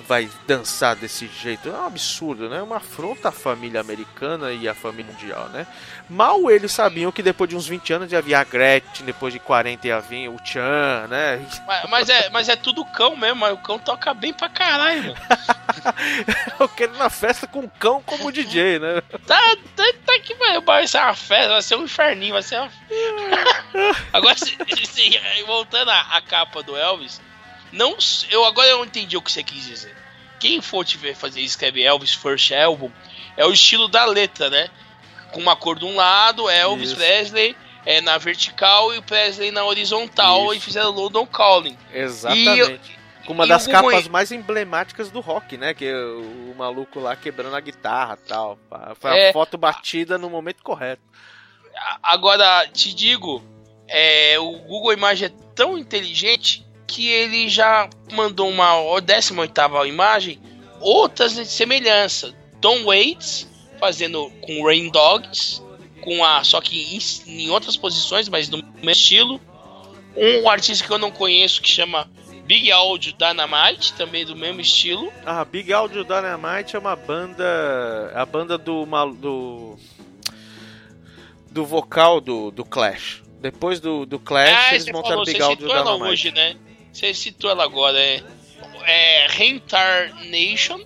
vai 0.00 0.28
dançar 0.46 0.96
desse 0.96 1.26
jeito. 1.26 1.68
É 1.68 1.72
um 1.72 1.86
absurdo, 1.86 2.48
né? 2.48 2.62
Uma 2.62 2.76
afronta 2.76 3.28
à 3.28 3.32
família 3.32 3.80
americana 3.80 4.52
e 4.52 4.68
à 4.68 4.74
família 4.74 5.12
mundial, 5.12 5.48
né? 5.48 5.66
Mal 6.08 6.50
eles 6.50 6.72
sabiam 6.72 7.10
que 7.10 7.22
depois 7.22 7.48
de 7.48 7.56
uns 7.56 7.66
20 7.66 7.92
anos 7.92 8.12
ia 8.12 8.22
vir 8.22 8.34
a 8.34 8.44
Gretchen, 8.44 9.06
depois 9.06 9.32
de 9.32 9.38
40 9.38 9.86
ia 9.86 10.00
vir 10.00 10.28
o 10.28 10.38
Chan, 10.44 11.06
né? 11.08 11.44
Mas, 11.66 11.90
mas 11.90 12.08
é, 12.08 12.30
mas 12.30 12.48
é 12.48 12.56
tudo 12.56 12.84
cão 12.84 13.16
mesmo, 13.16 13.40
mas 13.40 13.52
o 13.52 13.58
cão 13.58 13.78
toca 13.78 14.12
bem 14.14 14.32
pra 14.32 14.48
caralho, 14.48 15.02
mano. 15.02 15.16
Eu 16.58 16.68
quero 16.68 16.96
na 16.96 17.10
festa 17.10 17.46
com 17.46 17.60
o 17.60 17.70
cão 17.70 18.02
como 18.02 18.32
DJ, 18.32 18.78
né? 18.78 19.02
Tá, 19.26 19.56
tá, 19.74 19.84
tá 20.04 20.18
que 20.20 20.34
vai 20.64 20.86
ser 20.86 20.98
uma 20.98 21.14
festa, 21.14 21.48
vai 21.48 21.62
ser 21.62 21.76
um 21.76 21.84
inferninho, 21.84 22.32
vai 22.32 22.42
ser 22.42 22.58
uma... 22.58 22.70
Agora, 24.12 24.36
se, 24.36 24.56
se, 24.84 25.42
voltando 25.46 25.90
à 25.90 26.20
capa 26.22 26.62
do 26.62 26.76
Elvis, 26.76 27.20
não, 27.72 27.96
eu 28.30 28.44
agora 28.44 28.68
eu 28.68 28.84
entendi 28.84 29.16
o 29.16 29.22
que 29.22 29.30
você 29.30 29.42
quis 29.42 29.66
dizer. 29.66 29.96
Quem 30.38 30.60
for 30.60 30.84
te 30.84 30.96
ver 30.98 31.16
fazer 31.16 31.40
escreve 31.40 31.82
Elvis 31.82 32.14
First 32.14 32.52
Album 32.52 32.90
é 33.36 33.44
o 33.44 33.52
estilo 33.52 33.88
da 33.88 34.04
letra, 34.04 34.50
né? 34.50 34.68
Com 35.32 35.40
uma 35.40 35.56
cor 35.56 35.78
de 35.78 35.84
um 35.84 35.96
lado, 35.96 36.48
Elvis 36.48 36.90
Isso. 36.90 36.96
Presley 36.96 37.56
é 37.84 38.00
na 38.00 38.18
vertical 38.18 38.92
e 38.94 38.98
o 38.98 39.02
Presley 39.02 39.50
na 39.50 39.64
horizontal 39.64 40.46
Isso. 40.46 40.54
e 40.54 40.60
fizeram 40.60 40.90
London 40.90 41.26
Calling. 41.26 41.78
Exatamente. 41.92 42.96
E, 43.22 43.26
Com 43.26 43.32
uma 43.32 43.46
das 43.46 43.66
capas 43.66 44.08
mais 44.08 44.30
emblemáticas 44.32 45.10
do 45.10 45.20
rock, 45.20 45.56
né? 45.56 45.72
Que 45.72 45.86
é 45.86 45.96
o, 45.96 46.52
o 46.52 46.54
maluco 46.56 47.00
lá 47.00 47.16
quebrando 47.16 47.56
a 47.56 47.60
guitarra 47.60 48.18
tal. 48.28 48.58
Foi 49.00 49.18
é, 49.18 49.30
a 49.30 49.32
foto 49.32 49.56
batida 49.56 50.18
no 50.18 50.28
momento 50.28 50.62
correto. 50.62 51.02
Agora, 52.02 52.66
te 52.68 52.94
digo, 52.94 53.42
é, 53.88 54.38
o 54.38 54.52
Google 54.58 54.92
Imagem 54.92 55.28
é 55.28 55.32
tão 55.54 55.78
inteligente 55.78 56.65
que 56.86 57.08
ele 57.08 57.48
já 57.48 57.88
mandou 58.12 58.48
uma 58.48 59.00
18 59.00 59.86
imagem, 59.86 60.38
outras 60.80 61.34
de 61.34 61.46
semelhança. 61.46 62.34
Tom 62.60 62.84
Waits 62.84 63.48
fazendo 63.78 64.30
com 64.40 64.64
Rain 64.64 64.90
Dogs, 64.90 65.62
com 66.00 66.24
a 66.24 66.42
só 66.44 66.60
que 66.60 66.94
em, 66.94 67.44
em 67.44 67.50
outras 67.50 67.76
posições, 67.76 68.28
mas 68.28 68.48
no 68.48 68.58
mesmo 68.58 68.90
estilo. 68.90 69.40
Um 70.16 70.48
artista 70.48 70.86
que 70.86 70.90
eu 70.90 70.98
não 70.98 71.10
conheço 71.10 71.60
que 71.60 71.68
chama 71.68 72.08
Big 72.46 72.72
Audio 72.72 73.12
Dynamite, 73.12 73.92
também 73.94 74.24
do 74.24 74.34
mesmo 74.34 74.62
estilo. 74.62 75.12
Ah, 75.26 75.44
Big 75.44 75.70
Audio 75.72 76.04
Dynamite 76.04 76.74
é 76.74 76.78
uma 76.78 76.96
banda, 76.96 78.12
a 78.14 78.24
banda 78.24 78.56
do 78.56 78.86
do 79.20 79.76
do 81.50 81.64
vocal 81.66 82.20
do, 82.20 82.50
do 82.50 82.64
Clash. 82.64 83.22
Depois 83.40 83.78
do, 83.78 84.06
do 84.06 84.18
Clash, 84.18 84.68
ah, 84.68 84.74
eles 84.74 84.86
montaram 84.86 85.22
Big 85.24 85.42
Audio 85.42 85.68
Dynamite. 85.68 86.02
hoje, 86.02 86.30
né? 86.30 86.56
Você 86.96 87.12
citou 87.12 87.50
ela 87.50 87.62
agora, 87.62 88.00
é. 88.00 88.22
É 88.86 89.26
Reincarnation. 89.28 90.80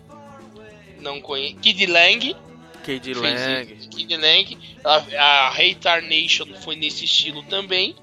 Não 1.01 1.21
conheço. 1.21 1.57
Kid 1.57 1.87
Lang. 1.87 2.37
Kid 2.83 3.15
Lang. 3.15 3.77
Kid 3.89 4.17
Lang. 4.17 4.59
A, 4.83 4.97
a 4.97 5.51
Reincarnation 5.51 6.47
foi 6.65 6.75
nesse 6.75 7.05
estilo 7.05 7.45
também. 7.45 7.95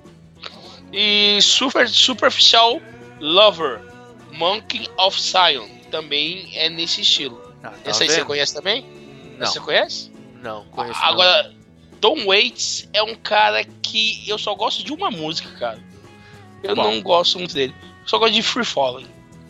E 0.93 1.37
Super, 1.41 1.89
Superficial 1.89 2.81
Lover. 3.19 3.81
Monkey 4.31 4.87
of 4.97 5.19
Zion. 5.21 5.67
Também 5.91 6.49
é 6.53 6.69
nesse 6.69 7.01
estilo. 7.01 7.41
Ah, 7.61 7.71
tá 7.71 7.89
Essa 7.89 8.03
aí 8.03 8.07
vendo? 8.07 8.19
você 8.19 8.25
conhece 8.25 8.53
também? 8.53 8.85
Não. 9.37 9.47
Você 9.47 9.59
conhece? 9.59 10.11
Não, 10.41 10.65
conheço. 10.67 10.99
Agora. 11.03 11.53
Tom 11.99 12.25
Waits 12.25 12.87
é 12.93 13.01
um 13.01 13.15
cara 13.15 13.65
que 13.81 14.23
eu 14.29 14.37
só 14.37 14.53
gosto 14.53 14.83
de 14.83 14.93
uma 14.93 15.09
música, 15.09 15.49
cara. 15.57 15.83
Eu 16.63 16.75
Bom. 16.75 16.83
não 16.83 17.01
gosto 17.01 17.39
muito 17.39 17.55
dele. 17.55 17.73
Só 18.07 18.17
gosto 18.17 18.33
de 18.33 18.41
Free 18.41 18.65
Falling. 18.65 19.07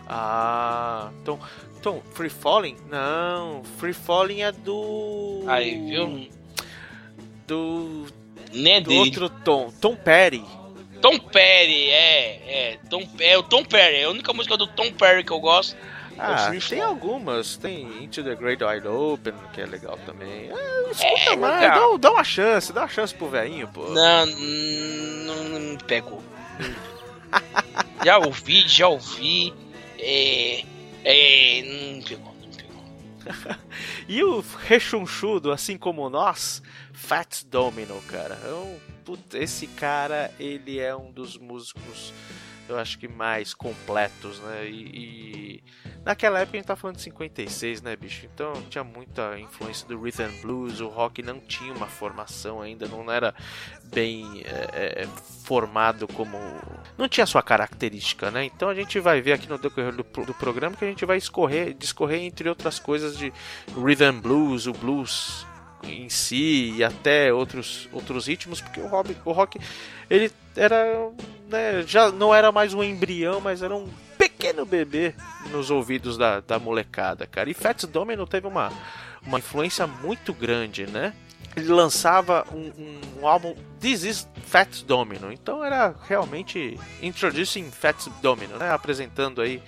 Ah, 0.08 1.10
então, 1.22 1.40
então 1.80 2.02
Free 2.14 2.30
Falling? 2.30 2.76
Não, 2.90 3.64
Free 3.78 3.94
Falling 3.94 4.42
é 4.42 4.52
do. 4.52 5.44
Aí, 5.48 5.80
viu? 5.88 6.28
Do. 7.46 8.06
Né 8.54 8.82
do 8.82 8.94
outro 8.94 9.30
Tom, 9.30 9.72
Tom 9.80 9.96
Perry. 9.96 10.44
Tom 11.02 11.20
Perry, 11.20 11.90
é, 11.90 12.72
é, 12.72 12.80
Tom, 12.90 13.08
é 13.20 13.38
o 13.38 13.44
Tom 13.44 13.64
Perry, 13.64 13.98
é 13.98 14.04
a 14.06 14.10
única 14.10 14.34
música 14.34 14.58
do 14.58 14.66
Tom 14.66 14.92
Perry 14.92 15.24
que 15.24 15.32
eu 15.32 15.40
gosto. 15.40 15.76
É 15.76 16.20
ah, 16.20 16.50
tem 16.50 16.60
Falling. 16.60 16.82
algumas, 16.82 17.58
tem 17.58 18.04
Into 18.04 18.24
the 18.24 18.34
Great 18.34 18.64
Wide 18.64 18.88
Open, 18.88 19.34
que 19.54 19.62
é 19.62 19.68
legal 19.68 20.00
também. 20.04 20.50
Ah, 20.52 20.90
escuta 20.90 21.34
é, 21.34 21.36
mais, 21.36 21.62
dá, 21.62 21.98
dá, 22.00 22.12
uma 22.12 22.24
chance, 22.24 22.74
dá 22.74 22.82
uma 22.82 22.88
chance 22.88 23.14
pro 23.14 23.28
velhinho, 23.28 23.68
pô. 23.68 23.90
Não, 23.90 24.26
não, 24.26 25.44
não 25.44 25.60
me 25.60 25.78
pegou. 25.84 26.24
já 28.04 28.18
ouvi, 28.18 28.68
já 28.68 28.88
ouvi. 28.88 29.54
É. 30.00 30.64
É. 31.04 31.62
Não 31.64 32.02
pegou, 32.02 32.36
não 32.42 32.50
pegou. 32.52 33.56
e 34.08 34.24
o 34.24 34.44
rechonchudo, 34.66 35.52
assim 35.52 35.78
como 35.78 36.10
nós, 36.10 36.62
Fats 36.94 37.44
Domino, 37.44 38.02
cara. 38.08 38.36
É 38.36 39.42
esse 39.42 39.68
cara, 39.68 40.34
ele 40.38 40.80
é 40.80 40.94
um 40.96 41.12
dos 41.12 41.38
músicos 41.38 42.14
eu 42.68 42.78
acho 42.78 42.98
que 43.00 43.08
mais 43.08 43.54
completos, 43.54 44.40
né? 44.40 44.70
E, 44.70 44.74
e, 44.74 45.64
naquela 46.08 46.40
época 46.40 46.56
a 46.56 46.60
gente 46.60 46.68
tá 46.68 46.76
falando 46.78 46.96
de 46.96 47.02
56, 47.02 47.82
né, 47.82 47.94
bicho? 47.98 48.26
Então 48.34 48.54
tinha 48.70 48.82
muita 48.82 49.38
influência 49.38 49.86
do 49.86 50.02
rhythm 50.02 50.32
blues, 50.42 50.80
o 50.80 50.88
rock 50.88 51.22
não 51.22 51.38
tinha 51.38 51.74
uma 51.74 51.88
formação 51.88 52.62
ainda, 52.62 52.88
não 52.88 53.12
era 53.12 53.36
bem 53.84 54.42
é, 54.46 55.04
é, 55.04 55.08
formado 55.44 56.08
como. 56.08 56.38
Não 56.98 57.10
tinha 57.10 57.26
sua 57.26 57.44
característica, 57.44 58.32
né? 58.32 58.46
Então 58.46 58.70
a 58.70 58.74
gente 58.74 58.98
vai 59.02 59.22
ver 59.22 59.34
aqui 59.34 59.50
no 59.50 59.58
decorrer 59.58 59.92
do, 59.92 60.04
do 60.04 60.34
programa 60.34 60.78
que 60.78 60.86
a 60.86 60.88
gente 60.88 61.06
vai 61.06 61.18
escorrer, 61.18 61.74
discorrer 61.74 62.22
entre 62.22 62.48
outras 62.48 62.80
coisas 62.80 63.18
de 63.18 63.34
rhythm 63.76 64.22
blues, 64.22 64.66
o 64.66 64.72
blues 64.72 65.46
em 65.84 66.08
si 66.08 66.74
e 66.78 66.84
até 66.86 67.34
outros, 67.34 67.90
outros 67.92 68.28
ritmos, 68.28 68.62
porque 68.62 68.80
o 68.80 68.88
rock, 68.88 69.16
o 69.26 69.32
rock 69.34 69.60
ele 70.10 70.32
era 70.56 71.12
né, 71.50 71.84
já 71.86 72.12
não 72.12 72.34
era 72.34 72.50
mais 72.50 72.74
um 72.74 72.82
embrião, 72.82 73.42
mas 73.42 73.62
era 73.62 73.76
um 73.76 73.88
pequeno 74.28 74.66
bebê 74.66 75.16
nos 75.52 75.72
ouvidos 75.72 76.18
da, 76.18 76.42
da 76.42 76.60
molecada, 76.60 77.26
cara. 77.26 77.50
E 77.50 77.54
Fats 77.54 77.86
Domino 77.86 78.28
teve 78.28 78.46
uma, 78.46 78.72
uma 79.26 79.40
influência 79.40 79.88
muito 79.88 80.34
grande, 80.34 80.86
né? 80.86 81.14
Ele 81.56 81.70
lançava 81.70 82.46
um, 82.52 82.72
um, 82.78 83.02
um 83.22 83.28
álbum 83.28 83.56
This 83.80 84.04
is 84.04 84.28
Fats 84.46 84.82
Domino, 84.82 85.32
então 85.32 85.64
era 85.64 85.96
realmente 86.08 86.78
Introducing 87.02 87.72
Fats 87.72 88.08
Domino, 88.22 88.58
né? 88.58 88.72
Apresentando 88.72 89.42
aí 89.42 89.64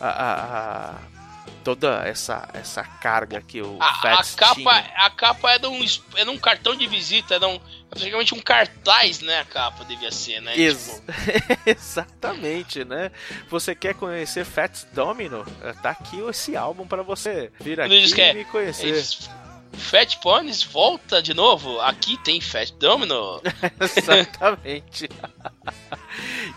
a, 0.00 0.08
a, 0.08 0.90
a 0.90 1.19
toda 1.62 2.06
essa, 2.06 2.48
essa 2.54 2.82
carga 2.82 3.40
que 3.40 3.60
o 3.60 3.76
a, 3.80 3.94
Fats 3.96 4.34
a 4.34 4.36
capa 4.36 4.54
tinha. 4.54 4.92
A 4.96 5.10
capa 5.10 5.50
era 5.52 5.68
um, 5.68 5.84
era 6.16 6.30
um 6.30 6.38
cartão 6.38 6.74
de 6.74 6.86
visita, 6.86 7.34
era, 7.34 7.46
um, 7.46 7.60
praticamente 7.88 8.34
um 8.34 8.40
cartaz, 8.40 9.20
né? 9.20 9.40
A 9.40 9.44
capa 9.44 9.84
devia 9.84 10.10
ser, 10.10 10.40
né? 10.40 10.58
Ex 10.58 11.02
tipo... 11.06 11.60
Exatamente, 11.66 12.84
né? 12.84 13.10
Você 13.48 13.74
quer 13.74 13.94
conhecer 13.94 14.44
Fats 14.44 14.86
Domino? 14.92 15.44
Tá 15.82 15.90
aqui 15.90 16.18
esse 16.28 16.56
álbum 16.56 16.86
para 16.86 17.02
você 17.02 17.52
vir 17.60 17.80
aqui 17.80 17.94
e 17.94 18.20
é, 18.20 18.34
me 18.34 18.44
conhecer. 18.44 18.88
Eles 18.88 19.30
Fat 19.72 20.16
Ponies 20.20 20.62
volta 20.62 21.22
de 21.22 21.34
novo. 21.34 21.80
Aqui 21.80 22.16
tem 22.18 22.40
Fat 22.40 22.70
Domino. 22.72 23.40
Exatamente. 23.80 25.08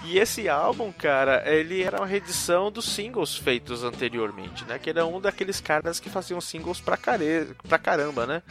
e 0.06 0.18
esse 0.18 0.48
álbum, 0.49 0.91
cara, 0.91 1.44
ele 1.45 1.82
era 1.84 1.98
uma 1.98 2.06
reedição 2.06 2.72
dos 2.72 2.86
singles 2.86 3.36
feitos 3.36 3.84
anteriormente, 3.84 4.65
né? 4.65 4.80
Que 4.80 4.90
era 4.90 5.06
um 5.06 5.20
daqueles 5.20 5.60
caras 5.60 5.99
que 5.99 6.10
faziam 6.10 6.40
singles 6.41 6.80
pra, 6.80 6.98
care... 6.98 7.56
pra 7.68 7.78
caramba, 7.78 8.26
né? 8.26 8.44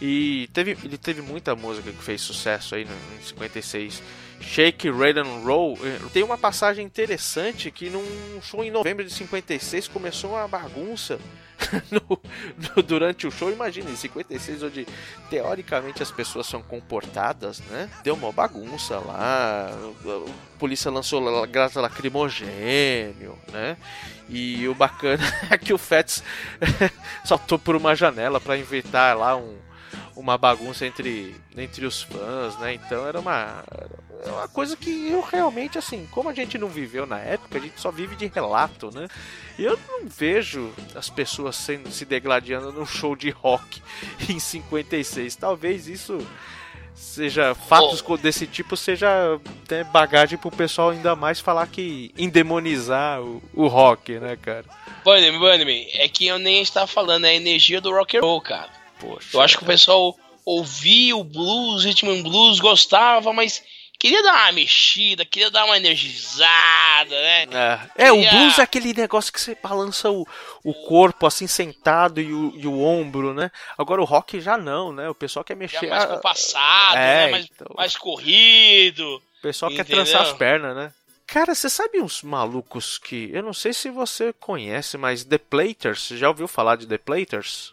E 0.00 0.48
teve, 0.52 0.76
ele 0.84 0.98
teve 0.98 1.22
muita 1.22 1.54
música 1.54 1.90
que 1.90 2.02
fez 2.02 2.20
sucesso 2.20 2.74
aí 2.74 2.84
em 2.84 3.22
56. 3.22 4.02
Shake, 4.40 4.88
and 4.88 5.44
Roll. 5.44 5.78
Tem 6.12 6.22
uma 6.22 6.38
passagem 6.38 6.84
interessante 6.84 7.70
que 7.70 7.90
num 7.90 8.40
show 8.42 8.64
em 8.64 8.70
novembro 8.70 9.04
de 9.04 9.12
56 9.12 9.88
começou 9.88 10.30
uma 10.30 10.48
bagunça 10.48 11.18
no- 11.90 12.20
no- 12.76 12.82
durante 12.82 13.26
o 13.26 13.30
show. 13.30 13.50
Imagina, 13.52 13.90
em 13.90 13.96
56, 13.96 14.62
onde 14.62 14.86
teoricamente 15.28 16.02
as 16.02 16.10
pessoas 16.10 16.46
são 16.46 16.62
comportadas, 16.62 17.60
né? 17.60 17.88
Deu 18.02 18.14
uma 18.14 18.32
bagunça 18.32 18.98
lá, 18.98 19.70
a 20.04 20.58
polícia 20.58 20.90
lançou 20.90 21.20
la- 21.20 21.46
gás 21.46 21.74
lacrimogênio, 21.74 23.38
né? 23.52 23.76
E 24.28 24.66
o 24.68 24.74
bacana 24.74 25.22
é 25.50 25.58
que 25.58 25.72
o 25.72 25.78
Fats 25.78 26.22
saltou 27.24 27.58
por 27.58 27.74
uma 27.76 27.94
janela 27.94 28.40
pra 28.40 28.56
inventar 28.56 29.16
lá 29.16 29.36
um, 29.36 29.56
uma 30.20 30.36
bagunça 30.38 30.86
entre, 30.86 31.34
entre 31.56 31.84
os 31.86 32.02
fãs, 32.02 32.58
né? 32.58 32.74
Então 32.74 33.06
era 33.06 33.18
uma, 33.18 33.64
era 34.22 34.32
uma 34.32 34.48
coisa 34.48 34.76
que 34.76 35.08
eu 35.10 35.20
realmente, 35.20 35.78
assim, 35.78 36.06
como 36.10 36.28
a 36.28 36.34
gente 36.34 36.58
não 36.58 36.68
viveu 36.68 37.06
na 37.06 37.18
época, 37.18 37.58
a 37.58 37.60
gente 37.60 37.80
só 37.80 37.90
vive 37.90 38.14
de 38.16 38.26
relato, 38.26 38.90
né? 38.94 39.08
E 39.58 39.64
eu 39.64 39.78
não 39.88 40.06
vejo 40.06 40.72
as 40.94 41.08
pessoas 41.10 41.56
sendo, 41.56 41.90
se 41.90 42.04
degladiando 42.04 42.72
num 42.72 42.86
show 42.86 43.16
de 43.16 43.30
rock 43.30 43.82
em 44.28 44.38
56. 44.38 45.34
Talvez 45.36 45.88
isso 45.88 46.18
seja 46.94 47.54
fatos 47.54 48.02
co- 48.02 48.18
desse 48.18 48.46
tipo 48.46 48.76
seja 48.76 49.40
né, 49.70 49.84
bagagem 49.84 50.38
pro 50.38 50.50
pessoal 50.50 50.90
ainda 50.90 51.16
mais 51.16 51.40
falar 51.40 51.66
que 51.66 52.12
endemonizar 52.18 53.22
o, 53.22 53.42
o 53.54 53.66
rock, 53.68 54.18
né, 54.18 54.36
cara? 54.36 54.64
Bunnyman, 55.02 55.38
Bunnyman, 55.38 55.86
é 55.94 56.06
que 56.08 56.26
eu 56.26 56.38
nem 56.38 56.60
estava 56.60 56.86
falando, 56.86 57.24
é 57.24 57.30
a 57.30 57.34
energia 57.34 57.80
do 57.80 57.90
rock 57.90 58.18
and 58.18 58.20
roll, 58.20 58.40
cara. 58.42 58.68
Poxa. 59.00 59.28
Eu 59.36 59.40
acho 59.40 59.56
que 59.58 59.64
o 59.64 59.66
pessoal 59.66 60.16
ouvia 60.44 61.16
o 61.16 61.24
blues, 61.24 61.84
and 61.86 62.22
blues, 62.22 62.60
gostava, 62.60 63.32
mas 63.32 63.62
queria 63.98 64.22
dar 64.22 64.32
uma 64.44 64.52
mexida, 64.52 65.24
queria 65.24 65.50
dar 65.50 65.64
uma 65.64 65.76
energizada, 65.76 67.10
né? 67.10 67.46
É, 67.96 68.06
é, 68.06 68.12
o 68.12 68.16
blues 68.16 68.58
é 68.58 68.62
aquele 68.62 68.92
negócio 68.94 69.32
que 69.32 69.40
você 69.40 69.56
balança 69.62 70.10
o, 70.10 70.26
o 70.64 70.72
corpo 70.86 71.26
assim 71.26 71.46
sentado 71.46 72.20
e 72.20 72.32
o, 72.32 72.52
e 72.56 72.66
o 72.66 72.80
ombro, 72.82 73.34
né? 73.34 73.50
Agora 73.76 74.00
o 74.00 74.04
rock 74.04 74.40
já 74.40 74.56
não, 74.56 74.92
né? 74.92 75.08
O 75.08 75.14
pessoal 75.14 75.44
quer 75.44 75.54
Já 75.54 75.58
mexer. 75.58 75.86
mais 75.88 76.04
a- 76.04 76.06
compassado, 76.08 76.96
É, 76.96 77.26
né? 77.26 77.30
Mais, 77.30 77.46
então. 77.46 77.66
mais 77.76 77.96
corrido. 77.96 79.16
O 79.38 79.42
pessoal 79.42 79.70
quer 79.70 79.82
Entendeu? 79.82 80.04
trançar 80.04 80.22
as 80.22 80.32
pernas, 80.32 80.76
né? 80.76 80.92
Cara, 81.26 81.54
você 81.54 81.70
sabe 81.70 82.00
uns 82.00 82.22
malucos 82.22 82.98
que. 82.98 83.30
Eu 83.32 83.42
não 83.44 83.52
sei 83.54 83.72
se 83.72 83.88
você 83.88 84.32
conhece, 84.32 84.98
mas 84.98 85.22
The 85.22 85.38
Platers, 85.38 86.08
já 86.08 86.28
ouviu 86.28 86.48
falar 86.48 86.76
de 86.76 86.86
The 86.88 86.98
Platers? 86.98 87.72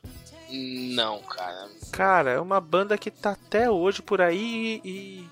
Não, 0.50 1.20
cara. 1.20 1.70
Cara, 1.92 2.32
é 2.32 2.40
uma 2.40 2.62
banda 2.62 2.98
que 2.98 3.12
tá 3.12 3.32
até 3.32 3.70
hoje 3.70 4.02
por 4.02 4.22
aí 4.22 4.82
e. 4.84 5.28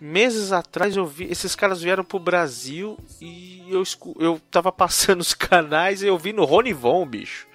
Meses 0.00 0.50
atrás 0.50 0.96
eu 0.96 1.06
vi. 1.06 1.30
Esses 1.30 1.54
caras 1.54 1.80
vieram 1.80 2.02
pro 2.02 2.18
Brasil 2.18 2.98
e 3.20 3.64
eu, 3.70 3.84
eu 4.18 4.40
tava 4.50 4.72
passando 4.72 5.20
os 5.20 5.32
canais 5.34 6.02
e 6.02 6.08
eu 6.08 6.18
vi 6.18 6.32
no 6.32 6.44
Rony 6.44 6.72
Von, 6.72 7.06
bicho. 7.06 7.46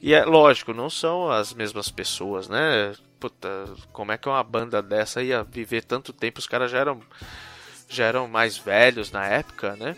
E 0.00 0.14
é 0.14 0.24
lógico, 0.24 0.72
não 0.72 0.88
são 0.88 1.30
as 1.30 1.52
mesmas 1.52 1.90
pessoas, 1.90 2.48
né? 2.48 2.94
Puta, 3.20 3.48
como 3.92 4.12
é 4.12 4.18
que 4.18 4.28
uma 4.28 4.42
banda 4.42 4.82
dessa 4.82 5.22
ia 5.22 5.42
viver 5.42 5.84
tanto 5.84 6.12
tempo? 6.12 6.38
Os 6.38 6.46
caras 6.46 6.70
já 6.70 6.78
eram, 6.78 7.00
já 7.88 8.04
eram 8.04 8.28
mais 8.28 8.56
velhos 8.56 9.10
na 9.10 9.26
época, 9.26 9.76
né? 9.76 9.96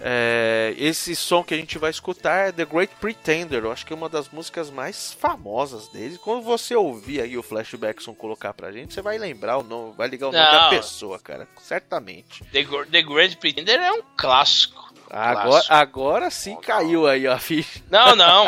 É, 0.00 0.74
esse 0.76 1.14
som 1.14 1.44
que 1.44 1.54
a 1.54 1.56
gente 1.56 1.78
vai 1.78 1.90
escutar 1.90 2.48
é 2.48 2.52
The 2.52 2.64
Great 2.64 2.92
Pretender. 3.00 3.64
Eu 3.64 3.72
acho 3.72 3.86
que 3.86 3.92
é 3.92 3.96
uma 3.96 4.08
das 4.08 4.28
músicas 4.30 4.70
mais 4.70 5.12
famosas 5.12 5.88
deles. 5.88 6.18
Quando 6.18 6.42
você 6.42 6.74
ouvir 6.74 7.20
aí 7.20 7.36
o 7.38 7.42
Flashbackson 7.42 8.14
colocar 8.14 8.52
pra 8.52 8.72
gente, 8.72 8.94
você 8.94 9.02
vai 9.02 9.18
lembrar 9.18 9.58
o 9.58 9.62
nome, 9.62 9.94
vai 9.96 10.08
ligar 10.08 10.28
o 10.28 10.32
nome 10.32 10.44
Não. 10.44 10.52
da 10.52 10.68
pessoa, 10.70 11.18
cara. 11.18 11.46
Certamente. 11.60 12.42
The, 12.52 12.64
The 12.90 13.02
Great 13.02 13.36
Pretender 13.36 13.80
é 13.80 13.92
um 13.92 14.02
clássico. 14.16 14.92
Agora, 15.10 15.42
Clássico. 15.48 15.74
agora 15.74 16.30
sim 16.30 16.56
caiu 16.56 17.06
aí 17.06 17.26
ó, 17.28 17.34
a 17.34 17.38
ficha. 17.38 17.82
Não, 17.90 18.16
não. 18.16 18.46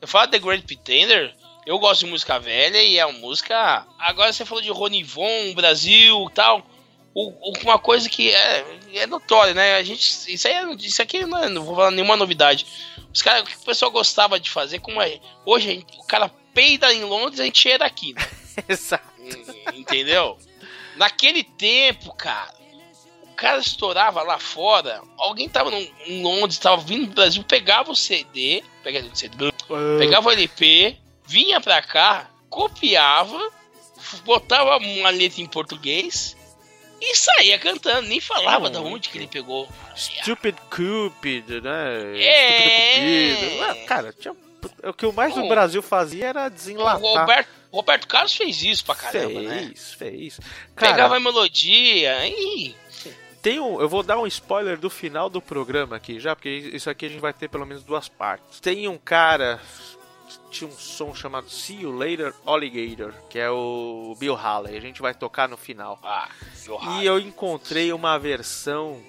Eu 0.00 0.08
falo 0.08 0.28
The 0.30 0.38
Great 0.38 0.66
Pretender. 0.66 1.34
Eu 1.66 1.78
gosto 1.78 2.04
de 2.04 2.10
música 2.10 2.38
velha 2.38 2.82
e 2.82 2.98
é 2.98 3.06
uma 3.06 3.18
música. 3.20 3.86
Agora 3.98 4.32
você 4.32 4.44
falou 4.44 4.62
de 4.62 4.70
Rony 4.70 5.04
Von, 5.04 5.54
Brasil 5.54 6.26
e 6.28 6.34
tal. 6.34 6.66
O- 7.14 7.52
uma 7.64 7.78
coisa 7.78 8.08
que 8.08 8.30
é, 8.30 8.64
é 8.94 9.06
notória, 9.06 9.52
né? 9.52 9.74
A 9.76 9.82
gente, 9.82 10.32
isso, 10.32 10.46
aí, 10.46 10.54
é- 10.54 10.74
isso 10.78 11.02
aqui 11.02 11.24
não, 11.26 11.38
é- 11.42 11.48
não 11.48 11.64
vou 11.64 11.74
falar 11.74 11.90
nenhuma 11.90 12.16
novidade. 12.16 12.66
Os 13.12 13.20
caras, 13.20 13.42
o 13.42 13.44
que 13.44 13.56
o 13.56 13.60
pessoal 13.60 13.90
gostava 13.90 14.38
de 14.38 14.48
fazer, 14.48 14.78
como 14.78 15.02
é. 15.02 15.18
Hoje 15.44 15.66
gente- 15.66 15.98
o 15.98 16.04
cara 16.04 16.28
peida 16.54 16.92
em 16.94 17.02
Londres, 17.04 17.40
a 17.40 17.44
gente 17.44 17.58
cheira 17.60 17.84
aqui, 17.84 18.12
né? 18.14 18.22
Exato. 18.68 19.04
Entendeu? 19.74 20.38
Naquele 20.96 21.42
tempo, 21.42 22.12
cara, 22.14 22.54
o 23.24 23.34
cara 23.34 23.58
estourava 23.58 24.22
lá 24.22 24.38
fora, 24.38 25.02
alguém 25.18 25.48
tava 25.48 25.70
num- 25.70 25.88
em 26.06 26.22
Londres, 26.22 26.58
tava 26.58 26.80
vindo 26.82 27.06
do 27.06 27.14
Brasil, 27.14 27.42
pegava 27.42 27.90
o 27.90 27.96
CD, 27.96 28.62
pegava 28.84 29.06
o 29.06 29.16
CD, 29.16 29.52
pegava 29.98 30.28
o 30.28 30.32
LP, 30.32 30.96
vinha 31.26 31.60
pra 31.60 31.80
cá, 31.82 32.30
copiava, 32.48 33.50
botava 34.24 34.76
uma 34.78 35.10
letra 35.10 35.40
em 35.40 35.46
português 35.46 36.36
e 37.00 37.14
saía 37.16 37.58
cantando, 37.58 38.08
nem 38.08 38.20
falava 38.20 38.68
Hum. 38.68 38.72
da 38.72 38.80
onde 38.80 39.08
que 39.08 39.18
ele 39.18 39.26
pegou. 39.26 39.68
Stupid 39.96 40.56
Cupid, 40.70 41.60
né? 41.62 42.18
É. 42.22 43.32
Stupid 43.32 43.38
Cupido. 43.48 43.62
Ah, 43.64 43.86
Cara, 43.86 44.12
tinha... 44.12 44.34
o 44.84 44.92
que 44.92 45.06
o 45.06 45.12
mais 45.12 45.36
o 45.36 45.40
O- 45.44 45.48
Brasil 45.48 45.82
fazia 45.82 46.26
era 46.28 46.46
O 46.46 46.50
desenlatar. 46.50 47.00
Roberto, 47.00 47.48
Roberto 47.72 48.06
Carlos 48.08 48.36
fez 48.36 48.62
isso 48.62 48.84
pra 48.84 48.94
caramba, 48.94 49.40
né? 49.40 49.58
fez, 49.68 49.92
fez. 49.94 50.40
Pegava 50.76 51.16
a 51.16 51.20
melodia 51.20 52.26
e. 52.28 52.74
tem 53.42 53.58
um, 53.60 53.80
eu 53.80 53.88
vou 53.88 54.02
dar 54.02 54.18
um 54.18 54.26
spoiler 54.26 54.76
do 54.78 54.90
final 54.90 55.30
do 55.30 55.40
programa 55.40 55.96
aqui 55.96 56.18
já, 56.20 56.34
porque 56.36 56.48
isso 56.50 56.90
aqui 56.90 57.06
a 57.06 57.08
gente 57.08 57.20
vai 57.20 57.32
ter 57.32 57.48
pelo 57.48 57.64
menos 57.66 57.82
duas 57.82 58.08
partes. 58.08 58.60
Tem 58.60 58.86
um 58.88 58.98
cara 58.98 59.58
tinha 60.50 60.68
um 60.68 60.72
som 60.72 61.14
chamado 61.14 61.48
See 61.48 61.82
You 61.82 61.92
Later 61.92 62.34
Alligator, 62.44 63.14
que 63.28 63.38
é 63.38 63.48
o 63.50 64.14
Bill 64.18 64.34
Haley. 64.36 64.76
A 64.76 64.80
gente 64.80 65.00
vai 65.00 65.14
tocar 65.14 65.48
no 65.48 65.56
final. 65.56 65.98
Ah, 66.02 66.28
E 67.00 67.06
eu 67.06 67.18
encontrei 67.18 67.92
uma 67.92 68.18
versão 68.18 69.00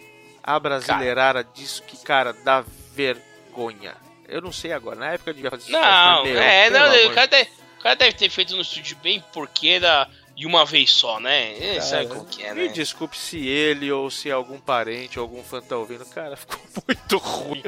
abrasileirada 0.43 1.43
disso 1.43 1.84
que, 1.84 1.97
cara, 1.97 2.34
dá 2.34 2.63
vergonha. 2.93 3.95
Eu 4.27 4.41
não 4.41 4.51
sei 4.51 4.72
agora, 4.72 4.97
na 4.99 5.07
época 5.11 5.31
eu 5.31 5.34
devia 5.34 5.49
fazer 5.49 5.63
sucesso, 5.63 5.84
Não, 5.84 6.26
é, 6.27 6.69
não, 6.69 7.11
o 7.11 7.13
cara, 7.13 7.27
deve, 7.27 7.49
o 7.80 7.81
cara 7.84 7.95
deve 7.95 8.13
ter 8.15 8.30
feito 8.30 8.55
no 8.55 8.61
estúdio 8.61 8.95
bem 9.03 9.19
porqueira 9.34 10.07
e 10.36 10.45
uma 10.45 10.66
vez 10.66 10.91
só, 10.91 11.20
né? 11.20 11.58
É, 11.58 11.70
Cara, 11.76 11.82
sabe 11.82 12.08
como 12.08 12.26
que 12.26 12.44
é, 12.44 12.53
Me 12.53 12.68
né? 12.68 12.74
desculpe 12.74 13.18
se 13.18 13.48
ele 13.48 13.91
ou 13.91 14.10
se 14.10 14.32
algum 14.32 14.60
parente 14.60 15.20
ou 15.20 15.24
algum 15.24 15.44
fã 15.44 15.62
tá 15.62 15.78
ouvindo. 15.78 16.06
Cara, 16.06 16.36
ficou 16.38 16.60
muito 16.88 17.18
ruim. 17.18 17.64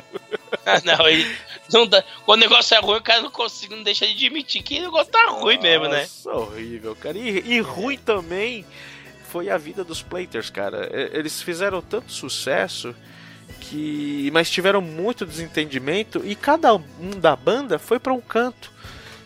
Ah, 0.66 0.82
não, 0.84 1.08
ele. 1.08 1.36
Não 1.72 1.86
dá, 1.86 2.04
quando 2.26 2.42
o 2.42 2.46
negócio 2.46 2.76
é 2.76 2.80
ruim, 2.80 2.98
o 2.98 3.02
cara 3.02 3.22
não 3.22 3.32
consegue, 3.32 3.76
não 3.76 3.84
deixa 3.84 4.08
de 4.08 4.14
admitir 4.14 4.64
que 4.64 4.80
o 4.80 4.84
negócio 4.84 5.12
tá 5.12 5.30
ruim 5.30 5.60
mesmo, 5.60 5.88
né? 5.88 6.02
Nossa, 6.02 6.32
horrível, 6.32 6.96
cara. 6.96 7.18
E, 7.18 7.54
e 7.54 7.60
ruim 7.60 7.98
também 7.98 8.66
foi 9.30 9.50
a 9.50 9.58
vida 9.58 9.84
dos 9.84 10.02
Platers, 10.02 10.50
cara. 10.50 10.90
Eles 11.12 11.42
fizeram 11.42 11.82
tanto 11.82 12.12
sucesso 12.12 12.96
que. 13.60 14.30
Mas 14.32 14.50
tiveram 14.50 14.82
muito 14.82 15.26
desentendimento 15.26 16.22
e 16.24 16.36
cada 16.36 16.74
um 16.74 17.10
da 17.20 17.36
banda 17.36 17.78
foi 17.78 18.00
pra 18.00 18.14
um 18.14 18.22
canto. 18.22 18.72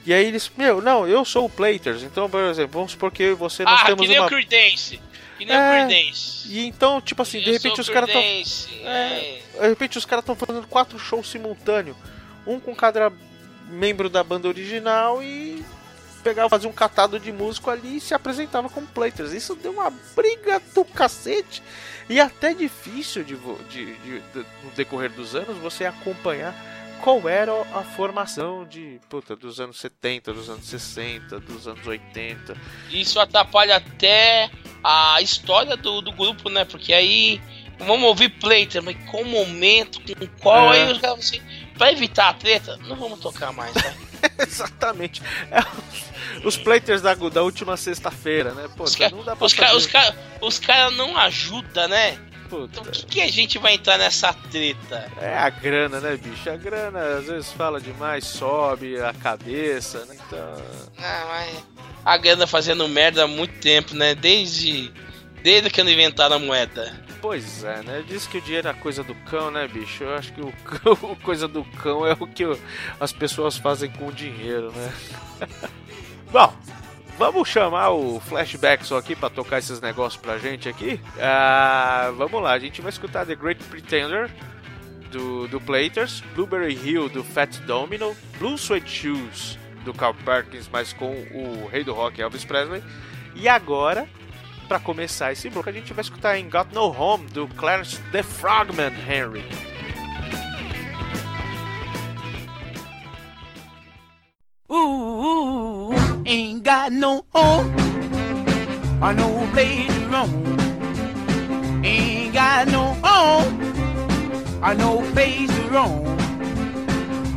E 0.07 0.13
aí 0.13 0.25
eles, 0.25 0.49
meu, 0.57 0.81
não, 0.81 1.05
eu 1.05 1.25
sou 1.25 1.45
o 1.45 1.49
Platers, 1.49 2.01
então, 2.01 2.29
por 2.29 2.39
exemplo, 2.43 2.71
vamos 2.79 2.93
supor 2.93 3.11
que 3.11 3.21
eu 3.23 3.31
e 3.31 3.35
você 3.35 3.63
nós 3.65 3.81
Ah, 3.81 3.85
temos 3.87 4.01
que 4.01 4.07
nem 4.07 4.17
uma. 4.19 4.25
o 4.25 4.29
Creedence. 4.29 5.01
Que 5.37 5.43
nem 5.45 5.53
É, 5.55 5.59
o 5.83 5.87
Creedence. 5.87 6.47
E 6.49 6.65
então, 6.65 7.01
tipo 7.01 7.21
assim, 7.21 7.39
de 7.41 7.51
repente 7.51 7.75
sou 7.75 7.81
os 7.81 7.89
caras 7.89 8.07
estão. 8.09 8.21
Creedence, 8.21 8.69
É. 8.85 9.41
De 9.61 9.67
repente 9.67 9.97
os 9.97 10.05
caras 10.05 10.23
estão 10.23 10.35
fazendo 10.35 10.65
quatro 10.67 10.97
shows 10.97 11.29
simultâneos. 11.29 11.97
Um 12.45 12.57
com 12.59 12.73
cada 12.73 13.11
membro 13.69 14.09
da 14.09 14.23
banda 14.23 14.47
original 14.47 15.21
e 15.21 15.61
pegava, 16.23 16.47
fazia 16.49 16.69
um 16.69 16.73
catado 16.73 17.19
de 17.19 17.31
músico 17.33 17.69
ali 17.69 17.97
e 17.97 18.01
se 18.01 18.13
apresentava 18.13 18.69
como 18.69 18.87
Platers. 18.87 19.33
Isso 19.33 19.55
deu 19.55 19.73
uma 19.73 19.91
briga 20.15 20.61
do 20.73 20.85
cacete. 20.85 21.61
E 22.09 22.17
até 22.21 22.53
difícil 22.53 23.25
de, 23.25 23.35
de- 23.69 23.93
de- 23.97 24.19
de- 24.21 24.45
no 24.63 24.71
decorrer 24.73 25.11
dos 25.11 25.35
anos 25.35 25.57
você 25.57 25.83
acompanhar 25.85 26.55
qual 27.01 27.27
era 27.27 27.51
a 27.73 27.83
formação 27.83 28.65
de 28.65 28.99
puta, 29.09 29.35
dos 29.35 29.59
anos 29.59 29.79
70, 29.79 30.33
dos 30.33 30.49
anos 30.49 30.65
60, 30.65 31.39
dos 31.39 31.67
anos 31.67 31.85
80. 31.85 32.55
Isso 32.91 33.19
atrapalha 33.19 33.77
até 33.77 34.49
a 34.83 35.21
história 35.21 35.75
do, 35.77 36.01
do 36.01 36.11
grupo, 36.11 36.49
né? 36.49 36.65
Porque 36.65 36.93
aí 36.93 37.41
vamos 37.79 38.03
ouvir 38.03 38.29
Plater, 38.29 38.81
mas 38.81 38.97
qual 39.09 39.23
momento, 39.23 39.99
com 40.01 40.27
qual 40.41 40.73
É. 40.73 40.83
aí 40.83 40.91
os 40.91 40.97
caras 40.99 41.19
assim, 41.19 41.41
pra 41.77 41.91
evitar 41.91 42.29
a 42.29 42.33
treta, 42.33 42.77
não 42.87 42.95
vamos 42.95 43.19
tocar 43.19 43.51
mais, 43.51 43.73
né? 43.75 43.95
Exatamente. 44.39 45.21
É 45.51 45.59
os, 46.45 46.57
Platers 46.57 47.01
da, 47.01 47.13
da 47.13 47.43
última 47.43 47.77
sexta-feira, 47.77 48.53
né? 48.53 48.69
Pô, 48.75 48.83
Os 48.83 48.95
caras 48.95 49.13
não 49.13 49.23
cara, 49.23 49.75
os 49.75 49.85
cara, 49.85 50.15
os 50.41 50.59
cara 50.59 50.91
não 50.91 51.17
ajudam, 51.17 51.87
né? 51.87 52.17
Então 52.47 52.67
Puta. 52.67 52.81
por 52.81 52.91
que, 52.91 53.05
que 53.05 53.21
a 53.21 53.27
gente 53.31 53.59
vai 53.59 53.73
entrar 53.73 53.97
nessa 53.97 54.33
treta? 54.33 55.11
É 55.21 55.37
a 55.37 55.49
grana, 55.49 55.99
né, 55.99 56.17
bicho? 56.17 56.49
A 56.49 56.55
grana 56.55 57.17
às 57.17 57.25
vezes 57.25 57.51
fala 57.51 57.79
demais, 57.79 58.25
sobe 58.25 58.99
a 58.99 59.13
cabeça, 59.13 60.05
né? 60.05 60.15
Então. 60.15 60.63
Ah, 60.97 61.25
mas 61.27 61.63
a 62.05 62.17
grana 62.17 62.47
fazendo 62.47 62.87
merda 62.87 63.25
há 63.25 63.27
muito 63.27 63.59
tempo, 63.59 63.93
né? 63.93 64.15
Desde, 64.15 64.91
desde 65.43 65.69
que 65.69 65.83
não 65.83 65.91
inventaram 65.91 66.37
a 66.37 66.39
moeda. 66.39 67.05
Pois 67.21 67.63
é, 67.63 67.81
né? 67.83 68.03
Diz 68.07 68.25
que 68.27 68.37
o 68.37 68.41
dinheiro 68.41 68.69
é 68.69 68.73
coisa 68.73 69.03
do 69.03 69.15
cão, 69.15 69.51
né, 69.51 69.67
bicho? 69.67 70.03
Eu 70.03 70.15
acho 70.15 70.31
que 70.33 70.41
o 70.41 70.53
cão, 70.63 70.95
coisa 71.21 71.47
do 71.47 71.65
cão 71.65 72.05
é 72.05 72.13
o 72.13 72.27
que 72.27 72.43
as 72.99 73.11
pessoas 73.11 73.57
fazem 73.57 73.89
com 73.89 74.07
o 74.07 74.13
dinheiro, 74.13 74.71
né? 74.71 74.93
Bom, 76.31 76.53
vamos 77.17 77.49
chamar 77.49 77.89
o 77.91 78.19
Flashback 78.19 78.85
só 78.85 78.97
aqui 78.97 79.15
para 79.15 79.29
tocar 79.29 79.59
esses 79.59 79.81
negócios 79.81 80.21
pra 80.21 80.37
gente 80.37 80.69
aqui. 80.69 80.99
Ah, 81.19 82.11
vamos 82.15 82.41
lá, 82.41 82.53
a 82.53 82.59
gente 82.59 82.81
vai 82.81 82.89
escutar 82.89 83.25
The 83.25 83.35
Great 83.35 83.63
Pretender 83.65 84.29
do, 85.11 85.47
do 85.47 85.59
Platers, 85.59 86.21
Blueberry 86.35 86.73
Hill 86.73 87.09
do 87.09 87.23
Fat 87.23 87.57
Domino, 87.61 88.15
Blue 88.37 88.57
Suede 88.57 88.89
Shoes 88.89 89.57
do 89.83 89.93
Carl 89.93 90.13
Perkins, 90.13 90.69
mas 90.71 90.93
com 90.93 91.11
o 91.33 91.67
rei 91.71 91.83
do 91.83 91.93
rock 91.93 92.21
Elvis 92.21 92.45
Presley. 92.45 92.83
E 93.35 93.47
agora, 93.47 94.07
para 94.67 94.79
começar 94.79 95.31
esse 95.31 95.49
bloco, 95.49 95.69
a 95.69 95.73
gente 95.73 95.93
vai 95.93 96.01
escutar 96.01 96.37
em 96.37 96.49
Got 96.49 96.73
No 96.73 96.91
Home 96.91 97.25
do 97.27 97.47
Clarence 97.47 97.99
The 98.11 98.21
Frogman 98.21 98.93
Henry. 99.07 99.66
Ooh, 104.69 105.93
ain't 106.25 106.61
got 106.61 106.91
no 106.91 107.23
home 107.33 107.71
or 109.01 109.13
no 109.13 109.47
place 109.53 109.87
to 109.87 110.07
roam. 110.09 111.85
Ain't 111.85 112.33
got 112.33 112.67
no 112.67 112.93
home 113.01 113.61
or 114.61 114.73
no 114.75 115.09
place 115.13 115.49
to 115.49 115.69
roam. 115.69 116.05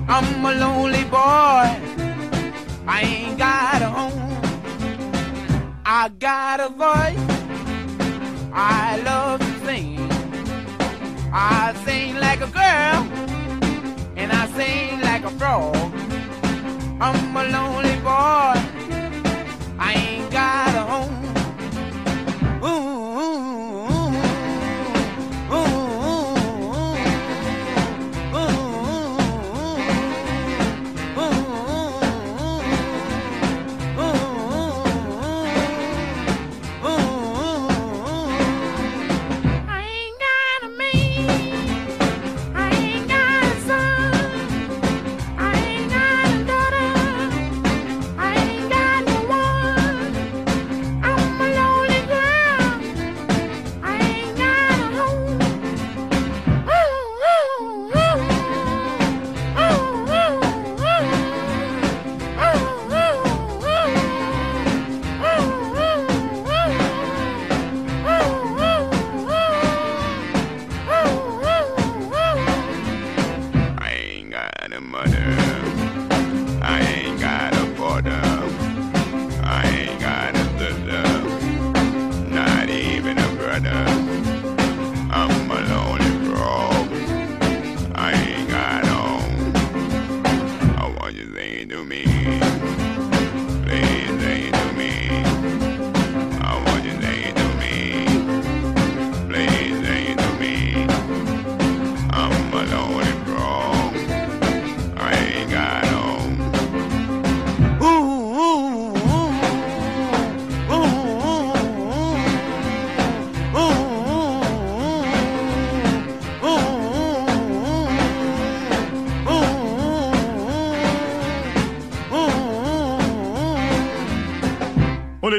I'm 0.08 0.44
a 0.44 0.54
lonely 0.54 1.04
boy. 1.04 1.70
I 2.88 3.00
ain't 3.04 3.38
got 3.38 3.80
a 3.80 3.86
home. 3.86 4.40
I 5.86 6.08
got 6.08 6.58
a 6.58 6.68
voice. 6.70 7.26
I 8.52 9.00
love 9.04 9.38
to 9.38 9.66
sing. 9.66 10.00
I 11.32 11.74
sing 11.84 12.16
like 12.16 12.40
a 12.40 12.48
girl 12.48 13.06
and 14.16 14.32
I 14.32 14.48
sing 14.48 15.00
like 15.02 15.22
a 15.22 15.30
frog. 15.30 15.76
I'm 17.02 17.34
a 17.34 17.44
lonely 17.44 17.96
boy. 18.00 18.60
I 19.78 19.94
ain't 19.96 20.30
got 20.30 20.74
a 20.74 20.82
home. 20.92 21.24
Ooh, 22.62 23.59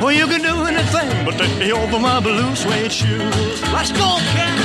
Well, 0.00 0.12
you 0.12 0.26
can 0.26 0.40
do 0.40 0.64
anything 0.64 1.26
but 1.26 1.36
take 1.36 1.58
me 1.58 1.72
over 1.72 1.98
my 1.98 2.20
blue 2.20 2.56
suede 2.56 2.90
shoes. 2.90 3.62
Let's 3.70 3.92
go, 3.92 4.16
cat. 4.32 4.58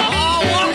Oh, 0.00 0.72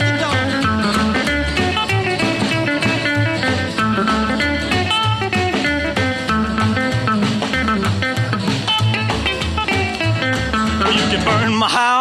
can 11.10 11.23
burn 11.23 11.56
my 11.56 11.69
house, 11.69 11.96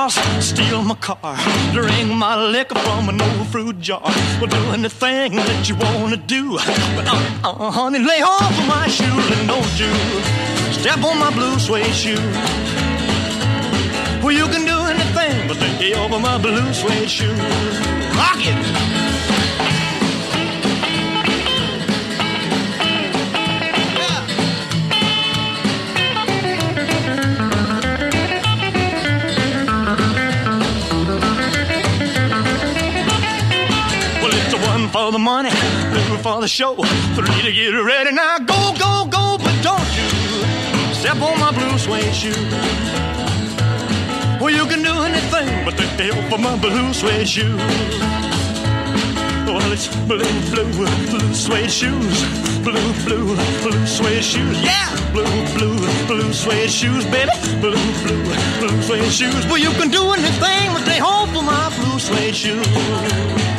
car, 1.00 1.36
drink 1.72 2.12
my 2.12 2.36
liquor 2.36 2.78
from 2.78 3.08
an 3.08 3.20
old 3.20 3.46
fruit 3.48 3.78
jar. 3.80 4.02
Well, 4.40 4.46
do 4.46 4.56
anything 4.72 5.36
that 5.36 5.68
you 5.68 5.76
wanna 5.76 6.16
do. 6.16 6.58
But 6.96 7.06
uh, 7.08 7.48
uh, 7.48 7.70
honey, 7.70 7.98
lay 7.98 8.22
off 8.22 8.58
of 8.58 8.66
my 8.66 8.86
shoes 8.88 9.26
and 9.38 9.48
don't 9.48 9.78
you 9.78 9.92
step 10.72 11.02
on 11.04 11.18
my 11.18 11.32
blue 11.32 11.58
suede 11.58 11.94
shoe. 11.94 12.16
Well, 14.22 14.32
you 14.32 14.46
can 14.46 14.64
do 14.64 14.78
anything 14.94 15.48
but 15.48 15.56
take 15.58 15.96
over 15.96 16.18
my 16.18 16.38
blue 16.38 16.72
suede 16.72 17.10
shoes. 17.10 17.38
Rock 18.16 18.40
it! 18.40 18.95
For 35.06 35.12
the 35.12 35.18
money, 35.20 35.50
two 35.50 36.16
for 36.18 36.40
the 36.40 36.48
show, 36.48 36.74
three 37.14 37.42
to 37.42 37.52
get 37.52 37.70
ready. 37.70 38.10
Now 38.10 38.38
go, 38.38 38.74
go, 38.76 39.06
go, 39.06 39.38
but 39.38 39.54
don't 39.62 39.90
you 39.98 40.08
step 40.94 41.22
on 41.22 41.38
my 41.38 41.52
blue 41.52 41.78
suede 41.78 42.12
shoe. 42.12 42.34
Well, 44.40 44.50
you 44.50 44.66
can 44.66 44.82
do 44.82 44.94
anything 45.10 45.48
but 45.64 45.76
the 45.76 45.86
help 46.10 46.32
of 46.32 46.40
my 46.40 46.58
blue 46.58 46.92
suede 46.92 47.28
shoe. 47.28 47.56
Well, 49.46 49.70
it's 49.70 49.86
blue, 50.10 50.26
blue, 50.50 50.72
blue 51.10 51.34
suede 51.34 51.70
shoes. 51.70 52.16
Blue, 52.66 52.92
blue, 53.06 53.36
blue 53.62 53.86
suede 53.86 54.24
shoes. 54.24 54.60
Yeah! 54.60 54.90
Blue, 55.12 55.38
blue, 55.54 55.78
blue 56.08 56.32
suede 56.32 56.68
shoes, 56.68 57.04
baby. 57.04 57.30
Blue, 57.60 57.86
blue, 58.02 58.24
blue 58.58 58.82
suede 58.82 59.12
shoes. 59.12 59.46
Well, 59.46 59.58
you 59.58 59.70
can 59.78 59.88
do 59.88 60.02
anything 60.10 60.66
but 60.74 60.84
they 60.84 60.98
hope 60.98 61.28
for 61.28 61.44
my 61.44 61.70
blue 61.78 62.00
suede 62.00 62.34
shoes. 62.34 63.55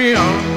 My 0.00 0.49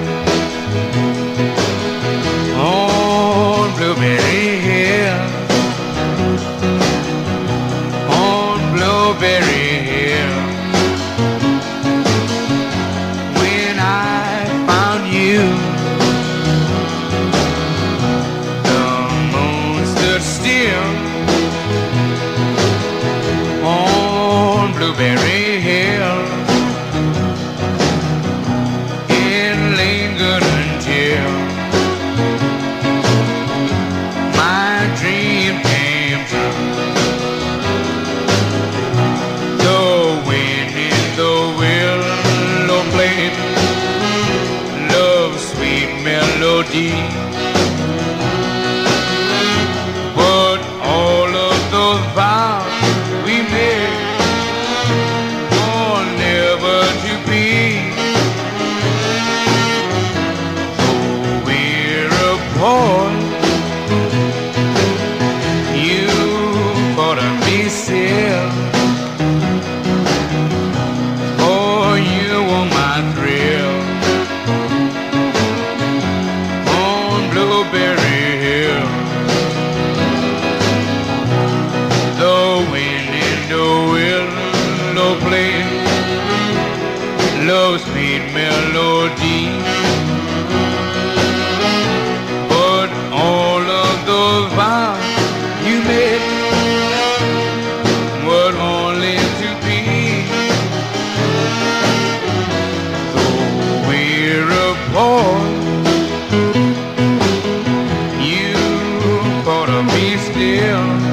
thought 110.03 110.27
of 110.29 110.35
me 110.35 110.57
still. 110.57 111.12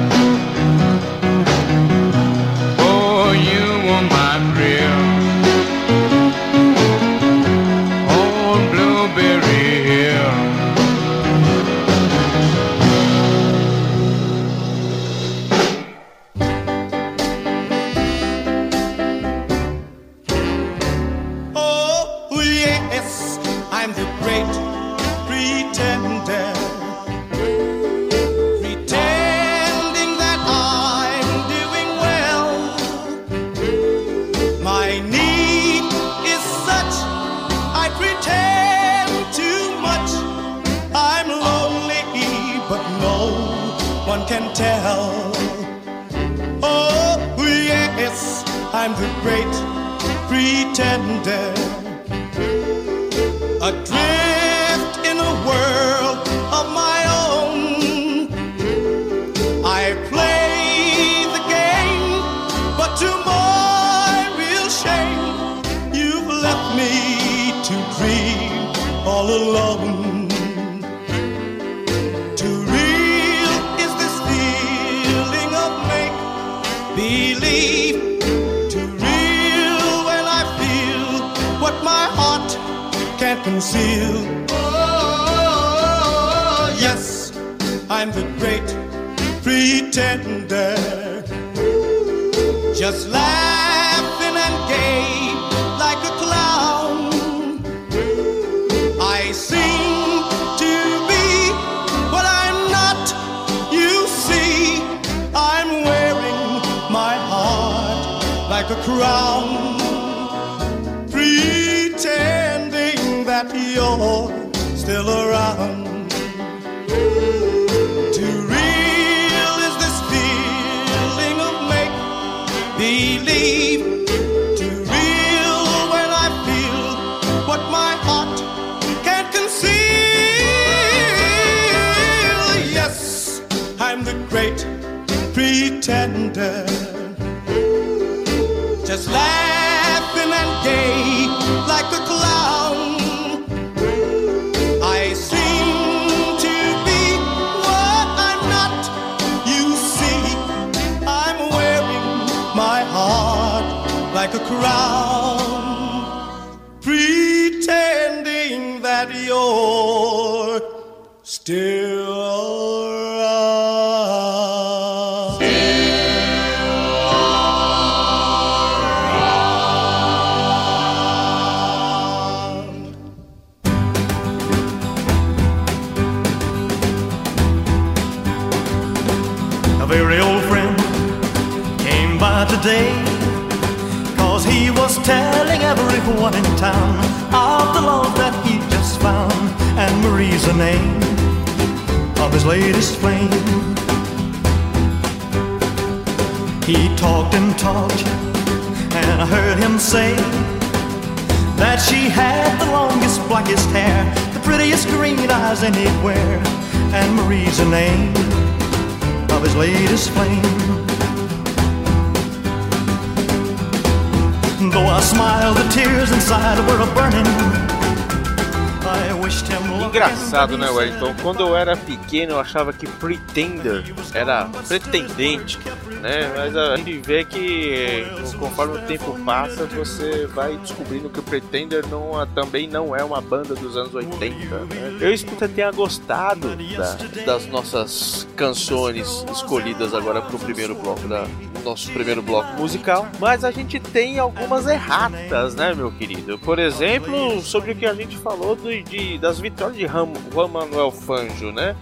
Pequeno, 222.11 222.33
eu 222.33 222.39
achava 222.39 222.73
que 222.73 222.85
Pretender 222.87 223.83
era 224.13 224.45
pretendente, 224.67 225.57
né? 226.01 226.31
Mas 226.35 226.55
a 226.57 226.75
gente 226.75 226.97
vê 226.99 227.23
que 227.23 228.05
conforme 228.37 228.77
o 228.77 228.81
tempo 228.81 229.17
passa, 229.23 229.65
você 229.65 230.27
vai 230.27 230.57
descobrindo 230.57 231.09
que 231.09 231.19
o 231.19 231.23
Pretender 231.23 231.87
não, 231.87 232.11
também 232.35 232.67
não 232.67 232.93
é 232.95 233.01
uma 233.03 233.21
banda 233.21 233.55
dos 233.55 233.77
anos 233.77 233.95
80. 233.95 234.55
Né? 234.65 234.97
Eu 234.99 235.13
espero 235.13 235.37
que 235.37 235.45
você 235.45 235.47
tenha 235.47 235.71
gostado 235.71 236.49
da- 236.77 237.23
das 237.25 237.45
nossas 237.47 238.20
canções 238.45 239.23
escolhidas 239.31 239.93
agora 239.93 240.19
pro 240.19 240.39
primeiro 240.39 240.73
bloco 240.73 241.07
da 241.07 241.27
nosso 241.63 241.91
primeiro 241.91 242.23
bloco 242.23 242.51
musical, 242.59 243.07
mas 243.19 243.43
a 243.43 243.51
gente 243.51 243.79
tem 243.79 244.17
algumas 244.17 244.65
erratas, 244.65 245.53
né, 245.53 245.75
meu 245.75 245.91
querido? 245.91 246.39
Por 246.39 246.57
exemplo, 246.57 247.39
sobre 247.39 247.73
o 247.73 247.75
que 247.75 247.85
a 247.85 247.93
gente 247.93 248.17
falou 248.17 248.55
do- 248.55 248.81
de, 248.83 249.19
das 249.19 249.39
vitórias 249.39 249.77
de 249.77 249.85
Ram, 249.85 250.11
Juan 250.33 250.47
Manuel 250.47 250.89
Fangio, 250.91 251.51
né? 251.51 251.75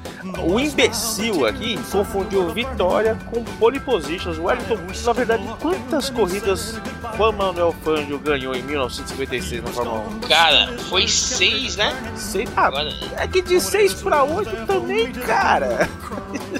O 0.45 0.59
imbecil 0.59 1.45
aqui 1.45 1.79
confundiu 1.89 2.49
vitória 2.49 3.17
com 3.31 3.41
pole 3.57 3.79
positions. 3.79 4.37
O 4.37 4.43
Wellington, 4.43 4.77
na 5.05 5.13
verdade, 5.13 5.43
quantas 5.61 6.09
corridas 6.09 6.77
Juan 7.19 7.33
Manuel 7.33 7.75
Fangio 7.83 8.17
ganhou 8.17 8.55
em 8.55 8.63
1956 8.63 9.61
na 9.61 9.69
Fórmula 9.71 9.99
1? 10.07 10.19
Cara, 10.21 10.77
foi 10.89 11.05
seis, 11.05 11.75
né? 11.75 11.93
Sei, 12.15 12.47
ah, 12.55 12.67
Agora, 12.67 12.89
é 13.17 13.27
que 13.27 13.41
de 13.41 13.59
6 13.59 13.95
pra 13.95 14.23
8 14.23 14.65
também, 14.65 15.11
cara. 15.11 15.89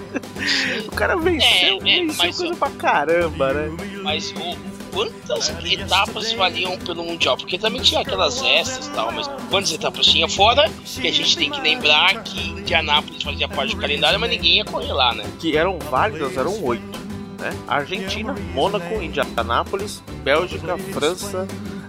o 0.86 0.92
cara 0.92 1.16
venceu, 1.16 1.80
É, 1.86 2.00
é, 2.00 2.02
venceu 2.02 2.16
mas- 2.18 2.38
coisa 2.38 2.56
pra 2.58 2.70
caramba, 2.72 3.54
né? 3.54 3.72
mas 4.04 4.32
o, 4.32 4.58
quantas 4.94 5.48
etapas 5.64 6.34
valiam 6.34 6.78
pelo 6.80 7.06
Mundial? 7.06 7.38
Porque 7.38 7.58
também 7.58 7.82
tinha 7.82 8.02
aquelas 8.02 8.42
extras 8.44 8.88
e 8.88 8.90
tal, 8.92 9.14
mas 9.14 9.28
quantas 9.50 9.72
etapas 9.72 10.06
tinha? 10.08 10.28
Fora 10.28 10.70
que 10.84 11.08
a 11.08 11.12
gente 11.14 11.38
tem 11.38 11.50
que 11.50 11.62
lembrar 11.62 12.22
que 12.22 12.50
Indianápolis 12.50 13.24
fazia 13.24 13.48
parte 13.48 13.74
do 13.76 13.80
calendário, 13.80 14.20
mas 14.20 14.30
ninguém 14.30 14.58
ia 14.58 14.66
correr 14.66 14.92
lá, 14.92 15.14
né? 15.16 15.24
que 15.40 15.56
eram 15.56 15.80
válidas 15.80 16.36
eram 16.36 16.62
oito. 16.66 17.09
Né? 17.40 17.52
Argentina, 17.68 18.34
Mônaco, 18.54 19.02
Indianápolis, 19.02 20.04
Bélgica, 20.24 20.78
França, 20.78 21.48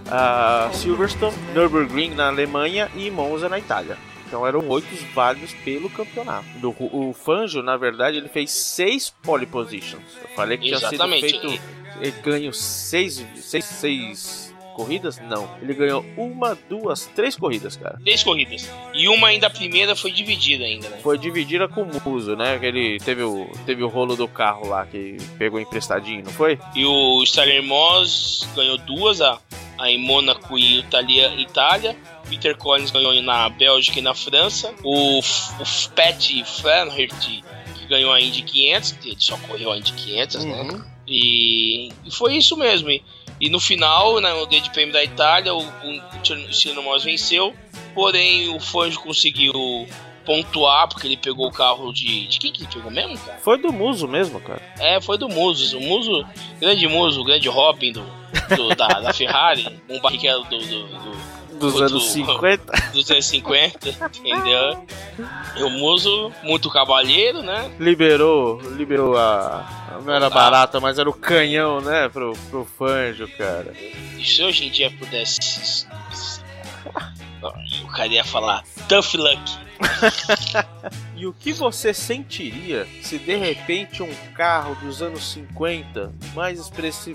ah, 0.09 0.69
Silverstone, 0.73 1.35
Nürburgring 1.53 2.11
na 2.15 2.27
Alemanha 2.27 2.89
e 2.95 3.11
Monza 3.11 3.49
na 3.49 3.59
Itália. 3.59 3.97
Então 4.25 4.47
eram 4.47 4.65
oito 4.69 4.87
válidos 5.13 5.53
pelo 5.65 5.89
campeonato. 5.89 6.45
O 6.79 7.13
Fangio, 7.13 7.61
na 7.61 7.75
verdade, 7.75 8.15
ele 8.15 8.29
fez 8.29 8.49
seis 8.51 9.13
pole 9.21 9.45
positions. 9.45 10.03
Eu 10.21 10.29
falei 10.35 10.57
que 10.57 10.67
tinha 10.67 10.77
sido 10.77 10.93
Exatamente. 10.93 11.39
feito. 11.39 11.61
Ele 11.99 12.13
ganhou 12.23 12.53
seis, 12.53 13.25
seis, 13.35 13.65
seis 13.65 14.50
corridas? 14.81 15.19
Não. 15.19 15.47
Ele 15.61 15.75
ganhou 15.75 16.03
uma, 16.17 16.57
duas, 16.67 17.05
três 17.15 17.35
corridas, 17.35 17.77
cara. 17.77 17.99
Três 18.03 18.23
corridas. 18.23 18.67
E 18.93 19.07
uma 19.07 19.27
ainda 19.27 19.45
a 19.45 19.49
primeira 19.49 19.95
foi 19.95 20.11
dividida 20.11 20.65
ainda, 20.65 20.89
né? 20.89 20.97
Foi 21.03 21.19
dividida 21.19 21.67
com 21.67 21.83
o 21.83 22.09
Muso, 22.09 22.35
né? 22.35 22.57
Que 22.57 22.65
ele 22.65 22.97
teve 22.99 23.21
o, 23.21 23.47
teve 23.65 23.83
o 23.83 23.87
rolo 23.87 24.15
do 24.15 24.27
carro 24.27 24.67
lá 24.67 24.85
que 24.87 25.17
pegou 25.37 25.59
emprestadinho, 25.59 26.23
não 26.23 26.31
foi? 26.31 26.57
E 26.75 26.83
o 26.83 27.21
Starler 27.23 27.61
Moss 27.61 28.49
ganhou 28.55 28.77
duas, 28.79 29.21
a, 29.21 29.39
a 29.77 29.91
em 29.91 29.99
Mônaco 29.99 30.57
e 30.57 30.79
Itália, 30.79 31.27
Itália. 31.39 31.95
Peter 32.27 32.57
Collins 32.57 32.89
ganhou 32.89 33.13
na 33.21 33.49
Bélgica 33.49 33.99
e 33.99 34.01
na 34.01 34.15
França. 34.15 34.73
O, 34.83 35.19
o 35.19 35.91
Pat 35.95 36.27
que 36.27 37.87
ganhou 37.87 38.11
a 38.11 38.19
Indy 38.19 38.41
500, 38.41 38.91
que 38.93 39.09
ele 39.09 39.17
só 39.19 39.37
correu 39.37 39.71
a 39.71 39.77
Indy 39.77 39.93
500, 39.93 40.45
né? 40.45 40.81
E, 41.07 41.89
e 42.05 42.11
foi 42.11 42.37
isso 42.37 42.55
mesmo. 42.55 42.89
E, 42.89 43.03
e 43.41 43.49
no 43.49 43.59
final, 43.59 44.21
né, 44.21 44.31
no 44.33 44.45
Grande 44.47 44.69
Prêmio 44.69 44.93
da 44.93 45.03
Itália, 45.03 45.53
o, 45.53 45.59
o 45.61 46.53
Cyrano 46.53 46.83
Moss 46.83 47.03
venceu. 47.03 47.53
Porém, 47.93 48.55
o 48.55 48.59
Fangio 48.59 48.99
conseguiu 49.01 49.53
pontuar, 50.25 50.87
porque 50.87 51.07
ele 51.07 51.17
pegou 51.17 51.47
o 51.47 51.51
carro 51.51 51.91
de... 51.91 52.27
De 52.27 52.39
quem 52.39 52.51
que 52.53 52.63
ele 52.63 52.71
pegou 52.71 52.91
mesmo, 52.91 53.17
cara? 53.17 53.39
Foi 53.39 53.57
do 53.57 53.73
Muso 53.73 54.07
mesmo, 54.07 54.39
cara. 54.39 54.61
É, 54.79 55.01
foi 55.01 55.17
do 55.17 55.27
Muso. 55.27 55.77
O 55.77 55.81
Muso, 55.81 56.25
grande 56.59 56.87
Muso, 56.87 57.19
o 57.21 57.23
grande 57.25 57.49
Robin 57.49 57.91
do, 57.91 58.05
do- 58.55 58.75
da, 58.75 58.87
da 58.87 59.11
Ferrari, 59.13 59.67
um 59.89 59.99
barrichello 59.99 60.43
do, 60.45 60.57
do, 60.59 60.87
do- 60.87 61.40
Dos 61.61 61.73
do- 61.75 61.83
anos 61.83 62.11
50. 62.11 62.73
dos 62.93 63.09
anos 63.11 63.25
50, 63.25 63.89
entendeu? 64.17 64.85
E 65.55 65.63
o 65.63 65.69
Muso, 65.69 66.31
muito 66.43 66.69
cavalheiro, 66.69 67.41
né? 67.41 67.71
Liberou, 67.79 68.59
liberou 68.75 69.17
a. 69.17 69.99
Não 70.03 70.13
era 70.13 70.29
barata, 70.29 70.79
mas 70.79 70.97
era 70.97 71.09
o 71.09 71.13
canhão, 71.13 71.79
né? 71.79 72.09
Pro, 72.09 72.33
pro 72.49 72.65
Fanjo, 72.65 73.27
cara. 73.37 73.73
E 74.17 74.25
se 74.25 74.43
hoje 74.43 74.65
em 74.65 74.71
dia 74.71 74.91
pudesse. 74.91 75.85
O 77.83 77.87
cara 77.87 78.07
ia 78.07 78.23
falar 78.23 78.63
tough 78.87 79.15
luck. 79.15 79.41
E 81.15 81.27
o 81.27 81.33
que 81.33 81.53
você 81.53 81.93
sentiria 81.93 82.87
se 83.03 83.19
de 83.19 83.35
repente 83.35 84.01
um 84.01 84.11
carro 84.33 84.73
dos 84.83 85.03
anos 85.03 85.23
50, 85.33 86.11
mais, 86.33 86.59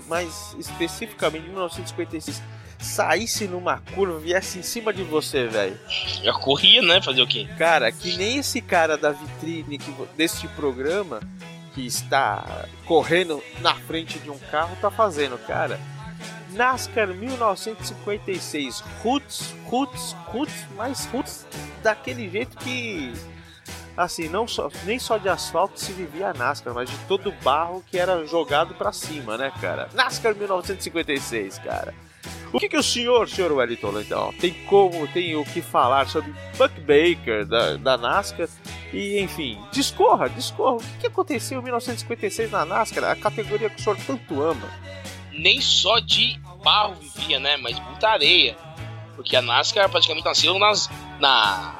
mais 0.07 0.55
especificamente 0.57 1.43
de 1.43 1.49
1956, 1.49 2.41
saísse 2.87 3.47
numa 3.47 3.79
curva 3.93 4.17
viesse 4.19 4.59
em 4.59 4.63
cima 4.63 4.93
de 4.93 5.03
você, 5.03 5.47
velho? 5.47 5.77
Já 6.23 6.33
corria, 6.33 6.81
né? 6.81 7.01
Fazer 7.01 7.21
o 7.21 7.27
quê? 7.27 7.47
Cara, 7.57 7.91
que 7.91 8.17
nem 8.17 8.37
esse 8.37 8.61
cara 8.61 8.97
da 8.97 9.11
vitrine 9.11 9.77
que, 9.77 9.93
deste 10.15 10.47
programa 10.49 11.19
que 11.73 11.85
está 11.85 12.65
correndo 12.85 13.43
na 13.61 13.75
frente 13.75 14.17
de 14.19 14.31
um 14.31 14.39
carro 14.51 14.75
tá 14.81 14.89
fazendo, 14.89 15.37
cara. 15.45 15.79
NASCAR 16.51 17.09
1956, 17.09 18.79
roots, 19.03 19.53
roots, 19.65 20.15
roots, 20.27 20.65
mais 20.75 21.05
roots 21.07 21.45
daquele 21.83 22.29
jeito 22.29 22.57
que 22.57 23.13
assim, 23.95 24.29
não 24.29 24.47
só, 24.47 24.69
nem 24.85 24.99
só 24.99 25.17
de 25.17 25.27
asfalto 25.27 25.79
se 25.79 25.91
vivia 25.91 26.29
a 26.29 26.33
NASCAR, 26.33 26.73
mas 26.73 26.89
de 26.89 26.97
todo 27.07 27.29
o 27.29 27.43
barro 27.43 27.83
que 27.87 27.97
era 27.97 28.25
jogado 28.25 28.75
pra 28.75 28.93
cima, 28.93 29.37
né, 29.37 29.51
cara? 29.59 29.89
NASCAR 29.93 30.35
1956, 30.35 31.57
cara. 31.59 31.93
O 32.51 32.59
que, 32.59 32.69
que 32.69 32.77
o 32.77 32.83
senhor, 32.83 33.29
senhor 33.29 33.51
Wellington, 33.51 33.93
tem 34.39 34.53
como, 34.65 35.07
tem 35.07 35.35
o 35.35 35.43
que 35.43 35.61
falar 35.61 36.07
sobre 36.07 36.33
Buck 36.57 36.73
Baker 36.81 37.45
da, 37.45 37.77
da 37.77 37.97
NASCAR 37.97 38.47
e, 38.93 39.19
enfim, 39.19 39.57
discorra, 39.71 40.29
discorra. 40.29 40.77
O 40.77 40.79
que, 40.79 40.97
que 41.01 41.07
aconteceu 41.07 41.59
em 41.59 41.63
1956 41.63 42.51
na 42.51 42.65
NASCAR, 42.65 43.11
a 43.11 43.15
categoria 43.15 43.69
que 43.69 43.79
o 43.79 43.83
senhor 43.83 43.97
tanto 44.05 44.41
ama? 44.41 44.71
Nem 45.31 45.61
só 45.61 45.99
de 45.99 46.39
barro 46.63 46.95
vivia, 46.95 47.39
né? 47.39 47.57
Mas 47.57 47.79
muita 47.79 48.09
areia. 48.09 48.55
Porque 49.15 49.35
a 49.35 49.41
NASCAR 49.41 49.89
praticamente 49.89 50.25
nasceu 50.25 50.57
nas, 50.57 50.89
na, 51.19 51.75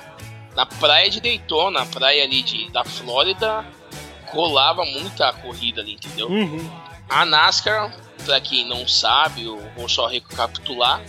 na 0.56 0.66
praia 0.66 1.10
de 1.10 1.22
Daytona, 1.22 1.80
na 1.80 1.86
praia 1.86 2.24
ali 2.24 2.42
de, 2.42 2.70
da 2.72 2.84
Flórida. 2.84 3.66
Rolava 4.28 4.84
muita 4.84 5.32
corrida 5.34 5.82
ali, 5.82 5.94
entendeu? 5.94 6.30
A 7.10 7.26
NASCAR, 7.26 7.96
pra 8.28 8.42
quem 8.42 8.68
não 8.68 8.86
sabe, 8.88 9.46
eu 9.46 9.58
vou 9.78 9.88
só 9.88 10.06
recapitular, 10.06 11.02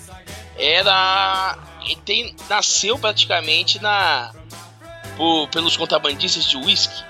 era. 0.56 1.58
e 1.86 1.96
Tem, 1.96 2.34
nasceu 2.48 2.98
praticamente 2.98 3.80
na 3.82 4.32
por- 5.16 5.48
pelos 5.48 5.76
contrabandistas 5.76 6.44
de 6.44 6.56
uísque. 6.56 7.02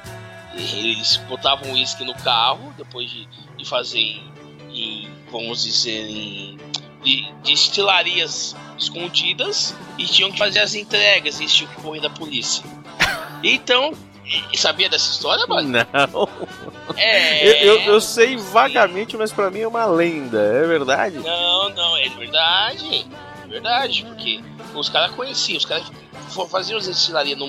Eles 0.54 1.16
botavam 1.28 1.72
uísque 1.72 2.04
no 2.04 2.14
carro 2.14 2.74
depois 2.76 3.08
de, 3.10 3.28
de 3.56 3.64
fazer 3.64 3.98
em, 3.98 4.32
em, 4.72 5.10
vamos 5.30 5.62
dizer, 5.62 6.08
em 6.08 6.56
de, 7.04 7.30
destilarias 7.44 8.56
escondidas 8.78 9.74
e 9.98 10.04
tinham 10.06 10.32
que 10.32 10.38
fazer 10.38 10.60
as 10.60 10.74
entregas, 10.74 11.38
tinham 11.38 11.70
que 11.72 11.80
correr 11.82 12.00
da 12.00 12.10
polícia. 12.10 12.64
Então, 13.40 13.92
e- 14.52 14.58
sabia 14.58 14.88
dessa 14.88 15.10
história, 15.10 15.46
mano? 15.46 15.68
Não. 15.68 16.28
É. 16.96 17.46
Eu, 17.66 17.74
eu, 17.76 17.80
eu 17.92 18.00
sei 18.00 18.36
vagamente, 18.36 19.16
mas 19.16 19.32
pra 19.32 19.50
mim 19.50 19.60
é 19.60 19.68
uma 19.68 19.86
lenda, 19.86 20.38
é 20.40 20.66
verdade? 20.66 21.18
Não, 21.18 21.68
não, 21.70 21.96
é 21.96 22.08
verdade. 22.08 23.06
É 23.44 23.46
verdade, 23.46 24.04
porque 24.04 24.40
os 24.74 24.88
caras 24.88 25.12
conheciam, 25.14 25.56
os 25.58 25.64
caras 25.64 25.90
faziam 26.50 26.78
as 26.78 26.86
destilarias 26.86 27.38
no, 27.38 27.46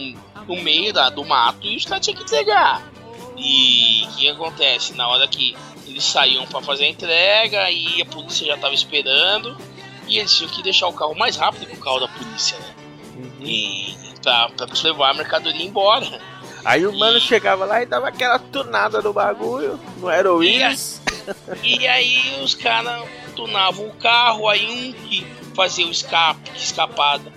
no 0.48 0.56
meio 0.62 0.94
da, 0.94 1.10
do 1.10 1.26
mato 1.26 1.68
e 1.68 1.76
os 1.76 1.86
caras 1.86 2.06
tinham 2.06 2.18
que 2.18 2.24
entregar. 2.24 2.82
E 3.38 4.06
o 4.06 4.16
que 4.16 4.30
acontece? 4.30 4.94
Na 4.96 5.08
hora 5.08 5.28
que 5.28 5.56
eles 5.88 6.04
saíam 6.04 6.46
pra 6.46 6.62
fazer 6.62 6.86
a 6.86 6.90
entrega 6.90 7.72
e 7.72 8.02
a 8.02 8.06
polícia 8.06 8.46
já 8.48 8.58
tava 8.58 8.74
esperando, 8.74 9.58
E 10.08 10.18
eles 10.20 10.36
tinham 10.36 10.52
que 10.52 10.62
deixar 10.64 10.88
o 10.88 10.94
carro 10.94 11.16
mais 11.16 11.36
rápido 11.36 11.66
que 11.68 11.76
o 11.76 11.80
carro 11.80 12.00
da 12.00 12.08
polícia, 12.08 12.58
né? 12.60 12.76
Uhum. 13.16 13.46
E 13.46 13.98
pra, 14.22 14.50
pra 14.50 14.68
levar 14.84 15.12
a 15.12 15.14
mercadoria 15.14 15.66
embora. 15.66 16.20
Aí 16.66 16.86
o 16.86 16.98
mano 16.98 17.20
chegava 17.20 17.66
lá 17.66 17.82
e 17.82 17.86
dava 17.86 18.08
aquela 18.10 18.40
tunada 18.40 19.02
no 19.02 19.14
bagulho, 19.14 19.80
no 19.98 20.08
Aero 20.08 20.38
Willis. 20.38 21.02
E 21.64 21.88
aí 21.88 22.42
os 22.44 22.56
caras 22.56 23.08
tunavam 23.36 23.88
o 23.88 23.94
carro, 23.94 24.48
aí 24.48 24.66
um 24.66 25.08
que 25.08 25.26
fazia 25.56 25.86
o 25.86 25.92
escape, 25.92 26.52
escapada, 26.56 27.32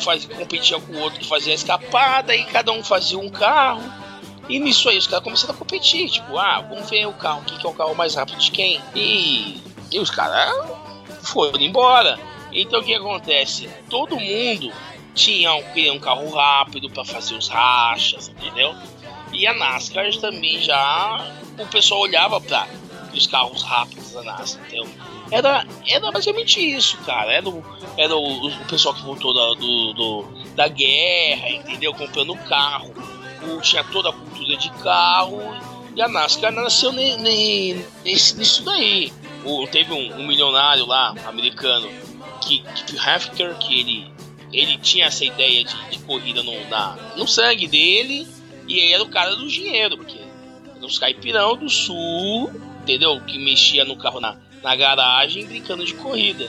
faz, 0.00 0.24
competia 0.24 0.80
com 0.80 0.92
o 0.92 1.00
outro 1.00 1.20
que 1.20 1.26
fazia 1.26 1.52
a 1.52 1.54
escapada, 1.54 2.34
e 2.34 2.44
cada 2.44 2.72
um 2.72 2.82
fazia 2.82 3.18
um 3.18 3.28
carro. 3.28 3.82
E 4.48 4.58
nisso 4.58 4.88
aí 4.88 4.98
os 4.98 5.06
caras 5.06 5.22
começaram 5.22 5.54
a 5.54 5.56
competir, 5.56 6.08
tipo, 6.10 6.36
ah, 6.36 6.60
vamos 6.60 6.88
ver 6.90 7.06
o 7.06 7.12
carro, 7.12 7.42
quem 7.44 7.58
que 7.58 7.66
é 7.66 7.70
o 7.70 7.74
carro 7.74 7.94
mais 7.94 8.14
rápido 8.14 8.38
de 8.38 8.50
quem. 8.50 8.80
E, 8.94 9.62
e 9.92 9.98
os 9.98 10.10
caras 10.10 10.52
foram 11.22 11.60
embora. 11.60 12.18
Então 12.52 12.80
o 12.80 12.82
que 12.82 12.94
acontece? 12.94 13.70
Todo 13.88 14.18
mundo 14.18 14.72
tinha 15.14 15.52
um, 15.54 15.62
um 15.94 15.98
carro 15.98 16.30
rápido 16.30 16.88
para 16.90 17.04
fazer 17.04 17.34
os 17.34 17.48
rachas, 17.48 18.28
entendeu? 18.28 18.74
E 19.32 19.46
a 19.46 19.54
NASCAR 19.54 20.10
também 20.20 20.60
já 20.60 21.26
o 21.58 21.66
pessoal 21.66 22.00
olhava 22.00 22.40
para 22.40 22.66
os 23.14 23.26
carros 23.26 23.62
rápidos 23.62 24.12
da 24.12 24.22
NASCAR, 24.22 24.64
entendeu? 24.66 24.88
Era, 25.30 25.64
era 25.86 26.10
basicamente 26.10 26.58
isso, 26.60 26.96
cara. 26.98 27.32
Era 27.32 27.48
o, 27.48 27.64
era 27.96 28.16
o, 28.16 28.48
o 28.48 28.64
pessoal 28.66 28.94
que 28.94 29.02
voltou 29.02 29.32
da, 29.32 29.54
do, 29.60 29.92
do- 29.94 30.40
da 30.56 30.66
guerra, 30.66 31.50
entendeu? 31.50 31.94
Comprando 31.94 32.34
carro. 32.48 32.92
O, 33.42 33.60
tinha 33.60 33.84
toda 33.84 34.08
a 34.10 34.12
cultura 34.12 34.56
de 34.56 34.68
carro. 34.82 35.40
E 35.94 36.02
a 36.02 36.08
NASCAR 36.08 36.50
nasceu 36.52 36.90
ne, 36.92 37.16
ne- 37.16 37.86
nesse, 38.04 38.36
nisso 38.36 38.64
daí. 38.64 39.12
O, 39.44 39.66
teve 39.68 39.92
um, 39.92 40.18
um 40.20 40.26
milionário 40.26 40.84
lá, 40.84 41.14
americano, 41.26 41.88
que, 42.42 42.58
que 42.86 42.96
Hefker, 42.96 43.56
que 43.58 43.80
ele, 43.80 44.12
ele 44.52 44.78
tinha 44.78 45.06
essa 45.06 45.24
ideia 45.24 45.64
de, 45.64 45.74
de 45.90 45.98
corrida 46.00 46.42
no, 46.42 46.68
na, 46.68 46.96
no 47.16 47.26
sangue 47.26 47.66
dele. 47.66 48.26
E 48.68 48.78
ele 48.78 48.92
era 48.92 49.02
o 49.02 49.08
cara 49.08 49.34
do 49.34 49.48
dinheiro, 49.48 49.96
porque 49.96 50.16
era 50.76 50.86
uns 50.86 50.98
caipirão 50.98 51.56
do 51.56 51.68
sul, 51.68 52.50
entendeu? 52.82 53.20
Que 53.26 53.36
mexia 53.38 53.84
no 53.84 53.96
carro 53.96 54.20
na, 54.20 54.36
na 54.62 54.76
garagem 54.76 55.44
brincando 55.46 55.84
de 55.84 55.94
corrida. 55.94 56.48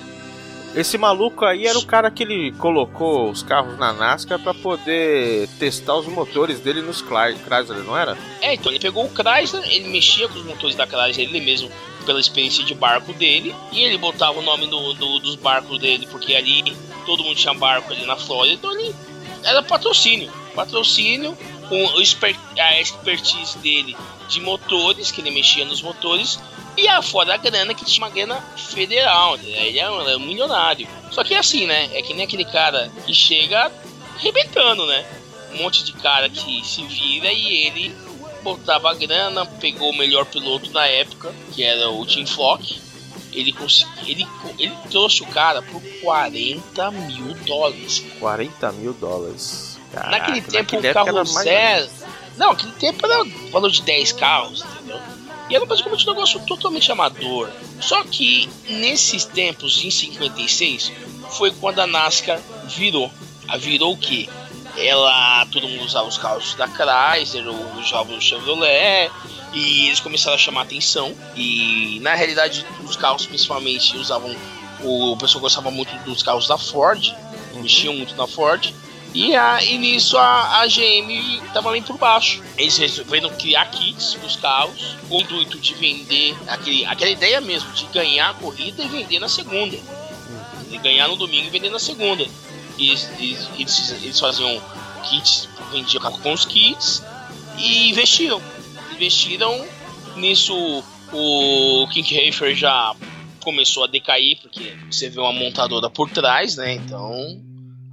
Esse 0.76 0.98
maluco 0.98 1.44
aí 1.44 1.66
era 1.68 1.78
o 1.78 1.86
cara 1.86 2.10
que 2.10 2.24
ele 2.24 2.52
colocou 2.54 3.30
os 3.30 3.44
carros 3.44 3.78
na 3.78 3.92
NASCAR 3.92 4.40
pra 4.40 4.54
poder 4.54 5.50
testar 5.60 5.96
os 5.98 6.06
motores 6.08 6.62
dele 6.62 6.82
nos 6.82 7.00
Chrysler, 7.02 7.38
Chrysler, 7.46 7.84
não 7.84 7.98
era? 7.98 8.18
É, 8.40 8.54
então 8.54 8.72
ele 8.72 8.80
pegou 8.80 9.04
o 9.06 9.10
Chrysler, 9.14 9.64
ele 9.70 9.90
mexia 9.90 10.30
com 10.30 10.36
os 10.40 10.46
motores 10.46 10.76
da 10.76 10.86
Chrysler 10.88 11.28
ele 11.28 11.42
mesmo, 11.42 11.70
pela 12.06 12.22
experiência 12.22 12.64
de 12.64 12.74
barco 12.74 13.12
dele, 13.14 13.54
e 13.74 13.82
ele 13.82 13.98
botava 13.98 14.40
o 14.40 14.44
nome 14.44 14.66
do, 14.68 14.94
do- 14.94 15.20
dos 15.20 15.36
barcos 15.36 15.78
dele, 15.78 16.08
porque 16.10 16.36
ali 16.36 16.74
todo 17.06 17.24
mundo 17.24 17.36
tinha 17.36 17.54
barco 17.54 17.92
ali 17.92 18.06
na 18.06 18.16
Flórida, 18.16 18.56
então 18.56 18.72
ele 18.72 18.96
era 19.44 19.62
patrocínio. 19.64 20.32
Patrocínio 20.56 21.38
com 21.70 21.88
a 22.60 22.82
expertise 22.82 23.58
dele 23.60 23.96
de 24.28 24.40
motores, 24.42 25.12
que 25.12 25.22
ele 25.22 25.32
mexia 25.32 25.66
nos 25.66 25.82
motores, 25.82 26.40
e 26.78 26.88
a 26.88 27.02
fora 27.02 27.34
a 27.34 27.38
grana 27.38 27.74
que 27.74 27.86
tinha 27.86 28.06
uma 28.06 28.14
grana 28.14 28.42
federal, 28.56 29.38
né? 29.38 29.68
ele 29.68 29.80
era 29.80 29.92
um, 29.92 30.02
era 30.02 30.18
um 30.18 30.22
milionário. 30.22 30.88
Só 31.12 31.24
que 31.24 31.34
é 31.34 31.38
assim, 31.38 31.66
né? 31.68 31.90
É 31.94 32.02
que 32.02 32.14
nem 32.14 32.26
aquele 32.26 32.46
cara 32.46 32.90
que 33.06 33.14
chega 33.14 33.72
arrebentando, 34.16 34.86
né? 34.86 35.06
Um 35.54 35.64
monte 35.64 35.84
de 35.84 35.92
cara 35.94 36.30
que 36.30 36.66
se 36.66 36.84
vira 36.84 37.32
e 37.32 37.68
ele 37.68 37.96
botava 38.42 38.90
a 38.90 38.94
grana, 38.94 39.46
pegou 39.46 39.90
o 39.90 39.98
melhor 39.98 40.26
piloto 40.26 40.72
da 40.72 40.88
época, 40.88 41.34
que 41.54 41.64
era 41.64 41.90
o 41.90 42.06
Tim 42.06 42.26
Flock. 42.26 42.82
Ele, 43.32 43.56
ele, 44.06 44.28
ele 44.60 44.76
trouxe 44.90 45.24
o 45.24 45.28
cara 45.28 45.62
por 45.62 45.82
40 46.02 46.92
mil 46.92 47.34
dólares. 47.46 48.04
40 48.20 48.72
mil 48.74 48.94
dólares. 48.94 49.80
Caraca, 49.92 50.12
Naquele 50.12 50.42
tempo 50.42 50.76
o 50.76 50.86
época 50.86 51.06
carro 51.06 51.26
zero. 51.26 51.90
Não, 52.38 52.52
aquele 52.52 52.72
tempo 52.74 53.06
era 53.06 53.24
valor 53.52 53.70
de 53.70 53.82
10 53.82 54.12
carros, 54.14 54.64
entendeu? 54.64 55.00
E 55.50 55.56
era 55.56 55.66
basicamente 55.66 56.08
um 56.08 56.14
negócio 56.14 56.40
totalmente 56.46 56.92
amador. 56.92 57.50
Só 57.82 58.04
que 58.06 58.50
nesses 58.70 59.26
tempos, 59.26 59.84
em 59.84 59.92
56, 59.92 60.94
foi 61.32 61.52
quando 61.52 61.80
a 61.80 61.88
NASCAR 61.88 62.40
virou. 62.68 63.12
A 63.48 63.58
virou 63.58 63.94
o 63.94 63.98
quê? 63.98 64.30
Ela. 64.78 65.46
Todo 65.52 65.68
mundo 65.68 65.84
usava 65.84 66.08
os 66.08 66.18
carros 66.18 66.56
da 66.56 66.68
Chrysler, 66.68 67.48
ou 67.50 67.82
usava 67.82 68.14
o 68.14 68.22
Chevrolet. 68.22 69.12
E 69.54 69.88
eles 69.88 70.00
começaram 70.00 70.36
a 70.36 70.40
chamar 70.40 70.62
atenção. 70.62 71.14
E 71.36 72.00
na 72.02 72.14
realidade, 72.14 72.66
os 72.84 72.96
carros 72.96 73.26
principalmente 73.26 73.98
usavam. 73.98 74.36
O 74.84 75.16
pessoal 75.18 75.42
gostava 75.42 75.70
muito 75.70 75.94
dos 76.04 76.24
carros 76.24 76.48
da 76.48 76.58
Ford. 76.58 77.14
Mexiam 77.56 77.94
muito 77.94 78.16
na 78.16 78.28
Ford. 78.28 78.74
E, 79.14 79.36
a, 79.36 79.62
e 79.62 79.78
nisso 79.78 80.18
a, 80.18 80.62
a 80.62 80.68
GM 80.68 81.42
tava 81.54 81.72
bem 81.72 81.82
por 81.82 81.98
baixo. 81.98 82.42
Eles 82.58 82.78
resolveram 82.78 83.30
criar 83.32 83.66
kits 83.66 84.16
pros 84.16 84.38
carros 84.38 84.96
com 85.10 85.18
o 85.18 85.22
intuito 85.22 85.60
de 85.60 85.74
vender 85.74 86.36
aquele, 86.48 86.86
aquela 86.86 87.12
ideia 87.12 87.42
mesmo, 87.42 87.70
de 87.74 87.86
ganhar 87.88 88.30
a 88.30 88.34
corrida 88.36 88.82
e 88.82 88.88
vender 88.88 89.20
na 89.20 89.28
segunda. 89.28 89.78
De 90.70 90.78
ganhar 90.78 91.10
no 91.10 91.18
domingo 91.18 91.48
e 91.48 91.50
vender 91.50 91.70
na 91.70 91.80
segunda. 91.80 92.26
E 92.78 92.90
eles, 92.90 93.10
eles, 93.20 93.92
eles, 94.02 94.20
faziam 94.20 94.62
kits, 95.04 95.50
vendiam 95.72 96.02
com 96.10 96.32
os 96.32 96.46
kits 96.46 97.04
e 97.58 97.90
investiram. 97.90 98.42
Investiram 99.02 99.68
nisso 100.16 100.84
o 101.12 101.88
King 101.92 102.30
Hafer 102.30 102.56
já 102.56 102.96
começou 103.44 103.84
a 103.84 103.88
decair, 103.88 104.38
porque 104.40 104.76
você 104.90 105.10
vê 105.10 105.20
uma 105.20 105.34
montadora 105.34 105.90
por 105.90 106.08
trás, 106.10 106.56
né? 106.56 106.74
Então 106.74 107.42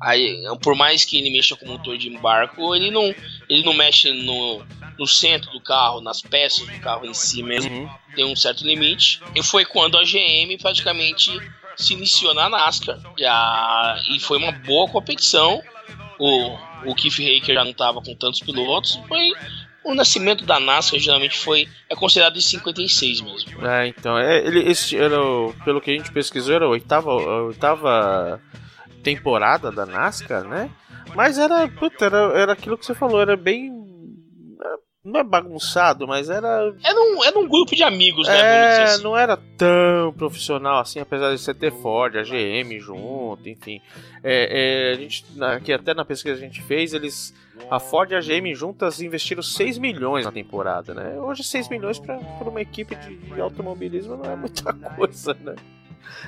Aí, 0.01 0.45
por 0.63 0.77
mais 0.77 1.05
que 1.05 1.19
ele 1.19 1.31
mexa 1.31 1.57
com 1.57 1.67
motor 1.67 1.99
de 1.99 2.09
embarco, 2.09 2.75
ele 2.75 2.91
não, 2.91 3.13
ele 3.49 3.65
não 3.65 3.73
mexe 3.73 4.13
no, 4.13 4.65
no 4.97 5.07
centro 5.07 5.51
do 5.51 5.61
carro, 5.61 6.01
nas 6.01 6.21
peças 6.23 6.69
do 6.69 6.81
carro 6.81 7.05
em 7.05 7.15
si 7.15 7.43
mesmo. 7.43 7.91
Tem 8.15 8.25
um 8.25 8.37
certo 8.37 8.65
limite. 8.65 9.21
E 9.35 9.43
foi 9.43 9.65
quando 9.65 9.99
a 9.99 10.05
GM 10.05 10.57
praticamente 10.61 11.33
se 11.77 11.95
iniciou 11.95 12.33
na 12.33 12.49
NASCAR. 12.49 13.01
E, 13.17 13.25
a, 13.25 14.01
e 14.11 14.21
foi 14.21 14.39
uma 14.39 14.53
boa 14.53 14.89
competição. 14.89 15.61
O, 16.17 16.57
o 16.87 16.95
Keith 16.95 17.15
Haker 17.15 17.55
já 17.55 17.65
não 17.65 17.73
estava 17.73 18.01
com 18.01 18.15
tantos 18.15 18.41
pilotos. 18.41 19.01
Foi 19.09 19.33
o 19.93 19.95
nascimento 19.95 20.45
da 20.45 20.59
NASCAR 20.61 20.99
geralmente 21.01 21.37
foi 21.39 21.69
é 21.89 21.95
considerado 21.97 22.37
em 22.37 22.41
56 22.41 23.21
mesmo. 23.21 23.67
É, 23.67 23.89
então, 23.89 24.19
é, 24.19 24.39
ele, 24.47 24.61
esse 24.71 24.97
era, 24.97 25.21
o- 25.23 25.55
pelo 25.65 25.81
que 25.81 25.91
a 25.91 25.95
gente 25.95 26.13
pesquisou, 26.13 26.55
era 26.55 26.65
a 26.65 26.69
oitava, 26.69 27.11
a 27.11 27.43
oitava 27.45 28.41
temporada 29.03 29.71
da 29.73 29.87
NASCAR, 29.87 30.45
né? 30.45 30.71
Mas 31.15 31.39
era, 31.39 31.67
puta, 31.69 32.05
era, 32.05 32.19
era 32.39 32.53
aquilo 32.53 32.77
que 32.77 32.85
você 32.85 32.95
falou, 32.95 33.21
era 33.21 33.37
bem. 33.37 33.73
Não 35.09 35.21
é 35.21 35.25
bagunçado, 35.25 36.07
mas 36.07 36.29
era. 36.29 36.73
Era 36.85 37.01
um, 37.01 37.25
era 37.25 37.39
um 37.39 37.49
grupo 37.49 37.75
de 37.75 37.83
amigos, 37.83 38.29
né? 38.29 38.39
É, 38.39 38.83
assim. 38.85 39.03
não 39.03 39.17
era 39.17 39.37
tão 39.57 40.13
profissional 40.17 40.81
assim, 40.81 41.01
apesar 41.01 41.35
de 41.35 41.41
você 41.41 41.55
ter 41.55 41.73
Ford, 41.73 42.17
a 42.17 42.23
GM 42.23 42.79
junto, 42.79 43.49
enfim. 43.49 43.81
É, 44.23 44.91
é, 44.91 44.93
a 44.93 44.95
gente, 44.97 45.25
aqui 45.41 45.73
até 45.73 45.95
na 45.95 46.05
pesquisa 46.05 46.37
que 46.37 46.45
a 46.45 46.47
gente 46.47 46.63
fez, 46.63 46.93
eles. 46.93 47.35
A 47.71 47.81
Ford 47.81 48.11
e 48.13 48.15
a 48.15 48.21
GM 48.21 48.55
juntas 48.55 49.01
investiram 49.01 49.43
6 49.43 49.79
milhões 49.79 50.25
na 50.25 50.31
temporada, 50.31 50.95
né? 50.95 51.19
Hoje 51.19 51.43
6 51.43 51.69
milhões 51.69 51.99
para 51.99 52.19
uma 52.43 52.61
equipe 52.61 52.95
de, 52.95 53.17
de 53.17 53.41
automobilismo 53.41 54.17
não 54.17 54.31
é 54.31 54.37
muita 54.37 54.73
coisa, 54.95 55.35
né? 55.41 55.57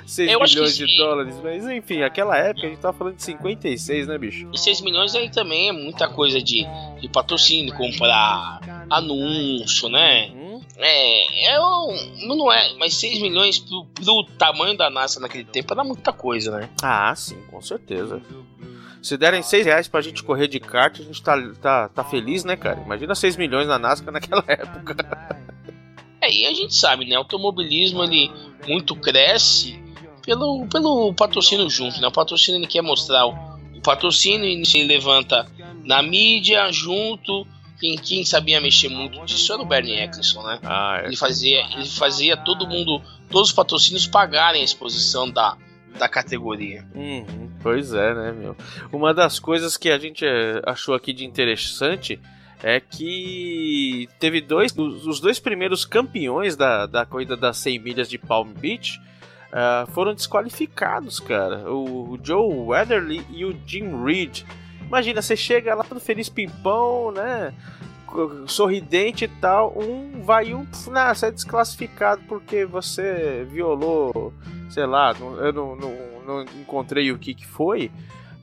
6 0.06 0.30
Eu 0.30 0.40
milhões 0.40 0.76
de 0.76 0.96
dólares, 0.96 1.36
mas 1.42 1.66
enfim, 1.66 2.02
aquela 2.02 2.36
época 2.36 2.66
a 2.66 2.70
gente 2.70 2.80
tava 2.80 2.96
falando 2.96 3.16
de 3.16 3.22
56, 3.22 4.06
né, 4.06 4.18
bicho? 4.18 4.48
E 4.52 4.58
6 4.58 4.80
milhões 4.82 5.14
aí 5.14 5.30
também 5.30 5.68
é 5.68 5.72
muita 5.72 6.08
coisa 6.08 6.42
de, 6.42 6.66
de 7.00 7.08
patrocínio, 7.08 7.74
comprar 7.74 8.60
anúncio, 8.90 9.88
né? 9.88 10.32
É, 10.76 11.52
é 11.52 11.60
um, 11.60 12.26
não 12.26 12.50
é, 12.50 12.74
mas 12.78 12.94
6 12.94 13.20
milhões 13.20 13.58
pro, 13.58 13.84
pro 13.86 14.24
tamanho 14.38 14.76
da 14.76 14.88
NASA 14.88 15.20
naquele 15.20 15.44
tempo 15.44 15.72
era 15.72 15.84
muita 15.84 16.12
coisa, 16.12 16.56
né? 16.56 16.70
Ah, 16.82 17.14
sim, 17.14 17.36
com 17.50 17.60
certeza. 17.60 18.22
Se 19.02 19.16
derem 19.16 19.42
6 19.42 19.66
reais 19.66 19.88
pra 19.88 20.00
gente 20.00 20.22
correr 20.22 20.48
de 20.48 20.58
kart, 20.60 20.98
a 20.98 21.02
gente 21.02 21.22
tá, 21.22 21.36
tá, 21.60 21.88
tá 21.88 22.04
feliz, 22.04 22.44
né, 22.44 22.56
cara? 22.56 22.80
Imagina 22.80 23.14
6 23.14 23.36
milhões 23.36 23.66
na 23.66 23.78
NASCAR 23.78 24.12
naquela 24.12 24.44
época. 24.46 24.96
É, 26.20 26.30
e 26.30 26.46
a 26.46 26.54
gente 26.54 26.74
sabe, 26.74 27.06
né? 27.06 27.16
O 27.16 27.20
automobilismo 27.20 28.02
ele 28.02 28.30
muito 28.66 28.94
cresce 28.94 29.82
pelo, 30.22 30.66
pelo 30.66 31.14
patrocínio 31.14 31.68
junto, 31.68 32.00
né? 32.00 32.08
O 32.08 32.12
patrocínio 32.12 32.58
ele 32.58 32.66
quer 32.66 32.82
mostrar 32.82 33.26
o, 33.26 33.49
o 33.80 33.82
patrocínio 33.82 34.44
ele 34.44 34.64
se 34.66 34.84
levanta 34.84 35.46
na 35.84 36.02
mídia 36.02 36.70
junto. 36.70 37.46
Quem, 37.80 37.96
quem 37.96 38.24
sabia 38.26 38.60
mexer 38.60 38.90
muito 38.90 39.24
disso 39.24 39.54
era 39.54 39.62
o 39.62 39.64
Bernie 39.64 39.98
Eccleston, 39.98 40.42
né? 40.42 40.58
Ah, 40.62 41.00
é. 41.02 41.06
Ele 41.06 41.16
fazia, 41.16 41.64
ele 41.74 41.88
fazia 41.88 42.36
todo 42.36 42.68
mundo, 42.68 43.00
todos 43.30 43.48
os 43.48 43.54
patrocínios 43.54 44.06
pagarem 44.06 44.60
a 44.60 44.64
exposição 44.64 45.30
da, 45.30 45.56
da 45.98 46.06
categoria. 46.06 46.86
Uhum, 46.94 47.50
pois 47.62 47.94
é, 47.94 48.14
né, 48.14 48.32
meu? 48.32 48.54
Uma 48.92 49.14
das 49.14 49.38
coisas 49.38 49.78
que 49.78 49.88
a 49.88 49.98
gente 49.98 50.26
eh, 50.26 50.60
achou 50.66 50.94
aqui 50.94 51.14
de 51.14 51.24
interessante 51.24 52.20
é 52.62 52.78
que 52.80 54.06
teve 54.18 54.42
dois. 54.42 54.76
Os, 54.76 55.06
os 55.06 55.20
dois 55.20 55.38
primeiros 55.38 55.86
campeões 55.86 56.54
da, 56.54 56.84
da 56.84 57.06
corrida 57.06 57.34
das 57.34 57.56
100 57.56 57.78
milhas 57.78 58.10
de 58.10 58.18
Palm 58.18 58.52
Beach 58.52 59.00
ah, 59.52 59.86
foram 59.92 60.14
desqualificados, 60.14 61.18
cara. 61.18 61.70
O, 61.70 62.12
o 62.12 62.18
Joe 62.22 62.54
Weatherly 62.66 63.26
e 63.30 63.44
o 63.44 63.56
Jim 63.66 64.04
Reed. 64.04 64.42
Imagina, 64.86 65.22
você 65.22 65.36
chega 65.36 65.74
lá 65.74 65.84
todo 65.84 66.00
feliz 66.00 66.28
pimpão, 66.28 67.12
né? 67.12 67.52
Sorridente 68.46 69.24
e 69.24 69.28
tal. 69.28 69.72
Um 69.76 70.22
vai 70.22 70.54
um. 70.54 70.64
pf, 70.64 70.90
Não, 70.90 71.14
você 71.14 71.26
é 71.26 71.30
desclassificado 71.30 72.22
porque 72.28 72.64
você 72.64 73.46
violou. 73.50 74.32
Sei 74.68 74.86
lá, 74.86 75.14
eu 75.18 75.52
não, 75.52 75.76
não, 75.76 75.96
não 76.26 76.42
encontrei 76.60 77.10
o 77.10 77.18
que, 77.18 77.34
que 77.34 77.46
foi. 77.46 77.90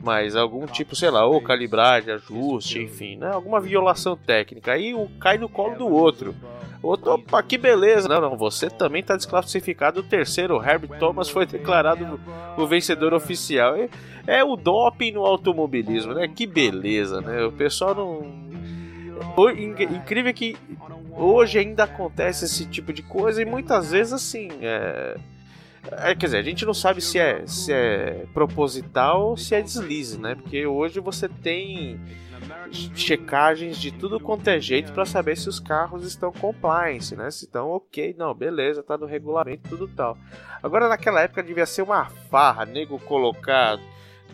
Mas 0.02 0.36
algum 0.36 0.66
tipo, 0.68 0.96
sei 0.96 1.10
lá, 1.10 1.26
ou 1.26 1.42
calibragem, 1.42 2.14
ajuste, 2.14 2.80
enfim, 2.80 3.18
né? 3.18 3.32
Alguma 3.34 3.60
violação 3.60 4.16
técnica. 4.16 4.74
Aí 4.74 4.94
o 4.94 5.10
cai 5.20 5.38
no 5.38 5.50
colo 5.50 5.76
do 5.76 5.88
outro. 5.88 6.36
Outro, 6.84 7.14
opa, 7.14 7.42
que 7.42 7.58
beleza. 7.58 8.08
Não, 8.08 8.22
não, 8.22 8.38
você 8.38 8.70
também 8.70 9.02
está 9.02 9.16
desclassificado. 9.16 10.02
O 10.02 10.04
terceiro, 10.04 10.56
o 10.58 10.64
Herbert 10.64 11.00
Thomas, 11.00 11.28
foi 11.28 11.48
declarado 11.48 12.20
o 12.56 12.68
vencedor 12.68 13.14
oficial. 13.16 13.76
É, 13.76 13.90
é 14.28 14.44
o 14.44 14.56
doping 14.56 15.12
no 15.14 15.26
automobilismo, 15.26 16.14
né? 16.14 16.28
Que 16.28 16.46
beleza, 16.46 17.20
né? 17.20 17.44
O 17.44 17.52
pessoal 17.52 17.96
não. 17.96 18.48
O- 19.36 19.50
in- 19.50 19.72
Incrível 19.96 20.32
que 20.32 20.56
hoje 21.16 21.58
ainda 21.58 21.86
acontece 21.86 22.46
esse 22.46 22.68
tipo 22.68 22.94
de 22.94 23.02
coisa 23.02 23.42
e 23.42 23.46
muitas 23.46 23.90
vezes 23.92 24.14
assim. 24.14 24.50
É... 24.62 25.18
é, 25.92 26.16
quer 26.16 26.26
dizer, 26.26 26.38
a 26.38 26.44
gente 26.44 26.66
não 26.66 26.74
sabe 26.74 27.02
se 27.02 27.20
é, 27.20 27.46
se 27.46 27.72
é 27.72 28.26
proposital 28.34 29.30
ou 29.30 29.38
se 29.38 29.56
é 29.56 29.62
deslize, 29.62 30.20
né? 30.20 30.36
Porque 30.36 30.66
hoje 30.66 31.00
você 31.00 31.28
tem 31.28 32.00
checagens 32.96 33.78
de 33.78 33.92
tudo 33.92 34.20
quanto 34.20 34.48
é 34.50 34.60
jeito 34.60 34.92
para 34.94 35.06
saber 35.06 35.38
se 35.38 35.48
os 35.50 35.60
carros 35.60 36.06
estão 36.06 36.32
compliance, 36.32 37.16
né? 37.16 37.32
Se 37.32 37.46
estão 37.46 37.70
ok, 37.70 38.16
não, 38.18 38.34
beleza, 38.34 38.84
tá 38.84 38.98
no 38.98 39.06
regulamento, 39.06 39.70
tudo 39.70 39.88
tal. 39.88 40.18
Agora 40.62 40.88
naquela 40.88 41.22
época 41.22 41.44
devia 41.44 41.66
ser 41.66 41.82
uma 41.82 42.06
farra, 42.06 42.66
nego 42.66 43.00
colocar 43.00 43.80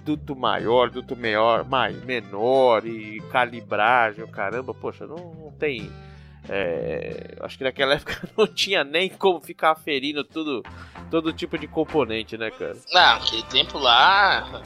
duto 0.04 0.36
maior, 0.36 0.90
duto 0.90 1.16
maior, 1.16 1.64
mais, 1.64 2.04
menor 2.04 2.86
e 2.86 3.22
calibragem, 3.32 4.28
caramba, 4.28 4.74
poxa, 4.74 5.08
não, 5.08 5.34
não 5.34 5.52
tem. 5.52 5.92
É, 6.50 7.36
acho 7.42 7.58
que 7.58 7.64
naquela 7.64 7.94
época 7.96 8.30
não 8.38 8.48
tinha 8.48 8.84
nem 8.84 9.10
como 9.10 9.40
ficar 9.40 9.72
aferindo 9.72 10.24
tudo, 10.24 10.64
todo 11.10 11.34
tipo 11.34 11.58
de 11.58 11.68
componente, 11.68 12.38
né, 12.38 12.52
cara? 12.52 12.76
Ah, 12.94 13.16
aquele 13.16 13.44
tempo 13.44 13.78
lá, 13.78 14.62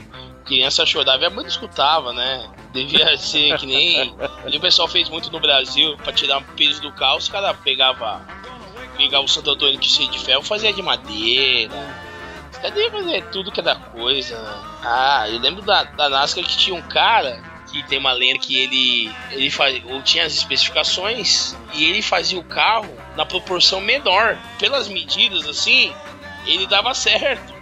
criança 0.46 0.86
chorava 0.86 1.24
e 1.24 1.26
a 1.26 1.30
mãe 1.30 1.42
não 1.42 1.48
escutava, 1.48 2.14
né? 2.14 2.50
Devia 2.74 3.16
ser 3.18 3.58
que 3.58 3.66
nem. 3.66 4.12
O 4.12 4.60
pessoal 4.60 4.88
fez 4.88 5.10
muito 5.10 5.32
no 5.32 5.40
Brasil 5.40 5.96
pra 5.98 6.12
tirar 6.14 6.40
o 6.40 6.44
peso 6.56 6.82
do 6.82 6.92
carro, 6.94 7.18
os 7.18 7.30
caras 7.30 7.56
pegavam 7.64 8.22
pegava 8.98 9.24
o 9.24 9.28
Santo 9.28 9.52
Antônio 9.52 9.80
que 9.80 9.88
cheio 9.88 10.10
de 10.10 10.20
ferro, 10.20 10.42
fazia 10.42 10.74
de 10.74 10.82
madeira. 10.82 11.74
Os 12.52 12.58
caras 12.58 12.92
fazer 12.92 13.24
tudo 13.30 13.52
que 13.52 13.62
da 13.62 13.76
coisa. 13.76 14.36
né? 14.42 14.80
Ah, 14.84 15.30
eu 15.30 15.40
lembro 15.40 15.62
da, 15.62 15.84
da 15.84 16.10
NASCAR 16.10 16.44
que 16.44 16.58
tinha 16.58 16.76
um 16.76 16.82
cara 16.82 17.40
que 17.72 17.84
tem 17.88 18.00
uma 18.00 18.12
lenda 18.14 18.40
que 18.40 18.58
ele 18.58 19.12
ele 19.32 19.50
faz, 19.50 19.82
ou 19.86 20.02
tinha 20.02 20.26
as 20.26 20.34
especificações 20.34 21.56
e 21.74 21.86
ele 21.86 22.02
fazia 22.02 22.40
o 22.40 22.44
carro 22.44 22.90
na 23.16 23.26
proporção 23.26 23.82
menor. 23.82 24.38
Pelas 24.60 24.88
medidas 24.88 25.48
assim, 25.48 25.94
ele 26.46 26.66
dava 26.68 26.94
certo. 26.94 27.54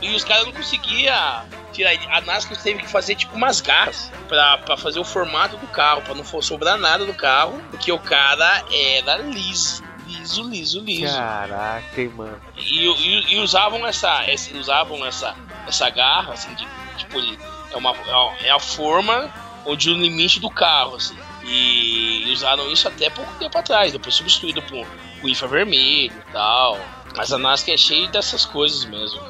E 0.00 0.14
os 0.14 0.24
caras 0.24 0.44
não 0.46 0.52
conseguiam 0.52 1.44
tirar. 1.72 1.92
A 2.10 2.20
NASCAR 2.20 2.60
teve 2.62 2.80
que 2.82 2.88
fazer 2.88 3.14
tipo 3.14 3.34
umas 3.36 3.60
garras 3.60 4.10
pra, 4.28 4.58
pra 4.58 4.76
fazer 4.76 4.98
o 4.98 5.04
formato 5.04 5.56
do 5.56 5.66
carro, 5.68 6.02
pra 6.02 6.14
não 6.14 6.24
sobrar 6.42 6.76
nada 6.76 7.06
do 7.06 7.14
carro, 7.14 7.62
porque 7.70 7.90
o 7.92 7.98
cara 7.98 8.64
era 8.70 9.16
liso. 9.18 9.82
Liso, 10.06 10.42
liso, 10.48 10.80
liso. 10.80 11.16
Caraca, 11.16 12.00
hein, 12.00 12.08
mano. 12.14 12.40
E, 12.56 12.86
e- 12.86 13.34
e 13.34 13.38
usavam 13.38 13.86
essa, 13.86 14.24
essa- 14.24 14.54
usavam 14.56 15.04
essa, 15.06 15.34
essa 15.66 15.88
garra, 15.90 16.34
assim, 16.34 16.52
de, 16.54 16.66
tipo, 16.98 17.18
ele- 17.18 17.38
é, 17.72 17.76
uma, 17.76 17.90
é 17.90 18.12
a- 18.12 18.46
é 18.46 18.50
a 18.50 18.58
forma 18.58 19.30
onde 19.64 19.90
o 19.90 19.94
limite 19.94 20.40
do 20.40 20.50
carro, 20.50 20.96
assim. 20.96 21.16
E 21.44 22.24
usaram 22.32 22.70
isso 22.72 22.86
até 22.88 23.10
pouco 23.10 23.32
tempo 23.38 23.56
atrás, 23.58 23.92
depois 23.92 24.14
substituído 24.14 24.60
por, 24.62 24.86
por 25.20 25.28
infravermelho 25.30 26.12
e 26.28 26.32
tal. 26.32 26.78
Mas 27.16 27.32
a 27.32 27.38
NASCAR 27.38 27.74
é 27.74 27.76
cheia 27.78 28.08
dessas 28.08 28.44
coisas 28.44 28.84
mesmo. 28.84 29.20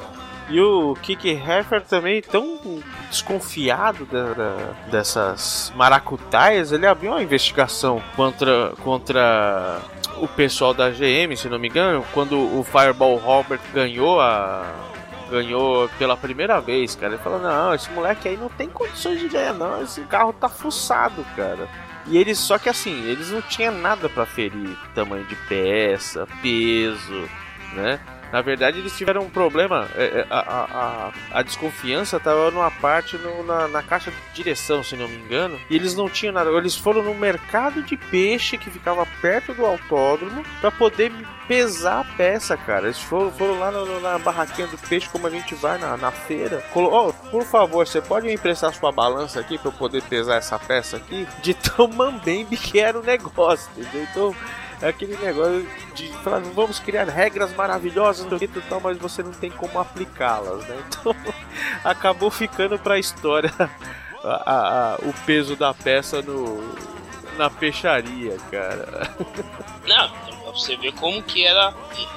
E 0.49 0.59
o 0.59 0.95
Kiki 1.01 1.29
Heffer 1.29 1.81
também, 1.83 2.21
tão 2.21 2.81
desconfiado 3.09 4.05
da- 4.05 4.33
da- 4.33 4.73
dessas 4.91 5.71
maracutaias, 5.75 6.71
ele 6.71 6.85
abriu 6.85 7.11
uma 7.11 7.23
investigação 7.23 8.01
contra, 8.15 8.73
contra 8.83 9.79
o 10.17 10.27
pessoal 10.27 10.73
da 10.73 10.89
GM, 10.89 11.35
se 11.37 11.47
não 11.47 11.57
me 11.57 11.67
engano, 11.69 12.05
quando 12.13 12.37
o 12.37 12.63
Fireball 12.63 13.15
Robert 13.17 13.61
ganhou 13.73 14.19
a. 14.19 14.65
Ganhou 15.33 15.89
pela 15.97 16.15
primeira 16.15 16.61
vez, 16.61 16.93
cara. 16.93 17.15
Ele 17.15 17.23
falou: 17.23 17.39
Não, 17.39 17.73
esse 17.73 17.89
moleque 17.89 18.27
aí 18.27 18.37
não 18.37 18.49
tem 18.49 18.69
condições 18.69 19.19
de 19.19 19.27
ganhar, 19.27 19.53
não. 19.53 19.81
Esse 19.81 20.01
carro 20.01 20.31
tá 20.31 20.47
fuçado, 20.47 21.25
cara. 21.35 21.67
E 22.05 22.19
eles, 22.19 22.37
só 22.37 22.59
que 22.59 22.69
assim, 22.69 23.03
eles 23.05 23.31
não 23.31 23.41
tinham 23.41 23.73
nada 23.73 24.07
pra 24.07 24.27
ferir 24.27 24.77
tamanho 24.93 25.25
de 25.25 25.35
peça, 25.47 26.27
peso, 26.39 27.27
né? 27.73 27.99
Na 28.33 28.41
verdade, 28.41 28.79
eles 28.79 28.97
tiveram 28.97 29.21
um 29.21 29.29
problema. 29.29 29.87
é, 29.95 30.03
é, 30.05 30.27
A, 30.27 30.39
a, 30.39 30.63
a, 30.63 31.39
a 31.39 31.41
desconfiança 31.43 32.17
estava 32.17 32.49
numa 32.49 32.71
parte 32.71 33.15
no- 33.15 33.43
na, 33.43 33.67
na 33.67 33.83
caixa 33.83 34.09
de 34.09 34.17
direção, 34.33 34.83
se 34.83 34.95
não 34.95 35.07
me 35.07 35.15
engano. 35.17 35.59
E 35.69 35.75
eles 35.75 35.95
não 35.95 36.09
tinham 36.09 36.33
nada. 36.33 36.49
Eles 36.49 36.75
foram 36.75 37.03
no 37.03 37.13
mercado 37.13 37.83
de 37.83 37.95
peixe 37.95 38.57
que 38.57 38.71
ficava 38.71 39.05
perto 39.21 39.53
do 39.53 39.63
autódromo 39.63 40.43
para 40.59 40.71
poder 40.71 41.11
pesar 41.47 41.99
a 41.99 42.03
peça, 42.17 42.57
cara. 42.57 42.85
Eles 42.87 42.99
foram, 42.99 43.31
foram 43.31 43.59
lá 43.59 43.69
no- 43.69 43.99
na 43.99 44.17
barraquinha 44.17 44.65
do 44.65 44.77
peixe, 44.79 45.07
como 45.09 45.27
a 45.27 45.29
gente 45.29 45.53
vai 45.53 45.77
na, 45.77 45.95
na 45.95 46.11
feira. 46.11 46.57
Colo 46.73 46.89
oh, 47.09 47.13
por 47.29 47.43
favor, 47.43 47.85
você 47.85 48.01
pode 48.01 48.25
me 48.25 48.33
emprestar 48.33 48.73
sua 48.73 48.91
balança 48.91 49.39
aqui 49.39 49.59
para 49.59 49.67
eu 49.69 49.73
poder 49.73 50.01
pesar 50.01 50.37
essa 50.37 50.57
peça 50.57 50.97
aqui? 50.97 51.27
De 51.43 51.53
tão 51.53 51.87
mambembe 51.87 52.57
que 52.57 52.79
era 52.79 52.99
o 52.99 53.03
negócio, 53.03 53.69
entendeu? 53.77 54.01
Então. 54.09 54.35
É 54.83 54.89
aquele 54.89 55.15
negócio 55.17 55.65
de 55.95 56.09
falar, 56.23 56.39
vamos 56.39 56.77
criar 56.79 57.05
regras 57.07 57.55
maravilhosas 57.55 58.25
do 58.25 58.37
que 58.37 58.47
tal, 58.67 58.81
mas 58.81 58.97
você 58.97 59.23
não 59.23 59.31
tem 59.31 59.49
como 59.49 59.79
aplicá-las, 59.79 60.65
né? 60.67 60.77
Então 60.99 61.15
acabou 61.83 62.29
ficando 62.29 62.77
história 62.99 63.51
a- 64.23 64.27
a- 64.45 64.93
a- 64.93 64.97
o 65.03 65.13
peso 65.25 65.55
da 65.55 65.73
peça 65.73 66.21
no, 66.21 66.75
na 67.37 67.49
peixaria, 67.49 68.37
cara. 68.51 69.09
Não, 69.87 70.09
pra 70.09 70.51
você 70.51 70.75
ver 70.77 70.93
como 70.93 71.21
que 71.23 71.45
era 71.45 71.73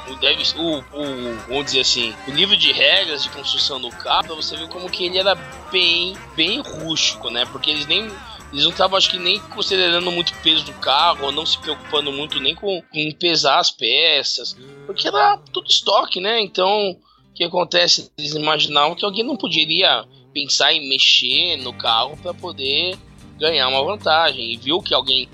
o, 0.09 0.15
deve, 0.17 0.43
o, 0.57 0.79
o, 0.79 1.37
vamos 1.49 1.65
dizer 1.67 1.81
assim, 1.81 2.15
o 2.27 2.31
livro 2.31 2.57
de 2.57 2.73
regras 2.73 3.23
de 3.25 3.31
construção 3.31 3.81
do 3.81 3.91
carro, 3.91 4.25
pra 4.27 4.35
você 4.37 4.57
ver 4.57 4.69
como 4.69 4.89
que 4.91 5.05
ele 5.07 5.19
era 5.19 5.35
bem, 5.71 6.17
bem 6.35 6.61
rústico, 6.61 7.31
né? 7.31 7.45
Porque 7.53 7.71
eles 7.71 7.87
nem 7.87 8.11
eles 8.53 8.65
não 8.65 8.71
estavam, 8.71 8.97
acho 8.97 9.11
que, 9.11 9.19
nem 9.19 9.41
considerando 9.41 10.11
muito 10.11 10.31
o 10.31 10.37
peso 10.37 10.65
do 10.65 10.73
carro, 10.75 11.27
ou 11.27 11.33
não 11.33 11.45
se 11.45 11.59
preocupando 11.59 12.13
muito 12.13 12.41
nem 12.41 12.55
com, 12.55 12.83
com 12.83 13.13
pesar 13.13 13.59
as 13.59 13.71
peças, 13.71 14.57
porque 14.87 15.09
era 15.09 15.39
tudo 15.53 15.69
estoque, 15.69 16.21
né? 16.21 16.41
Então, 16.41 16.91
o 16.91 17.35
que 17.35 17.45
acontece? 17.45 18.11
Eles 18.17 18.35
imaginavam 18.35 18.95
que 18.95 19.05
alguém 19.05 19.25
não 19.25 19.37
poderia 19.37 20.05
pensar 20.33 20.73
em 20.73 20.89
mexer 20.89 21.57
no 21.57 21.73
carro 21.73 22.17
para 22.23 22.33
poder 22.35 22.97
ganhar 23.39 23.69
uma 23.69 23.83
vantagem, 23.85 24.53
e 24.53 24.57
viu 24.57 24.81
que 24.81 24.95
alguém 24.95 25.29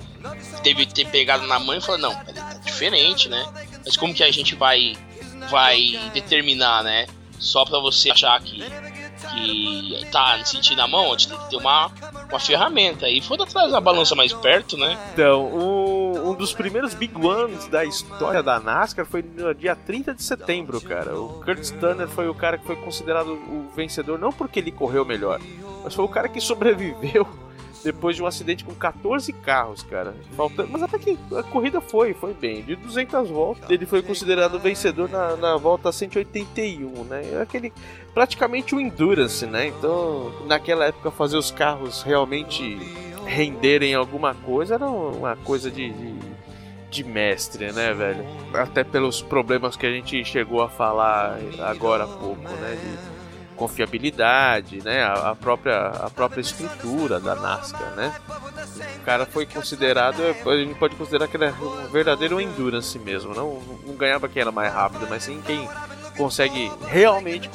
teve 0.62 0.86
ter 0.86 1.06
pegado 1.08 1.46
na 1.46 1.58
mão 1.58 1.76
e 1.76 1.80
falou, 1.80 2.00
não, 2.00 2.14
peraí, 2.24 2.34
tá 2.34 2.54
diferente, 2.64 3.28
né? 3.28 3.44
Mas 3.84 3.96
como 3.96 4.14
que 4.14 4.22
a 4.22 4.30
gente 4.30 4.54
vai 4.54 4.94
vai 5.50 5.98
determinar, 6.14 6.84
né? 6.84 7.06
Só 7.38 7.64
pra 7.64 7.80
você 7.80 8.10
achar 8.10 8.40
que, 8.40 8.62
que 9.32 10.06
tá 10.10 10.42
sentindo 10.44 10.80
a 10.82 10.88
mão, 10.88 11.06
a 11.06 11.18
gente 11.18 11.28
tem 11.28 11.38
que 11.38 11.50
ter 11.50 11.56
uma, 11.56 11.90
uma 12.28 12.40
ferramenta. 12.40 13.08
E 13.08 13.20
foi 13.20 13.36
atrás 13.40 13.72
da 13.72 13.80
balança 13.80 14.14
mais 14.14 14.32
perto, 14.32 14.76
né? 14.76 14.98
Então, 15.12 15.46
um, 15.46 16.30
um 16.30 16.34
dos 16.34 16.52
primeiros 16.52 16.94
big 16.94 17.14
ones 17.16 17.66
da 17.68 17.84
história 17.84 18.42
da 18.42 18.60
NASCAR 18.60 19.06
foi 19.06 19.22
no 19.22 19.54
dia 19.54 19.74
30 19.74 20.14
de 20.14 20.22
setembro, 20.22 20.80
cara. 20.80 21.18
O 21.18 21.42
Kurt 21.42 21.70
Turner 21.78 22.08
foi 22.08 22.28
o 22.28 22.34
cara 22.34 22.58
que 22.58 22.66
foi 22.66 22.76
considerado 22.76 23.32
o 23.32 23.70
vencedor, 23.74 24.18
não 24.18 24.32
porque 24.32 24.60
ele 24.60 24.70
correu 24.70 25.04
melhor, 25.04 25.40
mas 25.82 25.94
foi 25.94 26.04
o 26.04 26.08
cara 26.08 26.28
que 26.28 26.40
sobreviveu 26.40 27.26
depois 27.84 28.16
de 28.16 28.22
um 28.22 28.26
acidente 28.26 28.64
com 28.64 28.74
14 28.74 29.32
carros, 29.32 29.82
cara. 29.82 30.14
Faltando, 30.36 30.68
mas 30.70 30.82
até 30.82 30.98
que 30.98 31.18
a 31.36 31.42
corrida 31.42 31.80
foi, 31.80 32.14
foi 32.14 32.34
bem. 32.34 32.62
De 32.62 32.76
200 32.76 33.28
voltas, 33.30 33.68
ele 33.70 33.86
foi 33.86 34.02
considerado 34.02 34.58
vencedor 34.58 35.08
na, 35.08 35.36
na 35.36 35.56
volta 35.56 35.90
181, 35.90 37.04
né? 37.04 37.22
É 37.32 37.42
Aquele 37.42 37.72
praticamente 38.14 38.74
o 38.74 38.80
endurance, 38.80 39.46
né? 39.46 39.66
Então, 39.66 40.32
naquela 40.46 40.86
época 40.86 41.10
fazer 41.10 41.36
os 41.36 41.50
carros 41.50 42.02
realmente 42.02 42.78
renderem 43.26 43.94
alguma 43.94 44.34
coisa 44.34 44.74
era 44.74 44.86
uma 44.86 45.36
coisa 45.36 45.70
de, 45.70 45.90
de, 45.90 46.14
de 46.90 47.04
mestre, 47.04 47.72
né, 47.72 47.92
velho? 47.92 48.24
Até 48.54 48.84
pelos 48.84 49.22
problemas 49.22 49.76
que 49.76 49.86
a 49.86 49.90
gente 49.90 50.24
chegou 50.24 50.62
a 50.62 50.68
falar 50.68 51.38
agora 51.60 52.04
há 52.04 52.08
pouco, 52.08 52.42
né? 52.42 52.78
De 52.80 53.11
confiabilidade, 53.56 54.82
né? 54.82 55.02
A, 55.02 55.30
a 55.30 55.34
própria, 55.36 55.86
a 55.88 56.10
própria 56.10 56.40
estrutura 56.40 57.20
da 57.20 57.34
NASCAR, 57.34 57.90
né? 57.94 58.14
O 58.96 59.04
cara 59.04 59.26
foi 59.26 59.46
considerado, 59.46 60.22
a 60.22 60.56
gente 60.56 60.74
pode 60.78 60.94
considerar 60.96 61.28
que 61.28 61.36
ele 61.36 61.44
era 61.46 61.54
um 61.54 61.88
verdadeiro 61.88 62.40
endurance 62.40 62.98
mesmo, 62.98 63.34
não, 63.34 63.60
não 63.86 63.94
ganhava 63.94 64.28
quem 64.28 64.42
era 64.42 64.52
mais 64.52 64.72
rápido, 64.72 65.06
mas 65.08 65.22
sim 65.24 65.40
quem 65.46 65.68
consegue 66.16 66.70
realmente 66.86 67.50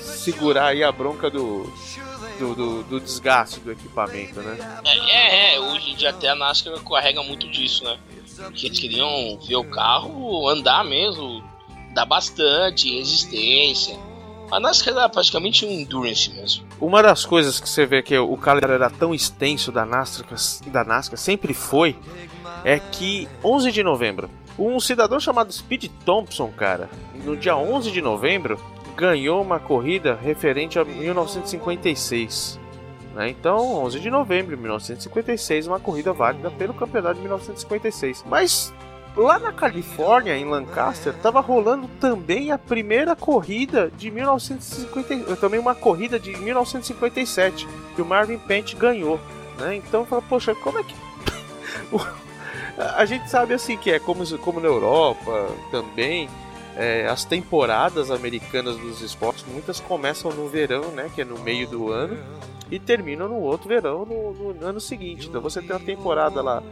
segurar 0.00 0.68
aí 0.68 0.82
a 0.82 0.90
bronca 0.90 1.30
do, 1.30 1.64
do, 2.38 2.54
do- 2.54 2.82
do 2.84 3.00
desgaste 3.00 3.60
do 3.60 3.70
equipamento, 3.72 4.40
né? 4.40 4.56
É, 4.84 5.54
é, 5.56 5.60
hoje 5.60 5.90
em 5.92 5.96
dia 5.96 6.10
até 6.10 6.28
a 6.28 6.34
NASCAR 6.34 6.78
carrega 6.84 7.22
muito 7.22 7.48
disso, 7.50 7.84
né? 7.84 7.96
Porque 8.36 8.66
eles 8.66 8.78
queriam 8.78 9.38
ver 9.46 9.56
o 9.56 9.64
carro 9.64 10.48
andar 10.48 10.84
mesmo, 10.84 11.42
dar 11.94 12.04
bastante 12.04 12.94
resistência. 12.98 13.96
A 14.50 14.60
NASCAR 14.60 14.94
era 14.94 15.08
praticamente 15.08 15.66
um 15.66 15.70
endurance 15.70 16.30
mesmo. 16.32 16.64
Uma 16.80 17.02
das 17.02 17.24
coisas 17.24 17.58
que 17.58 17.68
você 17.68 17.84
vê 17.84 18.02
que 18.02 18.16
o 18.16 18.36
calendário 18.36 18.76
era 18.76 18.88
tão 18.88 19.12
extenso 19.12 19.72
da 19.72 19.84
NASCAR, 19.84 20.38
da 20.68 20.84
NASCAR 20.84 21.18
sempre 21.18 21.52
foi, 21.52 21.96
é 22.64 22.78
que 22.78 23.28
11 23.44 23.72
de 23.72 23.82
novembro, 23.82 24.30
um 24.58 24.78
cidadão 24.78 25.18
chamado 25.18 25.52
Speed 25.52 25.90
Thompson, 26.04 26.48
cara, 26.56 26.88
no 27.24 27.36
dia 27.36 27.56
11 27.56 27.90
de 27.90 28.00
novembro, 28.00 28.58
ganhou 28.96 29.42
uma 29.42 29.58
corrida 29.58 30.14
referente 30.14 30.78
a 30.78 30.84
1956. 30.84 32.58
né? 33.14 33.28
Então, 33.28 33.84
11 33.84 34.00
de 34.00 34.10
novembro 34.10 34.56
de 34.56 34.62
1956, 34.62 35.66
uma 35.66 35.80
corrida 35.80 36.12
válida 36.12 36.50
pelo 36.52 36.72
campeonato 36.72 37.16
de 37.16 37.20
1956. 37.20 38.24
Mas 38.26 38.72
lá 39.16 39.38
na 39.38 39.52
Califórnia, 39.52 40.36
em 40.36 40.44
Lancaster, 40.44 41.14
estava 41.14 41.40
rolando 41.40 41.88
também 42.00 42.50
a 42.50 42.58
primeira 42.58 43.16
corrida 43.16 43.90
de 43.96 44.10
1950, 44.10 45.36
também 45.36 45.58
uma 45.58 45.74
corrida 45.74 46.18
de 46.18 46.36
1957 46.36 47.66
que 47.94 48.02
o 48.02 48.04
Marvin 48.04 48.38
Pence 48.38 48.76
ganhou, 48.76 49.18
né? 49.58 49.76
Então, 49.76 50.04
fala, 50.04 50.22
poxa, 50.22 50.54
como 50.54 50.78
é 50.78 50.84
que 50.84 50.94
a 52.76 53.04
gente 53.06 53.30
sabe 53.30 53.54
assim 53.54 53.76
que 53.76 53.90
é 53.90 53.98
como, 53.98 54.24
como 54.38 54.60
na 54.60 54.68
Europa 54.68 55.48
também 55.70 56.28
é, 56.76 57.06
as 57.06 57.24
temporadas 57.24 58.10
americanas 58.10 58.76
dos 58.76 59.00
esportes 59.00 59.44
muitas 59.50 59.80
começam 59.80 60.30
no 60.30 60.46
verão, 60.46 60.90
né, 60.90 61.10
que 61.14 61.22
é 61.22 61.24
no 61.24 61.38
meio 61.38 61.66
do 61.66 61.90
ano 61.90 62.18
e 62.70 62.78
terminam 62.78 63.28
no 63.28 63.40
outro 63.40 63.68
verão 63.68 64.04
no, 64.04 64.52
no 64.52 64.66
ano 64.66 64.80
seguinte. 64.80 65.28
Então 65.28 65.40
você 65.40 65.62
tem 65.62 65.70
uma 65.70 65.80
temporada 65.80 66.42
lá 66.42 66.62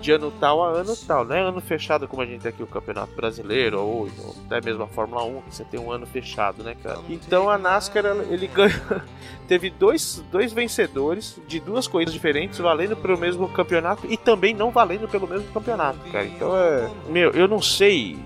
de 0.00 0.12
ano 0.12 0.32
tal 0.40 0.62
a 0.64 0.68
ano 0.70 0.96
tal, 0.96 1.24
não 1.24 1.34
é 1.36 1.40
ano 1.40 1.60
fechado 1.60 2.06
como 2.08 2.22
a 2.22 2.26
gente 2.26 2.40
tem 2.42 2.50
aqui 2.50 2.62
o 2.62 2.66
Campeonato 2.66 3.12
Brasileiro 3.14 3.80
ou, 3.80 4.08
ou 4.18 4.36
até 4.46 4.60
mesmo 4.64 4.82
a 4.82 4.86
Fórmula 4.86 5.24
1, 5.24 5.40
que 5.42 5.54
você 5.54 5.64
tem 5.64 5.78
um 5.80 5.90
ano 5.90 6.06
fechado, 6.06 6.62
né, 6.62 6.76
cara? 6.82 6.98
Então 7.08 7.48
a 7.50 7.58
NASCAR 7.58 8.04
ele 8.30 8.46
ganhou, 8.46 8.70
teve 9.48 9.70
dois, 9.70 10.22
dois 10.30 10.52
vencedores 10.52 11.40
de 11.46 11.60
duas 11.60 11.86
corridas 11.86 12.14
diferentes, 12.14 12.58
valendo 12.58 12.96
pelo 12.96 13.18
mesmo 13.18 13.48
campeonato 13.48 14.06
e 14.08 14.16
também 14.16 14.54
não 14.54 14.70
valendo 14.70 15.08
pelo 15.08 15.26
mesmo 15.26 15.46
campeonato, 15.52 15.98
cara. 16.10 16.24
Então 16.26 16.56
é, 16.56 16.88
meu, 17.08 17.30
eu 17.32 17.48
não 17.48 17.60
sei, 17.60 18.16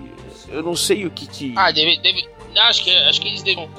eu 0.49 0.61
não 0.61 0.75
sei 0.75 1.05
o 1.05 1.11
que 1.11 1.27
que 1.27 1.53
Ah, 1.57 1.71
deve. 1.71 1.97
deve 2.01 2.29
acho, 2.61 2.83
que, 2.83 2.95
acho 2.95 3.21
que 3.21 3.27
eles 3.27 3.43
devem. 3.43 3.69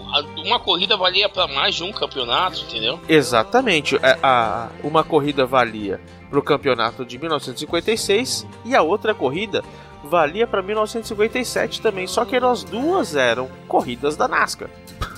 Uma 0.45 0.59
corrida 0.61 0.97
valia 0.97 1.29
pra 1.29 1.47
mais 1.47 1.75
de 1.75 1.83
um 1.83 1.93
campeonato, 1.93 2.61
entendeu? 2.63 3.01
Exatamente. 3.09 3.97
A, 3.97 4.19
a- 4.23 4.69
uma 4.83 5.03
corrida 5.05 5.45
valia 5.47 6.01
para 6.31 6.39
o 6.39 6.43
campeonato 6.43 7.05
de 7.05 7.19
1956 7.19 8.47
e 8.65 8.75
a 8.75 8.83
outra 8.83 9.15
corrida 9.15 9.63
valia 10.03 10.47
para 10.47 10.63
1957 10.63 11.81
também. 11.81 12.07
Só 12.07 12.25
que 12.25 12.37
as 12.37 12.65
duas 12.65 13.15
eram 13.17 13.49
corridas 13.69 14.17
da 14.17 14.27
NASCAR. 14.29 14.69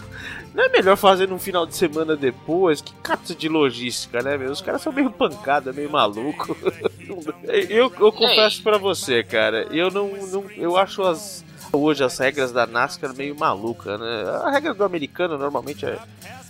Não 0.54 0.64
é 0.64 0.68
melhor 0.70 0.96
fazer 0.96 1.28
num 1.28 1.38
final 1.38 1.66
de 1.66 1.76
semana 1.76 2.16
depois? 2.16 2.80
Que 2.80 2.92
cata 3.02 3.34
de 3.34 3.46
logística, 3.46 4.22
né, 4.22 4.38
meu? 4.38 4.50
Os 4.50 4.62
caras 4.62 4.80
são 4.80 4.90
meio 4.90 5.10
pancada, 5.10 5.70
meio 5.70 5.90
maluco. 5.90 6.56
eu, 7.68 7.92
eu 8.00 8.12
confesso 8.12 8.62
pra 8.62 8.78
você, 8.78 9.22
cara, 9.22 9.66
eu 9.70 9.90
não, 9.90 10.08
não. 10.28 10.44
Eu 10.56 10.76
acho 10.78 11.02
as. 11.02 11.44
Hoje 11.76 12.02
as 12.04 12.18
regras 12.18 12.52
da 12.52 12.66
NASCAR 12.66 13.14
meio 13.14 13.38
maluca, 13.38 13.96
né? 13.98 14.24
A 14.44 14.50
regra 14.50 14.74
do 14.74 14.84
americano 14.84 15.36
normalmente 15.36 15.84
é, 15.84 15.98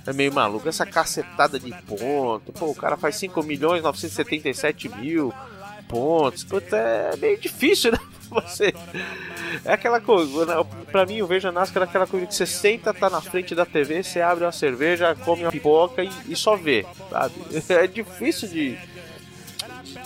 é 0.07 0.13
meio 0.13 0.33
maluca. 0.33 0.69
Essa 0.69 0.87
cacetada 0.87 1.59
de 1.59 1.71
ponto. 1.83 2.53
Pô, 2.53 2.67
o 2.67 2.75
cara 2.75 2.97
faz 2.97 3.17
5 3.17 3.43
milhões 3.43 3.83
977 3.83 4.89
mil 4.89 5.33
pontos. 5.89 6.45
Puta, 6.45 6.77
é 6.77 7.17
meio 7.17 7.39
difícil, 7.39 7.93
né? 7.93 7.99
Você. 8.31 8.75
É 9.65 9.73
aquela 9.73 10.01
coisa. 10.01 10.47
né? 10.47 10.55
Pra 10.91 11.07
mim, 11.07 11.17
eu 11.17 11.27
vejo 11.27 11.49
a 11.49 11.53
NASCAR 11.53 11.85
aquela 11.85 12.07
coisa 12.07 12.27
que 12.27 12.35
você 12.35 12.45
senta, 12.47 12.93
tá 12.93 13.09
na 13.09 13.21
frente 13.21 13.55
da 13.55 13.65
TV, 13.65 14.03
você 14.03 14.21
abre 14.21 14.45
uma 14.45 14.53
cerveja, 14.53 15.15
come 15.25 15.43
uma 15.43 15.53
pipoca 15.53 16.03
e, 16.03 16.11
e 16.29 16.35
só 16.37 16.57
vê, 16.57 16.85
sabe? 17.11 17.35
É 17.71 17.87
difícil 17.87 18.49
de. 18.49 18.79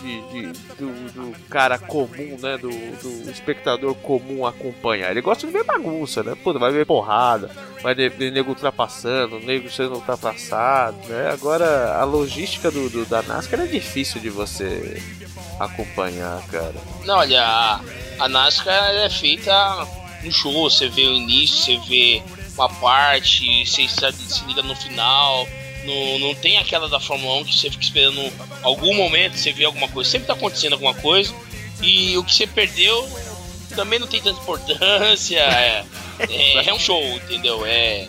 De- 0.00 0.20
de- 0.52 0.52
do, 0.76 1.12
do 1.12 1.38
cara 1.48 1.78
comum, 1.78 2.36
né? 2.40 2.56
Do, 2.58 2.68
do 2.70 3.30
espectador 3.30 3.94
comum 3.96 4.46
acompanhar. 4.46 5.10
Ele 5.10 5.20
gosta 5.20 5.46
de 5.46 5.52
ver 5.52 5.64
bagunça, 5.64 6.22
né? 6.22 6.34
Puta, 6.42 6.58
vai 6.58 6.72
ver 6.72 6.86
porrada, 6.86 7.50
vai 7.82 7.94
ver 7.94 8.10
ver 8.10 8.30
nego 8.32 8.50
ultrapassando, 8.50 9.38
nego 9.40 9.70
sendo 9.70 9.94
ultrapassado, 9.94 10.96
né? 11.08 11.30
Agora, 11.32 11.96
a 11.98 12.04
logística 12.04 12.70
do, 12.70 12.88
do- 12.88 13.06
da 13.06 13.22
NASCAR 13.22 13.60
é 13.60 13.66
difícil 13.66 14.20
de 14.20 14.30
você 14.30 15.00
acompanhar, 15.58 16.40
cara. 16.48 16.74
Não, 17.04 17.16
olha, 17.18 17.42
a, 17.44 17.80
a 18.18 18.28
NASCAR 18.28 18.90
é 18.94 19.10
feita 19.10 19.86
no 20.24 20.32
show, 20.32 20.68
você 20.70 20.88
vê 20.88 21.02
o 21.06 21.12
início, 21.14 21.56
você 21.80 21.88
vê 21.88 22.22
uma 22.56 22.68
parte, 22.68 23.64
você 23.66 23.86
se 23.88 24.44
liga 24.46 24.62
no 24.62 24.74
final. 24.76 25.46
Não, 25.84 26.18
não 26.18 26.34
tem 26.34 26.58
aquela 26.58 26.88
da 26.88 27.00
Fórmula 27.00 27.40
1 27.40 27.44
que 27.44 27.54
você 27.54 27.70
fica 27.70 27.82
esperando 27.82 28.32
algum 28.62 28.94
momento, 28.94 29.36
você 29.36 29.52
vê 29.52 29.64
alguma 29.64 29.88
coisa. 29.88 30.10
Sempre 30.10 30.26
tá 30.26 30.34
acontecendo 30.34 30.74
alguma 30.74 30.94
coisa. 30.94 31.34
E 31.82 32.16
o 32.18 32.24
que 32.24 32.34
você 32.34 32.46
perdeu 32.46 33.08
também 33.74 33.98
não 33.98 34.06
tem 34.06 34.20
tanta 34.20 34.40
importância. 34.40 35.40
É, 36.20 36.26
é, 36.28 36.68
é 36.68 36.74
um 36.74 36.78
show, 36.78 37.02
entendeu? 37.16 37.64
É, 37.64 38.06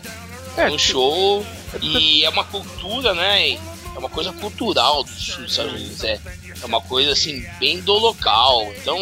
é 0.57 0.69
um 0.69 0.77
show 0.77 1.45
e 1.81 2.25
é 2.25 2.29
uma 2.29 2.43
cultura, 2.43 3.13
né? 3.13 3.51
É 3.53 3.97
uma 3.97 4.09
coisa 4.09 4.33
cultural 4.33 5.03
dos 5.05 5.29
Estados 5.29 5.73
Unidos. 5.73 6.03
É, 6.03 6.19
é 6.61 6.65
uma 6.65 6.81
coisa 6.81 7.13
assim, 7.13 7.45
bem 7.57 7.79
do 7.79 7.93
local. 7.93 8.69
Então, 8.77 8.99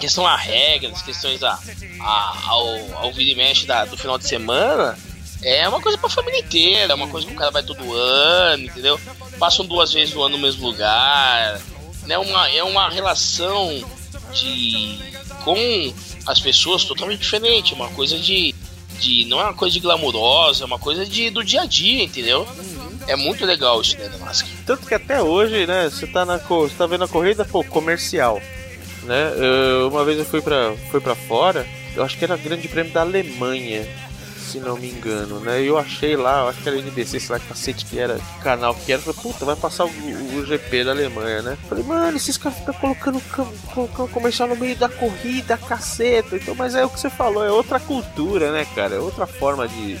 questão 0.00 0.26
a 0.26 0.36
regras, 0.36 1.02
questões 1.02 1.42
a, 1.42 1.58
a, 2.00 2.42
ao, 2.46 2.94
ao 3.02 3.12
vira 3.12 3.30
e 3.30 3.34
mexe 3.34 3.66
da, 3.66 3.84
do 3.84 3.96
final 3.96 4.18
de 4.18 4.28
semana, 4.28 4.96
é 5.42 5.68
uma 5.68 5.80
coisa 5.80 5.96
pra 5.98 6.08
família 6.08 6.40
inteira, 6.40 6.92
é 6.92 6.94
uma 6.96 7.08
coisa 7.08 7.26
que 7.26 7.32
o 7.32 7.36
cara 7.36 7.50
vai 7.50 7.62
todo 7.62 7.92
ano, 7.92 8.64
entendeu? 8.64 9.00
Passam 9.38 9.64
duas 9.64 9.92
vezes 9.92 10.14
no 10.14 10.22
ano 10.22 10.36
no 10.36 10.42
mesmo 10.42 10.66
lugar. 10.66 11.60
Né? 12.06 12.18
Uma, 12.18 12.48
é 12.50 12.62
uma 12.62 12.88
relação 12.88 13.82
de 14.32 14.98
com 15.44 15.92
as 16.26 16.40
pessoas 16.40 16.84
totalmente 16.84 17.20
diferente, 17.20 17.72
uma 17.74 17.88
coisa 17.90 18.18
de, 18.18 18.54
de 18.98 19.24
não 19.26 19.40
é 19.40 19.44
uma 19.44 19.54
coisa 19.54 19.72
de 19.72 19.80
glamurosa, 19.80 20.64
é 20.64 20.66
uma 20.66 20.78
coisa 20.78 21.06
de 21.06 21.30
do 21.30 21.44
dia 21.44 21.62
a 21.62 21.66
dia, 21.66 22.02
entendeu? 22.02 22.46
É 23.06 23.16
muito 23.16 23.46
legal 23.46 23.80
isso 23.80 23.96
né, 23.96 24.08
da 24.08 24.18
NASCAR. 24.18 24.50
Tanto 24.66 24.86
que 24.86 24.92
até 24.94 25.22
hoje, 25.22 25.66
né, 25.66 25.88
você 25.88 26.06
tá, 26.06 26.26
na, 26.26 26.36
você 26.36 26.74
tá 26.76 26.86
vendo 26.86 27.04
a 27.04 27.08
corrida, 27.08 27.44
pô, 27.44 27.64
comercial. 27.64 28.40
Né? 29.04 29.32
Eu- 29.36 29.88
uma 29.88 30.04
vez 30.04 30.18
eu 30.18 30.24
fui 30.26 30.42
pra, 30.42 30.74
fui 30.90 31.00
pra 31.00 31.14
fora, 31.14 31.66
eu 31.96 32.02
acho 32.02 32.18
que 32.18 32.24
era 32.24 32.36
grande 32.36 32.68
prêmio 32.68 32.92
da 32.92 33.00
Alemanha, 33.00 33.88
se 34.48 34.58
não 34.60 34.76
me 34.76 34.90
engano, 34.90 35.40
né? 35.40 35.60
Eu 35.62 35.76
achei 35.78 36.16
lá, 36.16 36.40
eu 36.42 36.48
acho 36.48 36.62
que 36.62 36.68
era 36.68 36.78
NBC, 36.78 37.20
sei 37.20 37.30
lá 37.34 37.38
que 37.40 37.46
cacete 37.48 37.84
que 37.84 37.98
era, 37.98 38.14
que 38.16 38.42
canal 38.42 38.74
que 38.74 38.92
era. 38.92 39.00
Falei, 39.02 39.20
puta, 39.22 39.44
vai 39.44 39.56
passar 39.56 39.84
o, 39.84 39.88
o- 39.88 40.44
GP 40.46 40.84
da 40.84 40.90
Alemanha, 40.92 41.42
né? 41.42 41.58
Falei, 41.68 41.84
mano, 41.84 42.16
esses 42.16 42.36
caras 42.38 42.58
ficam 42.58 42.74
colocando, 42.74 43.20
colocando 43.74 44.08
comercial 44.10 44.48
no 44.48 44.56
meio 44.56 44.76
da 44.76 44.88
corrida, 44.88 45.56
caceta. 45.58 46.36
Então, 46.36 46.54
mas 46.54 46.74
é 46.74 46.84
o 46.84 46.90
que 46.90 46.98
você 46.98 47.10
falou, 47.10 47.44
é 47.44 47.50
outra 47.50 47.78
cultura, 47.78 48.50
né, 48.52 48.66
cara? 48.74 48.94
É 48.94 48.98
outra 48.98 49.26
forma 49.26 49.68
de, 49.68 49.98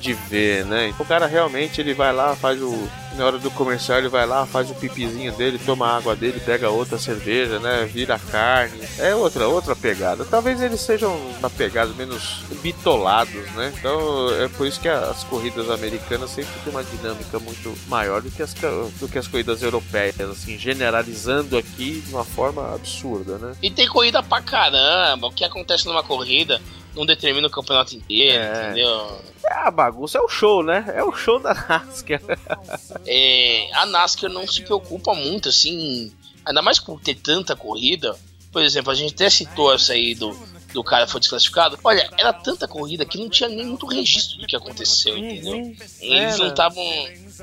de 0.00 0.14
ver, 0.14 0.64
né? 0.64 0.88
Então, 0.88 1.04
o 1.04 1.08
cara 1.08 1.26
realmente 1.26 1.80
ele 1.80 1.94
vai 1.94 2.12
lá, 2.12 2.34
faz 2.34 2.60
o. 2.60 2.88
Na 3.16 3.26
hora 3.26 3.38
do 3.38 3.50
comercial, 3.50 3.98
ele 3.98 4.08
vai 4.08 4.24
lá, 4.24 4.46
faz 4.46 4.70
o 4.70 4.74
pipizinho 4.74 5.32
dele, 5.32 5.58
toma 5.58 5.88
a 5.88 5.96
água 5.96 6.14
dele, 6.14 6.40
pega 6.40 6.70
outra 6.70 6.96
cerveja, 6.96 7.58
né? 7.58 7.84
Vira 7.92 8.18
carne. 8.18 8.80
É 8.98 9.14
outra, 9.14 9.48
outra 9.48 9.74
pegada. 9.74 10.24
Talvez 10.24 10.62
eles 10.62 10.80
sejam 10.80 11.14
uma 11.38 11.50
pegada 11.50 11.92
menos 11.94 12.42
bitolados, 12.62 13.50
né? 13.52 13.72
Então 13.76 14.30
é 14.40 14.48
por 14.48 14.64
isso 14.64 14.80
que 14.80 14.88
as 14.88 15.24
corridas 15.24 15.68
americanas 15.68 16.30
sempre 16.30 16.52
têm 16.62 16.72
uma 16.72 16.84
dinâmica 16.84 17.40
muito 17.40 17.76
maior 17.88 18.22
do 18.22 18.30
que 18.30 18.42
as, 18.42 18.54
do 18.54 19.08
que 19.08 19.18
as 19.18 19.26
corridas 19.26 19.60
europeias, 19.60 20.20
assim, 20.20 20.56
generalizando 20.56 21.58
aqui 21.58 22.00
de 22.06 22.14
uma 22.14 22.24
forma 22.24 22.72
absurda, 22.72 23.38
né? 23.38 23.54
E 23.60 23.70
tem 23.72 23.88
corrida 23.88 24.22
pra 24.22 24.40
caramba. 24.40 25.26
O 25.26 25.32
que 25.32 25.44
acontece 25.44 25.84
numa 25.86 26.04
corrida 26.04 26.62
não 26.94 27.06
determina 27.06 27.46
o 27.46 27.50
campeonato 27.50 27.94
inteiro, 27.96 28.42
É. 28.42 28.64
entendeu? 28.66 29.20
É 29.44 29.54
a 29.54 29.70
bagunça, 29.70 30.18
é 30.18 30.20
o 30.20 30.28
show, 30.28 30.62
né? 30.62 30.84
É 30.94 31.02
o 31.02 31.12
show 31.12 31.38
da 31.38 31.54
NASCAR. 31.54 32.20
É, 33.06 33.68
a 33.74 33.86
NASCAR 33.86 34.30
não 34.30 34.46
se 34.46 34.62
preocupa 34.62 35.14
muito, 35.14 35.48
assim, 35.48 36.12
ainda 36.44 36.62
mais 36.62 36.78
por 36.78 37.00
ter 37.00 37.14
tanta 37.14 37.56
corrida. 37.56 38.16
Por 38.52 38.62
exemplo, 38.62 38.90
a 38.90 38.94
gente 38.94 39.14
até 39.14 39.30
citou 39.30 39.72
essa 39.72 39.92
aí 39.92 40.14
do, 40.14 40.36
do 40.72 40.82
cara 40.82 41.06
que 41.06 41.12
foi 41.12 41.20
desclassificado. 41.20 41.78
Olha, 41.84 42.08
era 42.18 42.32
tanta 42.32 42.66
corrida 42.66 43.04
que 43.04 43.16
não 43.18 43.28
tinha 43.28 43.48
nem 43.48 43.64
muito 43.64 43.86
registro 43.86 44.38
do 44.38 44.46
que 44.46 44.56
aconteceu, 44.56 45.16
entendeu? 45.16 45.54
Eles 46.00 46.34
Era. 46.34 46.38
não 46.38 46.48
estavam. 46.48 46.84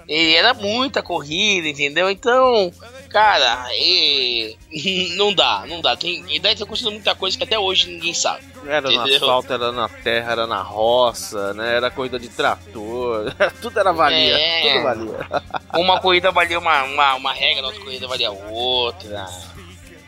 Era 0.08 0.54
muita 0.54 1.02
corrida, 1.02 1.68
entendeu? 1.68 2.10
Então, 2.10 2.72
Cara, 3.10 3.68
e... 3.74 4.56
não 5.16 5.34
dá, 5.34 5.64
não 5.68 5.82
dá. 5.82 5.96
Tem, 5.96 6.24
e 6.30 6.40
daí 6.40 6.56
tá 6.56 6.64
acontecendo 6.66 6.92
muita 6.92 7.16
coisa 7.16 7.38
que 7.38 7.44
até 7.44 7.58
hoje 7.58 7.90
ninguém 7.90 8.14
sabe. 8.14 8.44
Era 8.66 8.82
no 8.90 8.92
Entendeu? 8.92 9.16
asfalto, 9.16 9.54
era 9.54 9.72
na 9.72 9.88
terra, 9.88 10.32
era 10.34 10.48
na 10.48 10.62
roça, 10.62 11.54
né? 11.54 11.76
Era 11.78 11.90
corrida 11.90 12.20
de 12.20 12.28
trator, 12.28 13.34
tudo 13.62 13.80
era 13.80 13.94
valia, 13.94 14.38
É. 14.38 14.74
tudo 14.74 14.84
valia. 14.84 15.42
Uma 15.76 16.00
corrida 16.02 16.32
valia 16.32 16.60
uma, 16.60 16.84
uma, 16.84 17.16
uma 17.16 17.34
regra, 17.34 17.66
outra 17.66 17.82
corrida 17.82 18.08
valia 18.08 18.30
outra. 18.32 19.26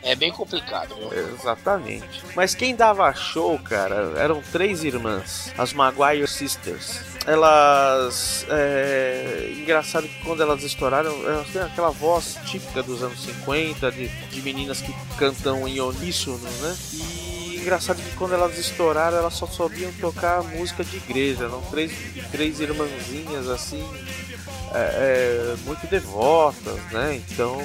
É 0.02 0.14
bem 0.14 0.32
complicado, 0.32 0.94
viu? 0.96 1.34
Exatamente. 1.34 2.22
Mas 2.34 2.54
quem 2.54 2.74
dava 2.74 3.12
show, 3.12 3.58
cara, 3.58 4.14
eram 4.16 4.42
três 4.50 4.82
irmãs, 4.82 5.52
as 5.58 5.72
Maguire 5.72 6.26
Sisters. 6.26 7.00
Elas. 7.26 8.46
É... 8.48 9.52
Engraçado 9.58 10.08
que 10.08 10.24
quando 10.24 10.42
elas 10.42 10.62
estouraram, 10.62 11.12
elas 11.26 11.48
têm 11.48 11.60
aquela 11.60 11.90
voz 11.90 12.38
típica 12.46 12.82
dos 12.82 13.02
anos 13.02 13.22
50, 13.22 13.92
de, 13.92 14.08
de 14.08 14.42
meninas 14.42 14.80
que 14.80 14.94
cantam 15.18 15.68
em 15.68 15.80
uníssono, 15.80 16.38
né? 16.38 16.76
E 16.94 17.56
engraçado 17.60 18.00
que 18.00 18.16
quando 18.16 18.32
elas 18.32 18.58
estouraram, 18.58 19.18
elas 19.18 19.34
só 19.34 19.46
sabiam 19.46 19.92
tocar 20.00 20.42
música 20.42 20.82
de 20.82 20.96
igreja. 20.96 21.44
Eram 21.44 21.60
três, 21.62 21.92
três 22.32 22.58
irmãzinhas 22.58 23.48
assim, 23.48 23.86
é, 24.74 24.78
é, 24.78 25.56
muito 25.66 25.86
devotas, 25.86 26.78
né? 26.92 27.20
Então 27.30 27.58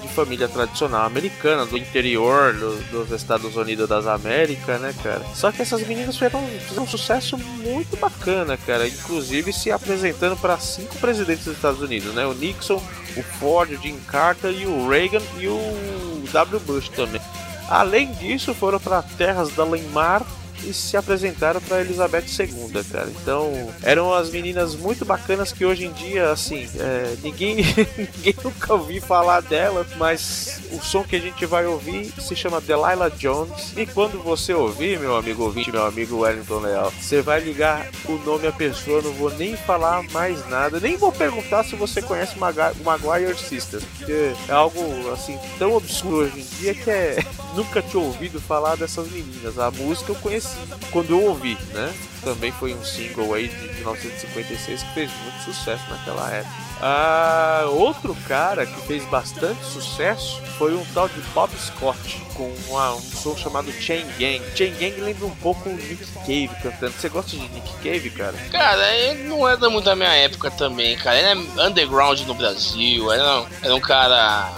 de 0.00 0.06
família 0.08 0.46
tradicional 0.46 1.04
americana, 1.06 1.66
do 1.66 1.76
interior 1.76 2.54
do- 2.54 2.80
dos 2.90 3.10
Estados 3.10 3.56
Unidos 3.56 3.88
das 3.88 4.06
Américas, 4.06 4.80
né, 4.80 4.94
cara? 5.02 5.22
Só 5.34 5.50
que 5.50 5.60
essas 5.60 5.84
meninas 5.84 6.14
fizeram, 6.14 6.40
fizeram 6.60 6.84
um 6.84 6.86
sucesso 6.86 7.36
muito 7.36 7.96
bacana, 7.96 8.56
cara. 8.56 8.86
Inclusive 8.86 9.52
se 9.52 9.72
apresentando 9.72 10.36
para 10.36 10.56
cinco 10.58 10.94
presidentes 10.98 11.46
dos 11.46 11.56
Estados 11.56 11.80
Unidos, 11.82 12.14
né? 12.14 12.24
O 12.26 12.32
Nixon, 12.32 12.80
o 13.16 13.22
Ford, 13.40 13.72
o 13.72 13.76
Jim 13.82 13.98
Carter 14.06 14.52
e 14.52 14.66
o 14.66 14.88
Reagan 14.88 15.22
e 15.40 15.48
o 15.48 16.22
W. 16.32 16.60
Bush 16.60 16.88
também. 16.90 17.20
Além 17.68 18.12
disso, 18.12 18.54
foram 18.54 18.78
para 18.78 19.02
terras 19.02 19.50
da 19.50 19.64
Lemar 19.64 20.22
e 20.64 20.72
se 20.72 20.96
apresentaram 20.96 21.60
para 21.60 21.80
Elizabeth 21.80 22.24
II, 22.38 22.84
cara. 22.84 23.10
Então, 23.22 23.72
eram 23.82 24.12
as 24.12 24.30
meninas 24.30 24.74
muito 24.74 25.04
bacanas 25.04 25.52
que 25.52 25.64
hoje 25.64 25.86
em 25.86 25.92
dia, 25.92 26.30
assim, 26.30 26.68
é, 26.78 27.16
ninguém, 27.22 27.56
ninguém 27.96 28.34
nunca 28.42 28.74
ouviu 28.74 29.00
falar 29.02 29.40
delas, 29.40 29.86
mas 29.96 30.60
o 30.72 30.80
som 30.80 31.02
que 31.02 31.16
a 31.16 31.20
gente 31.20 31.44
vai 31.46 31.66
ouvir 31.66 32.12
se 32.20 32.34
chama 32.36 32.60
Delilah 32.60 33.10
Jones. 33.10 33.72
E 33.76 33.86
quando 33.86 34.22
você 34.22 34.52
ouvir, 34.52 34.98
meu 34.98 35.16
amigo 35.16 35.44
ouvinte, 35.44 35.70
meu 35.70 35.84
amigo 35.84 36.18
Wellington 36.18 36.60
Leal, 36.60 36.92
você 37.00 37.22
vai 37.22 37.40
ligar 37.40 37.88
o 38.06 38.12
nome 38.18 38.46
à 38.46 38.52
pessoa, 38.52 39.02
não 39.02 39.12
vou 39.12 39.30
nem 39.30 39.56
falar 39.56 40.02
mais 40.10 40.48
nada, 40.48 40.80
nem 40.80 40.96
vou 40.96 41.12
perguntar 41.12 41.64
se 41.64 41.76
você 41.76 42.02
conhece 42.02 42.36
Maguire 42.38 43.36
Sisters, 43.36 43.84
porque 43.96 44.32
é 44.48 44.52
algo, 44.52 45.10
assim, 45.12 45.38
tão 45.58 45.74
obscuro 45.74 46.26
hoje 46.26 46.40
em 46.40 46.60
dia 46.60 46.74
que 46.74 46.90
é. 46.90 47.18
Nunca 47.54 47.82
tinha 47.82 48.02
ouvido 48.02 48.40
falar 48.40 48.76
dessas 48.76 49.10
meninas. 49.10 49.58
A 49.58 49.70
música 49.70 50.12
eu 50.12 50.16
conheci 50.16 50.56
quando 50.92 51.10
eu 51.10 51.22
ouvi, 51.24 51.56
né? 51.72 51.92
Também 52.22 52.52
foi 52.52 52.74
um 52.74 52.84
single 52.84 53.32
aí 53.34 53.48
de 53.48 53.68
1956 53.74 54.82
que 54.82 54.94
fez 54.94 55.10
muito 55.22 55.44
sucesso 55.44 55.82
naquela 55.88 56.30
época. 56.30 56.54
Ah, 56.80 57.64
outro 57.70 58.14
cara 58.28 58.64
que 58.66 58.80
fez 58.86 59.04
bastante 59.06 59.64
sucesso 59.64 60.40
foi 60.58 60.74
um 60.76 60.84
tal 60.94 61.08
de 61.08 61.20
Bob 61.34 61.50
Scott 61.58 62.20
com 62.34 62.52
uma- 62.68 62.94
um 62.94 63.00
som 63.00 63.36
chamado 63.36 63.72
Chain 63.72 64.04
Gang. 64.18 64.40
Chain 64.54 64.72
Gang 64.74 65.00
lembra 65.00 65.26
um 65.26 65.34
pouco 65.36 65.68
o 65.68 65.72
Nick 65.72 66.06
Cave 66.20 66.50
cantando. 66.62 66.92
Você 66.92 67.08
gosta 67.08 67.30
de 67.36 67.48
Nick 67.48 67.72
Cave, 67.82 68.10
cara? 68.10 68.34
Cara, 68.52 68.94
ele 68.94 69.24
não 69.24 69.48
era 69.48 69.68
muito 69.70 69.84
da 69.86 69.96
minha 69.96 70.12
época 70.14 70.50
também, 70.50 70.96
cara. 70.96 71.18
Ele 71.18 71.50
é 71.58 71.66
underground 71.66 72.20
no 72.20 72.34
Brasil, 72.34 73.10
era, 73.12 73.44
era 73.62 73.74
um 73.74 73.80
cara 73.80 74.48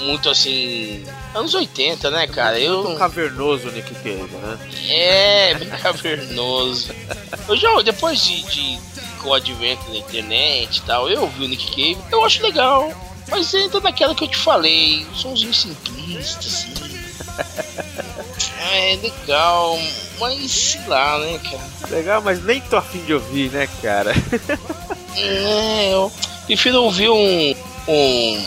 muito 0.00 0.28
assim. 0.28 1.04
Anos 1.34 1.54
80, 1.54 2.10
né, 2.10 2.26
cara? 2.26 2.56
Um 2.56 2.60
Eu. 2.60 2.96
cavernoso 2.96 3.68
o 3.68 3.72
Nick 3.72 3.94
Cave, 3.94 4.28
né? 4.32 4.58
É, 4.88 5.54
bem 5.54 5.68
cavernoso. 5.68 6.90
Eu 7.48 7.56
já, 7.56 7.80
depois 7.82 8.22
de, 8.24 8.42
de 8.42 8.78
com 9.18 9.28
o 9.30 9.34
advento 9.34 9.90
da 9.90 9.98
internet 9.98 10.78
e 10.78 10.82
tal, 10.82 11.08
eu 11.08 11.22
ouvi 11.22 11.44
o 11.44 11.48
Nick 11.48 11.66
Cave, 11.68 11.98
eu 12.10 12.24
acho 12.24 12.42
legal. 12.42 12.92
Mas 13.28 13.54
entra 13.54 13.80
naquela 13.80 14.14
que 14.14 14.24
eu 14.24 14.28
te 14.28 14.36
falei, 14.36 15.06
somzinho 15.14 15.54
simplista, 15.54 16.40
assim. 16.40 16.72
É 18.60 18.98
legal, 19.02 19.78
mas 20.18 20.50
sei 20.50 20.80
lá, 20.86 21.18
né, 21.18 21.38
cara? 21.42 21.90
Legal, 21.90 22.20
mas 22.22 22.42
nem 22.44 22.60
tô 22.60 22.76
afim 22.76 23.02
de 23.04 23.14
ouvir, 23.14 23.50
né, 23.50 23.68
cara? 23.80 24.12
É, 25.16 25.92
eu 25.92 26.12
prefiro 26.46 26.82
ouvir 26.82 27.08
um. 27.08 27.54
um. 27.88 28.44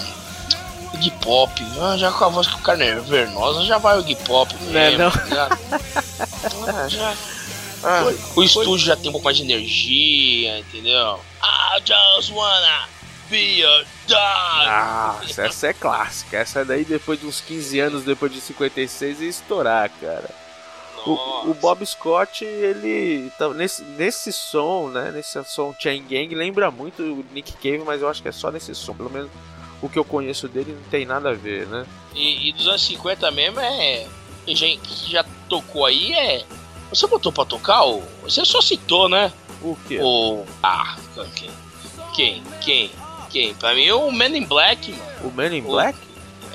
Iggy 0.94 1.12
Pop. 1.22 1.52
Ah, 1.82 1.98
já 1.98 2.12
com 2.12 2.26
a 2.26 2.30
voz 2.30 2.48
que 2.48 2.56
o 2.56 2.60
cara 2.60 2.84
é 2.84 2.96
vernosa, 3.00 3.66
já 3.66 3.78
vai 3.78 3.98
o 3.98 4.02
Iggy 4.02 4.16
Pop 4.26 4.54
mesmo, 4.64 4.78
é 4.78 4.98
não? 4.98 5.12
tá 5.12 5.24
ligado? 5.24 5.58
Ah, 6.68 6.88
já. 6.90 7.14
Ah, 7.86 8.04
o 8.36 8.44
estúdio 8.44 8.78
já 8.78 8.96
tem 8.96 9.10
um 9.10 9.12
pouco 9.12 9.26
mais 9.26 9.36
de 9.36 9.44
energia, 9.44 10.60
entendeu? 10.60 11.20
I 11.44 11.80
just 11.82 12.32
wanna 12.32 12.88
be 13.30 13.62
a 13.64 13.84
dog. 14.08 14.68
Ah, 14.68 15.20
essa 15.38 15.68
é 15.68 15.74
clássica. 15.74 16.38
Essa 16.38 16.64
daí, 16.64 16.86
depois 16.86 17.20
de 17.20 17.26
uns 17.26 17.42
15 17.42 17.80
anos, 17.82 18.04
depois 18.04 18.32
de 18.32 18.40
56, 18.40 19.20
ia 19.22 19.28
estourar, 19.30 19.90
cara. 20.00 20.30
O, 21.06 21.50
o 21.50 21.54
Bob 21.56 21.86
Scott, 21.86 22.46
ele. 22.46 23.30
tá- 23.38 23.50
nesse, 23.50 23.84
nesse 23.84 24.32
som, 24.32 24.88
né? 24.88 25.12
Nesse 25.12 25.44
som 25.44 25.76
Chain 25.78 26.06
Gang, 26.10 26.34
lembra 26.34 26.72
muito 26.72 27.04
o 27.04 27.26
Nick 27.34 27.52
Cave, 27.54 27.84
mas 27.86 28.02
eu 28.02 28.08
acho 28.08 28.22
que 28.22 28.30
é 28.30 28.32
só 28.32 28.50
nesse 28.50 28.74
som. 28.74 28.94
Pelo 28.94 29.10
menos 29.10 29.30
o 29.84 29.90
que 29.90 30.00
eu 30.00 30.06
conheço 30.06 30.48
dele 30.48 30.72
não 30.82 30.90
tem 30.90 31.06
nada 31.06 31.32
a 31.32 31.34
ver, 31.34 31.68
né? 31.68 31.86
E, 32.16 32.48
e 32.50 32.54
dos 32.54 32.68
anos 32.68 32.86
50 32.86 33.30
mesmo 33.32 33.60
é. 33.60 34.08
que 34.46 34.56
já, 34.56 34.66
que 34.66 35.12
já 35.12 35.26
tocou 35.50 35.86
aí 35.86 36.14
é. 36.14 36.46
Você 36.90 37.06
botou 37.06 37.32
pra 37.34 37.44
tocar? 37.44 37.82
Ou, 37.82 38.02
você 38.22 38.46
só 38.46 38.62
citou, 38.62 39.10
né? 39.10 39.32
O 39.62 39.76
quê? 39.88 40.00
O. 40.02 40.46
Ah, 40.62 40.96
quem? 41.36 41.52
Quem? 42.14 42.44
Quem? 42.62 42.92
Quem? 43.30 43.54
Pra 43.56 43.74
mim 43.76 43.92
o 43.92 44.10
Man 44.10 44.28
in 44.28 44.46
Black, 44.46 44.92
mano. 44.92 45.04
O 45.26 45.32
Man 45.32 45.54
in 45.56 45.62
Black? 45.62 45.98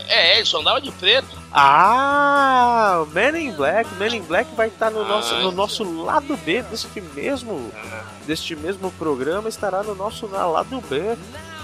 É, 0.06 0.36
ele 0.36 0.46
só 0.46 0.60
andava 0.60 0.80
de 0.80 0.90
preto. 0.92 1.36
Ah, 1.52 3.02
o 3.02 3.06
Man 3.14 3.38
in 3.38 3.52
Black. 3.52 3.92
Man 3.96 4.14
in 4.16 4.22
Black 4.22 4.54
vai 4.54 4.68
estar 4.68 4.90
no, 4.90 5.02
Ah, 5.02 5.08
nosso, 5.08 5.34
no 5.34 5.40
então. 5.40 5.52
nosso 5.52 6.02
lado 6.02 6.34
B 6.38 6.62
deste 6.62 7.00
mesmo, 7.14 7.70
deste 8.26 8.56
mesmo 8.56 8.90
programa. 8.92 9.48
Estará 9.50 9.82
no 9.82 9.94
nosso 9.94 10.26
lado 10.26 10.80
B, 10.88 11.16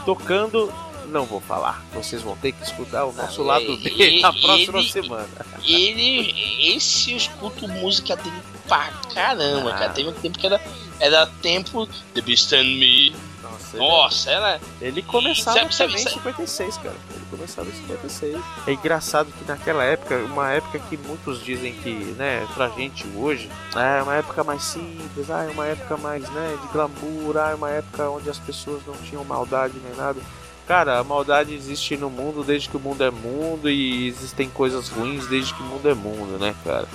tocando. 0.05 0.71
Não 1.09 1.25
vou 1.25 1.41
falar. 1.41 1.83
Vocês 1.93 2.23
vão 2.23 2.37
ter 2.37 2.53
que 2.53 2.63
escutar 2.65 3.05
o 3.05 3.13
nosso 3.13 3.43
Ah, 3.43 3.47
lado 3.47 3.65
e- 3.65 3.77
B 3.79 4.21
na 4.21 4.33
próxima 4.33 4.79
ele- 4.81 4.89
semana. 4.91 5.29
Ele. 5.65 6.77
Esse 6.77 7.13
eu 7.13 7.17
escuto 7.17 7.69
música 7.69 8.17
dele 8.17 8.37
pra 8.67 8.91
caramba, 9.15 9.71
Ah. 9.71 9.79
cara. 9.79 9.93
Teve 9.93 10.09
um 10.09 10.13
tempo 10.13 10.39
que 10.39 10.47
era. 10.47 10.61
Era 11.01 11.27
tempo 11.27 11.87
The 12.15 12.21
Beast 12.21 12.53
and 12.53 12.65
Me. 12.65 13.15
Nossa, 13.43 13.77
Nossa, 13.77 14.31
era. 14.31 14.61
Ele 14.81 15.03
começava 15.03 15.59
Sabe- 15.59 15.75
sabe- 15.75 15.91
também 15.91 16.03
em 16.03 16.09
sabe- 16.09 16.15
56, 16.23 16.77
cara. 16.79 16.95
Ele 17.15 17.25
começava 17.31 17.69
em 17.69 17.73
56. 17.73 18.37
É 18.67 18.73
engraçado 18.73 19.33
que 19.37 19.45
naquela 19.45 19.85
época, 19.85 20.17
uma 20.25 20.51
época 20.53 20.79
que 20.79 20.97
muitos 20.97 21.43
dizem 21.45 21.75
que, 21.75 21.91
né, 21.91 22.47
pra 22.55 22.69
gente 22.71 23.05
hoje, 23.17 23.51
é 23.75 24.03
uma 24.03 24.15
época 24.15 24.43
mais 24.45 24.63
simples, 24.63 25.31
ah, 25.31 25.45
é 25.45 25.51
uma 25.51 25.67
época 25.67 25.97
mais, 25.97 26.29
né, 26.31 26.57
de 26.63 26.69
glamour, 26.69 27.37
ah, 27.37 27.51
é 27.51 27.55
uma 27.55 27.71
época 27.71 28.09
onde 28.11 28.31
as 28.31 28.39
pessoas 28.39 28.81
não 28.87 28.95
tinham 28.95 29.25
maldade 29.25 29.75
nem 29.85 29.95
nada. 29.97 30.21
Cara, 30.67 30.99
a 30.99 31.05
maldade 31.05 31.55
existe 31.55 31.97
no 31.97 32.09
mundo 32.09 32.43
desde 32.43 32.71
que 32.71 32.77
o 32.77 32.81
mundo 32.81 33.05
é 33.05 33.11
mundo 33.11 33.69
e 33.69 34.09
existem 34.09 34.49
coisas 34.49 34.89
ruins 34.89 35.27
desde 35.27 35.53
que 35.53 35.63
o 35.63 35.67
mundo 35.67 35.89
é 35.89 35.95
mundo, 35.95 36.39
né, 36.39 36.55
cara? 36.65 36.87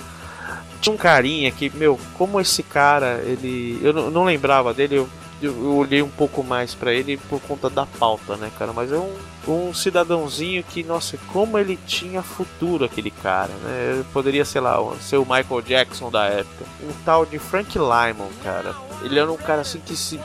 Tinha 0.80 0.92
um 0.92 0.96
carinha 0.96 1.50
que, 1.52 1.70
meu, 1.70 1.98
como 2.16 2.40
esse 2.40 2.62
cara, 2.62 3.22
ele. 3.24 3.78
Eu 3.82 3.92
não, 3.92 4.24
lembrava 4.24 4.74
dele, 4.74 4.96
eu, 4.96 5.08
eu, 5.40 5.52
eu 5.52 5.76
olhei 5.76 6.02
um 6.02 6.08
pouco 6.08 6.42
mais 6.42 6.74
pra 6.74 6.92
ele 6.92 7.16
por 7.16 7.40
conta 7.42 7.70
da 7.70 7.86
pauta, 7.86 8.36
né, 8.36 8.50
cara? 8.58 8.72
Mas 8.72 8.90
é 8.90 8.96
um, 8.96 9.14
um 9.46 9.74
cidadãozinho 9.74 10.64
que, 10.64 10.82
nossa, 10.82 11.16
como 11.32 11.56
ele 11.56 11.78
tinha 11.86 12.22
futuro, 12.22 12.84
aquele 12.84 13.10
cara, 13.10 13.52
né? 13.62 13.92
Ele 13.94 14.04
Poderia, 14.12 14.44
sei 14.44 14.60
lá, 14.62 14.78
ser 15.00 15.18
o 15.18 15.24
Michael 15.24 15.62
Jackson 15.62 16.10
da 16.10 16.24
época. 16.24 16.64
Um 16.82 16.92
tal 17.04 17.24
de 17.24 17.38
Frank 17.38 17.78
Lyman, 17.78 18.30
cara. 18.42 18.74
Ele 19.02 19.18
era 19.18 19.30
um 19.30 19.36
cara 19.36 19.60
assim 19.60 19.80
que 19.80 19.94
se, 19.94 20.18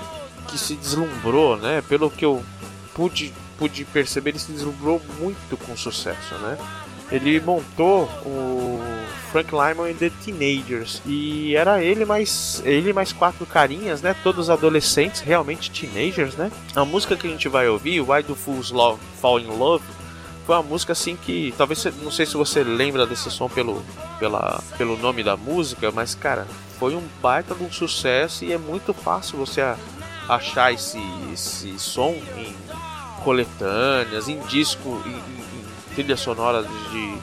que 0.48 0.58
se 0.58 0.76
deslumbrou, 0.76 1.58
né? 1.58 1.84
Pelo 1.88 2.10
que 2.10 2.26
eu 2.26 2.44
pude, 2.96 3.34
pude 3.58 3.86
perceber, 3.86 4.32
ele 4.32 4.40
se 4.40 4.52
deslumbrou 4.52 5.00
muito 5.20 5.56
com 5.58 5.78
sucesso, 5.78 6.34
né? 6.36 6.58
Ele 7.12 7.40
montou 7.40 8.06
o 8.26 8.80
Frank 9.32 9.52
Lyman 9.52 9.92
and 9.92 9.96
the 9.96 10.10
Teenagers 10.24 11.02
e 11.06 11.56
era 11.56 11.84
ele 11.84 12.04
mais 12.04 12.64
ele 12.66 12.94
mais 12.94 13.14
quatro 13.14 13.46
carinhas, 13.46 14.02
né? 14.02 14.16
Todos 14.24 14.50
adolescentes, 14.50 15.22
realmente 15.22 15.70
teenagers, 15.70 16.34
né? 16.36 16.52
A 16.76 16.84
música 16.84 17.16
que 17.16 17.28
a 17.28 17.30
gente 17.30 17.48
vai 17.48 17.68
ouvir, 17.68 18.02
Why 18.02 18.24
Do 18.24 18.34
Fools 18.34 18.72
Love 18.72 19.00
Fall 19.22 19.40
in 19.40 19.48
Love, 19.48 19.84
foi 20.48 20.56
uma 20.56 20.64
música 20.64 20.94
assim 20.94 21.16
que 21.16 21.54
talvez 21.56 21.86
não 22.02 22.10
sei 22.10 22.26
se 22.26 22.36
você 22.36 22.64
lembra 22.64 23.06
desse 23.06 23.30
som 23.30 23.48
pelo 23.48 23.84
pela, 24.18 24.64
pelo 24.78 24.98
nome 24.98 25.22
da 25.22 25.38
música, 25.38 25.92
mas 25.92 26.16
cara, 26.16 26.48
foi 26.80 26.96
um 26.96 27.04
baita 27.22 27.54
de 27.54 27.64
um 27.64 27.72
sucesso 27.72 28.46
e 28.46 28.52
é 28.52 28.58
muito 28.58 28.96
fácil 28.96 29.38
você 29.38 29.62
achar 30.28 30.74
esse 30.74 31.00
esse 31.32 31.78
som 31.78 32.16
em 32.36 32.56
coletâneas, 33.26 34.30
em 34.30 34.39
disco, 34.41 35.02
em, 35.06 35.10
em- 35.10 35.15
em 35.18 35.95
trilhas 35.95 36.19
sonoras 36.19 36.65
de 36.91 37.18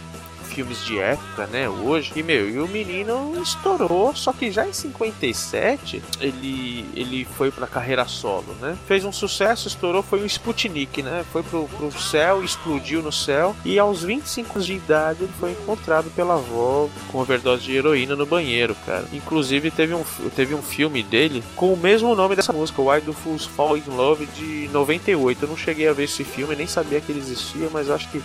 filmes 0.52 0.84
de 0.84 0.98
época, 0.98 1.46
né, 1.46 1.68
hoje. 1.68 2.12
E, 2.14 2.22
meu, 2.22 2.48
e 2.48 2.58
o 2.58 2.68
menino 2.68 3.32
estourou, 3.42 4.14
só 4.14 4.32
que 4.32 4.50
já 4.50 4.66
em 4.66 4.72
57 4.72 6.02
ele, 6.20 6.86
ele 6.94 7.24
foi 7.24 7.50
pra 7.50 7.66
carreira 7.66 8.06
solo, 8.06 8.54
né? 8.60 8.76
Fez 8.86 9.04
um 9.04 9.12
sucesso, 9.12 9.68
estourou, 9.68 10.02
foi 10.02 10.22
um 10.22 10.26
Sputnik, 10.26 11.02
né? 11.02 11.24
Foi 11.32 11.42
pro, 11.42 11.68
pro 11.68 11.92
céu, 11.98 12.42
explodiu 12.44 13.02
no 13.02 13.12
céu 13.12 13.54
e 13.64 13.78
aos 13.78 14.02
25 14.02 14.52
anos 14.54 14.66
de 14.66 14.74
idade 14.74 15.24
ele 15.24 15.32
foi 15.38 15.52
encontrado 15.52 16.10
pela 16.14 16.34
avó 16.34 16.88
com 17.10 17.18
overdose 17.18 17.62
de 17.64 17.76
heroína 17.76 18.14
no 18.14 18.26
banheiro, 18.26 18.76
cara. 18.86 19.04
Inclusive 19.12 19.70
teve 19.70 19.94
um, 19.94 20.04
teve 20.34 20.54
um 20.54 20.62
filme 20.62 21.02
dele 21.02 21.42
com 21.56 21.72
o 21.72 21.76
mesmo 21.76 22.14
nome 22.14 22.36
dessa 22.36 22.52
música, 22.52 22.82
Why 22.82 23.00
Do 23.00 23.12
Fools 23.12 23.44
Fall 23.44 23.76
in 23.76 23.84
Love, 23.86 24.26
de 24.26 24.68
98. 24.72 25.42
Eu 25.42 25.48
não 25.48 25.56
cheguei 25.56 25.88
a 25.88 25.92
ver 25.92 26.04
esse 26.04 26.24
filme, 26.24 26.54
nem 26.54 26.66
sabia 26.66 27.00
que 27.00 27.10
ele 27.10 27.20
existia, 27.20 27.68
mas 27.72 27.90
acho 27.90 28.08
que 28.10 28.22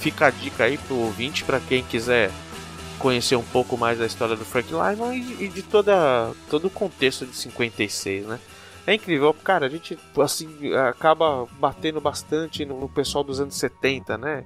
fica 0.00 0.26
a 0.26 0.30
dica 0.30 0.64
aí 0.64 0.78
pro 0.78 0.96
ouvinte 0.96 1.44
para 1.44 1.60
quem 1.60 1.84
quiser 1.84 2.30
conhecer 2.98 3.36
um 3.36 3.42
pouco 3.42 3.76
mais 3.76 3.98
da 3.98 4.06
história 4.06 4.34
do 4.34 4.44
Frank 4.44 4.68
Lymon 4.68 5.12
e, 5.12 5.44
e 5.44 5.48
de 5.48 5.62
toda 5.62 6.32
todo 6.48 6.66
o 6.66 6.70
contexto 6.70 7.26
de 7.26 7.36
56, 7.36 8.26
né? 8.26 8.40
É 8.86 8.94
incrível, 8.94 9.32
cara, 9.34 9.66
a 9.66 9.68
gente 9.68 9.98
assim 10.18 10.74
acaba 10.74 11.46
batendo 11.58 12.00
bastante 12.00 12.64
no, 12.64 12.80
no 12.80 12.88
pessoal 12.88 13.22
dos 13.22 13.40
anos 13.40 13.54
70, 13.54 14.16
né? 14.16 14.44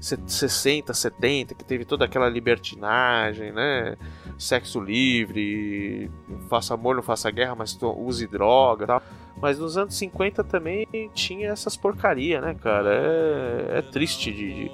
60, 0.00 0.92
70, 0.92 1.54
que 1.54 1.64
teve 1.64 1.84
toda 1.84 2.04
aquela 2.04 2.28
libertinagem, 2.28 3.52
né? 3.52 3.96
Sexo 4.38 4.80
livre, 4.80 6.10
faça 6.48 6.74
amor, 6.74 6.96
não 6.96 7.02
faça 7.02 7.30
guerra, 7.30 7.54
mas 7.54 7.78
use 7.80 8.26
droga 8.26 8.86
tal. 8.86 9.02
Mas 9.40 9.58
nos 9.58 9.76
anos 9.76 9.94
50 9.96 10.42
também 10.44 10.86
tinha 11.14 11.50
essas 11.50 11.76
porcaria, 11.76 12.40
né, 12.40 12.54
cara? 12.54 12.90
É, 12.90 13.78
é 13.78 13.82
triste 13.82 14.32
de, 14.32 14.70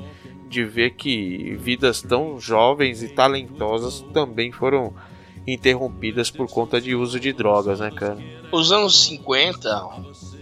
de 0.48 0.64
ver 0.64 0.90
que 0.90 1.56
vidas 1.56 2.00
tão 2.00 2.38
jovens 2.38 3.02
e 3.02 3.08
talentosas 3.08 4.00
também 4.12 4.52
foram 4.52 4.94
interrompidas 5.46 6.30
por 6.30 6.48
conta 6.48 6.80
de 6.80 6.94
uso 6.94 7.18
de 7.18 7.32
drogas, 7.32 7.80
né, 7.80 7.90
cara? 7.90 8.18
Os 8.52 8.70
anos 8.70 9.04
50 9.06 9.88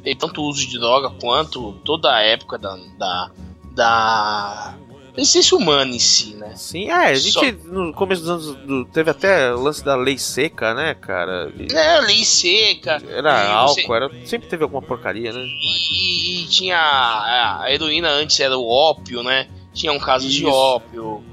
tem 0.03 0.17
tanto 0.17 0.43
uso 0.43 0.67
de 0.67 0.79
droga 0.79 1.11
quanto 1.21 1.73
toda 1.85 2.15
a 2.15 2.21
época 2.21 2.59
da, 2.59 2.77
da, 2.99 3.31
da 3.73 4.75
existência 5.17 5.57
humana 5.57 5.95
em 5.95 5.99
si, 5.99 6.35
né? 6.35 6.55
Sim, 6.57 6.89
é, 6.89 7.07
a 7.07 7.15
gente 7.15 7.33
Só... 7.33 7.43
no 7.65 7.93
começo 7.93 8.23
dos 8.23 8.31
anos 8.31 8.67
do, 8.67 8.85
teve 8.85 9.11
até 9.11 9.53
o 9.53 9.61
lance 9.61 9.85
da 9.85 9.97
lei 9.97 10.19
seca, 10.19 10.75
né, 10.75 10.95
cara? 10.95 11.53
E... 11.59 11.73
É, 11.75 12.01
lei 12.01 12.25
seca. 12.25 13.03
Era 13.09 13.53
álcool, 13.53 13.83
você... 13.83 13.93
era, 13.93 14.27
sempre 14.27 14.49
teve 14.49 14.63
alguma 14.63 14.83
porcaria, 14.83 15.33
né? 15.33 15.41
E, 15.45 16.43
e 16.43 16.47
tinha 16.47 16.77
a, 16.79 17.65
a, 17.65 17.73
heroína 17.73 18.11
antes 18.11 18.39
era 18.41 18.57
o 18.57 18.67
ópio, 18.67 19.23
né? 19.23 19.49
Tinha 19.73 19.93
um 19.93 19.99
caso 19.99 20.27
isso. 20.27 20.39
de 20.39 20.47
ópio. 20.47 21.25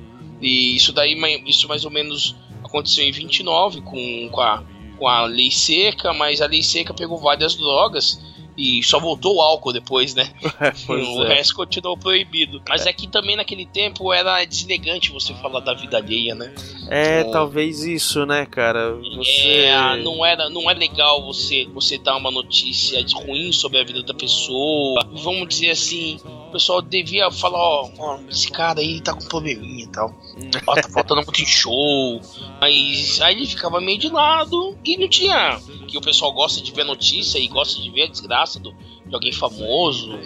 E 0.41 0.75
isso 0.75 0.93
daí, 0.93 1.15
isso 1.45 1.67
mais 1.67 1.83
ou 1.85 1.91
menos 1.91 2.35
aconteceu 2.63 3.03
em 3.03 3.11
29 3.11 3.81
com, 3.81 4.29
com, 4.29 4.41
a, 4.41 4.63
com 4.97 5.07
a 5.07 5.25
lei 5.25 5.49
seca, 5.49 6.13
mas 6.13 6.41
a 6.41 6.45
lei 6.45 6.61
seca 6.61 6.93
pegou 6.93 7.17
várias 7.17 7.55
drogas 7.55 8.19
e 8.57 8.81
só 8.81 8.99
voltou 8.99 9.35
o 9.35 9.41
álcool 9.41 9.71
depois, 9.71 10.15
né? 10.15 10.33
o 10.89 11.23
é. 11.23 11.35
resto 11.35 11.55
continuou 11.55 11.95
proibido. 11.95 12.61
Mas 12.67 12.85
é. 12.85 12.89
é 12.89 12.93
que 12.93 13.07
também 13.07 13.35
naquele 13.35 13.65
tempo 13.65 14.11
era 14.11 14.43
deselegante 14.43 15.11
você 15.11 15.33
falar 15.35 15.59
da 15.59 15.73
vida 15.73 15.97
alheia, 15.97 16.33
né? 16.33 16.53
É, 16.89 17.19
então, 17.19 17.31
talvez 17.31 17.83
isso, 17.83 18.25
né, 18.25 18.45
cara? 18.45 18.95
Você... 19.15 19.65
É, 19.65 19.97
não 19.97 20.25
era, 20.25 20.49
não 20.49 20.69
é 20.69 20.73
legal 20.73 21.23
você 21.23 21.67
você 21.73 21.97
dar 21.97 22.15
uma 22.15 22.31
notícia 22.31 23.05
ruim 23.13 23.51
sobre 23.51 23.79
a 23.79 23.83
vida 23.83 24.01
da 24.01 24.13
pessoa. 24.13 25.07
Vamos 25.11 25.47
dizer 25.49 25.71
assim, 25.71 26.19
pessoal 26.57 26.81
devia 26.81 27.29
falar, 27.29 27.59
ó, 27.59 27.89
ó 27.99 28.19
esse 28.29 28.51
cara 28.51 28.79
aí 28.79 28.99
tá 28.99 29.13
com 29.13 29.23
probleminha 29.25 29.83
e 29.83 29.87
tal. 29.87 30.13
Ó, 30.65 30.75
tá 30.75 30.89
faltando 30.89 31.21
muito 31.23 31.45
show. 31.45 32.19
Mas 32.59 33.21
aí 33.21 33.35
ele 33.35 33.45
ficava 33.45 33.79
meio 33.79 33.99
de 33.99 34.09
lado 34.09 34.75
e 34.83 34.97
não 34.97 35.07
tinha. 35.07 35.59
Que 35.87 35.97
o 35.97 36.01
pessoal 36.01 36.33
gosta 36.33 36.61
de 36.61 36.71
ver 36.71 36.83
notícia 36.83 37.37
e 37.37 37.47
gosta 37.47 37.81
de 37.81 37.89
ver 37.91 38.03
a 38.03 38.07
desgraça 38.07 38.59
do, 38.59 38.73
de 39.05 39.13
alguém 39.13 39.31
famoso. 39.31 40.17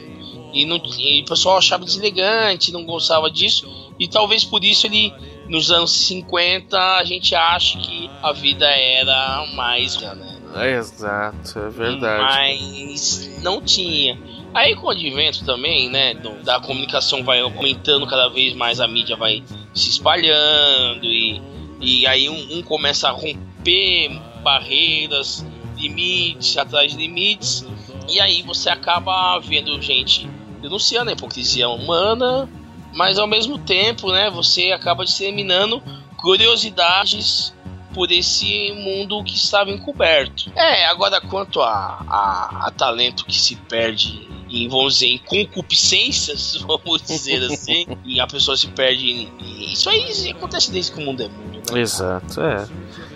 E, 0.54 0.66
não, 0.66 0.82
e 0.98 1.22
o 1.22 1.26
pessoal 1.26 1.58
achava 1.58 1.86
deselegante, 1.86 2.72
não 2.72 2.86
gostava 2.86 3.30
disso. 3.30 3.70
E 4.00 4.08
talvez 4.08 4.44
por 4.44 4.64
isso 4.64 4.88
ele, 4.88 5.14
nos 5.48 5.70
anos 5.70 5.92
50, 5.92 6.78
a 6.78 7.04
gente 7.04 7.36
acha 7.36 7.78
que 7.78 8.10
a 8.24 8.32
vida 8.32 8.66
era 8.66 9.46
mais. 9.54 10.00
Né? 10.00 10.40
É, 10.56 10.78
exato, 10.78 11.60
é 11.60 11.70
verdade. 11.70 12.24
Mas 12.24 13.42
não 13.42 13.62
tinha. 13.62 14.18
Aí 14.54 14.76
com 14.76 14.88
o 14.88 14.90
advento 14.90 15.46
também, 15.46 15.90
né, 15.90 16.14
do, 16.14 16.44
da 16.44 16.60
comunicação 16.60 17.24
vai 17.24 17.40
aumentando 17.40 18.06
cada 18.06 18.28
vez 18.28 18.54
mais, 18.54 18.80
a 18.80 18.88
mídia 18.88 19.16
vai 19.16 19.44
se 19.74 19.90
espalhando 19.90 21.06
e, 21.06 21.42
e 21.80 22.06
aí 22.06 22.30
um, 22.30 22.58
um 22.58 22.62
começa 22.62 23.08
a 23.08 23.12
romper 23.12 24.10
barreiras, 24.44 25.46
limites, 25.78 26.58
atrás 26.58 26.92
de 26.92 26.98
limites, 26.98 27.66
e 28.10 28.20
aí 28.20 28.42
você 28.42 28.70
acaba 28.70 29.40
vendo 29.40 29.82
gente 29.82 30.28
denunciando 30.62 31.10
a 31.10 31.14
hipocrisia 31.14 31.70
humana, 31.70 32.50
mas 32.94 33.18
ao 33.18 33.28
mesmo 33.28 33.58
tempo, 33.58 34.12
né, 34.12 34.30
você 34.30 34.72
acaba 34.72 35.06
disseminando 35.06 35.82
curiosidades 36.18 37.54
por 37.94 38.12
esse 38.12 38.72
mundo 38.74 39.24
que 39.24 39.36
estava 39.36 39.72
encoberto. 39.72 40.52
É, 40.56 40.86
agora 40.86 41.20
quanto 41.22 41.62
a, 41.62 42.06
a, 42.08 42.68
a 42.68 42.72
talento 42.72 43.26
que 43.26 43.36
se 43.36 43.56
perde 43.56 44.31
em, 44.52 44.68
vamos 44.68 44.96
dizer, 44.96 45.08
em 45.08 45.18
concupiscências, 45.18 46.58
vamos 46.68 47.02
dizer 47.02 47.44
assim, 47.44 47.86
e 48.06 48.20
a 48.20 48.28
pessoa 48.28 48.58
se 48.58 48.68
perde. 48.68 49.10
Em, 49.10 49.72
isso 49.72 49.90
aí 49.90 50.30
acontece 50.30 50.72
desde 50.72 50.92
que 50.92 51.00
o 51.00 51.06
mundo 51.06 51.24
é 51.24 51.28
mundo, 51.28 51.74
né? 51.74 51.82
Exato, 51.82 52.42
é. 52.42 52.68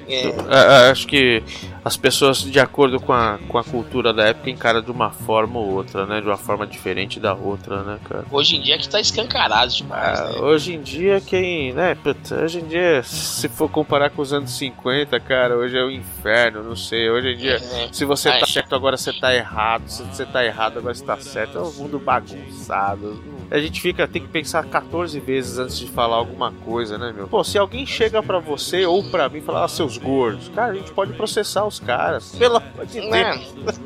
É. 0.07 0.89
Acho 0.91 1.07
que 1.07 1.41
as 1.85 1.95
pessoas, 1.95 2.39
de 2.41 2.59
acordo 2.59 2.99
com 2.99 3.13
a, 3.13 3.37
com 3.47 3.59
a 3.59 3.63
cultura 3.63 4.11
da 4.11 4.23
época, 4.25 4.49
encaram 4.49 4.81
de 4.81 4.89
uma 4.89 5.11
forma 5.11 5.59
ou 5.59 5.69
outra, 5.69 6.07
né? 6.07 6.19
De 6.19 6.25
uma 6.25 6.35
forma 6.35 6.65
diferente 6.65 7.19
da 7.19 7.35
outra, 7.35 7.83
né, 7.83 7.99
cara? 8.03 8.25
Hoje 8.31 8.55
em 8.55 8.61
dia 8.61 8.73
é 8.73 8.77
que 8.79 8.89
tá 8.89 8.99
escancarado 8.99 9.71
demais, 9.71 10.19
ah, 10.19 10.31
né? 10.31 10.39
Hoje 10.39 10.73
em 10.73 10.81
dia, 10.81 11.21
quem, 11.21 11.73
né? 11.73 11.93
Puta, 11.93 12.41
hoje 12.43 12.59
em 12.59 12.65
dia, 12.65 13.03
se 13.03 13.47
for 13.47 13.69
comparar 13.69 14.09
com 14.09 14.23
os 14.23 14.33
anos 14.33 14.49
50, 14.57 15.19
cara, 15.19 15.55
hoje 15.55 15.77
é 15.77 15.83
o 15.83 15.87
um 15.87 15.91
inferno, 15.91 16.63
não 16.63 16.75
sei. 16.75 17.07
Hoje 17.07 17.33
em 17.33 17.37
dia, 17.37 17.57
é, 17.57 17.89
se 17.91 18.03
você 18.03 18.31
tá 18.31 18.47
certo, 18.47 18.73
agora 18.73 18.97
você 18.97 19.13
tá 19.13 19.35
errado. 19.35 19.87
Se 19.87 20.01
você 20.03 20.25
tá 20.25 20.43
errado, 20.43 20.79
agora 20.79 20.95
você 20.95 21.05
tá 21.05 21.17
certo. 21.17 21.59
É 21.59 21.61
um 21.61 21.71
mundo 21.73 21.99
bagunçado 21.99 23.35
a 23.51 23.59
gente 23.59 23.81
fica, 23.81 24.07
tem 24.07 24.21
que 24.21 24.27
pensar 24.27 24.65
14 24.65 25.19
vezes 25.19 25.57
antes 25.57 25.77
de 25.77 25.87
falar 25.87 26.15
alguma 26.15 26.51
coisa, 26.51 26.97
né, 26.97 27.13
meu? 27.15 27.27
Pô, 27.27 27.43
se 27.43 27.57
alguém 27.57 27.85
chega 27.85 28.21
para 28.21 28.39
você 28.39 28.85
ou 28.85 29.03
para 29.03 29.29
mim 29.29 29.41
falar, 29.41 29.63
ah, 29.63 29.67
seus 29.67 29.97
gordos, 29.97 30.49
cara, 30.49 30.71
a 30.71 30.75
gente 30.75 30.91
pode 30.91 31.13
processar 31.13 31.65
os 31.65 31.74
caras. 31.80 32.35
Pelo 32.38 32.57
amor 32.57 32.85
de 32.85 32.99
é. 32.99 33.38
Deus. 33.38 33.80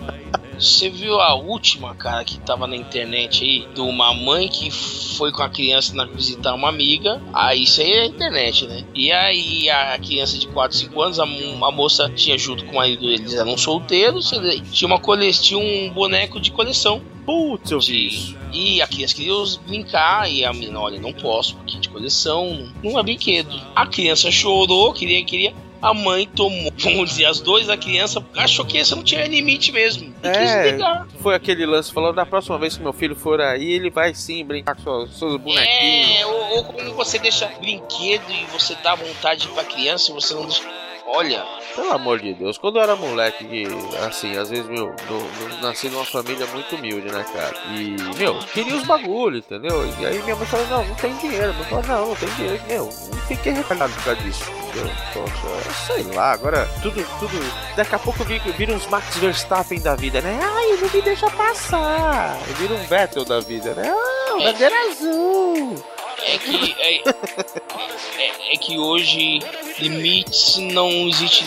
Você 0.59 0.89
viu 0.89 1.21
a 1.21 1.33
última, 1.35 1.95
cara, 1.95 2.25
que 2.25 2.37
tava 2.37 2.67
na 2.67 2.75
internet 2.75 3.45
aí, 3.45 3.73
de 3.73 3.79
uma 3.79 4.13
mãe 4.13 4.49
que 4.49 4.69
foi 4.69 5.31
com 5.31 5.41
a 5.41 5.49
criança 5.49 5.95
na 5.95 6.03
visitar 6.03 6.53
uma 6.53 6.67
amiga. 6.67 7.21
Aí 7.33 7.63
isso 7.63 7.79
aí 7.79 7.91
é 7.93 8.05
internet, 8.05 8.67
né? 8.67 8.83
E 8.93 9.09
aí 9.09 9.69
a 9.69 9.97
criança 9.97 10.37
de 10.37 10.47
4, 10.47 10.77
5 10.77 11.01
anos, 11.01 11.19
a, 11.19 11.23
a 11.23 11.71
moça 11.71 12.09
tinha 12.09 12.37
junto 12.37 12.65
com 12.65 12.73
o 12.73 12.75
marido, 12.75 13.05
eles 13.09 13.33
eram 13.33 13.57
solteiros, 13.57 14.33
tinha 14.71 14.87
uma 14.87 14.99
cole... 14.99 15.31
tinha 15.31 15.57
um 15.57 15.89
boneco 15.91 16.41
de 16.41 16.51
coleção. 16.51 17.01
Putz, 17.25 17.71
eu 17.71 17.79
vi 17.79 18.07
isso. 18.07 18.37
E 18.51 18.81
a 18.81 18.87
criança 18.87 19.15
queria 19.15 19.33
brincar 19.65 20.29
e 20.29 20.43
a 20.43 20.51
menina, 20.51 20.79
olha, 20.79 20.99
não 20.99 21.13
posso, 21.13 21.55
porque 21.55 21.77
é 21.77 21.79
de 21.79 21.87
coleção, 21.87 22.67
não 22.83 22.99
é 22.99 23.03
brinquedo. 23.03 23.61
A 23.73 23.85
criança 23.85 24.29
chorou, 24.29 24.91
queria, 24.91 25.23
queria 25.23 25.53
a 25.81 25.93
mãe 25.93 26.27
tomou, 26.27 26.71
vamos 26.77 27.09
dizer, 27.09 27.25
as 27.25 27.39
duas, 27.39 27.69
a 27.69 27.77
criança 27.77 28.23
achou 28.35 28.65
que 28.65 28.77
esse 28.77 28.95
não 28.95 29.03
tinha 29.03 29.25
limite 29.27 29.71
mesmo. 29.71 30.13
E 30.23 30.27
é, 30.27 30.77
foi 31.19 31.35
aquele 31.35 31.65
lance, 31.65 31.91
falou, 31.91 32.13
da 32.13 32.25
próxima 32.25 32.57
vez 32.57 32.77
que 32.77 32.83
meu 32.83 32.93
filho 32.93 33.15
for 33.15 33.41
aí, 33.41 33.73
ele 33.73 33.89
vai 33.89 34.13
sim 34.13 34.43
brincar 34.45 34.75
com 34.75 34.83
seus, 34.83 35.17
seus 35.17 35.37
bonequinhos. 35.37 36.19
É, 36.19 36.25
ou, 36.25 36.57
ou 36.57 36.63
quando 36.65 36.93
você 36.93 37.19
deixa 37.19 37.47
brinquedo 37.59 38.29
e 38.29 38.45
você 38.51 38.75
dá 38.83 38.95
vontade 38.95 39.47
pra 39.49 39.63
criança 39.63 40.11
e 40.11 40.13
você 40.13 40.33
não 40.33 40.45
deixa... 40.45 40.63
Olha, 41.11 41.43
pelo 41.75 41.91
amor 41.91 42.19
de 42.19 42.35
Deus, 42.35 42.59
quando 42.59 42.77
eu 42.77 42.83
era 42.83 42.95
moleque, 42.95 43.65
assim, 44.07 44.37
às 44.37 44.51
vezes, 44.51 44.67
meu, 44.67 44.93
eu, 45.09 45.59
nasci 45.59 45.89
numa 45.89 46.05
família 46.05 46.45
muito 46.47 46.75
humilde, 46.75 47.11
né, 47.11 47.25
cara? 47.33 47.55
E, 47.73 47.95
meu, 48.15 48.37
queria 48.53 48.75
os 48.75 48.85
bagulhos, 48.85 49.43
entendeu? 49.43 49.91
E 49.99 50.05
aí 50.05 50.21
minha 50.21 50.35
mãe 50.35 50.45
falou, 50.45 50.67
não, 50.67 50.85
não 50.85 50.95
tem 50.95 51.15
dinheiro. 51.17 51.51
Meu 51.55 51.81
não, 51.81 52.07
não 52.09 52.15
tem 52.15 52.29
dinheiro. 52.29 52.61
Meu, 52.67 52.85
não 52.85 53.21
fiquei 53.27 53.53
recalhado 53.53 53.91
por 53.93 54.03
causa 54.03 54.21
disso. 54.21 54.43
Entendeu? 54.51 54.91
Poxa, 55.13 55.87
sei 55.87 56.03
lá, 56.13 56.31
agora 56.33 56.69
tudo, 56.83 57.03
tudo. 57.19 57.75
Daqui 57.75 57.95
a 57.95 57.99
pouco 57.99 58.23
vira 58.23 58.73
uns 58.73 58.85
Max 58.85 59.17
Verstappen 59.17 59.81
da 59.81 59.95
vida, 59.95 60.21
né? 60.21 60.39
Ai, 60.43 60.77
não 60.79 60.89
me 60.89 61.01
deixa 61.01 61.27
passar. 61.31 62.37
Vira 62.59 62.75
um 62.75 62.83
Vettel 62.85 63.25
da 63.25 63.39
vida, 63.39 63.73
né? 63.73 63.91
Ah, 63.91 64.37
bandeira 64.37 64.75
azul 64.91 65.98
é 66.25 66.37
que 66.37 66.75
é, 66.79 66.95
é, 66.97 68.53
é, 68.53 68.57
que 68.57 68.77
hoje 68.77 69.39
limites 69.79 70.57
não 70.57 70.89
existe 71.07 71.43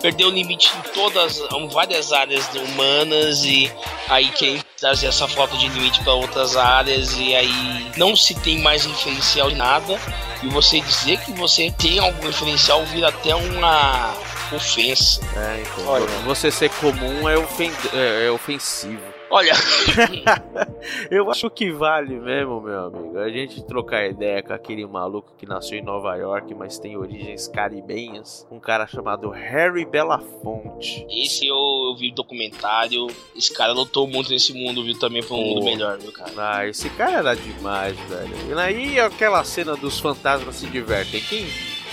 perdeu 0.00 0.30
limite 0.30 0.72
em 0.78 0.92
todas 0.92 1.38
em 1.52 1.68
várias 1.68 2.12
áreas 2.12 2.48
humanas 2.54 3.44
e 3.44 3.70
aí 4.08 4.28
quem 4.30 4.60
trazer 4.78 5.08
essa 5.08 5.28
falta 5.28 5.56
de 5.58 5.68
limite 5.68 6.02
para 6.02 6.14
outras 6.14 6.56
áreas 6.56 7.12
e 7.18 7.34
aí 7.34 7.90
não 7.96 8.16
se 8.16 8.34
tem 8.34 8.58
mais 8.60 8.84
referencial 8.86 9.50
de 9.50 9.56
nada 9.56 9.98
e 10.42 10.48
você 10.48 10.80
dizer 10.80 11.18
que 11.20 11.32
você 11.32 11.70
tem 11.78 11.98
algum 11.98 12.26
referencial 12.26 12.82
vira 12.86 13.08
até 13.08 13.34
uma 13.34 14.14
ofensa. 14.52 15.20
É, 15.36 15.62
então, 15.62 16.06
você 16.24 16.50
ser 16.50 16.70
comum 16.70 17.28
é, 17.28 17.36
ofen- 17.38 17.70
é- 17.92 18.26
é 18.26 18.30
ofensivo. 18.30 19.00
Olha, 19.30 19.52
Eu 21.10 21.30
acho 21.30 21.48
que 21.50 21.70
vale 21.70 22.18
mesmo, 22.18 22.60
meu 22.60 22.86
amigo, 22.86 23.18
a 23.18 23.28
gente 23.28 23.62
trocar 23.64 24.06
ideia 24.06 24.42
com 24.42 24.52
aquele 24.52 24.86
maluco 24.86 25.32
que 25.36 25.46
nasceu 25.46 25.78
em 25.78 25.82
Nova 25.82 26.16
York, 26.16 26.54
mas 26.54 26.78
tem 26.78 26.96
origens 26.96 27.46
caribenhas. 27.48 28.46
Um 28.50 28.58
cara 28.58 28.86
chamado 28.86 29.30
Harry 29.30 29.84
Belafonte. 29.84 31.06
esse 31.08 31.46
eu, 31.46 31.56
eu 31.56 31.96
vi 31.96 32.10
documentário, 32.12 33.06
esse 33.36 33.52
cara 33.52 33.72
lutou 33.72 34.06
muito 34.06 34.30
nesse 34.30 34.52
mundo, 34.52 34.82
viu, 34.82 34.98
também 34.98 35.22
pra 35.22 35.36
um 35.36 35.42
mundo 35.44 35.64
melhor, 35.64 35.98
viu, 35.98 36.12
cara. 36.12 36.30
Ah, 36.36 36.66
esse 36.66 36.88
cara 36.90 37.18
era 37.18 37.34
demais, 37.34 37.96
velho. 38.00 38.34
E 38.48 38.60
aí 38.60 39.00
aquela 39.00 39.44
cena 39.44 39.76
dos 39.76 40.00
fantasmas 40.00 40.56
se 40.56 40.66
divertem. 40.66 41.20
Quem, 41.20 41.46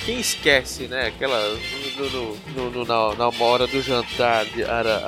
quem 0.08 0.22
esquece, 0.22 0.88
né? 0.88 1.08
Aquela. 1.08 1.38
No, 1.98 2.70
no, 2.72 2.86
no- 2.86 3.16
na, 3.16 3.44
hora 3.44 3.68
do 3.68 3.82
jantar 3.82 4.46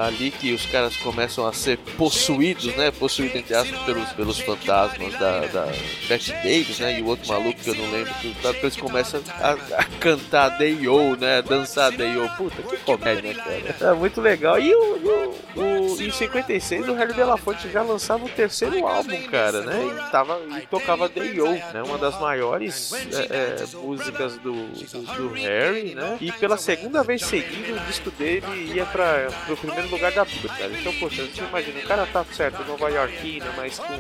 ali 0.06 0.30
que 0.30 0.52
os 0.52 0.66
caras 0.66 0.98
começam 0.98 1.48
a 1.48 1.54
ser 1.54 1.78
possuídos, 1.98 2.76
né? 2.76 2.92
Possuídos 2.92 3.38
entre 3.38 3.56
aspas 3.56 3.80
pelos, 3.84 4.10
pelos 4.10 4.40
fantasmas 4.40 5.14
da, 5.14 5.46
da 5.46 5.68
Bette 6.10 6.34
Davis, 6.34 6.80
né? 6.80 7.00
E 7.00 7.02
o 7.02 7.06
outro 7.08 7.30
maluco 7.32 7.58
que 7.62 7.70
eu 7.70 7.76
não 7.76 7.90
lembro. 7.92 8.14
Que 8.16 8.36
tá, 8.42 8.50
eles 8.50 8.76
começam 8.76 9.22
a, 9.40 9.52
a 9.52 9.84
cantar 10.02 10.50
Day-O, 10.58 11.16
né? 11.16 11.42
Dançar 11.44 11.92
Day-O. 11.94 12.28
Puta, 12.36 12.62
que 12.62 12.78
comédia, 12.84 13.34
né, 13.34 13.34
cara? 13.70 13.92
É 13.92 13.96
muito 13.96 14.20
legal. 14.20 14.60
E 14.60 14.74
o, 14.76 15.36
o, 15.56 15.62
o- 15.96 16.02
em 16.02 16.12
56 16.12 16.90
o 16.90 16.94
Harry 16.94 17.14
Belafonte 17.14 17.70
já 17.72 17.82
lançava 17.82 18.26
o 18.26 18.30
terceiro 18.30 18.86
álbum, 18.86 19.22
cara, 19.28 19.62
né? 19.62 19.80
E, 20.08 20.12
tava, 20.12 20.40
e 20.58 20.68
tocava 20.68 21.08
Day-O, 21.08 21.52
né? 21.52 21.84
Uma 21.86 21.98
das 21.98 22.20
maiores 22.20 22.92
é, 22.94 23.64
é, 23.64 23.78
músicas 23.78 24.38
do, 24.38 24.89
do, 24.98 25.34
Harry, 25.34 25.96
né? 25.96 26.18
E 26.20 26.32
pela 26.32 26.58
segunda 26.58 27.04
vez 27.04 27.24
seguida 27.24 27.74
o 27.74 27.80
disco 27.86 28.10
dele 28.12 28.72
ia 28.74 28.86
para 28.86 29.28
pro 29.46 29.58
primeiro 29.58 29.90
lugar 29.90 30.12
da 30.12 30.26
Bíblia, 30.26 30.52
cara. 30.58 30.72
Então, 30.72 30.94
poxa, 30.94 31.24
você 31.26 31.42
imagina, 31.42 31.80
o 31.80 31.84
cara 31.84 32.06
tá 32.06 32.26
certo, 32.32 32.64
nova 32.66 32.90
iorquino, 32.90 33.46
mas 33.56 33.80
com, 33.80 33.94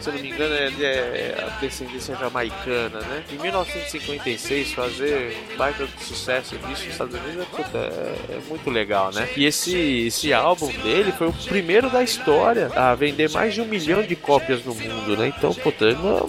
se 0.00 0.08
eu 0.08 0.14
não 0.14 0.20
me 0.20 0.30
engano, 0.30 0.54
ele 0.54 0.84
é 0.84 1.44
a 1.46 1.60
descendência 1.60 2.14
jamaicana, 2.16 3.00
né? 3.00 3.24
Em 3.32 3.38
1956, 3.38 4.72
fazer 4.72 5.36
baita 5.56 5.86
de 5.86 6.04
sucesso 6.04 6.56
disso 6.58 6.84
nos 6.84 6.92
Estados 6.92 7.14
Unidos 7.14 7.42
é, 7.42 7.56
puta, 7.56 7.78
é, 7.78 8.34
é 8.34 8.40
muito 8.48 8.70
legal, 8.70 9.12
né? 9.12 9.28
E 9.36 9.44
esse, 9.44 10.06
esse 10.06 10.32
álbum 10.32 10.68
dele 10.68 11.12
foi 11.12 11.28
o 11.28 11.32
primeiro 11.32 11.90
da 11.90 12.02
história 12.02 12.70
a 12.74 12.94
vender 12.94 13.30
mais 13.30 13.54
de 13.54 13.60
um 13.60 13.66
milhão 13.66 14.02
de 14.02 14.16
cópias 14.16 14.64
no 14.64 14.74
mundo, 14.74 15.16
né? 15.16 15.32
Então, 15.36 15.54
puta, 15.54 15.92
não, 15.92 16.28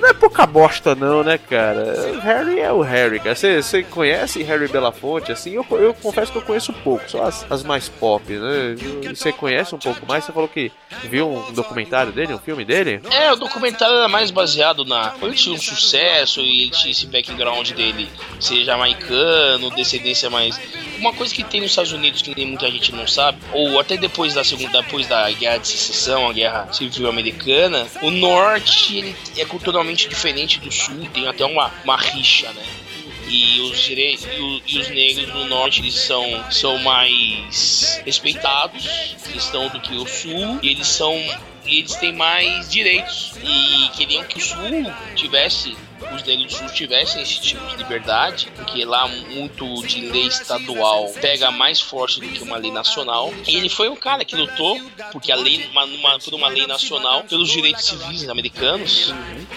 não 0.00 0.08
é 0.08 0.12
pouca 0.12 0.46
bosta 0.46 0.94
não, 0.94 1.22
né, 1.22 1.38
cara? 1.38 1.94
O 2.14 2.20
Harry 2.20 2.60
é 2.60 2.72
o 2.72 2.80
Harry, 2.80 3.18
cara. 3.18 3.34
Você 3.42 3.82
conhece 3.82 4.42
Harry 4.44 4.68
Belafonte, 4.68 5.32
assim? 5.32 5.54
Eu, 5.54 5.66
eu 5.72 5.92
confesso 5.94 6.30
que 6.30 6.38
eu 6.38 6.42
conheço 6.42 6.72
pouco, 6.72 7.10
só 7.10 7.24
as, 7.24 7.44
as 7.50 7.64
mais 7.64 7.88
pop, 7.88 8.24
né? 8.32 8.76
Você 9.12 9.32
conhece 9.32 9.74
um 9.74 9.78
pouco 9.78 10.06
mais? 10.06 10.24
Você 10.24 10.32
falou 10.32 10.48
que 10.48 10.70
viu 11.04 11.28
um 11.28 11.52
documentário 11.52 12.12
dele, 12.12 12.34
um 12.34 12.38
filme 12.38 12.64
dele? 12.64 13.00
É, 13.10 13.32
o 13.32 13.36
documentário 13.36 13.96
era 13.96 14.08
mais 14.08 14.30
baseado 14.30 14.84
na. 14.84 15.14
Tinha 15.34 15.54
um 15.54 15.58
sucesso 15.58 16.40
e 16.40 16.62
ele 16.62 16.70
tinha 16.70 16.92
esse 16.92 17.06
background 17.06 17.70
dele 17.72 18.08
ser 18.38 18.64
jamaicano, 18.64 19.70
descendência 19.70 20.30
mais. 20.30 20.60
Uma 20.98 21.12
coisa 21.12 21.34
que 21.34 21.42
tem 21.42 21.60
nos 21.60 21.70
Estados 21.70 21.92
Unidos 21.92 22.22
que 22.22 22.32
nem 22.36 22.46
muita 22.46 22.70
gente 22.70 22.94
não 22.94 23.08
sabe, 23.08 23.38
ou 23.52 23.80
até 23.80 23.96
depois 23.96 24.34
da 24.34 24.44
segunda, 24.44 24.82
depois 24.82 25.08
da 25.08 25.28
guerra 25.32 25.58
de 25.58 25.66
secessão, 25.66 26.28
a 26.28 26.32
guerra 26.32 26.72
civil 26.72 27.08
americana, 27.08 27.88
o 28.02 28.10
norte 28.10 28.98
ele 28.98 29.16
é 29.36 29.44
culturalmente 29.44 30.08
diferente 30.08 30.60
do 30.60 30.70
sul, 30.70 31.08
tem 31.12 31.26
até 31.26 31.44
uma, 31.44 31.72
uma 31.84 31.96
rixa, 31.96 32.52
né? 32.52 32.62
E 33.32 33.60
os, 33.60 33.88
e, 33.88 34.18
e 34.66 34.78
os 34.78 34.88
negros 34.90 35.30
do 35.32 35.46
norte 35.46 35.80
eles 35.80 35.94
são, 35.94 36.44
são 36.50 36.76
mais 36.78 38.02
respeitados 38.04 39.16
cristão 39.24 39.68
do 39.68 39.80
que 39.80 39.94
o 39.94 40.06
sul 40.06 40.58
e 40.62 40.68
eles 40.68 40.86
são 40.86 41.14
e 41.64 41.78
eles 41.78 41.94
têm 41.96 42.12
mais 42.12 42.70
direitos. 42.70 43.32
E 43.42 43.88
queriam 43.96 44.24
que 44.24 44.38
o 44.38 44.40
sul 44.40 44.92
tivesse 45.14 45.74
os 46.14 46.22
negros 46.24 46.52
do 46.52 46.58
sul 46.58 46.68
tivessem 46.68 47.22
esse 47.22 47.40
tipo 47.40 47.64
de 47.66 47.76
liberdade, 47.76 48.48
porque 48.56 48.84
lá 48.84 49.06
muito 49.08 49.64
de 49.86 50.00
lei 50.10 50.26
estadual 50.26 51.08
pega 51.20 51.50
mais 51.50 51.80
forte 51.80 52.20
do 52.20 52.28
que 52.28 52.42
uma 52.42 52.56
lei 52.56 52.70
nacional. 52.70 53.32
E 53.46 53.56
ele 53.56 53.68
foi 53.68 53.88
um 53.88 53.96
cara 53.96 54.24
que 54.24 54.34
lutou 54.36 54.80
porque 55.12 55.30
a 55.32 55.36
lei, 55.36 55.66
uma, 55.70 55.84
uma- 55.84 56.18
por 56.18 56.34
uma 56.34 56.48
lei 56.48 56.66
nacional, 56.66 57.22
pelos 57.24 57.50
direitos 57.50 57.84
civis 57.84 58.28
americanos. 58.28 59.12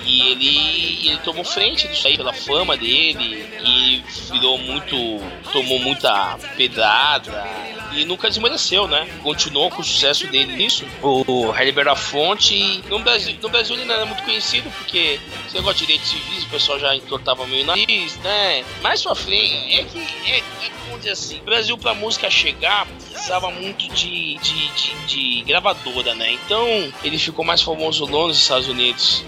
E 0.06 0.22
ele, 0.30 1.08
ele 1.10 1.18
tomou 1.24 1.44
frente 1.44 1.88
disso 1.88 2.08
aí 2.08 2.16
pela 2.18 2.34
fama 2.34 2.78
dele 2.78 3.46
e 3.66 4.04
virou 4.32 4.58
muito, 4.58 4.96
tomou 5.52 5.80
muita 5.80 6.38
pedrada 6.56 7.44
e 7.94 8.04
nunca 8.06 8.28
desmereceu, 8.28 8.88
né? 8.88 9.08
Continuou 9.24 9.70
com 9.72 9.82
o 9.82 9.86
sucesso 9.86 10.28
dele 10.28 10.54
nisso. 10.56 10.86
O 11.02 11.50
Harry 11.52 11.72
Belafonte, 11.72 12.84
no 12.90 13.00
Brasil, 13.00 13.36
no 13.42 13.50
Brasil 13.50 13.76
ele 13.76 13.86
não 13.86 13.96
era 13.96 14.06
muito 14.06 14.24
conhecido 14.24 14.70
porque 14.78 15.20
esse 15.48 15.56
negócio 15.56 15.80
de 15.80 15.86
direitos 15.86 16.10
civis 16.10 16.35
o 16.44 16.50
pessoal 16.50 16.80
já 16.80 16.96
entortava 16.96 17.46
meio 17.48 17.64
o 17.64 17.68
nariz, 17.68 18.18
né? 18.18 18.64
Mais 18.82 19.02
pra 19.02 19.16
frente, 19.16 19.80
é 19.80 19.84
que, 19.84 20.00
é, 20.00 20.38
é, 20.38 20.44
vamos 20.86 21.00
dizer 21.00 21.12
assim, 21.12 21.40
Brasil 21.44 21.78
pra 21.78 21.94
música 21.94 22.30
chegar 22.30 22.88
precisava 23.26 23.50
muito 23.50 23.88
de, 23.90 24.36
de, 24.36 24.70
de, 24.70 24.96
de 25.08 25.44
gravadora, 25.44 26.14
né? 26.14 26.34
Então 26.34 26.68
ele 27.04 27.18
ficou 27.18 27.44
mais 27.44 27.62
famoso 27.62 28.06
lá 28.06 28.28
nos 28.28 28.38
Estados 28.38 28.68
Unidos. 28.68 29.26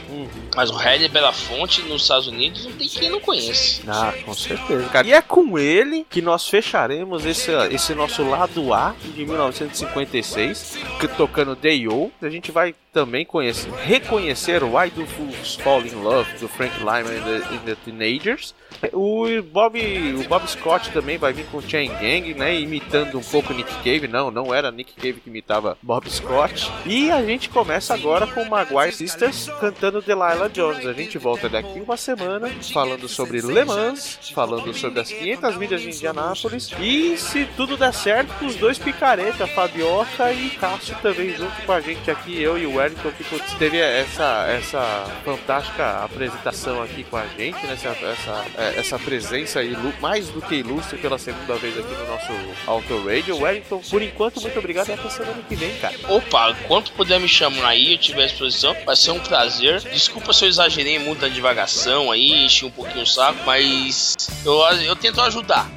Mas 0.58 0.72
o 0.72 0.76
Harry 0.76 1.08
Belafonte 1.08 1.84
nos 1.84 2.02
Estados 2.02 2.26
Unidos 2.26 2.66
não 2.66 2.72
tem 2.72 2.90
quem 2.90 3.12
não 3.12 3.20
conhece. 3.20 3.84
Ah, 3.88 4.12
com 4.26 4.34
certeza, 4.34 4.90
cara. 4.90 5.08
E 5.08 5.14
é 5.14 5.22
com 5.22 5.60
ele 5.60 6.04
que 6.10 6.20
nós 6.20 6.48
fecharemos 6.48 7.28
esse, 7.28 7.52
esse 7.72 7.94
nosso 7.94 8.28
lado 8.28 8.74
A 8.74 8.96
de 9.04 9.24
1956, 9.24 10.80
que 11.00 11.08
tocando 11.10 11.56
Day-O. 11.56 12.12
A 12.20 12.30
gente 12.30 12.52
vai 12.52 12.74
também 12.92 13.24
conhecer, 13.24 13.72
reconhecer 13.72 14.64
Why 14.64 14.90
Do 14.90 15.06
Fools 15.06 15.54
Fall 15.58 15.82
in 15.82 15.94
Love 16.02 16.40
do 16.40 16.48
Frank 16.48 16.80
Lyman 16.80 17.20
and 17.20 17.24
the, 17.24 17.58
the 17.64 17.76
Teenagers. 17.86 18.56
O 18.94 19.26
Bob, 19.44 19.80
o 20.16 20.28
Bob 20.28 20.48
Scott 20.48 20.92
também 20.92 21.18
vai 21.18 21.34
vir 21.34 21.46
com 21.46 21.62
Chain 21.62 21.90
Gang, 21.90 22.34
né? 22.34 22.60
Imitando 22.60 23.18
um 23.18 23.24
pouco 23.24 23.54
Nick 23.54 23.74
Cave. 23.78 24.08
Não, 24.08 24.30
não 24.30 24.54
era 24.54 24.72
Nick 24.72 24.94
Cave 24.94 25.20
que 25.20 25.30
imitava 25.30 25.78
Bob 25.82 26.10
Scott. 26.10 26.72
E 26.86 27.10
a 27.10 27.24
gente 27.24 27.50
começa 27.50 27.94
agora 27.94 28.28
com 28.28 28.46
Maguire 28.46 28.92
Sisters 28.92 29.50
cantando 29.60 30.02
Delilah 30.02 30.50
Jones. 30.50 30.86
A 30.86 30.94
gente 30.94 31.18
volta 31.18 31.50
daqui 31.50 31.80
uma 31.80 31.98
semana 31.98 32.50
falando 32.72 33.08
sobre 33.08 33.42
Le 33.42 33.66
Mans, 33.66 34.32
falando 34.34 34.74
sobre 34.74 35.00
as 35.00 35.12
500 35.12 35.58
milhas 35.58 35.82
de 35.82 35.90
Indianápolis. 35.90 36.72
E 36.80 37.18
se 37.18 37.48
tudo 37.58 37.78
der 37.78 37.94
certo, 37.94 38.46
os 38.46 38.56
dois 38.56 38.78
picareta, 38.78 39.48
Fabioca 39.48 40.32
e 40.32 40.50
Cássio 40.52 40.96
também 41.02 41.36
junto 41.36 41.62
com 41.66 41.72
a 41.72 41.82
gente 41.82 42.10
aqui, 42.10 42.42
eu 42.42 42.58
e 42.58 42.66
o 42.66 42.76
Wellington, 42.76 43.12
que 43.12 43.24
putz, 43.24 43.54
teve 43.54 43.78
essa, 43.80 44.46
essa 44.48 45.06
fantástica 45.24 46.04
apresentação 46.04 46.82
aqui 46.82 47.04
com 47.04 47.18
a 47.18 47.26
gente, 47.28 47.66
né? 47.66 47.74
essa, 47.74 47.90
essa, 47.90 48.46
essa 48.58 48.98
presença 48.98 49.60
mais 50.02 50.30
do 50.30 50.42
que 50.42 50.56
ilustre 50.56 50.98
pela 50.98 51.18
segunda 51.18 51.56
vez 51.56 51.78
aqui 51.78 51.94
no 51.94 52.08
nosso 52.08 52.32
Auto 52.66 53.06
Radio. 53.06 53.38
Wellington, 53.38 53.82
por 53.90 54.02
enquanto, 54.02 54.42
muito 54.42 54.58
obrigado 54.58 54.90
e 54.90 54.94
até 54.94 55.10
semana 55.10 55.44
que 55.48 55.56
vem, 55.56 55.76
cara. 55.78 55.96
Opa, 56.10 56.56
quanto 56.68 56.92
puder 56.94 57.20
me 57.20 57.28
chamar 57.28 57.70
aí, 57.70 57.94
eu 57.94 57.98
tiver 57.98 58.24
à 58.24 58.28
disposição, 58.28 58.76
vai 58.86 58.96
ser 58.96 59.12
um 59.12 59.20
prazer. 59.20 59.80
Desculpa 59.82 60.34
se 60.34 60.46
eu 60.46 60.50
exagerei 60.50 60.98
muito 61.00 61.22
na 61.22 61.28
divagação 61.28 62.12
aí, 62.12 62.46
enchi 62.46 62.66
um 62.66 62.72
pouquinho 62.72 63.04
o 63.04 63.08
saco, 63.08 63.40
mas 63.46 64.16
eu, 64.44 64.60
eu 64.82 64.96
tento 64.96 65.22
ajudar. 65.22 65.77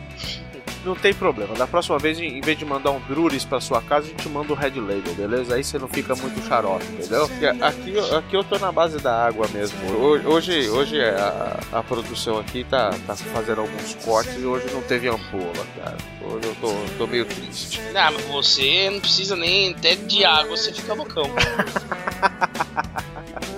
Não 0.84 0.94
tem 0.94 1.12
problema. 1.12 1.54
Da 1.54 1.66
próxima 1.66 1.98
vez, 1.98 2.18
em 2.18 2.40
vez 2.40 2.58
de 2.58 2.64
mandar 2.64 2.90
um 2.90 3.00
Druris 3.00 3.44
pra 3.44 3.60
sua 3.60 3.82
casa, 3.82 4.06
a 4.06 4.08
gente 4.10 4.26
manda 4.30 4.50
o 4.50 4.56
Red 4.56 4.80
Label, 4.80 5.14
beleza? 5.14 5.54
Aí 5.54 5.62
você 5.62 5.78
não 5.78 5.86
fica 5.86 6.14
muito 6.16 6.40
xarope, 6.48 6.84
entendeu? 6.86 7.24
Aqui, 7.60 7.98
aqui 8.16 8.34
eu 8.36 8.42
tô 8.42 8.58
na 8.58 8.72
base 8.72 8.96
da 8.98 9.26
água 9.26 9.46
mesmo. 9.48 9.76
Ho- 9.94 10.30
Hoje, 10.32 10.70
hoje 10.70 10.98
é 10.98 11.10
a, 11.10 11.58
a 11.72 11.82
produção 11.82 12.38
aqui 12.38 12.64
tá, 12.64 12.94
tá 13.06 13.14
fazendo 13.14 13.60
alguns 13.60 13.94
cortes 13.96 14.34
e 14.40 14.44
hoje 14.46 14.66
não 14.72 14.80
teve 14.80 15.06
ampola, 15.08 15.66
cara. 15.76 15.98
Hoje 16.22 16.46
eu 16.46 16.54
tô, 16.60 16.72
tô 16.96 17.06
meio 17.06 17.26
triste. 17.26 17.78
Ah, 17.94 18.10
mas 18.10 18.24
você 18.24 18.88
não 18.90 19.00
precisa 19.00 19.36
nem 19.36 19.72
até 19.74 19.96
de 19.96 20.24
água, 20.24 20.56
você 20.56 20.72
fica 20.72 20.94
loucão. 20.94 21.24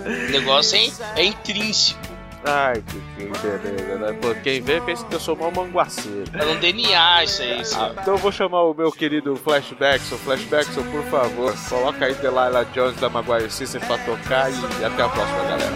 o 0.06 0.30
negócio 0.32 0.76
é, 0.76 1.20
é 1.20 1.24
intrínseco. 1.24 2.00
Ai, 2.44 2.82
que, 2.82 3.00
que 3.16 3.24
beleza, 3.26 3.98
né? 3.98 4.18
Pô, 4.20 4.34
quem 4.42 4.60
vê 4.60 4.80
pensa 4.80 5.04
que 5.06 5.14
eu 5.14 5.20
sou 5.20 5.36
mal 5.36 5.52
manguaceiro. 5.52 6.24
É 6.34 6.44
no 6.44 6.56
DNA 6.58 7.24
isso 7.24 7.42
aí. 7.42 7.60
Isso. 7.60 7.78
Ah, 7.80 7.92
então 8.00 8.14
eu 8.14 8.18
vou 8.18 8.32
chamar 8.32 8.62
o 8.62 8.74
meu 8.74 8.90
querido 8.90 9.36
Flashbackson. 9.36 10.16
Flashbackson, 10.16 10.82
por 10.90 11.04
favor, 11.04 11.54
coloca 11.68 12.04
aí 12.04 12.14
Delilah 12.14 12.64
Jones 12.74 12.96
da 12.96 13.08
Maguire 13.08 13.50
System 13.50 13.80
pra 13.82 13.96
tocar 13.98 14.50
e 14.50 14.84
até 14.84 15.02
a 15.02 15.08
próxima, 15.08 15.42
galera. 15.44 15.72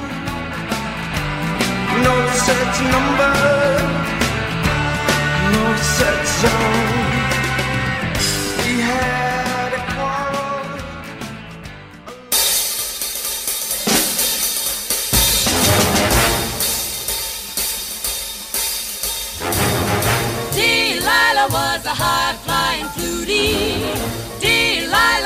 No 1.96 2.28
such 2.34 2.82
number, 2.82 3.32
no 5.52 5.78
such 5.78 6.28
song. 6.28 7.05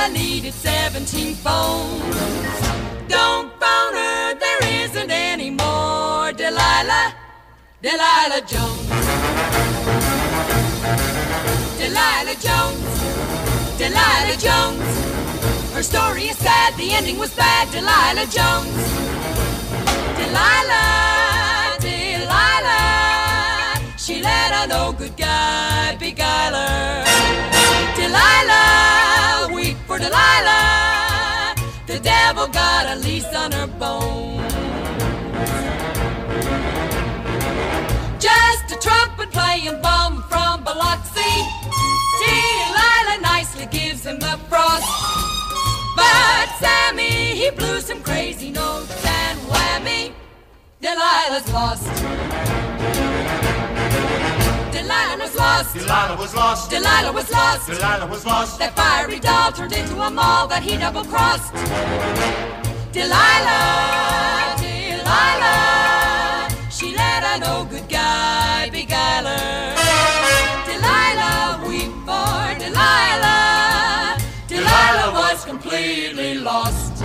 Get 0.08 0.54
17 0.54 1.34
phones. 1.34 2.14
Don't 3.08 3.50
phone 3.60 3.94
her, 3.94 4.34
there 4.34 4.84
isn't 4.84 5.10
any 5.10 5.50
more. 5.50 6.32
Delilah, 6.32 7.14
Delilah 7.82 8.42
Jones. 8.46 8.88
Delilah 11.78 12.36
Jones, 12.46 13.00
Delilah 13.78 14.36
Jones. 14.38 14.90
Her 15.74 15.82
story 15.82 16.28
is 16.28 16.38
sad, 16.38 16.74
the 16.76 16.92
ending 16.92 17.18
was 17.18 17.34
bad. 17.34 17.70
Delilah 17.70 18.26
Jones. 18.36 18.76
Delilah, 20.18 21.76
Delilah. 21.80 22.78
She 23.98 24.22
let 24.22 24.64
a 24.64 24.66
no 24.68 24.92
good 24.92 25.16
guy 25.16 25.59
playing 39.32 39.80
bum 39.82 40.22
from 40.28 40.62
Biloxi. 40.64 41.32
Delilah 42.20 43.20
nicely 43.22 43.66
gives 43.66 44.04
him 44.04 44.18
the 44.18 44.38
frost. 44.48 44.90
But 45.96 46.48
Sammy, 46.58 47.34
he 47.40 47.50
blew 47.50 47.80
some 47.80 48.02
crazy 48.02 48.50
notes 48.50 49.04
and 49.04 49.38
whammy. 49.50 50.12
Delilah's 50.82 51.52
lost. 51.52 51.86
Delilah 54.72 55.18
was 55.18 55.34
lost. 55.36 55.74
Delilah 55.74 56.16
was 56.16 56.34
lost. 56.34 56.70
Delilah 56.70 57.12
was 57.12 57.30
lost. 57.30 57.66
Delilah 57.68 58.06
was 58.06 58.26
lost. 58.26 58.58
That 58.58 58.74
fiery 58.76 59.20
doll 59.20 59.52
turned 59.52 59.72
into 59.72 60.00
a 60.00 60.10
mall 60.10 60.48
that 60.48 60.62
he 60.62 60.76
double 60.76 61.04
crossed. 61.04 61.52
Delilah, 62.92 64.56
Delilah, 64.58 66.48
she 66.70 66.96
let 66.96 67.22
a 67.22 67.38
no 67.40 67.64
good 67.70 67.88
guy 67.88 68.39
lost. 76.50 76.96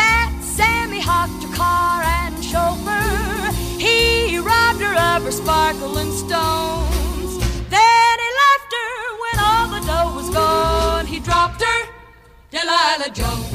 That 0.00 0.32
Sammy 0.56 1.00
hawked 1.00 1.42
her 1.44 1.54
car 1.54 2.00
and 2.20 2.34
chauffeur. 2.50 3.52
He 3.86 4.38
robbed 4.38 4.80
her 4.80 4.94
of 5.10 5.20
her 5.26 5.34
sparkling 5.42 6.12
stones. 6.24 7.30
Then 7.76 8.14
he 8.24 8.30
left 8.44 8.70
her 8.78 8.92
when 9.22 9.36
all 9.48 9.68
the 9.76 9.82
dough 9.90 10.12
was 10.18 10.28
gone. 10.30 11.04
He 11.04 11.18
dropped 11.28 11.60
her, 11.68 11.80
Delilah 12.54 13.12
Jones. 13.20 13.50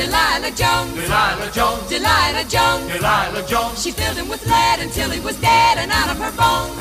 Delilah 0.00 0.52
Jones. 0.60 0.92
Delilah 1.00 1.50
Jones. 1.58 1.88
Delilah 1.88 2.46
Jones. 2.54 2.86
Delilah 2.92 3.44
Jones. 3.52 3.76
She 3.82 3.90
filled 3.92 4.18
him 4.20 4.28
with 4.28 4.44
lead 4.46 4.78
until 4.86 5.08
he 5.16 5.20
was 5.20 5.36
dead 5.40 5.74
and 5.82 5.90
out 5.90 6.10
of 6.12 6.18
her 6.24 6.34
bones. 6.42 6.76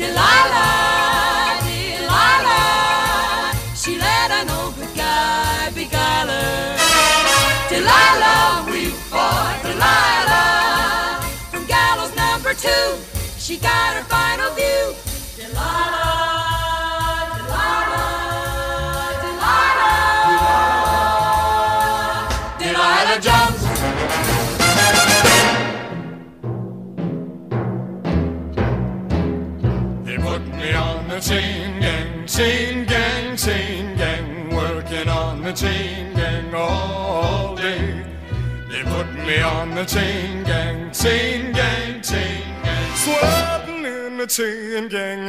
Delilah, 0.00 1.58
Delilah, 1.68 2.77
she 4.38 4.44
let 4.44 4.46
a 4.46 4.46
no 4.46 4.70
good 4.76 4.94
guy 4.94 5.70
beguile 5.74 6.28
her. 6.28 6.76
Delilah, 7.68 8.66
weep 8.70 8.92
for 9.10 9.56
Delilah. 9.62 11.20
From 11.50 11.64
gallows 11.66 12.14
number 12.14 12.54
two, 12.54 12.96
she 13.38 13.56
got 13.58 13.96
her 13.96 14.04
final 14.04 14.52
view. 14.54 14.94
Delilah, 15.36 16.06
Delilah, 17.36 18.12
Delilah, 19.24 19.98
Delilah 22.58 23.20
Jones. 23.20 23.62
They 30.04 30.16
put 30.16 30.42
me 30.56 30.72
on 30.74 31.08
the 31.08 31.20
chain 31.20 31.80
gang, 31.80 32.26
chain 32.26 32.84
gang, 32.86 33.36
chain 33.36 33.56
gang, 33.56 33.58
working 33.58 33.76
on 33.76 33.77
the 35.48 35.54
chain 35.54 36.12
gang 36.12 36.54
all 36.54 37.56
day. 37.56 38.04
They 38.68 38.82
put 38.82 39.06
me 39.14 39.40
on 39.40 39.74
the 39.74 39.86
chain 39.86 40.44
gang, 40.44 40.90
chain 40.92 41.52
gang, 41.52 42.02
chain 42.02 42.44
gang, 42.62 42.96
sweating 42.96 43.84
in 43.86 44.18
the 44.18 44.26
chain 44.26 44.88
gang 44.88 45.26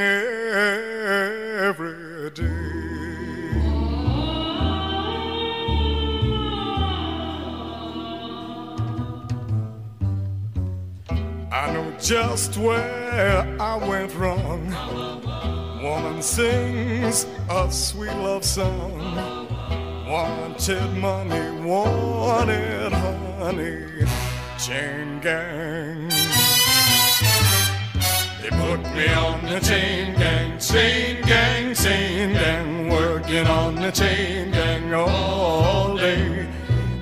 every 1.70 2.32
day. 2.32 2.44
I 11.50 11.72
know 11.72 11.94
just 11.98 12.58
where 12.58 13.62
I 13.62 13.76
went 13.88 14.14
wrong. 14.16 14.66
Woman 15.82 16.22
sings 16.22 17.26
a 17.50 17.72
sweet 17.72 18.18
love 18.18 18.44
song. 18.44 19.39
Wanted 20.10 20.98
money, 20.98 21.62
wanted 21.62 22.92
honey. 22.92 24.08
Chain 24.58 25.20
gang. 25.20 26.10
They 28.42 28.50
put 28.50 28.82
me 28.96 29.08
on 29.14 29.46
the 29.46 29.60
chain 29.62 30.16
gang, 30.16 30.58
chain 30.58 31.22
gang, 31.28 31.76
chain 31.76 32.34
gang, 32.34 32.90
working 32.90 33.46
on 33.46 33.76
the 33.76 33.92
chain 33.92 34.50
gang 34.50 34.92
all 34.96 35.96
day. 35.96 36.48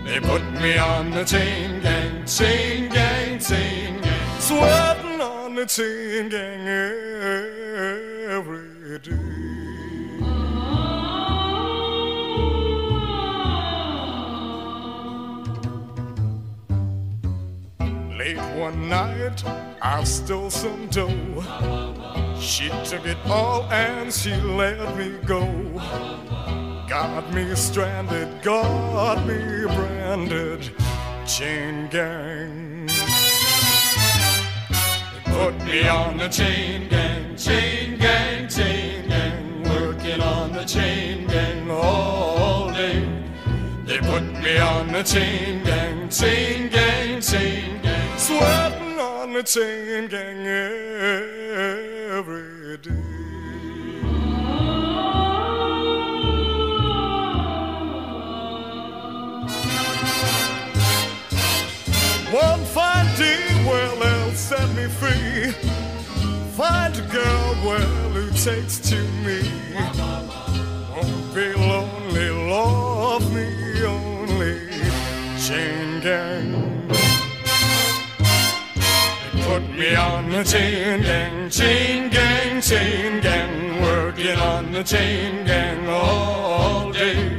They 0.03 0.19
put 0.19 0.43
me 0.61 0.77
on 0.77 1.11
the 1.11 1.23
chain 1.23 1.79
gang, 1.81 2.25
chain 2.25 2.89
gang, 2.89 3.39
chain 3.39 4.01
gang, 4.01 4.39
sweating 4.41 5.21
on 5.21 5.55
the 5.55 5.65
chain 5.65 6.27
gang 6.27 6.67
every 8.27 8.99
day. 8.99 9.76
Late 18.27 18.59
one 18.59 18.89
night, 18.89 19.41
I 19.81 20.03
stole 20.03 20.49
some 20.49 20.87
dough. 20.87 22.35
She 22.37 22.67
took 22.83 23.05
it 23.05 23.17
all 23.25 23.63
and 23.71 24.13
she 24.13 24.35
let 24.35 24.97
me 24.97 25.17
go. 25.25 25.45
Got 26.89 27.33
me 27.33 27.55
stranded, 27.55 28.41
got 28.41 29.25
me 29.25 29.63
branded, 29.73 30.69
chain 31.25 31.87
gang. 31.87 32.87
They 35.13 35.31
put 35.31 35.55
me 35.63 35.87
on 35.87 36.17
the 36.17 36.27
chain 36.27 36.89
gang, 36.89 37.37
chain 37.37 37.97
gang, 37.97 38.49
chain 38.49 39.07
gang, 39.07 39.63
working 39.63 40.19
on 40.19 40.51
the 40.51 40.65
chain 40.65 41.27
gang 41.27 41.71
all 41.71 42.71
day. 42.73 43.07
They 43.85 43.99
put 43.99 44.23
me 44.43 44.57
on 44.57 44.91
the 44.91 45.03
chain 45.03 45.63
gang, 45.63 46.09
chain 46.09 46.67
gang, 46.67 47.21
chain 47.21 47.71
gang, 47.71 47.76
sweating 48.27 48.99
on 48.99 49.31
the 49.31 49.41
chain 49.41 50.05
gang 50.09 50.45
every 52.17 52.77
day. 52.77 52.91
One 62.29 62.65
fine 62.65 63.09
day, 63.15 63.47
well, 63.65 63.95
they'll 63.95 64.33
set 64.33 64.69
me 64.75 64.87
free. 64.99 65.53
Find 66.59 66.93
a 66.97 67.01
girl, 67.09 67.55
well, 67.65 68.09
who 68.11 68.29
takes 68.31 68.77
to 68.89 68.99
me. 69.25 69.39
Won't 70.93 71.33
be 71.33 71.53
lonely, 71.53 72.29
love 72.51 73.25
me 73.33 73.47
only. 73.85 74.59
Chain 75.39 76.01
gang. 76.01 76.46
Me 79.77 79.95
on 79.95 80.29
the 80.29 80.43
chain 80.43 81.01
gang, 81.01 81.49
chain 81.49 82.09
gang, 82.09 82.61
chain 82.61 83.21
gang. 83.21 83.81
Working 83.81 84.39
on 84.39 84.71
the 84.71 84.83
chain 84.83 85.45
gang 85.45 85.87
all 85.87 86.91
day. 86.91 87.29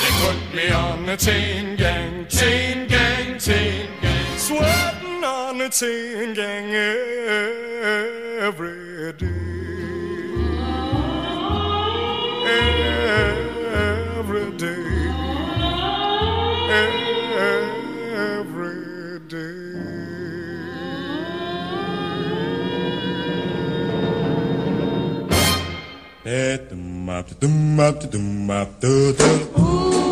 They 0.00 0.12
put 0.24 0.54
me 0.54 0.70
on 0.72 1.06
the 1.06 1.16
chain 1.16 1.76
gang, 1.76 2.26
chain 2.26 2.88
gang, 2.88 3.38
chain 3.38 3.88
gang. 4.00 4.38
Sweating 4.38 5.22
on 5.24 5.58
the 5.58 5.68
chain 5.68 6.34
gang 6.34 6.74
every 8.40 9.12
day. 9.12 9.61
Et 26.34 26.70
dum 26.70 27.10
up, 27.10 27.26
dum 27.40 27.78
up, 27.78 28.10
dum 28.10 28.50
up, 28.50 28.80
dum. 28.80 30.11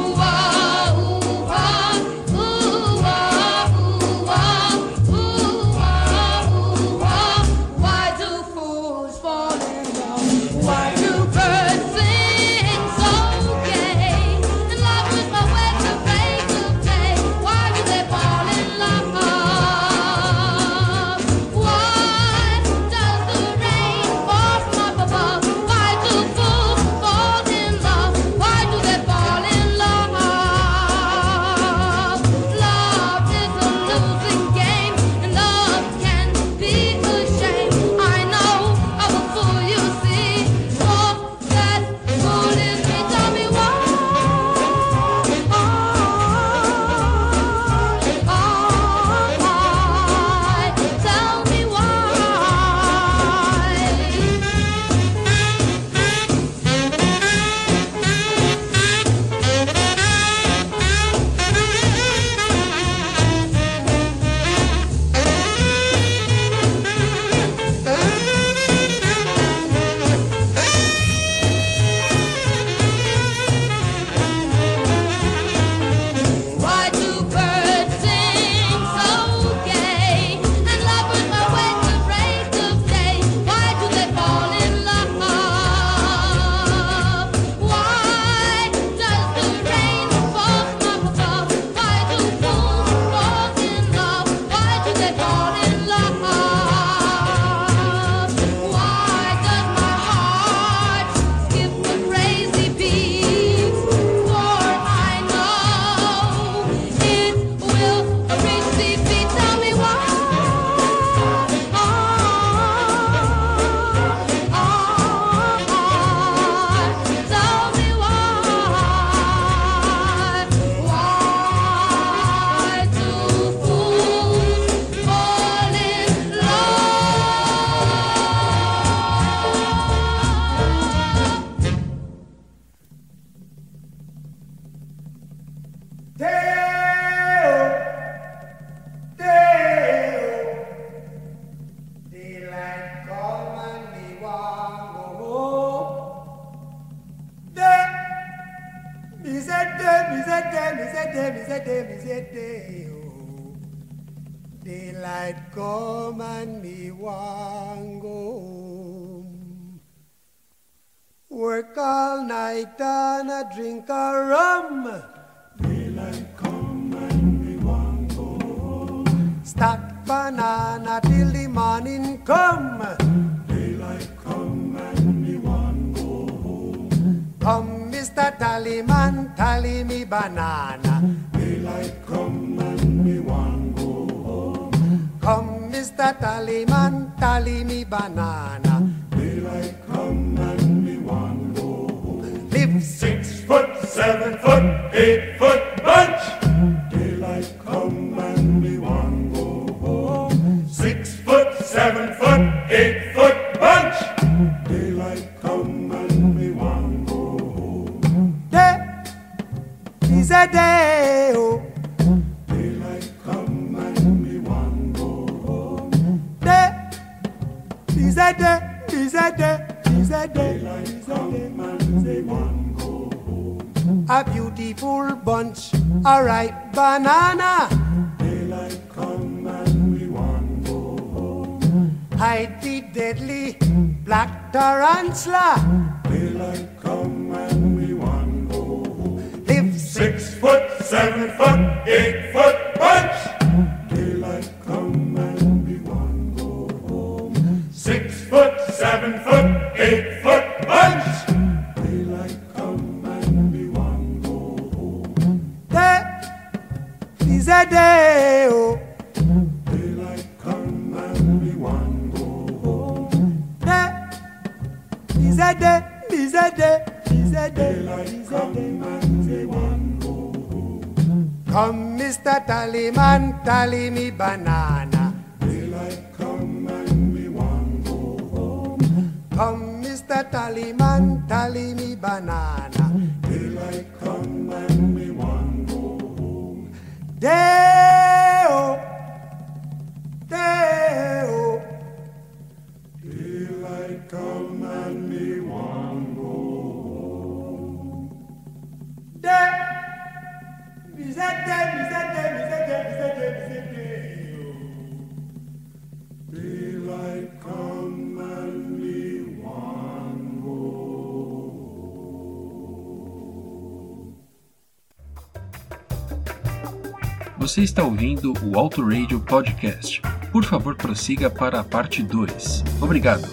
Você 317.50 317.62
está 317.62 317.82
ouvindo 317.82 318.32
o 318.44 318.56
Auto 318.56 318.80
Radio 318.80 319.18
Podcast. 319.18 320.00
Por 320.30 320.44
favor, 320.44 320.76
prossiga 320.76 321.28
para 321.28 321.58
a 321.58 321.64
parte 321.64 322.00
2. 322.00 322.62
Obrigado. 322.80 323.28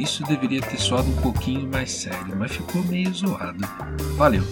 Isso 0.00 0.24
deveria 0.24 0.60
ter 0.60 0.80
soado 0.80 1.08
um 1.08 1.16
pouquinho 1.22 1.70
mais 1.70 1.92
sério, 1.92 2.34
mas 2.36 2.50
ficou 2.50 2.82
meio 2.82 3.14
zoado. 3.14 3.64
Valeu. 4.16 4.42